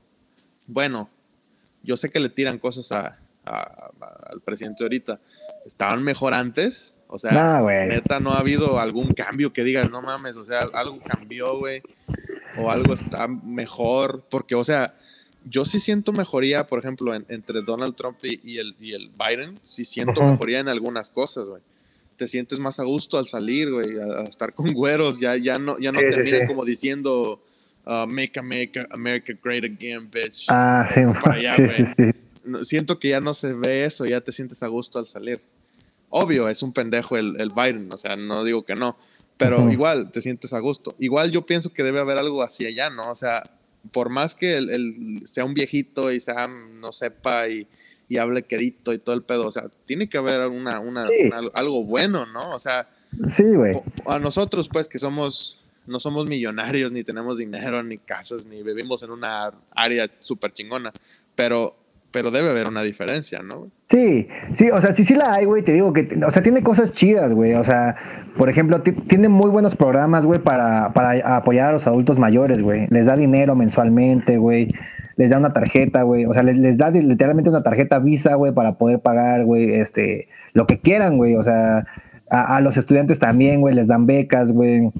bueno, 0.68 1.10
yo 1.84 1.98
sé 1.98 2.10
que 2.10 2.20
le 2.20 2.30
tiran 2.30 2.58
cosas 2.58 2.92
a, 2.92 3.20
al 3.46 4.42
presidente 4.42 4.84
de 4.84 4.86
ahorita. 4.86 5.20
¿Estaban 5.66 6.04
mejor 6.04 6.34
antes? 6.34 6.98
O 7.08 7.20
sea, 7.20 7.62
neta, 7.88 8.20
no 8.20 8.32
ha 8.32 8.40
habido 8.40 8.80
algún 8.80 9.12
cambio 9.14 9.54
que 9.54 9.64
digas, 9.64 9.90
no 9.92 10.02
mames, 10.02 10.36
o 10.36 10.44
sea, 10.44 10.62
algo 10.74 11.00
cambió, 11.06 11.60
güey. 11.60 11.84
O 12.58 12.72
algo 12.72 12.94
está 12.94 13.28
mejor. 13.28 14.24
Porque, 14.30 14.56
o 14.56 14.64
sea, 14.64 14.96
yo 15.46 15.66
sí 15.66 15.80
siento 15.80 16.12
mejoría, 16.12 16.66
por 16.66 16.80
ejemplo, 16.80 17.14
entre 17.14 17.62
Donald 17.62 17.96
Trump 17.96 18.18
y, 18.24 18.58
el, 18.58 18.76
y 18.80 18.94
el 18.94 19.12
Biden. 19.12 19.60
Sí 19.64 19.86
siento 19.86 20.24
mejoría 20.24 20.60
en 20.60 20.70
algunas 20.70 21.12
cosas, 21.12 21.48
güey. 21.48 21.62
Te 22.24 22.30
sientes 22.30 22.58
más 22.58 22.80
a 22.80 22.86
gusto 22.86 23.18
al 23.18 23.28
salir, 23.28 23.70
güey, 23.70 24.00
a, 24.00 24.22
estar 24.22 24.54
con 24.54 24.72
güeros. 24.72 25.20
Ya, 25.20 25.36
ya 25.36 25.60
no, 25.60 25.78
ya 25.78 25.92
no 25.92 26.00
te 26.00 26.24
miran 26.24 26.48
como 26.48 26.64
diciendo, 26.64 27.44
uh, 27.86 28.08
make, 28.08 28.40
America, 28.40 28.88
America 28.92 29.34
great 29.44 29.66
again, 29.66 30.10
bitch. 30.10 30.46
Ah, 30.48 30.90
sí, 30.90 31.02
sí, 31.76 31.86
sí, 31.98 32.64
Siento 32.64 32.98
que 32.98 33.10
ya 33.10 33.20
no 33.20 33.34
se 33.34 33.52
ve 33.52 33.84
eso, 33.84 34.06
ya 34.06 34.22
te 34.22 34.32
sientes 34.32 34.64
a 34.64 34.68
gusto 34.68 35.00
al 35.00 35.06
salir. 35.06 35.42
Obvio, 36.08 36.48
es 36.48 36.64
un 36.64 36.72
pendejo 36.72 37.18
el, 37.18 37.36
el 37.42 37.50
Biden, 37.50 37.92
o 37.92 37.98
sea, 37.98 38.16
no 38.16 38.46
digo 38.46 38.64
que 38.64 38.76
no, 38.76 38.98
pero 39.36 39.70
igual 39.70 40.10
te 40.10 40.22
sientes 40.22 40.54
a 40.54 40.60
gusto. 40.60 40.96
Igual 40.98 41.30
yo 41.30 41.46
pienso 41.46 41.74
que 41.74 41.84
debe 41.84 42.00
haber 42.00 42.18
algo 42.18 42.42
así 42.42 42.66
allá, 42.66 42.90
¿no? 42.90 43.12
O 43.12 43.16
sea, 43.16 43.44
por 43.92 44.08
más 44.08 44.34
que 44.34 44.56
él, 44.56 45.24
sea 45.26 45.44
un 45.44 45.54
viejito 45.54 46.10
y 46.10 46.22
sea, 46.22 46.48
no 46.48 46.94
sepa 46.94 47.50
y, 47.50 47.68
y, 48.08 48.18
hable 48.18 48.44
quedito 48.44 48.94
y 48.94 49.00
todo 49.00 49.16
el 49.16 49.24
pedo, 49.24 49.48
o 49.48 49.52
sea, 49.52 49.70
tiene 49.86 50.08
que 50.08 50.18
haber 50.18 50.48
una, 50.50 50.80
una, 50.80 51.08
algo 51.54 51.84
bueno, 51.84 52.26
¿no? 52.26 52.52
O 52.52 52.60
sea, 52.60 52.88
sí, 53.36 53.44
güey. 53.44 53.74
A 54.06 54.20
nosotros, 54.20 54.70
pues, 54.70 54.88
que 54.88 55.00
somos 55.00 55.60
no 55.86 56.00
somos 56.00 56.28
millonarios, 56.28 56.92
ni 56.94 57.04
tenemos 57.04 57.38
dinero, 57.38 57.84
ni 57.84 57.98
casas, 57.98 58.46
ni 58.46 58.64
vivimos 58.64 59.04
en 59.04 59.12
una 59.12 59.52
área 59.72 60.10
súper 60.20 60.54
chingona. 60.54 60.94
Pero 61.36 61.76
pero 62.14 62.30
debe 62.30 62.52
haber 62.52 62.68
una 62.68 62.84
diferencia, 62.84 63.42
¿no? 63.42 63.72
Sí, 63.90 64.28
sí, 64.56 64.70
o 64.70 64.80
sea, 64.80 64.96
sí, 64.96 65.04
sí 65.04 65.16
la 65.16 65.34
hay, 65.34 65.46
güey, 65.46 65.64
te 65.64 65.74
digo 65.74 65.92
que, 65.92 66.08
o 66.26 66.32
sea, 66.32 66.44
tiene 66.44 66.62
cosas 66.62 66.92
chidas, 66.94 67.34
güey, 67.34 67.56
o 67.56 67.64
sea, 67.64 67.96
por 68.38 68.50
ejemplo, 68.50 68.82
tiene 68.82 69.30
muy 69.30 69.50
buenos 69.50 69.76
programas, 69.76 70.24
güey, 70.24 70.40
para, 70.40 70.94
para 70.94 71.36
apoyar 71.36 71.70
a 71.70 71.72
los 71.74 71.88
adultos 71.88 72.20
mayores, 72.20 72.62
güey, 72.62 72.86
les 72.92 73.08
da 73.08 73.18
dinero 73.18 73.56
mensualmente, 73.56 74.38
güey, 74.38 74.72
les 75.16 75.30
da 75.30 75.38
una 75.38 75.54
tarjeta, 75.54 76.04
güey, 76.04 76.26
o 76.26 76.34
sea, 76.34 76.44
les, 76.44 76.58
les 76.58 76.78
da 76.78 76.90
literalmente 76.90 77.50
una 77.50 77.64
tarjeta 77.64 78.00
Visa, 78.00 78.36
güey, 78.36 78.54
para 78.54 78.78
poder 78.78 79.00
pagar, 79.00 79.46
güey, 79.46 79.74
este, 79.74 80.28
lo 80.54 80.68
que 80.68 80.80
quieran, 80.80 81.18
güey, 81.18 81.36
o 81.36 81.44
sea, 81.44 81.86
a, 82.30 82.62
los 82.62 82.78
estudiantes 82.78 83.20
también, 83.20 83.62
güey, 83.62 83.76
les 83.76 83.88
dan 83.88 84.06
becas, 84.06 84.52
güey, 84.52 84.92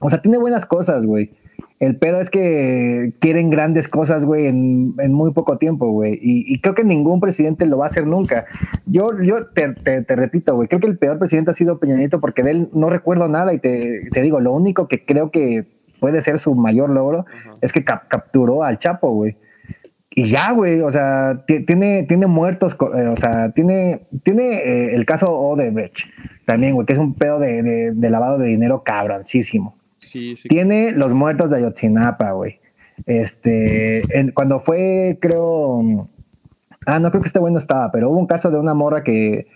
o 0.00 0.10
sea, 0.10 0.22
tiene 0.22 0.38
buenas 0.38 0.66
cosas, 0.66 1.06
güey. 1.06 1.30
El 1.78 1.96
pedo 1.96 2.20
es 2.20 2.28
que 2.28 3.14
quieren 3.20 3.48
grandes 3.48 3.88
cosas, 3.88 4.26
güey, 4.26 4.46
en, 4.46 4.94
muy 5.12 5.32
poco 5.32 5.56
tiempo, 5.56 5.90
güey. 5.90 6.18
Y, 6.20 6.60
creo 6.60 6.74
que 6.74 6.84
ningún 6.84 7.20
presidente 7.20 7.64
lo 7.64 7.78
va 7.78 7.86
a 7.86 7.88
hacer 7.88 8.06
nunca. 8.06 8.44
Yo, 8.84 9.18
yo 9.22 9.46
te, 9.46 9.74
repito, 10.08 10.54
güey, 10.54 10.68
creo 10.68 10.80
que 10.80 10.88
el 10.88 10.98
peor 10.98 11.18
presidente 11.18 11.52
ha 11.52 11.54
sido 11.54 11.80
Peña 11.80 11.96
Nieto 11.96 12.20
porque 12.20 12.42
de 12.42 12.50
él 12.50 12.68
no 12.74 12.90
recuerdo 12.90 13.28
nada 13.28 13.54
y 13.54 13.58
te, 13.58 14.10
digo, 14.20 14.40
lo 14.40 14.52
único 14.52 14.88
que 14.88 15.06
creo 15.06 15.30
que 15.30 15.79
puede 16.00 16.20
ser 16.22 16.38
su 16.38 16.54
mayor 16.54 16.90
logro 16.90 17.26
es 17.60 17.72
que 17.72 17.84
capturó 17.84 18.64
al 18.64 18.78
Chapo, 18.78 19.10
güey. 19.12 19.36
Y 20.12 20.24
ya, 20.24 20.50
güey, 20.50 20.80
o 20.80 20.90
sea, 20.90 21.44
tiene, 21.46 22.02
tiene 22.02 22.26
muertos, 22.26 22.76
eh, 22.96 23.06
o 23.06 23.16
sea, 23.16 23.52
tiene, 23.52 24.06
tiene 24.24 24.56
eh, 24.56 24.94
el 24.96 25.06
caso 25.06 25.30
Odebrecht 25.30 26.08
también, 26.46 26.74
güey, 26.74 26.84
que 26.84 26.94
es 26.94 26.98
un 26.98 27.14
pedo 27.14 27.38
de, 27.38 27.92
de 27.92 28.10
lavado 28.10 28.38
de 28.38 28.48
dinero 28.48 28.82
cabroncísimo. 28.82 29.76
Tiene 30.48 30.92
los 30.92 31.12
muertos 31.12 31.50
de 31.50 31.58
Ayotzinapa, 31.58 32.32
güey. 32.32 32.58
Este, 33.06 34.02
cuando 34.34 34.60
fue, 34.60 35.18
creo, 35.20 36.08
ah, 36.86 36.98
no 36.98 37.10
creo 37.10 37.22
que 37.22 37.28
este 37.28 37.38
güey 37.38 37.52
no 37.52 37.58
estaba, 37.58 37.92
pero 37.92 38.10
hubo 38.10 38.18
un 38.18 38.26
caso 38.26 38.50
de 38.50 38.58
una 38.58 38.74
morra 38.74 39.04
que, 39.04 39.46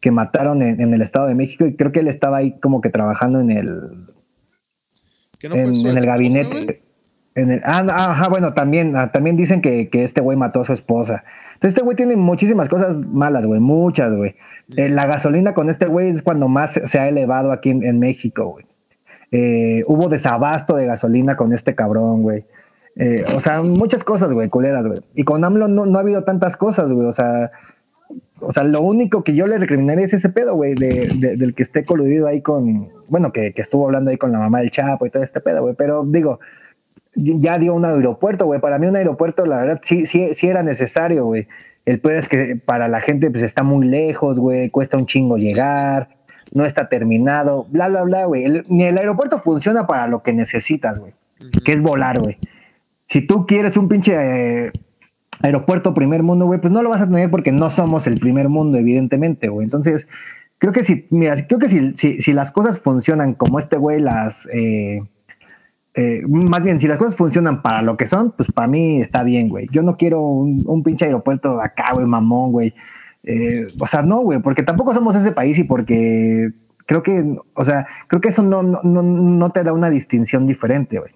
que 0.00 0.10
mataron 0.10 0.62
en, 0.62 0.94
el 0.94 1.02
Estado 1.02 1.26
de 1.26 1.34
México 1.34 1.66
y 1.66 1.76
creo 1.76 1.92
que 1.92 2.00
él 2.00 2.08
estaba 2.08 2.38
ahí 2.38 2.58
como 2.60 2.80
que 2.80 2.90
trabajando 2.90 3.40
en 3.40 3.50
el, 3.50 4.06
en, 5.52 5.86
el 5.86 6.06
gabinete. 6.06 6.82
En 7.34 7.50
el, 7.50 7.62
ah, 7.64 7.84
ajá, 7.86 8.28
bueno, 8.28 8.54
también, 8.54 8.96
ah, 8.96 9.10
también 9.10 9.36
dicen 9.36 9.60
que, 9.60 9.88
este 9.92 10.20
güey 10.20 10.36
mató 10.36 10.60
a 10.60 10.64
su 10.64 10.72
esposa. 10.72 11.24
Entonces, 11.54 11.70
este 11.70 11.82
güey 11.82 11.96
tiene 11.96 12.16
muchísimas 12.16 12.68
cosas 12.68 13.04
malas, 13.06 13.46
güey, 13.46 13.60
muchas, 13.60 14.14
güey. 14.14 14.36
Eh, 14.76 14.88
la 14.88 15.06
gasolina 15.06 15.54
con 15.54 15.70
este 15.70 15.86
güey 15.86 16.08
es 16.08 16.22
cuando 16.22 16.48
más 16.48 16.80
se 16.84 16.98
ha 16.98 17.08
elevado 17.08 17.52
aquí 17.52 17.70
en 17.70 17.98
México, 17.98 18.46
güey. 18.50 18.66
Eh, 19.36 19.82
hubo 19.88 20.08
desabasto 20.08 20.76
de 20.76 20.86
gasolina 20.86 21.36
con 21.36 21.52
este 21.52 21.74
cabrón, 21.74 22.22
güey. 22.22 22.44
Eh, 22.94 23.24
o 23.34 23.40
sea, 23.40 23.62
muchas 23.62 24.04
cosas, 24.04 24.32
güey, 24.32 24.48
culeras, 24.48 24.86
güey. 24.86 25.00
Y 25.16 25.24
con 25.24 25.42
AMLO 25.42 25.66
no, 25.66 25.98
ha 25.98 26.00
habido 26.00 26.22
tantas 26.22 26.56
cosas, 26.56 26.88
güey. 26.92 27.08
O 27.08 27.12
sea, 27.12 27.50
o 28.38 28.52
sea, 28.52 28.62
lo 28.62 28.80
único 28.82 29.24
que 29.24 29.34
yo 29.34 29.48
le 29.48 29.58
recriminaría 29.58 30.04
es 30.04 30.14
ese 30.14 30.28
pedo, 30.28 30.54
güey, 30.54 30.76
de, 30.76 31.36
del 31.36 31.52
que 31.56 31.64
esté 31.64 31.84
coludido 31.84 32.28
ahí 32.28 32.42
con, 32.42 32.90
bueno, 33.08 33.32
que, 33.32 33.52
estuvo 33.56 33.86
hablando 33.86 34.10
ahí 34.10 34.16
con 34.16 34.32
la 34.32 34.38
mamá 34.38 34.60
del 34.60 34.70
Chapo 34.70 35.06
y 35.06 35.10
todo 35.10 35.22
este 35.22 35.40
pedo, 35.40 35.62
güey. 35.62 35.74
Pero 35.74 36.04
digo, 36.04 36.40
ya 37.14 37.58
dio 37.58 37.74
un 37.74 37.84
aeropuerto, 37.84 38.46
güey. 38.46 38.60
Para 38.60 38.78
mí 38.78 38.86
un 38.86 38.96
aeropuerto, 38.96 39.46
la 39.46 39.58
verdad, 39.58 39.80
sí, 39.82 40.06
sí, 40.06 40.34
sí 40.34 40.48
era 40.48 40.62
necesario, 40.62 41.24
güey. 41.24 41.48
El 41.84 42.00
pedo 42.00 42.18
es 42.18 42.28
que 42.28 42.56
para 42.56 42.88
la 42.88 43.00
gente, 43.00 43.30
pues 43.30 43.42
está 43.42 43.62
muy 43.62 43.86
lejos, 43.86 44.38
güey, 44.38 44.70
cuesta 44.70 44.96
un 44.96 45.06
chingo 45.06 45.36
llegar 45.36 46.08
no 46.54 46.64
está 46.64 46.88
terminado, 46.88 47.66
bla, 47.68 47.88
bla, 47.88 48.02
bla, 48.02 48.24
güey. 48.26 48.62
ni 48.68 48.84
el 48.84 48.96
aeropuerto 48.96 49.38
funciona 49.38 49.86
para 49.86 50.06
lo 50.06 50.22
que 50.22 50.32
necesitas, 50.32 51.00
güey, 51.00 51.12
que 51.64 51.72
es 51.72 51.82
volar, 51.82 52.20
güey. 52.20 52.38
Si 53.06 53.26
tú 53.26 53.44
quieres 53.46 53.76
un 53.76 53.88
pinche 53.88 54.14
eh, 54.16 54.72
aeropuerto 55.40 55.92
primer 55.92 56.22
mundo, 56.22 56.46
güey, 56.46 56.60
pues 56.60 56.72
no 56.72 56.82
lo 56.82 56.90
vas 56.90 57.02
a 57.02 57.06
tener 57.06 57.30
porque 57.30 57.52
no 57.52 57.68
somos 57.70 58.06
el 58.06 58.18
primer 58.18 58.48
mundo, 58.48 58.78
evidentemente, 58.78 59.48
güey. 59.48 59.64
Entonces, 59.64 60.08
creo 60.64 60.72
que 60.72 60.82
si, 60.82 61.06
mira, 61.10 61.46
creo 61.46 61.58
que 61.58 61.68
si, 61.68 61.94
si, 61.94 62.32
las 62.32 62.50
cosas 62.50 62.78
funcionan 62.78 63.34
como 63.34 63.58
este 63.58 63.76
güey 63.76 64.00
las... 64.00 64.48
Eh, 64.50 65.02
eh, 65.92 66.22
más 66.26 66.64
bien, 66.64 66.80
si 66.80 66.88
las 66.88 66.96
cosas 66.96 67.16
funcionan 67.16 67.60
para 67.60 67.82
lo 67.82 67.98
que 67.98 68.06
son, 68.06 68.32
pues 68.32 68.50
para 68.50 68.66
mí 68.66 68.98
está 68.98 69.22
bien, 69.24 69.50
güey. 69.50 69.68
Yo 69.70 69.82
no 69.82 69.98
quiero 69.98 70.22
un, 70.22 70.62
un 70.66 70.82
pinche 70.82 71.04
aeropuerto 71.04 71.60
acá, 71.60 71.92
güey, 71.92 72.06
mamón, 72.06 72.50
güey. 72.50 72.74
Eh, 73.24 73.66
o 73.78 73.86
sea, 73.86 74.00
no, 74.00 74.20
güey, 74.20 74.38
porque 74.38 74.62
tampoco 74.62 74.94
somos 74.94 75.14
ese 75.16 75.32
país 75.32 75.58
y 75.58 75.64
porque 75.64 76.50
creo 76.86 77.02
que, 77.02 77.36
o 77.52 77.64
sea, 77.64 77.86
creo 78.08 78.22
que 78.22 78.30
eso 78.30 78.42
no, 78.42 78.62
no, 78.62 78.82
no 78.82 79.50
te 79.50 79.64
da 79.64 79.74
una 79.74 79.90
distinción 79.90 80.46
diferente, 80.46 80.98
güey. 80.98 81.12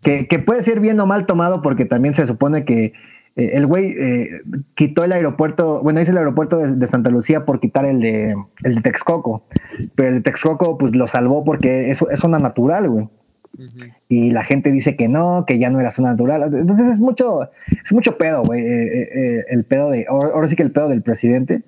Que, 0.00 0.26
que, 0.26 0.38
puede 0.38 0.62
ser 0.62 0.80
bien 0.80 0.98
o 1.00 1.06
mal 1.06 1.26
tomado 1.26 1.60
porque 1.60 1.84
también 1.84 2.14
se 2.14 2.26
supone 2.26 2.64
que 2.64 2.94
eh, 3.36 3.50
el 3.52 3.66
güey 3.66 3.94
eh, 3.98 4.40
quitó 4.74 5.04
el 5.04 5.12
aeropuerto, 5.12 5.82
bueno, 5.82 6.00
dice 6.00 6.12
el 6.12 6.18
aeropuerto 6.18 6.58
de, 6.58 6.86
Santa 6.86 7.10
Lucía 7.10 7.44
por 7.44 7.60
quitar 7.60 7.84
el 7.84 8.00
de, 8.00 8.34
el 8.64 8.74
de 8.76 8.80
Texcoco, 8.80 9.44
pero 9.94 10.08
el 10.08 10.14
de 10.16 10.20
Texcoco 10.22 10.78
pues 10.78 10.96
lo 10.96 11.06
salvó 11.06 11.44
porque 11.44 11.90
es, 11.90 12.02
es 12.10 12.20
zona 12.20 12.38
natural, 12.38 12.88
güey. 12.88 13.08
Y 14.08 14.30
la 14.32 14.44
gente 14.44 14.70
dice 14.70 14.96
que 14.96 15.08
no, 15.08 15.44
que 15.46 15.58
ya 15.58 15.70
no 15.70 15.80
era 15.80 15.90
zona 15.90 16.10
natural. 16.10 16.54
Entonces 16.54 16.86
es 16.88 17.00
mucho, 17.00 17.50
es 17.84 17.90
mucho 17.90 18.18
pedo, 18.18 18.42
güey. 18.42 18.60
Eh, 18.60 19.44
el 19.48 19.64
pedo 19.64 19.90
de, 19.90 20.04
ahora, 20.08 20.46
sí 20.46 20.56
que 20.56 20.62
el 20.62 20.72
pedo 20.72 20.88
del 20.88 21.00
presidente. 21.00 21.62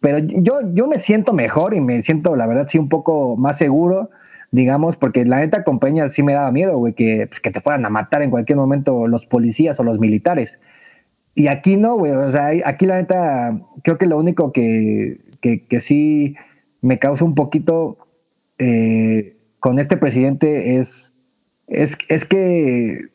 Pero 0.00 0.18
yo, 0.18 0.60
yo 0.74 0.88
me 0.88 0.98
siento 0.98 1.32
mejor 1.32 1.74
y 1.74 1.80
me 1.80 2.02
siento, 2.02 2.36
la 2.36 2.46
verdad, 2.46 2.66
sí, 2.68 2.78
un 2.78 2.90
poco 2.90 3.36
más 3.36 3.56
seguro, 3.56 4.10
digamos, 4.50 4.96
porque 4.96 5.24
la 5.24 5.38
neta 5.38 5.64
compañía 5.64 6.08
sí 6.08 6.22
me 6.22 6.34
daba 6.34 6.50
miedo, 6.52 6.76
güey, 6.76 6.92
que, 6.92 7.26
pues, 7.28 7.40
que 7.40 7.50
te 7.50 7.60
fueran 7.60 7.86
a 7.86 7.88
matar 7.88 8.20
en 8.22 8.30
cualquier 8.30 8.58
momento 8.58 9.06
los 9.06 9.24
policías 9.24 9.78
o 9.80 9.84
los 9.84 9.98
militares. 9.98 10.58
Y 11.34 11.46
aquí 11.46 11.76
no, 11.76 11.96
güey. 11.96 12.12
O 12.12 12.30
sea, 12.30 12.50
aquí 12.64 12.86
la 12.86 12.96
neta, 12.96 13.60
creo 13.82 13.98
que 13.98 14.06
lo 14.06 14.18
único 14.18 14.52
que, 14.52 15.20
que, 15.40 15.80
sí 15.80 16.36
me 16.80 16.98
causa 16.98 17.24
un 17.24 17.34
poquito 17.34 17.98
con 19.60 19.78
este 19.78 19.96
presidente 19.96 20.76
es 20.76 21.12
es, 21.72 21.96
es 22.08 22.24
que, 22.24 23.06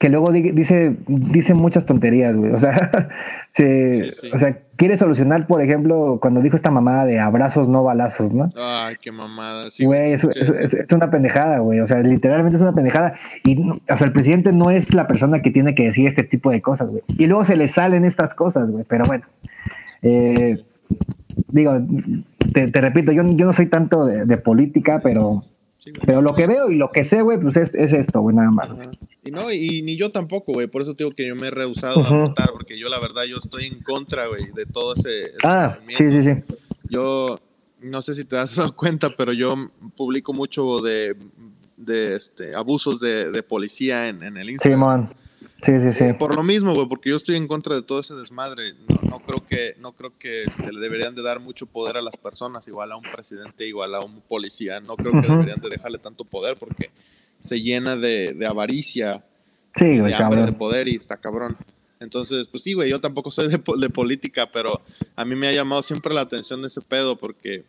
que 0.00 0.08
luego 0.08 0.32
dice, 0.32 0.96
dice 1.06 1.52
muchas 1.52 1.84
tonterías, 1.84 2.34
güey. 2.34 2.52
O 2.52 2.58
sea, 2.58 2.90
se, 3.50 4.10
o 4.32 4.38
sea, 4.38 4.56
quiere 4.76 4.96
solucionar, 4.96 5.46
por 5.46 5.60
ejemplo, 5.60 6.18
cuando 6.22 6.40
dijo 6.40 6.56
esta 6.56 6.70
mamada 6.70 7.04
de 7.04 7.20
abrazos, 7.20 7.68
no 7.68 7.84
balazos, 7.84 8.32
¿no? 8.32 8.48
Ay, 8.56 8.96
qué 8.98 9.12
mamada. 9.12 9.68
güey, 9.84 10.14
es, 10.14 10.24
es, 10.24 10.90
una 10.90 11.10
pendejada, 11.10 11.58
güey. 11.58 11.80
O 11.80 11.86
sea, 11.86 12.00
literalmente 12.00 12.56
es 12.56 12.62
una 12.62 12.72
pendejada. 12.72 13.12
Y, 13.44 13.60
o 13.60 13.96
sea, 13.98 14.06
el 14.06 14.14
presidente 14.14 14.54
no 14.54 14.70
es 14.70 14.94
la 14.94 15.06
persona 15.06 15.42
que 15.42 15.50
tiene 15.50 15.74
que 15.74 15.84
decir 15.84 16.08
este 16.08 16.22
tipo 16.22 16.50
de 16.50 16.62
cosas, 16.62 16.88
güey. 16.88 17.02
Y 17.18 17.26
luego 17.26 17.44
se 17.44 17.56
le 17.56 17.68
salen 17.68 18.06
estas 18.06 18.32
cosas, 18.32 18.70
güey. 18.70 18.86
Pero 18.88 19.04
bueno. 19.04 19.26
Eh, 20.00 20.64
digo, 21.48 21.76
te, 22.54 22.70
repito, 22.80 23.12
yo, 23.12 23.22
yo 23.22 23.44
no 23.44 23.52
soy 23.52 23.66
tanto 23.66 24.06
de 24.06 24.36
política, 24.38 25.00
pero 25.02 25.44
pero 26.04 26.20
lo 26.20 26.34
que 26.34 26.46
veo 26.46 26.70
y 26.70 26.76
lo 26.76 26.92
que 26.92 27.04
sé, 27.04 27.22
güey, 27.22 27.38
pues 27.38 27.56
es, 27.56 27.74
esto, 27.74 28.20
güey, 28.20 28.36
nada 28.36 28.50
más. 28.50 28.68
Y 29.24 29.30
no, 29.30 29.52
y 29.52 29.82
ni 29.82 29.96
yo 29.96 30.10
tampoco, 30.10 30.52
güey. 30.52 30.66
Por 30.66 30.82
eso 30.82 30.94
digo 30.94 31.10
que 31.10 31.26
yo 31.26 31.36
me 31.36 31.48
he 31.48 31.50
rehusado 31.50 32.04
a 32.04 32.10
votar, 32.10 32.50
porque 32.52 32.78
yo 32.78 32.88
la 32.88 32.98
verdad 32.98 33.24
yo 33.24 33.36
estoy 33.36 33.66
en 33.66 33.80
contra, 33.82 34.26
güey, 34.28 34.50
de 34.54 34.64
todo 34.64 34.94
ese. 34.94 35.32
ah, 35.44 35.78
sí, 35.88 36.10
sí, 36.10 36.22
sí. 36.22 36.30
Yo 36.88 37.36
no 37.80 38.02
sé 38.02 38.14
si 38.14 38.24
te 38.24 38.38
has 38.38 38.56
dado 38.56 38.74
cuenta, 38.74 39.10
pero 39.16 39.32
yo 39.32 39.54
publico 39.94 40.32
mucho 40.32 40.80
de, 40.80 41.16
de 41.76 42.16
este, 42.16 42.54
abusos 42.54 43.00
de, 43.00 43.30
de 43.30 43.42
policía 43.42 44.08
en, 44.08 44.22
en 44.22 44.36
el 44.36 44.50
Instagram. 44.50 45.10
Sí, 45.62 45.72
Sí, 45.72 45.80
sí, 45.80 45.92
sí. 45.92 46.12
Por 46.14 46.36
lo 46.36 46.42
mismo, 46.42 46.74
güey, 46.74 46.88
porque 46.88 47.10
yo 47.10 47.16
estoy 47.16 47.36
en 47.36 47.46
contra 47.46 47.74
de 47.74 47.82
todo 47.82 48.00
ese 48.00 48.14
desmadre. 48.14 48.74
No, 49.02 49.20
creo 49.20 49.46
que, 49.46 49.74
no 49.78 49.92
creo 49.92 50.16
que 50.18 50.44
este, 50.44 50.72
le 50.72 50.80
deberían 50.80 51.14
de 51.14 51.22
dar 51.22 51.40
mucho 51.40 51.66
poder 51.66 51.96
a 51.96 52.02
las 52.02 52.16
personas, 52.16 52.66
igual 52.68 52.92
a 52.92 52.96
un 52.96 53.02
presidente, 53.02 53.66
igual 53.66 53.94
a 53.94 54.00
un 54.00 54.20
policía. 54.22 54.80
No 54.80 54.96
creo 54.96 55.12
que 55.20 55.28
deberían 55.28 55.60
de 55.60 55.68
dejarle 55.68 55.98
tanto 55.98 56.24
poder 56.24 56.56
porque 56.56 56.90
se 57.38 57.60
llena 57.60 57.96
de, 57.96 58.46
avaricia, 58.48 59.24
sí, 59.76 59.98
de 59.98 60.14
hambre 60.14 60.44
de 60.44 60.52
poder 60.52 60.88
y 60.88 60.94
está 60.94 61.18
cabrón. 61.18 61.56
Entonces, 62.00 62.48
pues 62.48 62.62
sí, 62.62 62.72
güey, 62.72 62.88
yo 62.88 63.00
tampoco 63.00 63.30
soy 63.30 63.48
de, 63.48 63.60
de 63.78 63.90
política, 63.90 64.50
pero 64.50 64.80
a 65.16 65.24
mí 65.26 65.36
me 65.36 65.48
ha 65.48 65.52
llamado 65.52 65.82
siempre 65.82 66.14
la 66.14 66.22
atención 66.22 66.62
de 66.62 66.68
ese 66.68 66.80
pedo 66.80 67.18
porque 67.18 67.64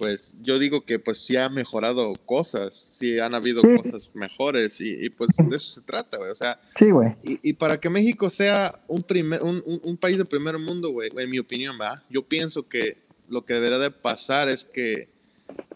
pues 0.00 0.38
yo 0.40 0.58
digo 0.58 0.86
que 0.86 0.98
pues 0.98 1.18
sí 1.18 1.36
ha 1.36 1.50
mejorado 1.50 2.14
cosas, 2.24 2.88
sí 2.94 3.18
han 3.18 3.34
habido 3.34 3.60
cosas 3.60 4.12
mejores 4.14 4.80
y, 4.80 5.10
pues 5.10 5.32
de 5.36 5.54
eso 5.54 5.74
se 5.74 5.82
trata, 5.82 6.16
güey. 6.16 6.30
O 6.30 6.34
sea, 6.34 6.58
sí, 6.74 6.90
güey. 6.90 7.16
Y, 7.22 7.52
para 7.52 7.78
que 7.78 7.90
México 7.90 8.30
sea 8.30 8.80
un, 8.88 9.02
primer, 9.02 9.42
un, 9.42 9.98
país 9.98 10.16
de 10.16 10.24
primer 10.24 10.58
mundo, 10.58 10.90
güey, 10.90 11.10
en 11.14 11.28
mi 11.28 11.38
opinión, 11.38 11.76
va, 11.78 12.02
yo 12.08 12.22
pienso 12.22 12.66
que 12.66 12.96
lo 13.28 13.44
que 13.44 13.52
debería 13.52 13.78
de 13.78 13.90
pasar 13.90 14.48
es 14.48 14.64
que 14.64 15.10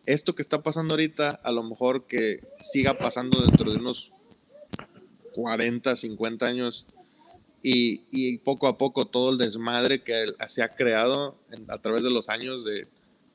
esto 0.06 0.34
que 0.34 0.40
está 0.40 0.62
pasando 0.62 0.94
ahorita, 0.94 1.28
a 1.28 1.52
lo 1.52 1.62
mejor 1.62 2.06
que 2.06 2.40
siga 2.60 2.96
pasando 2.96 3.42
dentro 3.42 3.70
de 3.70 3.76
unos 3.76 4.10
40, 5.34 5.96
50 5.96 6.46
años 6.46 6.86
y, 7.62 8.00
y 8.10 8.38
poco 8.38 8.68
a 8.68 8.78
poco 8.78 9.04
todo 9.04 9.32
el 9.32 9.36
desmadre 9.36 10.02
que 10.02 10.24
se 10.48 10.62
ha 10.62 10.70
creado 10.70 11.36
a 11.68 11.76
través 11.76 12.02
de 12.02 12.10
los 12.10 12.30
años 12.30 12.64
de 12.64 12.88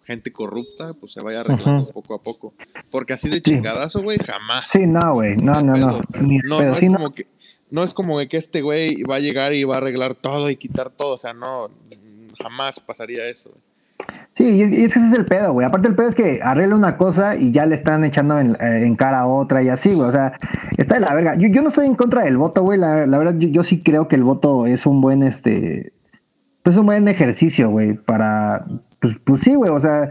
gente 0.09 0.33
corrupta, 0.33 0.95
pues 0.95 1.11
se 1.11 1.21
vaya 1.21 1.41
arreglando 1.41 1.85
poco 1.91 2.15
a 2.15 2.21
poco. 2.21 2.55
Porque 2.89 3.13
así 3.13 3.29
de 3.29 3.41
chingadazo, 3.41 4.01
güey, 4.01 4.17
jamás. 4.17 4.67
Sí, 4.67 4.87
no, 4.87 5.13
güey, 5.13 5.37
no, 5.37 5.61
no, 5.61 5.77
no. 5.77 6.01
no, 6.19 6.61
no 6.61 6.71
es 6.71 6.85
como 6.87 7.11
que 7.11 7.27
no 7.69 7.83
es 7.83 7.93
como 7.93 8.17
que 8.27 8.37
este 8.37 8.61
güey 8.61 9.03
va 9.03 9.17
a 9.17 9.19
llegar 9.19 9.53
y 9.53 9.63
va 9.63 9.75
a 9.75 9.77
arreglar 9.77 10.15
todo 10.15 10.49
y 10.49 10.55
quitar 10.55 10.89
todo. 10.89 11.13
O 11.13 11.17
sea, 11.19 11.33
no, 11.33 11.69
jamás 12.41 12.79
pasaría 12.79 13.27
eso. 13.27 13.51
Sí, 14.33 14.45
y 14.45 14.61
es, 14.61 14.69
que 14.69 14.85
ese 14.85 15.07
es 15.07 15.13
el 15.13 15.25
pedo, 15.25 15.53
güey. 15.53 15.67
Aparte 15.67 15.87
el 15.87 15.95
pedo 15.95 16.07
es 16.07 16.15
que 16.15 16.39
arregla 16.41 16.75
una 16.75 16.97
cosa 16.97 17.35
y 17.35 17.51
ya 17.51 17.67
le 17.67 17.75
están 17.75 18.03
echando 18.03 18.39
en, 18.39 18.57
eh, 18.59 18.95
cara 18.97 19.19
a 19.19 19.27
otra 19.27 19.61
y 19.61 19.69
así, 19.69 19.93
güey. 19.93 20.07
O 20.07 20.11
sea, 20.11 20.33
está 20.77 20.95
de 20.95 21.01
la 21.01 21.13
verga. 21.13 21.35
Yo, 21.35 21.49
yo 21.49 21.61
no 21.61 21.69
estoy 21.69 21.85
en 21.85 21.95
contra 21.95 22.23
del 22.23 22.37
voto, 22.37 22.63
güey. 22.63 22.79
La, 22.79 23.05
verdad, 23.05 23.35
yo, 23.37 23.63
sí 23.63 23.83
creo 23.83 24.07
que 24.07 24.15
el 24.15 24.23
voto 24.23 24.65
es 24.65 24.85
un 24.85 25.01
buen, 25.01 25.21
este, 25.21 25.93
pues 26.63 26.77
un 26.77 26.85
buen 26.85 27.07
ejercicio, 27.07 27.69
güey, 27.69 27.93
para, 27.93 28.65
pues, 28.99 29.17
pues 29.23 29.41
sí, 29.41 29.55
güey. 29.55 29.71
O 29.71 29.79
sea, 29.79 30.09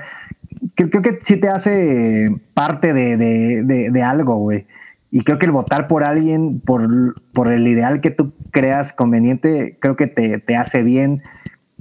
creo, 0.74 1.02
que 1.02 1.18
sí 1.20 1.36
te 1.36 1.48
hace 1.48 2.34
parte 2.54 2.92
de, 2.92 3.16
de, 3.16 3.90
de, 3.90 4.02
algo, 4.02 4.36
güey. 4.36 4.66
Y 5.10 5.22
creo 5.22 5.38
que 5.38 5.46
el 5.46 5.52
votar 5.52 5.88
por 5.88 6.04
alguien, 6.04 6.60
por, 6.60 7.20
por 7.32 7.50
el 7.50 7.66
ideal 7.66 8.00
que 8.00 8.10
tú 8.10 8.32
creas 8.50 8.92
conveniente, 8.92 9.78
creo 9.80 9.96
que 9.96 10.06
te, 10.06 10.38
te 10.38 10.56
hace 10.56 10.82
bien 10.82 11.22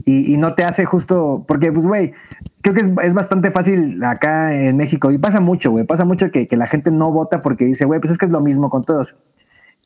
y, 0.05 0.38
no 0.38 0.53
te 0.53 0.64
hace 0.64 0.86
justo, 0.86 1.43
porque 1.47 1.72
pues, 1.72 1.86
güey, 1.86 2.14
creo 2.62 2.76
que 2.76 2.82
es, 3.03 3.14
bastante 3.14 3.51
fácil 3.51 4.03
acá 4.03 4.53
en 4.53 4.78
México, 4.78 5.12
y 5.12 5.18
pasa 5.18 5.39
mucho, 5.39 5.72
güey, 5.72 5.86
pasa 5.86 6.05
mucho 6.05 6.30
que, 6.32 6.47
la 6.51 6.68
gente 6.68 6.91
no 6.91 7.12
vota 7.12 7.41
porque 7.41 7.66
dice, 7.66 7.86
güey, 7.86 7.99
pues 7.99 8.12
es 8.12 8.18
que 8.18 8.26
es 8.26 8.32
lo 8.32 8.41
mismo 8.41 8.70
con 8.70 8.84
todos. 8.84 9.16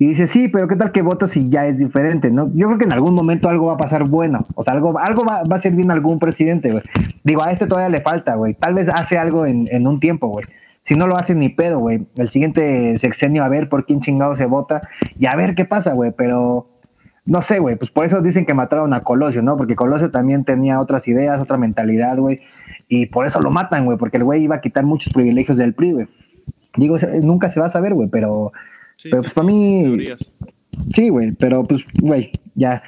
Y 0.01 0.07
dice, 0.07 0.25
sí, 0.25 0.47
pero 0.47 0.67
¿qué 0.67 0.75
tal 0.75 0.91
que 0.91 1.03
votas 1.03 1.29
si 1.29 1.47
ya 1.47 1.67
es 1.67 1.77
diferente? 1.77 2.31
¿no? 2.31 2.49
Yo 2.55 2.65
creo 2.65 2.79
que 2.79 2.85
en 2.85 2.91
algún 2.91 3.13
momento 3.13 3.49
algo 3.49 3.67
va 3.67 3.73
a 3.73 3.77
pasar 3.77 4.05
bueno, 4.05 4.47
o 4.55 4.63
sea, 4.63 4.73
algo, 4.73 4.97
algo 4.97 5.23
va, 5.23 5.43
a 5.47 5.59
ser 5.59 5.73
bien 5.73 5.91
algún 5.91 6.17
presidente, 6.17 6.71
güey. 6.71 6.83
Digo, 7.23 7.43
a 7.43 7.51
este 7.51 7.67
todavía 7.67 7.89
le 7.89 8.01
falta, 8.01 8.33
güey, 8.33 8.55
tal 8.55 8.73
vez 8.73 8.89
hace 8.89 9.19
algo 9.19 9.45
en, 9.45 9.67
en 9.69 9.85
un 9.85 9.99
tiempo, 9.99 10.27
güey. 10.29 10.47
Si 10.81 10.95
no 10.95 11.05
lo 11.05 11.17
hace 11.17 11.35
ni 11.35 11.49
pedo, 11.49 11.77
güey. 11.77 12.07
El 12.17 12.31
siguiente 12.31 12.97
sexenio 12.97 13.43
a 13.43 13.47
ver 13.47 13.69
por 13.69 13.85
quién 13.85 13.99
chingado 13.99 14.35
se 14.35 14.47
vota 14.47 14.81
y 15.19 15.27
a 15.27 15.35
ver 15.35 15.53
qué 15.53 15.65
pasa, 15.65 15.93
güey. 15.93 16.11
Pero 16.17 16.67
no 17.23 17.43
sé, 17.43 17.59
güey, 17.59 17.75
pues 17.75 17.91
por 17.91 18.03
eso 18.03 18.23
dicen 18.23 18.47
que 18.47 18.55
mataron 18.55 18.95
a 18.95 19.01
Colosio, 19.01 19.43
¿no? 19.43 19.55
Porque 19.55 19.75
Colosio 19.75 20.09
también 20.09 20.45
tenía 20.45 20.79
otras 20.79 21.07
ideas, 21.07 21.39
otra 21.39 21.59
mentalidad, 21.59 22.17
güey, 22.17 22.39
y 22.87 23.05
por 23.05 23.27
eso 23.27 23.39
lo 23.39 23.51
matan, 23.51 23.85
güey, 23.85 23.99
porque 23.99 24.17
el 24.17 24.23
güey 24.23 24.41
iba 24.41 24.55
a 24.55 24.61
quitar 24.61 24.83
muchos 24.83 25.13
privilegios 25.13 25.59
del 25.59 25.75
PRI, 25.75 25.91
güey. 25.91 26.07
Digo, 26.75 26.97
nunca 27.21 27.49
se 27.49 27.59
va 27.59 27.67
a 27.67 27.69
saber, 27.69 27.93
güey, 27.93 28.09
pero, 28.09 28.51
pero 29.03 29.21
pues 29.21 29.33
para 29.33 29.47
mí... 29.47 29.97
Sí, 30.93 31.09
güey, 31.09 31.33
pero 31.33 31.65
pues, 31.65 31.83
güey, 31.99 32.31
ya, 32.55 32.81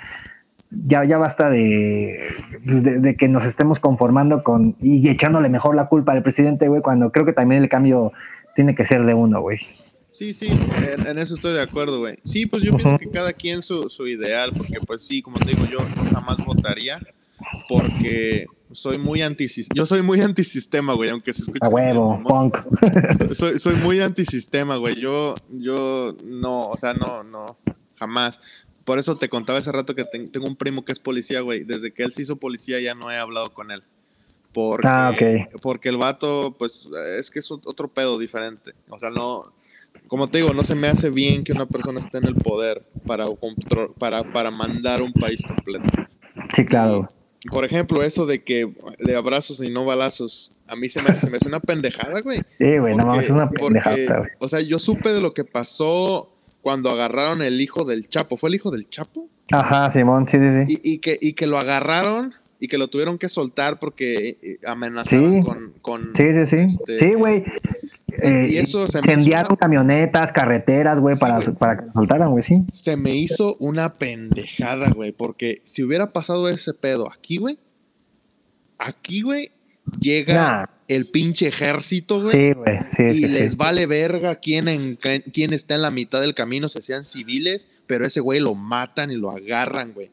ya, 0.88 1.03
ya 1.03 1.18
basta 1.18 1.49
de, 1.49 2.18
de, 2.64 3.16
que 3.16 3.28
nos 3.28 3.45
estemos 3.45 3.80
conformando 3.80 4.43
con 4.43 4.76
y 4.82 5.07
echándole 5.09 5.49
mejor 5.49 5.76
la 5.76 5.88
culpa 5.88 6.14
al 6.14 6.24
presidente, 6.24 6.68
güey, 6.68 6.82
cuando 6.82 7.11
creo 7.11 7.26
que 7.26 7.34
también 7.34 7.61
el 7.61 7.70
cambio 7.70 8.11
tiene 8.55 8.74
que 8.74 8.86
ser 8.86 9.05
de 9.05 9.14
uno, 9.14 9.41
güey. 9.41 9.59
Sí, 10.09 10.34
sí, 10.34 10.47
en, 10.47 11.18
eso 11.18 11.34
estoy 11.34 11.53
de 11.53 11.61
acuerdo, 11.61 11.99
güey. 11.99 12.16
Sí, 12.24 12.45
pues 12.45 12.64
yo 12.64 12.76
pienso 12.76 12.97
que 12.97 13.09
cada 13.09 13.34
quien 13.34 13.61
su, 13.61 13.89
su 13.89 14.07
ideal, 14.07 14.53
porque 14.55 14.80
pues 14.86 15.03
sí, 15.03 15.22
como 15.22 15.39
te 15.39 15.55
digo, 15.55 15.66
yo 15.66 15.80
jamás 16.14 16.38
votaría 16.45 16.99
porque 17.68 18.45
soy 18.74 18.97
muy 18.97 19.21
antisistema. 19.21 19.78
Yo 19.78 19.86
soy 19.86 20.01
muy 20.01 20.21
antisistema, 20.21 20.93
güey, 20.93 21.09
aunque 21.09 21.34
se 21.34 21.43
escuche. 21.43 21.59
A 21.61 21.69
huevo, 21.69 22.21
punk. 22.24 22.57
Soy, 23.34 23.59
soy 23.59 23.76
muy 23.76 23.99
antisistema, 23.99 24.76
güey. 24.78 24.95
Yo, 24.95 25.36
yo 25.49 26.15
no, 26.26 26.63
o 26.63 26.78
sea, 26.78 26.93
no, 26.93 27.24
no, 27.24 27.57
jamás. 27.95 28.39
Por 28.84 28.99
eso 28.99 29.17
te 29.17 29.30
contaba 29.30 29.59
hace 29.59 29.71
rato 29.71 29.95
que 29.95 30.03
tengo 30.03 30.47
un 30.47 30.55
primo 30.55 30.84
que 30.84 30.91
es 30.91 30.99
policía, 30.99 31.41
güey. 31.41 31.63
Desde 31.63 31.93
que 31.93 32.03
él 32.03 32.11
se 32.11 32.24
hizo 32.24 32.36
policía 32.36 32.80
ya 32.80 32.95
no 32.95 33.11
he 33.11 33.17
hablado 33.17 33.53
con 33.53 33.71
él. 33.71 33.84
Porque, 34.51 34.88
ah, 34.88 35.11
ok. 35.13 35.61
Porque 35.61 35.89
el 35.89 35.97
vato, 35.97 36.55
pues, 36.59 36.88
es 37.17 37.32
que 37.32 37.39
es 37.39 37.49
otro 37.49 37.88
pedo 37.88 38.19
diferente. 38.19 38.74
O 38.89 38.99
sea, 38.99 39.09
no 39.09 39.43
como 40.07 40.28
te 40.28 40.39
digo, 40.39 40.53
no 40.53 40.63
se 40.63 40.76
me 40.76 40.88
hace 40.88 41.09
bien 41.09 41.43
que 41.43 41.53
una 41.53 41.65
persona 41.65 41.99
esté 41.99 42.17
en 42.19 42.26
el 42.26 42.36
poder 42.36 42.86
para, 43.05 43.26
para, 43.97 44.32
para 44.32 44.51
mandar 44.51 45.01
un 45.01 45.13
país 45.13 45.41
completo. 45.47 45.89
Sí, 46.55 46.65
claro. 46.65 47.09
Por 47.49 47.65
ejemplo, 47.65 48.03
eso 48.03 48.25
de 48.25 48.43
que 48.43 48.71
de 48.99 49.15
abrazos 49.15 49.61
y 49.61 49.69
no 49.69 49.85
balazos, 49.85 50.53
a 50.67 50.75
mí 50.75 50.89
se 50.89 51.01
me, 51.01 51.13
se 51.15 51.29
me 51.29 51.37
hace 51.37 51.47
una 51.47 51.59
pendejada, 51.59 52.21
güey. 52.21 52.41
Sí, 52.57 52.77
güey, 52.77 52.95
no 52.95 53.19
es 53.19 53.29
una 53.29 53.49
pendejada, 53.49 54.19
güey. 54.19 54.31
O 54.39 54.47
sea, 54.47 54.61
yo 54.61 54.79
supe 54.79 55.09
de 55.09 55.21
lo 55.21 55.33
que 55.33 55.43
pasó 55.43 56.33
cuando 56.61 56.89
agarraron 56.89 57.41
el 57.41 57.59
hijo 57.59 57.83
del 57.83 58.07
Chapo. 58.07 58.37
¿Fue 58.37 58.49
el 58.49 58.55
hijo 58.55 58.71
del 58.71 58.89
Chapo? 58.89 59.27
Ajá, 59.51 59.91
Simón, 59.91 60.27
sí, 60.27 60.37
sí, 60.39 60.65
sí. 60.65 60.79
Y, 60.83 60.97
que, 60.99 61.19
y 61.21 61.33
que 61.33 61.47
lo 61.47 61.57
agarraron 61.57 62.33
y 62.64 62.70
que 62.70 62.78
lo 62.78 62.88
tuvieron 62.88 63.18
que 63.18 63.28
soltar 63.28 63.78
porque 63.78 64.38
eh, 64.41 64.57
amenazaban 64.66 65.41
con, 65.41 65.74
con, 65.82 66.11
Sí, 66.16 66.24
sí, 66.32 66.45
sí. 66.45 66.55
Este, 66.59 66.97
sí, 66.97 67.14
güey. 67.14 67.43
Eh, 68.22 68.51
y 68.51 68.57
eso 68.57 68.88
se 68.88 68.99
incendiaron 68.99 69.57
camionetas, 69.57 70.32
carreteras, 70.32 71.01
güey, 71.01 71.18
para, 71.18 71.41
para 71.41 71.84
que 71.84 71.91
soltaran, 71.91 72.32
güey, 72.32 72.41
sí. 72.41 72.66
Se 72.72 72.95
me 72.95 73.14
hizo 73.14 73.57
una 73.59 73.95
pendejada, 73.95 74.91
güey, 74.91 75.11
porque 75.11 75.61
si 75.66 75.84
hubiera 75.84 76.14
pasado 76.14 76.47
ese 76.47 76.74
pedo 76.74 77.11
aquí, 77.11 77.36
güey, 77.36 77.59
aquí, 78.78 79.24
güey, 79.24 79.51
llega 79.99 80.70
el 80.88 81.09
pinche 81.09 81.47
ejército, 81.47 82.22
güey. 82.22 82.32
Sí, 82.32 82.53
güey, 82.53 82.80
sí. 82.88 83.03
Y 83.24 83.28
les 83.28 83.57
vale 83.57 83.88
verga 83.88 84.36
quién, 84.36 84.70
en, 84.70 84.97
quién 85.34 85.51
está 85.51 85.76
en 85.76 85.82
la 85.82 85.91
mitad 85.91 86.22
del 86.22 86.34
camino, 86.34 86.70
se 86.70 86.82
sean 86.82 87.03
civiles, 87.03 87.68
pero 87.88 88.05
ese 88.05 88.22
güey 88.22 88.39
lo 88.39 88.55
matan 88.55 89.11
y 89.11 89.18
lo 89.18 89.32
agarran, 89.32 89.91
güey. 89.91 90.12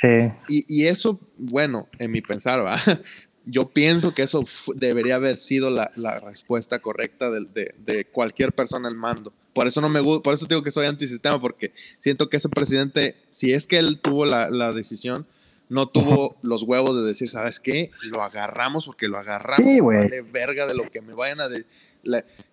Sí. 0.00 0.32
Y, 0.48 0.64
y, 0.82 0.86
eso, 0.86 1.20
bueno, 1.36 1.88
en 1.98 2.10
mi 2.10 2.20
pensar, 2.20 2.64
¿va? 2.64 2.78
yo 3.50 3.68
pienso 3.70 4.14
que 4.14 4.22
eso 4.22 4.44
debería 4.76 5.16
haber 5.16 5.36
sido 5.36 5.70
la, 5.70 5.90
respuesta 6.20 6.78
correcta 6.80 7.30
de, 7.30 8.06
cualquier 8.12 8.52
persona 8.52 8.88
al 8.88 8.96
mando. 8.96 9.32
Por 9.52 9.66
eso 9.66 9.80
no 9.80 9.88
me 9.88 10.00
por 10.02 10.32
eso 10.32 10.46
digo 10.46 10.62
que 10.62 10.70
soy 10.70 10.86
antisistema, 10.86 11.40
porque 11.40 11.72
siento 11.98 12.28
que 12.28 12.36
ese 12.36 12.48
presidente, 12.48 13.16
si 13.30 13.52
es 13.52 13.66
que 13.66 13.78
él 13.78 13.98
tuvo 14.00 14.24
la, 14.24 14.72
decisión, 14.72 15.26
no 15.68 15.88
tuvo 15.88 16.36
los 16.42 16.62
huevos 16.62 16.96
de 16.96 17.02
decir, 17.02 17.28
¿sabes 17.28 17.60
qué? 17.60 17.90
Lo 18.02 18.22
agarramos 18.22 18.86
porque 18.86 19.08
lo 19.08 19.18
agarramos. 19.18 19.68
Sí, 19.68 19.80
güey. 19.80 19.98
Vale 19.98 20.22
verga 20.22 20.66
de 20.66 20.74
lo 20.74 20.88
que 20.90 21.00
me 21.00 21.14
vayan 21.14 21.40
a 21.40 21.48
de, 21.48 21.64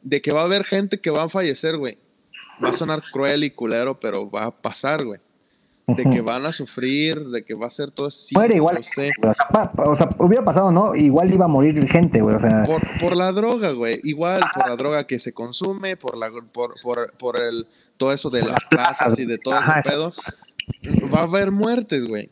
de 0.01 0.21
que 0.21 0.31
va 0.31 0.41
a 0.41 0.45
haber 0.45 0.63
gente 0.63 0.99
que 0.99 1.09
va 1.09 1.23
a 1.23 1.29
fallecer, 1.29 1.77
güey. 1.77 1.97
Va 2.63 2.69
a 2.69 2.75
sonar 2.75 3.03
cruel 3.11 3.43
y 3.43 3.51
culero, 3.51 3.99
pero 3.99 4.29
va 4.31 4.45
a 4.45 4.61
pasar, 4.61 5.05
güey 5.05 5.19
de 5.95 6.03
que 6.03 6.21
van 6.21 6.45
a 6.45 6.51
sufrir, 6.51 7.17
de 7.27 7.43
que 7.43 7.53
va 7.53 7.67
a 7.67 7.69
ser 7.69 7.91
todo 7.91 8.07
así. 8.07 8.35
Muere 8.35 8.55
igual. 8.55 8.83
Sé. 8.83 9.11
O 9.77 9.95
sea, 9.95 10.09
hubiera 10.19 10.43
pasado, 10.43 10.71
¿no? 10.71 10.95
Igual 10.95 11.33
iba 11.33 11.45
a 11.45 11.47
morir 11.47 11.87
gente, 11.87 12.21
güey. 12.21 12.35
O 12.35 12.39
sea. 12.39 12.63
Por, 12.63 12.81
por 12.99 13.15
la 13.15 13.31
droga, 13.31 13.71
güey. 13.71 13.99
Igual, 14.03 14.41
por 14.53 14.67
la 14.67 14.75
droga 14.75 15.07
que 15.07 15.19
se 15.19 15.33
consume, 15.33 15.95
por 15.95 16.17
la 16.17 16.29
por, 16.51 16.79
por, 16.81 17.13
por 17.13 17.39
el 17.41 17.67
todo 17.95 18.11
eso 18.11 18.29
de 18.29 18.45
las 18.45 18.63
plazas 18.69 19.17
y 19.17 19.25
de 19.25 19.37
todo 19.37 19.57
ese 19.59 19.89
pedo. 19.89 20.13
Va 21.13 21.19
a 21.19 21.23
haber 21.23 21.51
muertes, 21.51 22.05
güey. 22.05 22.29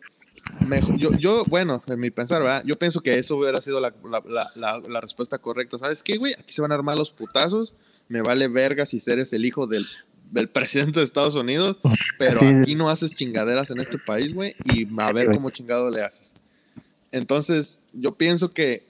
yo, 0.97 1.11
yo, 1.13 1.45
bueno, 1.47 1.81
en 1.87 1.99
mi 1.99 2.11
pensar, 2.11 2.41
¿verdad? 2.41 2.63
Yo 2.65 2.77
pienso 2.77 3.01
que 3.01 3.17
eso 3.17 3.37
hubiera 3.37 3.61
sido 3.61 3.79
la, 3.79 3.93
la, 4.03 4.51
la, 4.55 4.79
la 4.79 5.01
respuesta 5.01 5.37
correcta. 5.37 5.79
¿Sabes 5.79 6.03
qué, 6.03 6.17
güey? 6.17 6.33
Aquí 6.33 6.53
se 6.53 6.61
van 6.61 6.73
a 6.73 6.75
armar 6.75 6.97
los 6.97 7.11
putazos. 7.11 7.75
Me 8.09 8.21
vale 8.21 8.49
verga 8.49 8.85
si 8.85 9.01
eres 9.09 9.31
el 9.33 9.45
hijo 9.45 9.65
del 9.65 9.87
del 10.35 10.49
presidente 10.49 10.99
de 10.99 11.05
Estados 11.05 11.35
Unidos, 11.35 11.77
pero 12.19 12.41
aquí 12.41 12.75
no 12.75 12.89
haces 12.89 13.15
chingaderas 13.15 13.71
en 13.71 13.79
este 13.79 13.97
país, 13.97 14.33
güey, 14.33 14.53
y 14.65 14.85
a 14.99 15.13
ver 15.13 15.31
cómo 15.31 15.49
chingado 15.49 15.89
le 15.89 16.01
haces. 16.01 16.33
Entonces, 17.13 17.81
yo 17.93 18.17
pienso 18.17 18.51
que 18.51 18.85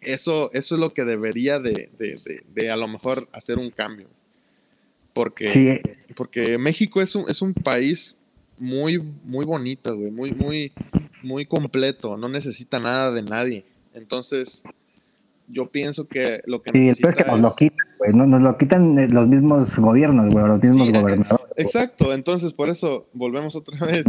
eso, 0.00 0.52
eso 0.52 0.74
es 0.76 0.80
lo 0.80 0.94
que 0.94 1.04
debería 1.04 1.58
de, 1.58 1.90
de, 1.98 2.44
de, 2.54 2.70
a 2.70 2.76
lo 2.76 2.86
mejor 2.86 3.28
hacer 3.32 3.58
un 3.58 3.70
cambio. 3.70 4.06
Porque, 5.12 5.82
porque 6.14 6.56
México 6.58 7.02
es 7.02 7.16
un, 7.16 7.28
es 7.28 7.42
un 7.42 7.54
país 7.54 8.14
muy, 8.56 8.98
muy 9.24 9.44
bonito, 9.44 9.96
güey, 9.96 10.12
muy, 10.12 10.30
muy, 10.30 10.72
muy 11.24 11.44
completo, 11.44 12.16
no 12.16 12.28
necesita 12.28 12.78
nada 12.78 13.10
de 13.10 13.22
nadie. 13.22 13.64
Entonces, 13.94 14.62
yo 15.48 15.70
pienso 15.70 16.06
que 16.06 16.40
lo 16.46 16.62
que 16.62 16.70
sí, 16.72 16.78
necesita 16.78 17.12
que 17.12 17.24
nos 17.24 17.40
lo 17.40 17.54
quitan, 17.54 17.86
güey, 17.98 18.12
¿no? 18.12 18.26
nos 18.26 18.42
lo 18.42 18.56
quitan 18.56 18.98
eh, 18.98 19.08
los 19.08 19.28
mismos 19.28 19.76
gobiernos, 19.76 20.32
güey, 20.32 20.46
los 20.46 20.62
mismos 20.62 20.92
gobernadores. 20.92 21.46
Exacto, 21.56 22.12
entonces 22.12 22.52
por 22.52 22.68
eso 22.68 23.08
volvemos 23.12 23.56
otra 23.56 23.86
vez. 23.86 24.06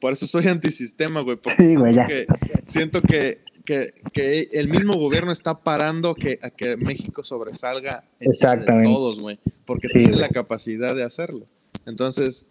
Por 0.00 0.12
eso 0.12 0.26
soy 0.26 0.46
antisistema, 0.48 1.20
güey, 1.20 1.36
porque 1.36 1.68
sí, 1.68 1.74
güey, 1.74 1.94
siento, 1.94 2.08
que, 2.08 2.26
siento 2.66 3.02
que, 3.02 3.40
que, 3.64 3.90
que, 4.12 4.46
el 4.52 4.68
mismo 4.68 4.94
gobierno 4.94 5.32
está 5.32 5.62
parando 5.62 6.14
que, 6.14 6.38
a 6.42 6.50
que 6.50 6.76
México 6.76 7.24
sobresalga 7.24 8.04
en 8.20 8.82
todos, 8.84 9.20
güey, 9.20 9.38
porque 9.64 9.88
tiene 9.88 10.16
la 10.16 10.28
capacidad 10.28 10.94
de 10.94 11.02
hacerlo. 11.02 11.46
Entonces, 11.86 12.46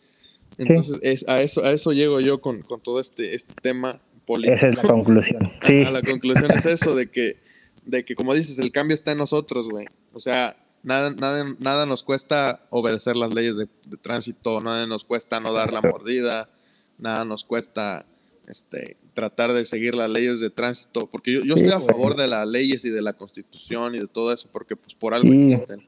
entonces 0.58 1.00
es, 1.02 1.28
a 1.28 1.42
eso 1.42 1.64
a 1.64 1.72
eso 1.72 1.92
llego 1.92 2.20
yo 2.20 2.42
con, 2.42 2.62
con 2.62 2.82
todo 2.82 3.00
este 3.00 3.36
este 3.36 3.54
tema 3.62 4.00
político. 4.26 4.56
Esa 4.56 4.68
es 4.70 4.78
la 4.78 4.84
conclusión. 4.84 5.52
Sí. 5.66 5.84
la 5.84 6.02
conclusión 6.02 6.52
es 6.52 6.66
eso 6.66 6.96
de 6.96 7.08
que 7.08 7.38
de 7.86 8.06
que, 8.06 8.16
como 8.16 8.34
dices, 8.34 8.60
el 8.60 8.72
cambio 8.72 8.96
está 8.96 9.12
en 9.12 9.18
nosotros, 9.18 9.70
güey. 9.70 9.88
O 10.14 10.20
sea, 10.20 10.56
nada, 10.84 11.12
nada, 11.12 11.56
nada 11.60 11.86
nos 11.86 12.04
cuesta 12.04 12.66
obedecer 12.70 13.16
las 13.16 13.34
leyes 13.34 13.58
de, 13.58 13.68
tránsito, 14.02 14.62
nada 14.62 14.86
nos 14.88 15.04
cuesta 15.04 15.40
no 15.40 15.54
dar 15.54 15.74
la 15.74 15.82
mordida, 15.82 16.50
nada 16.98 17.26
nos 17.26 17.44
cuesta 17.44 18.06
este, 18.48 18.98
tratar 19.14 19.54
de 19.54 19.66
seguir 19.66 19.96
las 19.96 20.10
leyes 20.10 20.40
de 20.40 20.50
tránsito, 20.50 21.08
porque 21.08 21.34
yo, 21.34 21.42
yo 21.44 21.56
estoy 21.56 21.72
a 21.72 21.80
favor 21.80 22.16
de 22.16 22.28
las 22.28 22.48
leyes 22.48 22.86
y 22.86 22.90
de 22.90 23.02
la 23.02 23.14
constitución 23.14 23.96
y 23.96 24.00
de 24.00 24.08
todo 24.08 24.32
eso, 24.34 24.50
porque 24.52 24.76
pues 24.76 24.96
por 24.96 25.14
algo 25.14 25.32
existen. 25.34 25.88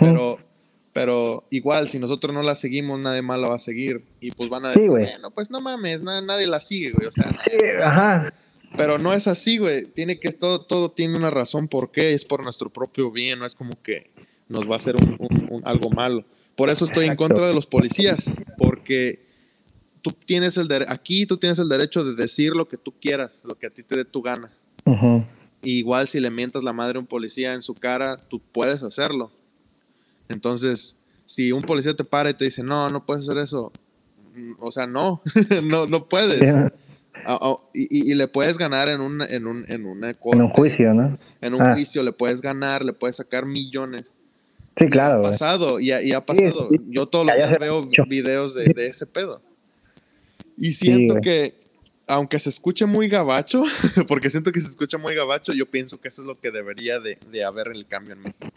Pero, 0.00 0.38
Pero 0.94 1.44
igual, 1.50 1.88
si 1.88 1.98
nosotros 1.98 2.32
no 2.32 2.44
la 2.44 2.54
seguimos, 2.54 3.00
nadie 3.00 3.20
más 3.20 3.40
la 3.40 3.48
va 3.48 3.56
a 3.56 3.58
seguir. 3.58 4.06
Y 4.20 4.30
pues 4.30 4.48
van 4.48 4.64
a 4.64 4.68
decir, 4.68 4.88
bueno, 4.88 5.32
pues 5.32 5.50
no 5.50 5.60
mames, 5.60 6.04
nadie 6.04 6.46
la 6.46 6.60
sigue, 6.60 6.92
güey. 6.92 7.08
O 7.08 7.10
sea, 7.10 7.36
sí, 7.44 7.50
ajá. 7.82 8.32
Pero 8.76 8.98
no 8.98 9.12
es 9.12 9.26
así, 9.28 9.58
güey. 9.58 9.86
Tiene 9.86 10.18
que, 10.18 10.32
todo, 10.32 10.60
todo 10.60 10.90
tiene 10.90 11.16
una 11.16 11.30
razón 11.30 11.68
por 11.68 11.90
qué. 11.90 12.12
Es 12.12 12.24
por 12.24 12.42
nuestro 12.42 12.70
propio 12.70 13.10
bien, 13.10 13.38
no 13.38 13.46
es 13.46 13.54
como 13.54 13.80
que 13.82 14.10
nos 14.48 14.68
va 14.68 14.74
a 14.74 14.76
hacer 14.76 14.96
un, 14.96 15.62
algo 15.64 15.90
malo. 15.90 16.24
Por 16.56 16.70
eso 16.70 16.84
estoy 16.84 17.06
en 17.06 17.16
contra 17.16 17.46
de 17.46 17.54
los 17.54 17.66
policías, 17.66 18.30
porque 18.58 19.26
tú 20.02 20.12
tienes 20.12 20.56
el 20.56 20.68
aquí 20.88 21.26
tú 21.26 21.36
tienes 21.36 21.58
el 21.58 21.68
derecho 21.68 22.04
de 22.04 22.14
decir 22.14 22.54
lo 22.54 22.68
que 22.68 22.76
tú 22.76 22.94
quieras, 23.00 23.42
lo 23.44 23.56
que 23.56 23.66
a 23.66 23.70
ti 23.70 23.82
te 23.82 23.96
dé 23.96 24.04
tu 24.04 24.22
gana. 24.22 24.52
igual 25.62 26.06
si 26.06 26.20
le 26.20 26.30
mientas 26.30 26.62
la 26.62 26.72
madre 26.72 26.98
a 26.98 27.00
un 27.00 27.06
policía 27.06 27.54
en 27.54 27.62
su 27.62 27.74
cara, 27.74 28.16
tú 28.16 28.40
puedes 28.40 28.82
hacerlo. 28.82 29.32
Entonces, 30.28 30.96
si 31.24 31.52
un 31.52 31.62
policía 31.62 31.94
te 31.94 32.04
para 32.04 32.30
y 32.30 32.34
te 32.34 32.44
dice, 32.44 32.62
no, 32.62 32.88
no 32.90 33.04
puedes 33.04 33.28
hacer 33.28 33.38
eso, 33.38 33.72
mm, 34.36 34.52
o 34.60 34.70
sea, 34.70 34.86
no, 34.86 35.22
no, 35.64 35.86
no 35.86 36.08
puedes. 36.08 36.40
Y, 37.72 38.14
le 38.14 38.28
puedes 38.28 38.58
ganar 38.58 38.88
en 38.88 39.00
un, 39.00 39.22
en 39.22 39.46
un, 39.46 39.64
en 39.68 39.86
en 39.86 40.40
un 40.42 40.48
juicio, 40.50 40.94
¿no? 40.94 41.18
En 41.40 41.54
un 41.54 41.62
ah. 41.62 41.74
juicio 41.74 42.02
le 42.02 42.12
puedes 42.12 42.40
ganar, 42.40 42.84
le 42.84 42.92
puedes 42.92 43.16
sacar 43.16 43.46
millones. 43.46 44.12
Sí, 44.76 44.86
claro. 44.86 45.20
ha 45.20 45.30
pasado, 45.30 45.80
y, 45.80 45.90
ha 45.90 46.24
pasado. 46.24 46.68
Yo 46.88 47.06
todos 47.06 47.26
los 47.26 47.36
días 47.36 47.58
veo 47.58 47.88
videos 48.08 48.54
de, 48.54 48.72
de, 48.74 48.86
ese 48.88 49.06
pedo. 49.06 49.40
Y 50.56 50.72
siento 50.72 51.20
que, 51.20 51.54
aunque 52.06 52.38
se 52.38 52.48
escuche 52.48 52.86
muy 52.86 53.08
gabacho, 53.08 53.62
porque 54.08 54.30
siento 54.30 54.52
que 54.52 54.60
se 54.60 54.68
escucha 54.68 54.98
muy 54.98 55.14
gabacho, 55.14 55.52
yo 55.52 55.66
pienso 55.66 56.00
que 56.00 56.08
eso 56.08 56.22
es 56.22 56.28
lo 56.28 56.38
que 56.40 56.50
debería 56.50 56.98
de, 56.98 57.18
de 57.30 57.44
haber 57.44 57.68
el 57.68 57.86
cambio 57.86 58.14
en 58.14 58.22
México. 58.22 58.48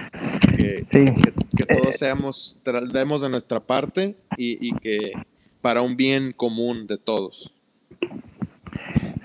Que, 0.55 0.85
que, 0.89 1.65
todos 1.65 1.89
eh, 1.89 1.97
seamos, 1.97 2.57
demos 2.91 3.21
de 3.21 3.29
nuestra 3.29 3.59
parte 3.59 4.15
y, 4.37 4.67
y 4.67 4.71
que 4.79 5.11
para 5.61 5.81
un 5.81 5.95
bien 5.95 6.33
común 6.33 6.87
de 6.87 6.97
todos. 6.97 7.53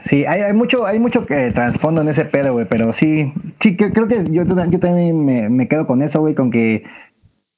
Sí, 0.07 0.25
hay, 0.25 0.53
mucho, 0.53 0.85
hay 0.85 0.99
mucho 0.99 1.27
que 1.27 1.53
trasfondo 1.53 2.03
en 2.03 2.09
ese 2.09 2.25
pedo, 2.25 2.53
güey, 2.53 2.67
pero 2.69 2.93
sí, 2.93 3.33
sí, 3.61 3.77
creo 3.77 4.09
que 4.09 4.25
yo, 4.31 4.45
también 4.47 5.25
me, 5.25 5.49
me, 5.49 5.69
quedo 5.69 5.87
con 5.87 6.03
eso, 6.03 6.21
güey, 6.21 6.35
con 6.35 6.51
que 6.51 6.85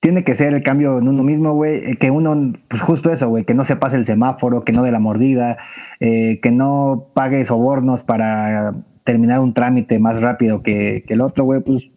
tiene 0.04 0.22
que 0.22 0.34
ser 0.34 0.52
el 0.52 0.62
cambio 0.62 0.98
en 0.98 1.08
uno 1.08 1.22
mismo, 1.22 1.54
güey, 1.54 1.76
eh, 1.76 1.96
que 1.96 2.10
uno, 2.10 2.52
pues 2.68 2.82
justo 2.82 3.10
eso, 3.10 3.30
güey, 3.30 3.44
que 3.44 3.54
no 3.54 3.64
se 3.64 3.76
pase 3.76 3.96
el 3.96 4.04
semáforo, 4.04 4.62
que 4.62 4.72
no 4.72 4.82
dé 4.82 4.92
la 4.92 4.98
mordida, 4.98 5.56
eh, 5.98 6.40
que 6.42 6.50
no 6.50 7.06
pague 7.14 7.46
sobornos 7.46 8.02
para 8.02 8.74
terminar 9.04 9.40
un 9.40 9.54
trámite 9.54 9.98
más 9.98 10.20
rápido 10.20 10.62
que, 10.62 11.04
el 11.08 11.20
otro, 11.22 11.44
güey, 11.44 11.62
pues 11.62 11.88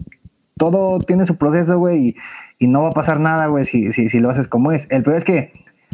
todo 0.58 1.00
tiene 1.00 1.26
su 1.26 1.36
proceso, 1.36 1.80
güey, 1.80 2.16
y, 2.60 2.68
no 2.68 2.84
va 2.84 2.90
a 2.92 2.94
pasar 2.94 3.20
nada, 3.20 3.48
güey, 3.48 3.66
si, 3.66 3.92
si, 3.92 4.08
si, 4.08 4.22
lo 4.22 4.30
haces 4.30 4.48
como 4.48 4.72
es. 4.72 4.88
El 4.90 5.04
peor 5.04 5.18
es 5.18 5.26
que 5.26 5.52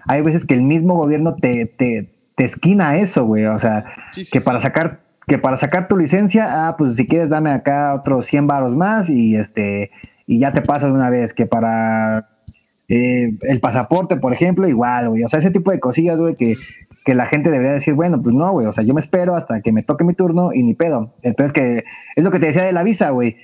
hay 0.07 0.21
veces 0.21 0.45
que 0.45 0.53
el 0.53 0.61
mismo 0.61 0.95
gobierno 0.95 1.35
te, 1.35 1.65
te, 1.65 2.12
te 2.35 2.45
esquina 2.45 2.97
eso, 2.97 3.25
güey, 3.25 3.45
o 3.45 3.59
sea, 3.59 3.85
que 4.31 4.41
para 4.41 4.59
sacar 4.59 5.01
que 5.25 5.37
para 5.37 5.55
sacar 5.55 5.87
tu 5.87 5.97
licencia, 5.97 6.67
ah, 6.67 6.75
pues 6.77 6.97
si 6.97 7.07
quieres 7.07 7.29
dame 7.29 7.49
acá 7.51 7.93
otros 7.93 8.25
100 8.25 8.47
varos 8.47 8.75
más 8.75 9.09
y 9.09 9.35
este 9.35 9.91
y 10.25 10.39
ya 10.39 10.53
te 10.53 10.61
pasa 10.61 10.87
de 10.87 10.93
una 10.93 11.09
vez, 11.09 11.33
que 11.33 11.45
para 11.45 12.29
eh, 12.87 13.33
el 13.41 13.59
pasaporte, 13.59 14.17
por 14.17 14.33
ejemplo, 14.33 14.67
igual, 14.67 15.09
güey. 15.09 15.23
O 15.23 15.29
sea, 15.29 15.39
ese 15.39 15.51
tipo 15.51 15.71
de 15.71 15.79
cosillas, 15.79 16.19
güey, 16.19 16.35
que, 16.35 16.55
que 17.05 17.15
la 17.15 17.25
gente 17.25 17.49
debería 17.49 17.73
decir, 17.73 17.93
bueno, 17.93 18.21
pues 18.21 18.35
no, 18.35 18.51
güey, 18.51 18.67
o 18.67 18.73
sea, 18.73 18.83
yo 18.83 18.93
me 18.93 19.01
espero 19.01 19.35
hasta 19.35 19.61
que 19.61 19.71
me 19.71 19.83
toque 19.83 20.03
mi 20.03 20.13
turno 20.13 20.53
y 20.53 20.63
ni 20.63 20.73
pedo. 20.73 21.13
Entonces, 21.21 21.53
que 21.53 21.83
es 22.15 22.23
lo 22.23 22.31
que 22.31 22.39
te 22.39 22.47
decía 22.47 22.63
de 22.63 22.73
la 22.73 22.83
visa, 22.83 23.09
güey. 23.09 23.37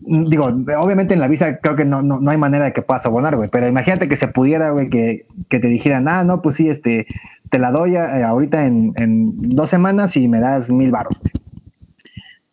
Digo, 0.00 0.44
obviamente 0.44 1.14
en 1.14 1.20
la 1.20 1.26
visa 1.26 1.58
creo 1.58 1.74
que 1.74 1.86
no, 1.86 2.02
no, 2.02 2.20
no 2.20 2.30
hay 2.30 2.36
manera 2.36 2.66
de 2.66 2.72
que 2.74 2.82
puedas 2.82 3.06
abonar, 3.06 3.36
güey, 3.36 3.48
pero 3.48 3.66
imagínate 3.66 4.08
que 4.08 4.16
se 4.16 4.28
pudiera, 4.28 4.70
güey, 4.70 4.90
que, 4.90 5.26
que 5.48 5.58
te 5.58 5.68
dijeran, 5.68 6.06
ah, 6.06 6.22
no, 6.22 6.42
pues 6.42 6.56
sí, 6.56 6.68
este, 6.68 7.06
te 7.50 7.58
la 7.58 7.70
doy 7.70 7.96
eh, 7.96 8.22
ahorita 8.24 8.66
en, 8.66 8.92
en, 8.96 9.50
dos 9.50 9.70
semanas 9.70 10.16
y 10.16 10.28
me 10.28 10.40
das 10.40 10.70
mil 10.70 10.90
baros. 10.90 11.20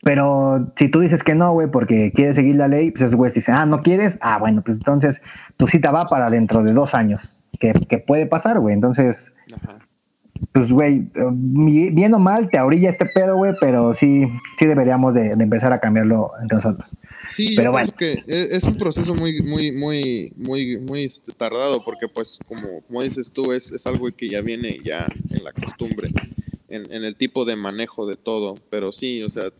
Pero 0.08 0.72
si 0.78 0.88
tú 0.88 1.02
dices 1.02 1.22
que 1.22 1.36
no, 1.36 1.52
güey, 1.52 1.68
porque 1.68 2.14
quieres 2.14 2.38
seguir 2.38 2.56
la 2.56 2.70
ley, 2.70 2.92
pues 2.92 3.04
esos 3.04 3.16
güeyes 3.16 3.34
dicen, 3.34 3.56
ah, 3.56 3.66
¿no 3.66 3.82
quieres? 3.82 4.18
Ah, 4.22 4.38
bueno, 4.38 4.62
pues 4.62 4.78
entonces 4.78 5.22
tu 5.58 5.68
cita 5.68 5.92
va 5.92 6.08
para 6.08 6.30
dentro 6.30 6.64
de 6.64 6.72
dos 6.72 6.96
años. 6.96 7.44
Que, 7.60 7.74
puede 8.08 8.26
pasar, 8.26 8.60
güey. 8.60 8.74
Entonces, 8.74 9.34
pues, 10.54 10.72
güey, 10.72 11.10
bien 11.92 12.14
o 12.14 12.20
mal 12.20 12.48
te 12.48 12.58
orilla 12.60 12.92
este 12.92 13.06
pedo, 13.08 13.36
güey, 13.36 13.54
pero 13.60 13.94
sí, 13.94 14.28
sí 14.58 14.66
deberíamos 14.66 15.14
de, 15.14 15.32
empezar 15.32 15.74
a 15.74 15.80
cambiarlo 15.80 16.32
entre 16.42 16.56
nosotros. 16.56 16.96
Sí, 17.30 17.54
pero 17.56 17.72
bueno. 17.72 17.92
que 17.98 18.14
e, 18.28 18.56
es 18.56 18.64
un 18.64 18.76
proceso 18.76 19.14
muy, 19.14 19.42
muy, 19.42 19.72
muy, 19.72 20.32
muy, 20.36 20.78
muy 20.78 21.04
este, 21.04 21.32
tardado, 21.32 21.84
porque 21.84 22.08
pues, 22.08 22.40
como, 22.48 22.82
como 22.82 23.04
dices 23.04 23.32
tú, 23.32 23.52
es, 23.54 23.72
es 23.72 23.86
algo 23.88 24.10
que 24.12 24.30
ya 24.30 24.42
viene 24.42 24.80
ya 24.84 25.08
en 25.30 25.44
la 25.44 25.52
costumbre, 25.54 26.12
en, 26.70 26.92
en 26.92 27.04
el 27.04 27.16
tipo 27.16 27.46
de 27.46 27.56
manejo 27.56 28.06
de 28.08 28.16
todo. 28.16 28.56
Pero 28.70 28.92
sí, 28.92 29.24
o 29.24 29.30
sea, 29.30 29.52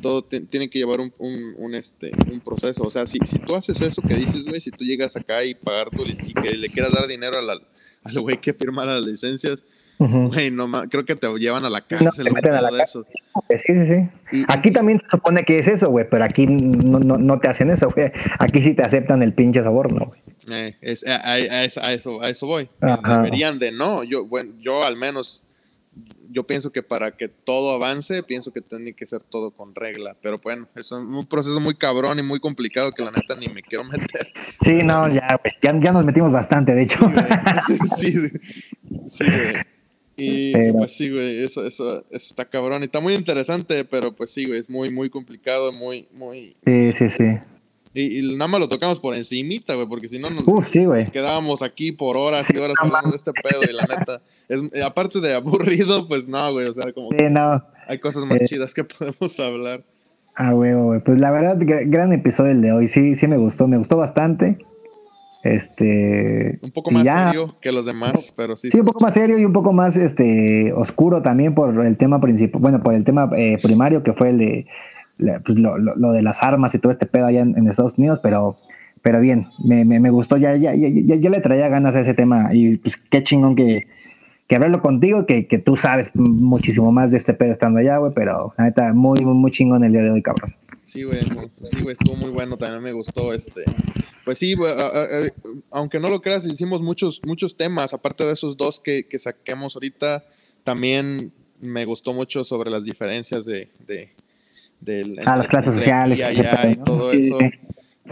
todo 0.00 0.22
tiene 0.22 0.68
que 0.68 0.78
llevar 0.78 1.00
un, 1.00 1.12
un, 1.18 1.74
este, 1.74 2.12
un 2.30 2.40
proceso. 2.40 2.84
O 2.84 2.90
sea, 2.90 3.06
si, 3.06 3.18
si 3.26 3.38
tú 3.38 3.54
haces 3.54 3.80
eso 3.80 4.02
que 4.02 4.14
dices, 4.14 4.44
güey, 4.44 4.60
si 4.60 4.70
tú 4.70 4.84
llegas 4.84 5.16
acá 5.16 5.44
y 5.44 5.54
pagar 5.54 5.90
tu 5.90 6.02
y 6.04 6.34
que 6.34 6.56
le 6.56 6.68
quieras 6.68 6.92
dar 6.92 7.06
dinero 7.06 7.38
al 7.38 8.20
güey 8.20 8.40
que 8.40 8.52
firma 8.52 8.84
las 8.84 9.02
licencias, 9.02 9.64
güey, 9.98 10.50
no 10.50 10.70
creo 10.88 11.04
que 11.04 11.16
te 11.16 11.28
llevan 11.38 11.64
a 11.64 11.70
la 11.70 11.80
cárcel. 11.80 12.26
No, 12.26 12.40
te 12.40 12.50
a 12.50 12.60
la 12.60 12.82
eso. 12.82 13.04
Sí, 13.50 13.56
sí, 13.66 14.08
sí. 14.30 14.44
aquí 14.48 14.70
también 14.70 15.00
se 15.00 15.08
supone 15.10 15.44
que 15.44 15.58
es 15.58 15.68
eso, 15.68 15.90
güey, 15.90 16.08
pero 16.08 16.24
aquí 16.24 16.46
no, 16.46 16.98
no, 16.98 17.18
no, 17.18 17.38
te 17.40 17.48
hacen 17.48 17.70
eso, 17.70 17.90
güey. 17.90 18.12
Aquí 18.38 18.62
sí 18.62 18.74
te 18.74 18.82
aceptan 18.82 19.22
el 19.22 19.32
pinche 19.32 19.62
soborno, 19.62 20.06
güey. 20.06 20.20
Eh, 20.50 20.76
es, 20.80 21.06
a, 21.06 21.32
a, 21.32 21.64
eso, 21.64 21.80
a 22.22 22.28
eso 22.28 22.46
voy. 22.46 22.68
Deberían 22.80 23.58
de 23.58 23.72
no. 23.72 24.04
Yo, 24.04 24.24
bueno, 24.24 24.54
yo 24.58 24.82
al 24.84 24.96
menos 24.96 25.42
yo 26.30 26.46
pienso 26.46 26.70
que 26.70 26.82
para 26.82 27.12
que 27.12 27.28
todo 27.28 27.74
avance, 27.74 28.22
pienso 28.22 28.52
que 28.52 28.60
tiene 28.60 28.92
que 28.92 29.06
ser 29.06 29.22
todo 29.22 29.50
con 29.50 29.74
regla. 29.74 30.16
Pero 30.20 30.38
bueno, 30.42 30.68
es 30.74 30.92
un 30.92 31.26
proceso 31.26 31.60
muy 31.60 31.74
cabrón 31.74 32.18
y 32.18 32.22
muy 32.22 32.40
complicado 32.40 32.92
que 32.92 33.04
la 33.04 33.10
neta 33.10 33.34
ni 33.34 33.48
me 33.48 33.62
quiero 33.62 33.84
meter. 33.84 34.32
Sí, 34.62 34.82
no, 34.82 35.08
ya, 35.08 35.40
ya, 35.62 35.92
nos 35.92 36.04
metimos 36.04 36.30
bastante, 36.30 36.74
de 36.74 36.82
hecho. 36.82 37.10
Sí, 37.96 38.12
sí, 39.06 39.24
güey. 39.24 39.77
Y 40.18 40.72
pues 40.72 40.96
sí, 40.96 41.10
güey, 41.10 41.42
eso, 41.42 41.64
eso, 41.64 42.00
eso 42.00 42.04
está 42.10 42.44
cabrón. 42.44 42.82
Y 42.82 42.86
está 42.86 43.00
muy 43.00 43.14
interesante, 43.14 43.84
pero 43.84 44.12
pues 44.12 44.30
sí, 44.30 44.46
güey, 44.46 44.58
es 44.58 44.68
muy, 44.68 44.90
muy 44.90 45.08
complicado, 45.08 45.72
muy, 45.72 46.08
muy... 46.12 46.56
Sí, 46.64 46.92
sí, 46.92 47.10
sí. 47.10 47.24
Y, 47.94 48.36
nada 48.36 48.48
más 48.48 48.60
lo 48.60 48.68
tocamos 48.68 49.00
por 49.00 49.14
encimita, 49.14 49.74
güey, 49.74 49.88
porque 49.88 50.08
si 50.08 50.18
no 50.18 50.30
nos 50.30 50.44
quedábamos 51.10 51.62
aquí 51.62 51.92
por 51.92 52.16
horas 52.16 52.46
y 52.52 52.56
horas 52.58 52.76
hablando 52.80 53.10
de 53.10 53.16
este 53.16 53.32
pedo 53.32 53.62
y 53.62 53.72
la 53.72 53.86
neta, 53.86 54.20
es, 54.48 54.62
aparte 54.84 55.20
de 55.20 55.34
aburrido, 55.34 56.06
pues 56.06 56.28
no, 56.28 56.52
güey, 56.52 56.66
o 56.66 56.72
sea, 56.72 56.92
como 56.92 57.10
hay 57.88 57.98
cosas 57.98 58.26
más 58.26 58.42
eh, 58.42 58.46
chidas 58.46 58.74
que 58.74 58.84
podemos 58.98 59.40
hablar. 59.40 59.82
Ah, 60.34 60.52
güey, 60.52 60.74
güey, 60.74 61.00
pues 61.00 61.18
la 61.18 61.30
verdad, 61.30 61.56
gran 61.58 62.12
episodio 62.12 62.52
el 62.52 62.60
de 62.60 62.72
hoy, 62.72 62.88
sí, 62.88 63.16
sí 63.16 63.26
me 63.26 63.38
gustó, 63.38 63.66
me 63.66 63.78
gustó 63.78 63.96
bastante. 63.96 64.58
Este. 65.54 66.58
Un 66.62 66.70
poco 66.70 66.90
más 66.90 67.04
serio 67.04 67.56
que 67.60 67.72
los 67.72 67.84
demás, 67.84 68.32
pero 68.36 68.56
sí. 68.56 68.70
Sí, 68.70 68.80
un 68.80 68.86
poco 68.86 69.00
más 69.00 69.14
serio 69.14 69.38
y 69.38 69.44
un 69.44 69.52
poco 69.52 69.72
más 69.72 69.96
este 69.96 70.72
oscuro 70.72 71.22
también 71.22 71.54
por 71.54 71.84
el 71.84 71.96
tema 71.96 72.20
principal, 72.20 72.60
bueno, 72.60 72.82
por 72.82 72.94
el 72.94 73.04
tema 73.04 73.30
eh, 73.36 73.58
primario 73.62 74.02
que 74.02 74.12
fue 74.12 74.30
el 74.30 74.38
de 74.38 74.66
pues, 75.44 75.58
lo, 75.58 75.78
lo, 75.78 76.12
de 76.12 76.22
las 76.22 76.42
armas 76.42 76.74
y 76.74 76.78
todo 76.78 76.92
este 76.92 77.06
pedo 77.06 77.26
allá 77.26 77.40
en, 77.40 77.68
Estados 77.68 77.94
Unidos, 77.98 78.20
pero, 78.22 78.56
pero 79.02 79.20
bien, 79.20 79.48
me, 79.64 79.84
me, 79.84 80.10
gustó, 80.10 80.36
ya, 80.36 80.56
ya, 80.56 80.74
ya, 80.74 80.88
ya, 80.88 81.30
le 81.30 81.40
traía 81.40 81.68
ganas 81.68 81.96
a 81.96 82.00
ese 82.00 82.14
tema 82.14 82.54
y 82.54 82.76
pues 82.76 82.96
qué 82.96 83.22
chingón 83.22 83.56
que, 83.56 83.88
que 84.48 84.56
hablarlo 84.56 84.80
contigo, 84.80 85.26
que, 85.26 85.46
que 85.46 85.58
tú 85.58 85.76
sabes 85.76 86.10
muchísimo 86.14 86.90
más 86.90 87.10
de 87.10 87.18
este 87.18 87.34
pedo 87.34 87.52
estando 87.52 87.80
allá, 87.80 87.98
güey, 87.98 88.12
pero 88.14 88.54
la 88.56 88.64
neta, 88.64 88.94
muy, 88.94 89.20
muy, 89.20 89.34
muy 89.34 89.50
chingón 89.50 89.84
el 89.84 89.92
día 89.92 90.02
de 90.02 90.10
hoy, 90.10 90.22
cabrón. 90.22 90.56
Sí, 90.82 91.02
güey, 91.02 91.20
sí, 91.64 91.82
güey, 91.82 91.92
estuvo 91.92 92.16
muy 92.16 92.30
bueno, 92.30 92.56
también 92.56 92.82
me 92.82 92.92
gustó 92.92 93.34
este. 93.34 93.64
Pues 94.24 94.38
sí, 94.38 94.54
aunque 95.70 96.00
no 96.00 96.08
lo 96.08 96.22
creas, 96.22 96.46
hicimos 96.46 96.80
muchos, 96.80 97.20
muchos 97.26 97.56
temas, 97.56 97.92
aparte 97.92 98.24
de 98.24 98.32
esos 98.32 98.56
dos 98.56 98.80
que, 98.80 99.06
que 99.06 99.18
saquemos 99.18 99.76
ahorita, 99.76 100.24
también 100.64 101.30
me 101.60 101.84
gustó 101.84 102.14
mucho 102.14 102.42
sobre 102.42 102.70
las 102.70 102.84
diferencias 102.84 103.44
de, 103.44 103.70
de 103.86 104.12
del, 104.80 105.18
ah, 105.26 105.36
las 105.36 105.48
clases 105.48 105.74
sociales 105.74 106.18
y 106.18 106.76
todo 106.76 107.12
eso. 107.12 107.38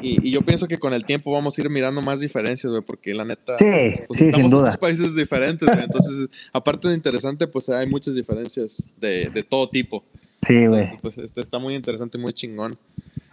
Y, 0.03 0.31
yo 0.31 0.43
pienso 0.43 0.69
que 0.69 0.79
con 0.79 0.93
el 0.93 1.05
tiempo 1.05 1.33
vamos 1.33 1.57
a 1.57 1.61
ir 1.61 1.71
mirando 1.71 2.03
más 2.03 2.21
diferencias, 2.21 2.71
güey, 2.71 2.83
porque 2.83 3.15
la 3.15 3.25
neta, 3.25 3.57
sí, 3.59 3.65
pues, 4.07 4.19
sí, 4.19 4.25
estamos 4.27 4.53
en 4.53 4.65
dos 4.65 4.77
países 4.77 5.17
diferentes, 5.17 5.67
güey. 5.67 5.85
Entonces, 5.85 6.29
aparte 6.53 6.89
de 6.89 6.95
interesante, 6.95 7.47
pues 7.47 7.69
hay 7.69 7.87
muchas 7.87 8.15
diferencias 8.15 8.89
de, 9.01 9.31
de 9.33 9.43
todo 9.43 9.69
tipo. 9.69 10.05
Sí, 10.47 10.67
güey. 10.67 10.91
Pues 11.03 11.19
este 11.19 11.41
está 11.41 11.59
muy 11.59 11.75
interesante, 11.75 12.19
muy 12.19 12.33
chingón. 12.33 12.77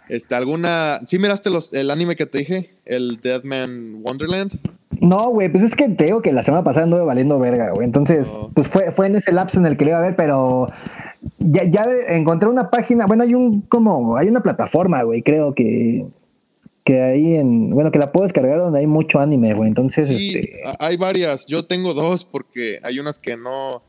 Este, 0.08 0.34
¿alguna. 0.34 1.00
¿Sí 1.06 1.18
miraste 1.18 1.50
los, 1.50 1.72
el 1.72 1.90
anime 1.90 2.16
que 2.16 2.26
te 2.26 2.38
dije? 2.38 2.70
El 2.84 3.20
Deadman 3.22 4.02
Wonderland. 4.02 4.52
No, 5.00 5.30
güey, 5.30 5.50
pues 5.50 5.64
es 5.64 5.74
que 5.74 5.88
te 5.88 6.04
digo 6.04 6.22
que 6.22 6.32
la 6.32 6.42
semana 6.42 6.62
pasada 6.62 6.84
anduve 6.84 7.02
valiendo 7.02 7.38
verga, 7.38 7.70
güey. 7.70 7.84
Entonces, 7.84 8.28
pues 8.54 8.68
fue, 8.68 8.92
fue 8.92 9.06
en 9.06 9.16
ese 9.16 9.32
lapso 9.32 9.58
en 9.58 9.66
el 9.66 9.76
que 9.76 9.84
le 9.84 9.90
iba 9.90 9.98
a 9.98 10.02
ver, 10.02 10.16
pero 10.16 10.70
ya, 11.38 11.64
ya 11.64 11.86
encontré 12.08 12.48
una 12.48 12.70
página, 12.70 13.06
bueno, 13.06 13.22
hay 13.22 13.34
un 13.34 13.62
como, 13.62 14.16
hay 14.16 14.28
una 14.28 14.40
plataforma, 14.40 15.02
güey, 15.02 15.22
creo 15.22 15.54
que 15.54 16.06
que 16.84 17.00
hay 17.00 17.34
en, 17.36 17.70
bueno, 17.70 17.90
que 17.90 17.98
la 17.98 18.12
puedo 18.12 18.24
descargar 18.24 18.58
donde 18.58 18.78
hay 18.80 18.86
mucho 18.86 19.18
anime, 19.18 19.54
güey. 19.54 19.68
Entonces, 19.68 20.08
Sí, 20.08 20.36
este, 20.36 20.60
hay 20.78 20.96
varias. 20.96 21.46
Yo 21.46 21.62
tengo 21.64 21.94
dos 21.94 22.24
porque 22.24 22.78
hay 22.82 22.98
unas 22.98 23.18
que 23.18 23.36
no. 23.36 23.82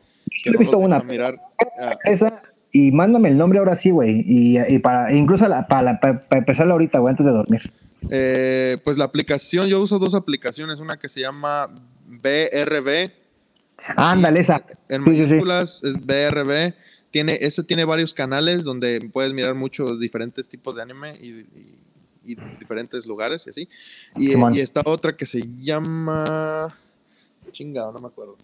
Que 0.43 0.49
Yo 0.51 0.55
he 0.55 0.57
visto 0.57 0.77
una. 0.77 1.01
Mirar. 1.03 1.39
Ah, 1.79 1.95
esa 2.05 2.41
y 2.71 2.91
mándame 2.91 3.29
el 3.29 3.37
nombre 3.37 3.59
ahora 3.59 3.75
sí, 3.75 3.89
güey. 3.89 4.21
Y, 4.25 4.57
y 4.59 4.79
para, 4.79 5.13
incluso 5.13 5.47
la- 5.47 5.67
para, 5.67 5.99
para, 5.99 6.27
para 6.27 6.39
empezarla 6.39 6.73
ahorita, 6.73 6.99
güey, 6.99 7.11
antes 7.11 7.25
de 7.25 7.31
dormir. 7.31 7.71
eh, 8.11 8.77
pues 8.83 8.97
la 8.97 9.05
aplicación, 9.05 9.67
yo 9.67 9.81
uso 9.81 9.99
dos 9.99 10.13
aplicaciones. 10.13 10.79
Una 10.79 10.97
que 10.97 11.09
se 11.09 11.19
llama 11.21 11.69
BRB. 12.07 13.11
Ándale, 13.97 14.39
esa. 14.39 14.65
En 14.89 15.03
sí. 15.03 15.09
mayúsculas 15.09 15.83
es 15.83 15.95
BRB. 15.97 16.73
Tiene, 17.11 17.33
ese 17.41 17.63
tiene 17.63 17.85
varios 17.85 18.13
canales 18.13 18.63
donde 18.63 18.99
puedes 19.13 19.31
mirar 19.33 19.55
muchos 19.55 19.99
diferentes 19.99 20.49
tipos 20.49 20.75
de 20.75 20.81
anime 20.81 21.13
y, 21.21 21.27
y- 21.29 21.79
y 22.25 22.35
diferentes 22.59 23.05
lugares 23.05 23.45
y 23.47 23.49
así. 23.49 23.69
Y, 24.17 24.33
y 24.55 24.59
está 24.59 24.81
otra 24.85 25.15
que 25.15 25.25
se 25.25 25.43
llama. 25.55 26.75
Chingado, 27.51 27.91
no 27.93 27.99
me 27.99 28.07
acuerdo. 28.07 28.37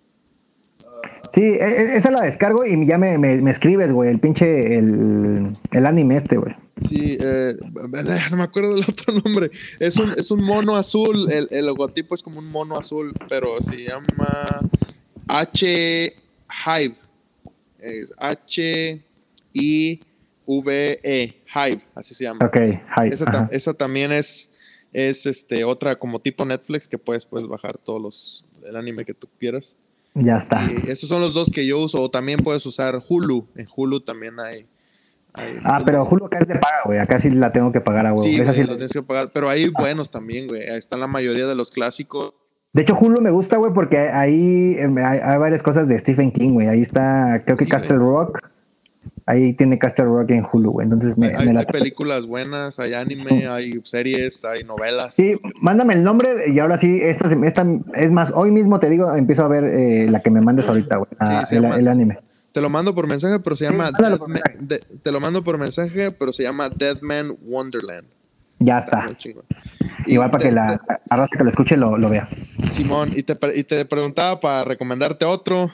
Sí, 1.33 1.41
e- 1.41 1.55
e- 1.55 1.95
esa 1.95 2.11
la 2.11 2.21
descargo 2.23 2.65
y 2.65 2.85
ya 2.85 2.97
me, 2.97 3.17
me, 3.17 3.35
me 3.37 3.51
escribes, 3.51 3.91
güey, 3.91 4.09
el 4.09 4.19
pinche, 4.19 4.77
el, 4.77 5.51
el 5.71 5.85
anime 5.85 6.17
este, 6.17 6.37
güey. 6.37 6.55
Sí, 6.87 7.17
eh, 7.19 7.53
no 8.31 8.37
me 8.37 8.43
acuerdo 8.43 8.75
del 8.75 8.85
otro 8.87 9.13
nombre. 9.13 9.49
Es 9.79 9.97
un, 9.97 10.11
es 10.11 10.31
un 10.31 10.43
mono 10.43 10.75
azul. 10.75 11.31
El, 11.31 11.47
el 11.51 11.65
logotipo 11.65 12.15
es 12.15 12.21
como 12.21 12.39
un 12.39 12.47
mono 12.49 12.77
azul, 12.77 13.13
pero 13.29 13.61
se 13.61 13.83
llama 13.83 14.61
H 15.27 16.15
Hive. 16.65 16.95
Es 17.79 18.13
H 18.17 19.01
I 19.53 19.99
V 20.59 20.99
E 21.03 21.43
Hive, 21.53 21.81
así 21.95 22.13
se 22.13 22.25
llama. 22.25 22.45
Ok, 22.45 22.57
hi. 22.57 23.07
Esa, 23.51 23.73
también 23.73 24.11
es, 24.11 24.51
es 24.91 25.25
este 25.25 25.63
otra 25.63 25.97
como 25.97 26.19
tipo 26.19 26.43
Netflix 26.43 26.87
que 26.87 26.97
puedes, 26.97 27.25
puedes 27.25 27.47
bajar 27.47 27.77
todos 27.77 28.01
los 28.01 28.45
el 28.65 28.75
anime 28.75 29.05
que 29.05 29.13
tú 29.13 29.27
quieras. 29.39 29.77
Ya 30.13 30.35
está. 30.35 30.61
Y 30.65 30.89
esos 30.89 31.07
son 31.07 31.21
los 31.21 31.33
dos 31.33 31.49
que 31.51 31.65
yo 31.65 31.79
uso. 31.79 32.01
O 32.01 32.11
también 32.11 32.39
puedes 32.39 32.65
usar 32.65 33.01
Hulu. 33.07 33.47
En 33.55 33.65
Hulu 33.73 34.01
también 34.01 34.39
hay. 34.41 34.67
hay 35.33 35.57
Ah, 35.63 35.79
pero 35.85 36.03
Hulu 36.03 36.25
acá 36.25 36.39
es 36.39 36.47
de 36.49 36.55
paga, 36.55 36.81
güey. 36.83 36.99
Acá 36.99 37.19
sí 37.19 37.29
la 37.29 37.53
tengo 37.53 37.71
que 37.71 37.79
pagar 37.79 38.05
a 38.05 38.13
huevo. 38.13 38.21
Sí, 38.21 38.37
güey, 38.37 38.53
sí 38.53 38.63
los 38.63 38.75
tienes 38.75 38.91
que 38.91 39.03
pagar. 39.03 39.31
Pero 39.33 39.49
hay 39.49 39.69
buenos 39.69 40.11
también, 40.11 40.47
güey. 40.47 40.63
Ahí 40.63 40.77
están 40.77 40.99
la 40.99 41.07
mayoría 41.07 41.47
de 41.47 41.55
los 41.55 41.71
clásicos. 41.71 42.33
De 42.73 42.81
hecho, 42.81 42.97
Hulu 42.99 43.21
me 43.21 43.31
gusta, 43.31 43.55
güey, 43.57 43.73
porque 43.73 43.97
ahí 43.97 44.77
hay, 44.77 44.97
hay 44.97 45.37
varias 45.37 45.63
cosas 45.63 45.87
de 45.87 45.97
Stephen 45.97 46.31
King, 46.31 46.51
güey. 46.51 46.67
Ahí 46.67 46.81
está, 46.81 47.43
creo 47.45 47.55
que 47.57 47.65
Sí, 47.65 47.71
Castle 47.71 47.97
Rock. 47.97 48.50
Ahí 49.31 49.53
tiene 49.53 49.79
Castle 49.79 50.05
Rock 50.05 50.31
en 50.31 50.45
Hulu, 50.51 50.71
güey. 50.71 50.83
Entonces 50.83 51.17
me, 51.17 51.27
hay, 51.27 51.45
me 51.47 51.53
la 51.53 51.61
hay 51.61 51.65
películas 51.67 52.25
buenas, 52.25 52.79
hay 52.79 52.93
anime, 52.93 53.47
hay 53.47 53.79
series, 53.85 54.43
hay 54.43 54.63
novelas. 54.65 55.15
Sí, 55.15 55.39
mándame 55.61 55.93
el 55.93 56.03
nombre 56.03 56.51
y 56.51 56.59
ahora 56.59 56.77
sí, 56.77 56.99
esta, 57.01 57.29
esta 57.45 57.65
es 57.95 58.11
más, 58.11 58.33
hoy 58.35 58.51
mismo 58.51 58.79
te 58.81 58.89
digo, 58.89 59.15
empiezo 59.15 59.45
a 59.45 59.47
ver 59.47 59.63
eh, 59.63 60.07
la 60.09 60.19
que 60.19 60.29
me 60.31 60.41
mandes 60.41 60.67
ahorita, 60.67 60.97
güey. 60.97 61.07
ah, 61.19 61.45
Sí, 61.45 61.55
el, 61.55 61.63
el 61.65 61.87
anime. 61.87 62.19
Te 62.51 62.59
lo 62.59 62.69
mando 62.69 62.93
por 62.93 63.07
mensaje, 63.07 63.39
pero 63.39 63.55
se 63.55 63.63
llama 63.63 63.89
Deathman- 63.91 64.41
de- 64.59 64.79
te 65.01 65.11
lo 65.13 65.21
mando 65.21 65.41
por 65.43 65.57
mensaje, 65.57 66.11
pero 66.11 66.33
se 66.33 66.43
llama 66.43 66.67
Deadman 66.69 67.37
Wonderland. 67.43 68.07
Ya 68.59 68.79
Está. 68.79 69.07
Igual 70.07 70.27
Y 70.27 70.31
para 70.31 70.37
te- 70.43 70.49
que 70.49 70.51
la, 70.51 70.81
la 71.09 71.15
raza 71.15 71.37
que 71.37 71.43
lo 71.45 71.49
escuche 71.49 71.77
lo, 71.77 71.97
lo 71.97 72.09
vea. 72.09 72.27
te- 72.59 72.69
Simón, 72.69 73.13
y 73.15 73.23
te, 73.23 73.37
y 73.55 73.63
te 73.63 73.85
preguntaba 73.85 74.39
para 74.41 74.63
recomendarte 74.65 75.23
otro, 75.23 75.71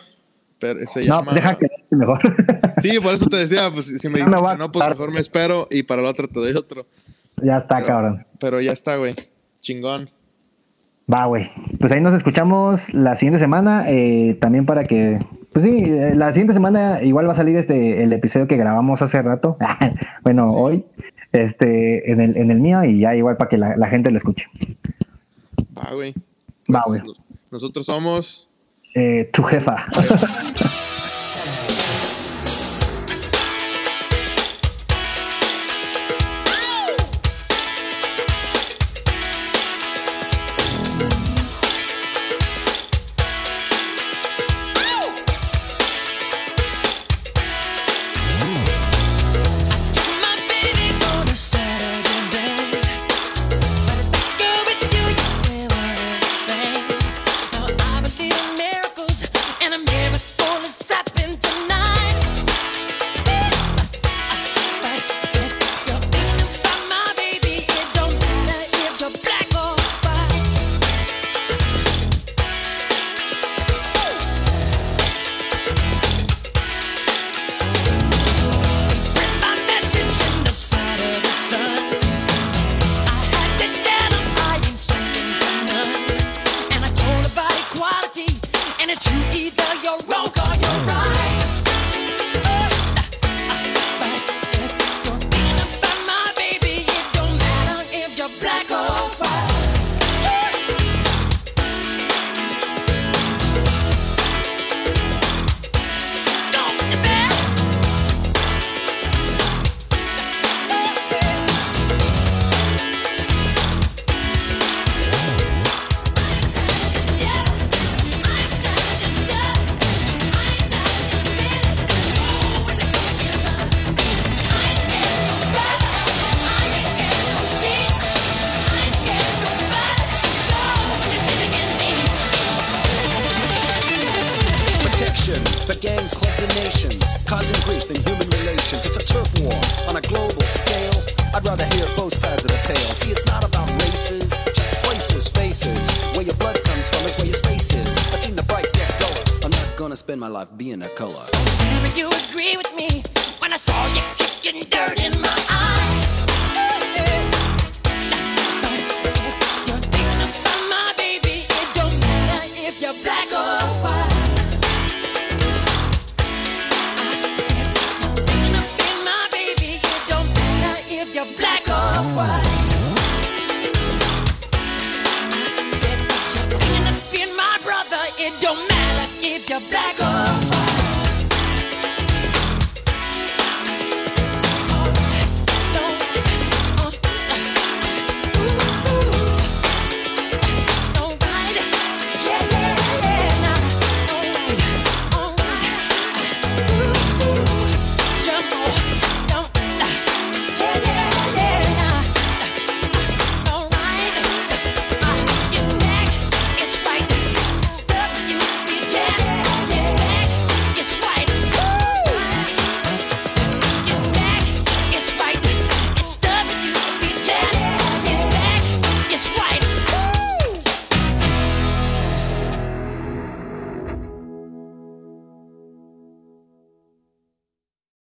pero 0.60 0.80
se 0.86 1.06
No, 1.06 1.18
llama... 1.20 1.34
deja 1.34 1.56
que 1.58 1.68
mejor. 1.92 2.20
Sí, 2.82 3.00
por 3.00 3.14
eso 3.14 3.26
te 3.28 3.38
decía, 3.38 3.70
pues 3.74 3.86
si 3.88 4.08
me 4.10 4.20
No 4.20 4.26
dices 4.26 4.44
a 4.44 4.52
que 4.52 4.58
no, 4.58 4.72
pues 4.72 4.88
mejor 4.90 5.12
me 5.12 5.20
espero 5.20 5.68
y 5.72 5.84
para 5.84 6.02
el 6.02 6.08
otro 6.08 6.28
te 6.28 6.40
doy 6.40 6.54
otro. 6.54 6.86
ya 7.42 7.58
está, 7.58 7.76
Pero- 7.78 7.88
cabrón. 7.88 8.26
Pero 8.40 8.62
ya 8.62 8.72
está, 8.72 8.98
güey. 8.98 9.16
Chingón. 9.62 10.10
Va, 11.12 11.26
güey. 11.26 11.50
Pues 11.80 11.92
ahí 11.92 12.02
nos 12.02 12.14
escuchamos 12.14 12.94
la 12.94 13.16
siguiente 13.16 13.40
semana. 13.40 13.86
eh, 13.90 14.38
también 14.42 14.66
para 14.66 14.84
que. 14.84 15.20
Pues 15.54 15.66
sí, 15.66 15.84
eh, 15.86 16.14
la 16.16 16.32
siguiente 16.34 16.54
semana 16.54 17.02
igual 17.02 17.28
va 17.28 17.32
a 17.32 17.36
salir 17.36 17.56
este 17.58 18.04
el 18.04 18.12
episodio 18.14 18.48
que 18.48 18.58
grabamos 18.58 19.02
hace 19.02 19.22
rato. 19.22 19.58
bueno, 20.24 20.52
hoy. 20.52 20.86
Este, 21.32 22.12
en 22.12 22.22
el, 22.22 22.38
en 22.38 22.52
el 22.52 22.60
mío, 22.60 22.84
y 22.84 23.00
ya 23.00 23.16
igual 23.16 23.38
para 23.38 23.50
que 23.50 23.58
la, 23.58 23.76
la 23.78 23.88
gente 23.88 24.12
lo 24.12 24.18
escuche. 24.18 24.46
Va, 25.78 25.94
güey. 25.94 26.14
Va, 26.74 26.84
Pues, 26.86 27.04
güey. 27.04 27.16
Nosotros 27.52 27.86
somos... 27.86 28.47
Eh, 28.96 29.30
tu 29.32 29.44
jefa. 29.44 29.88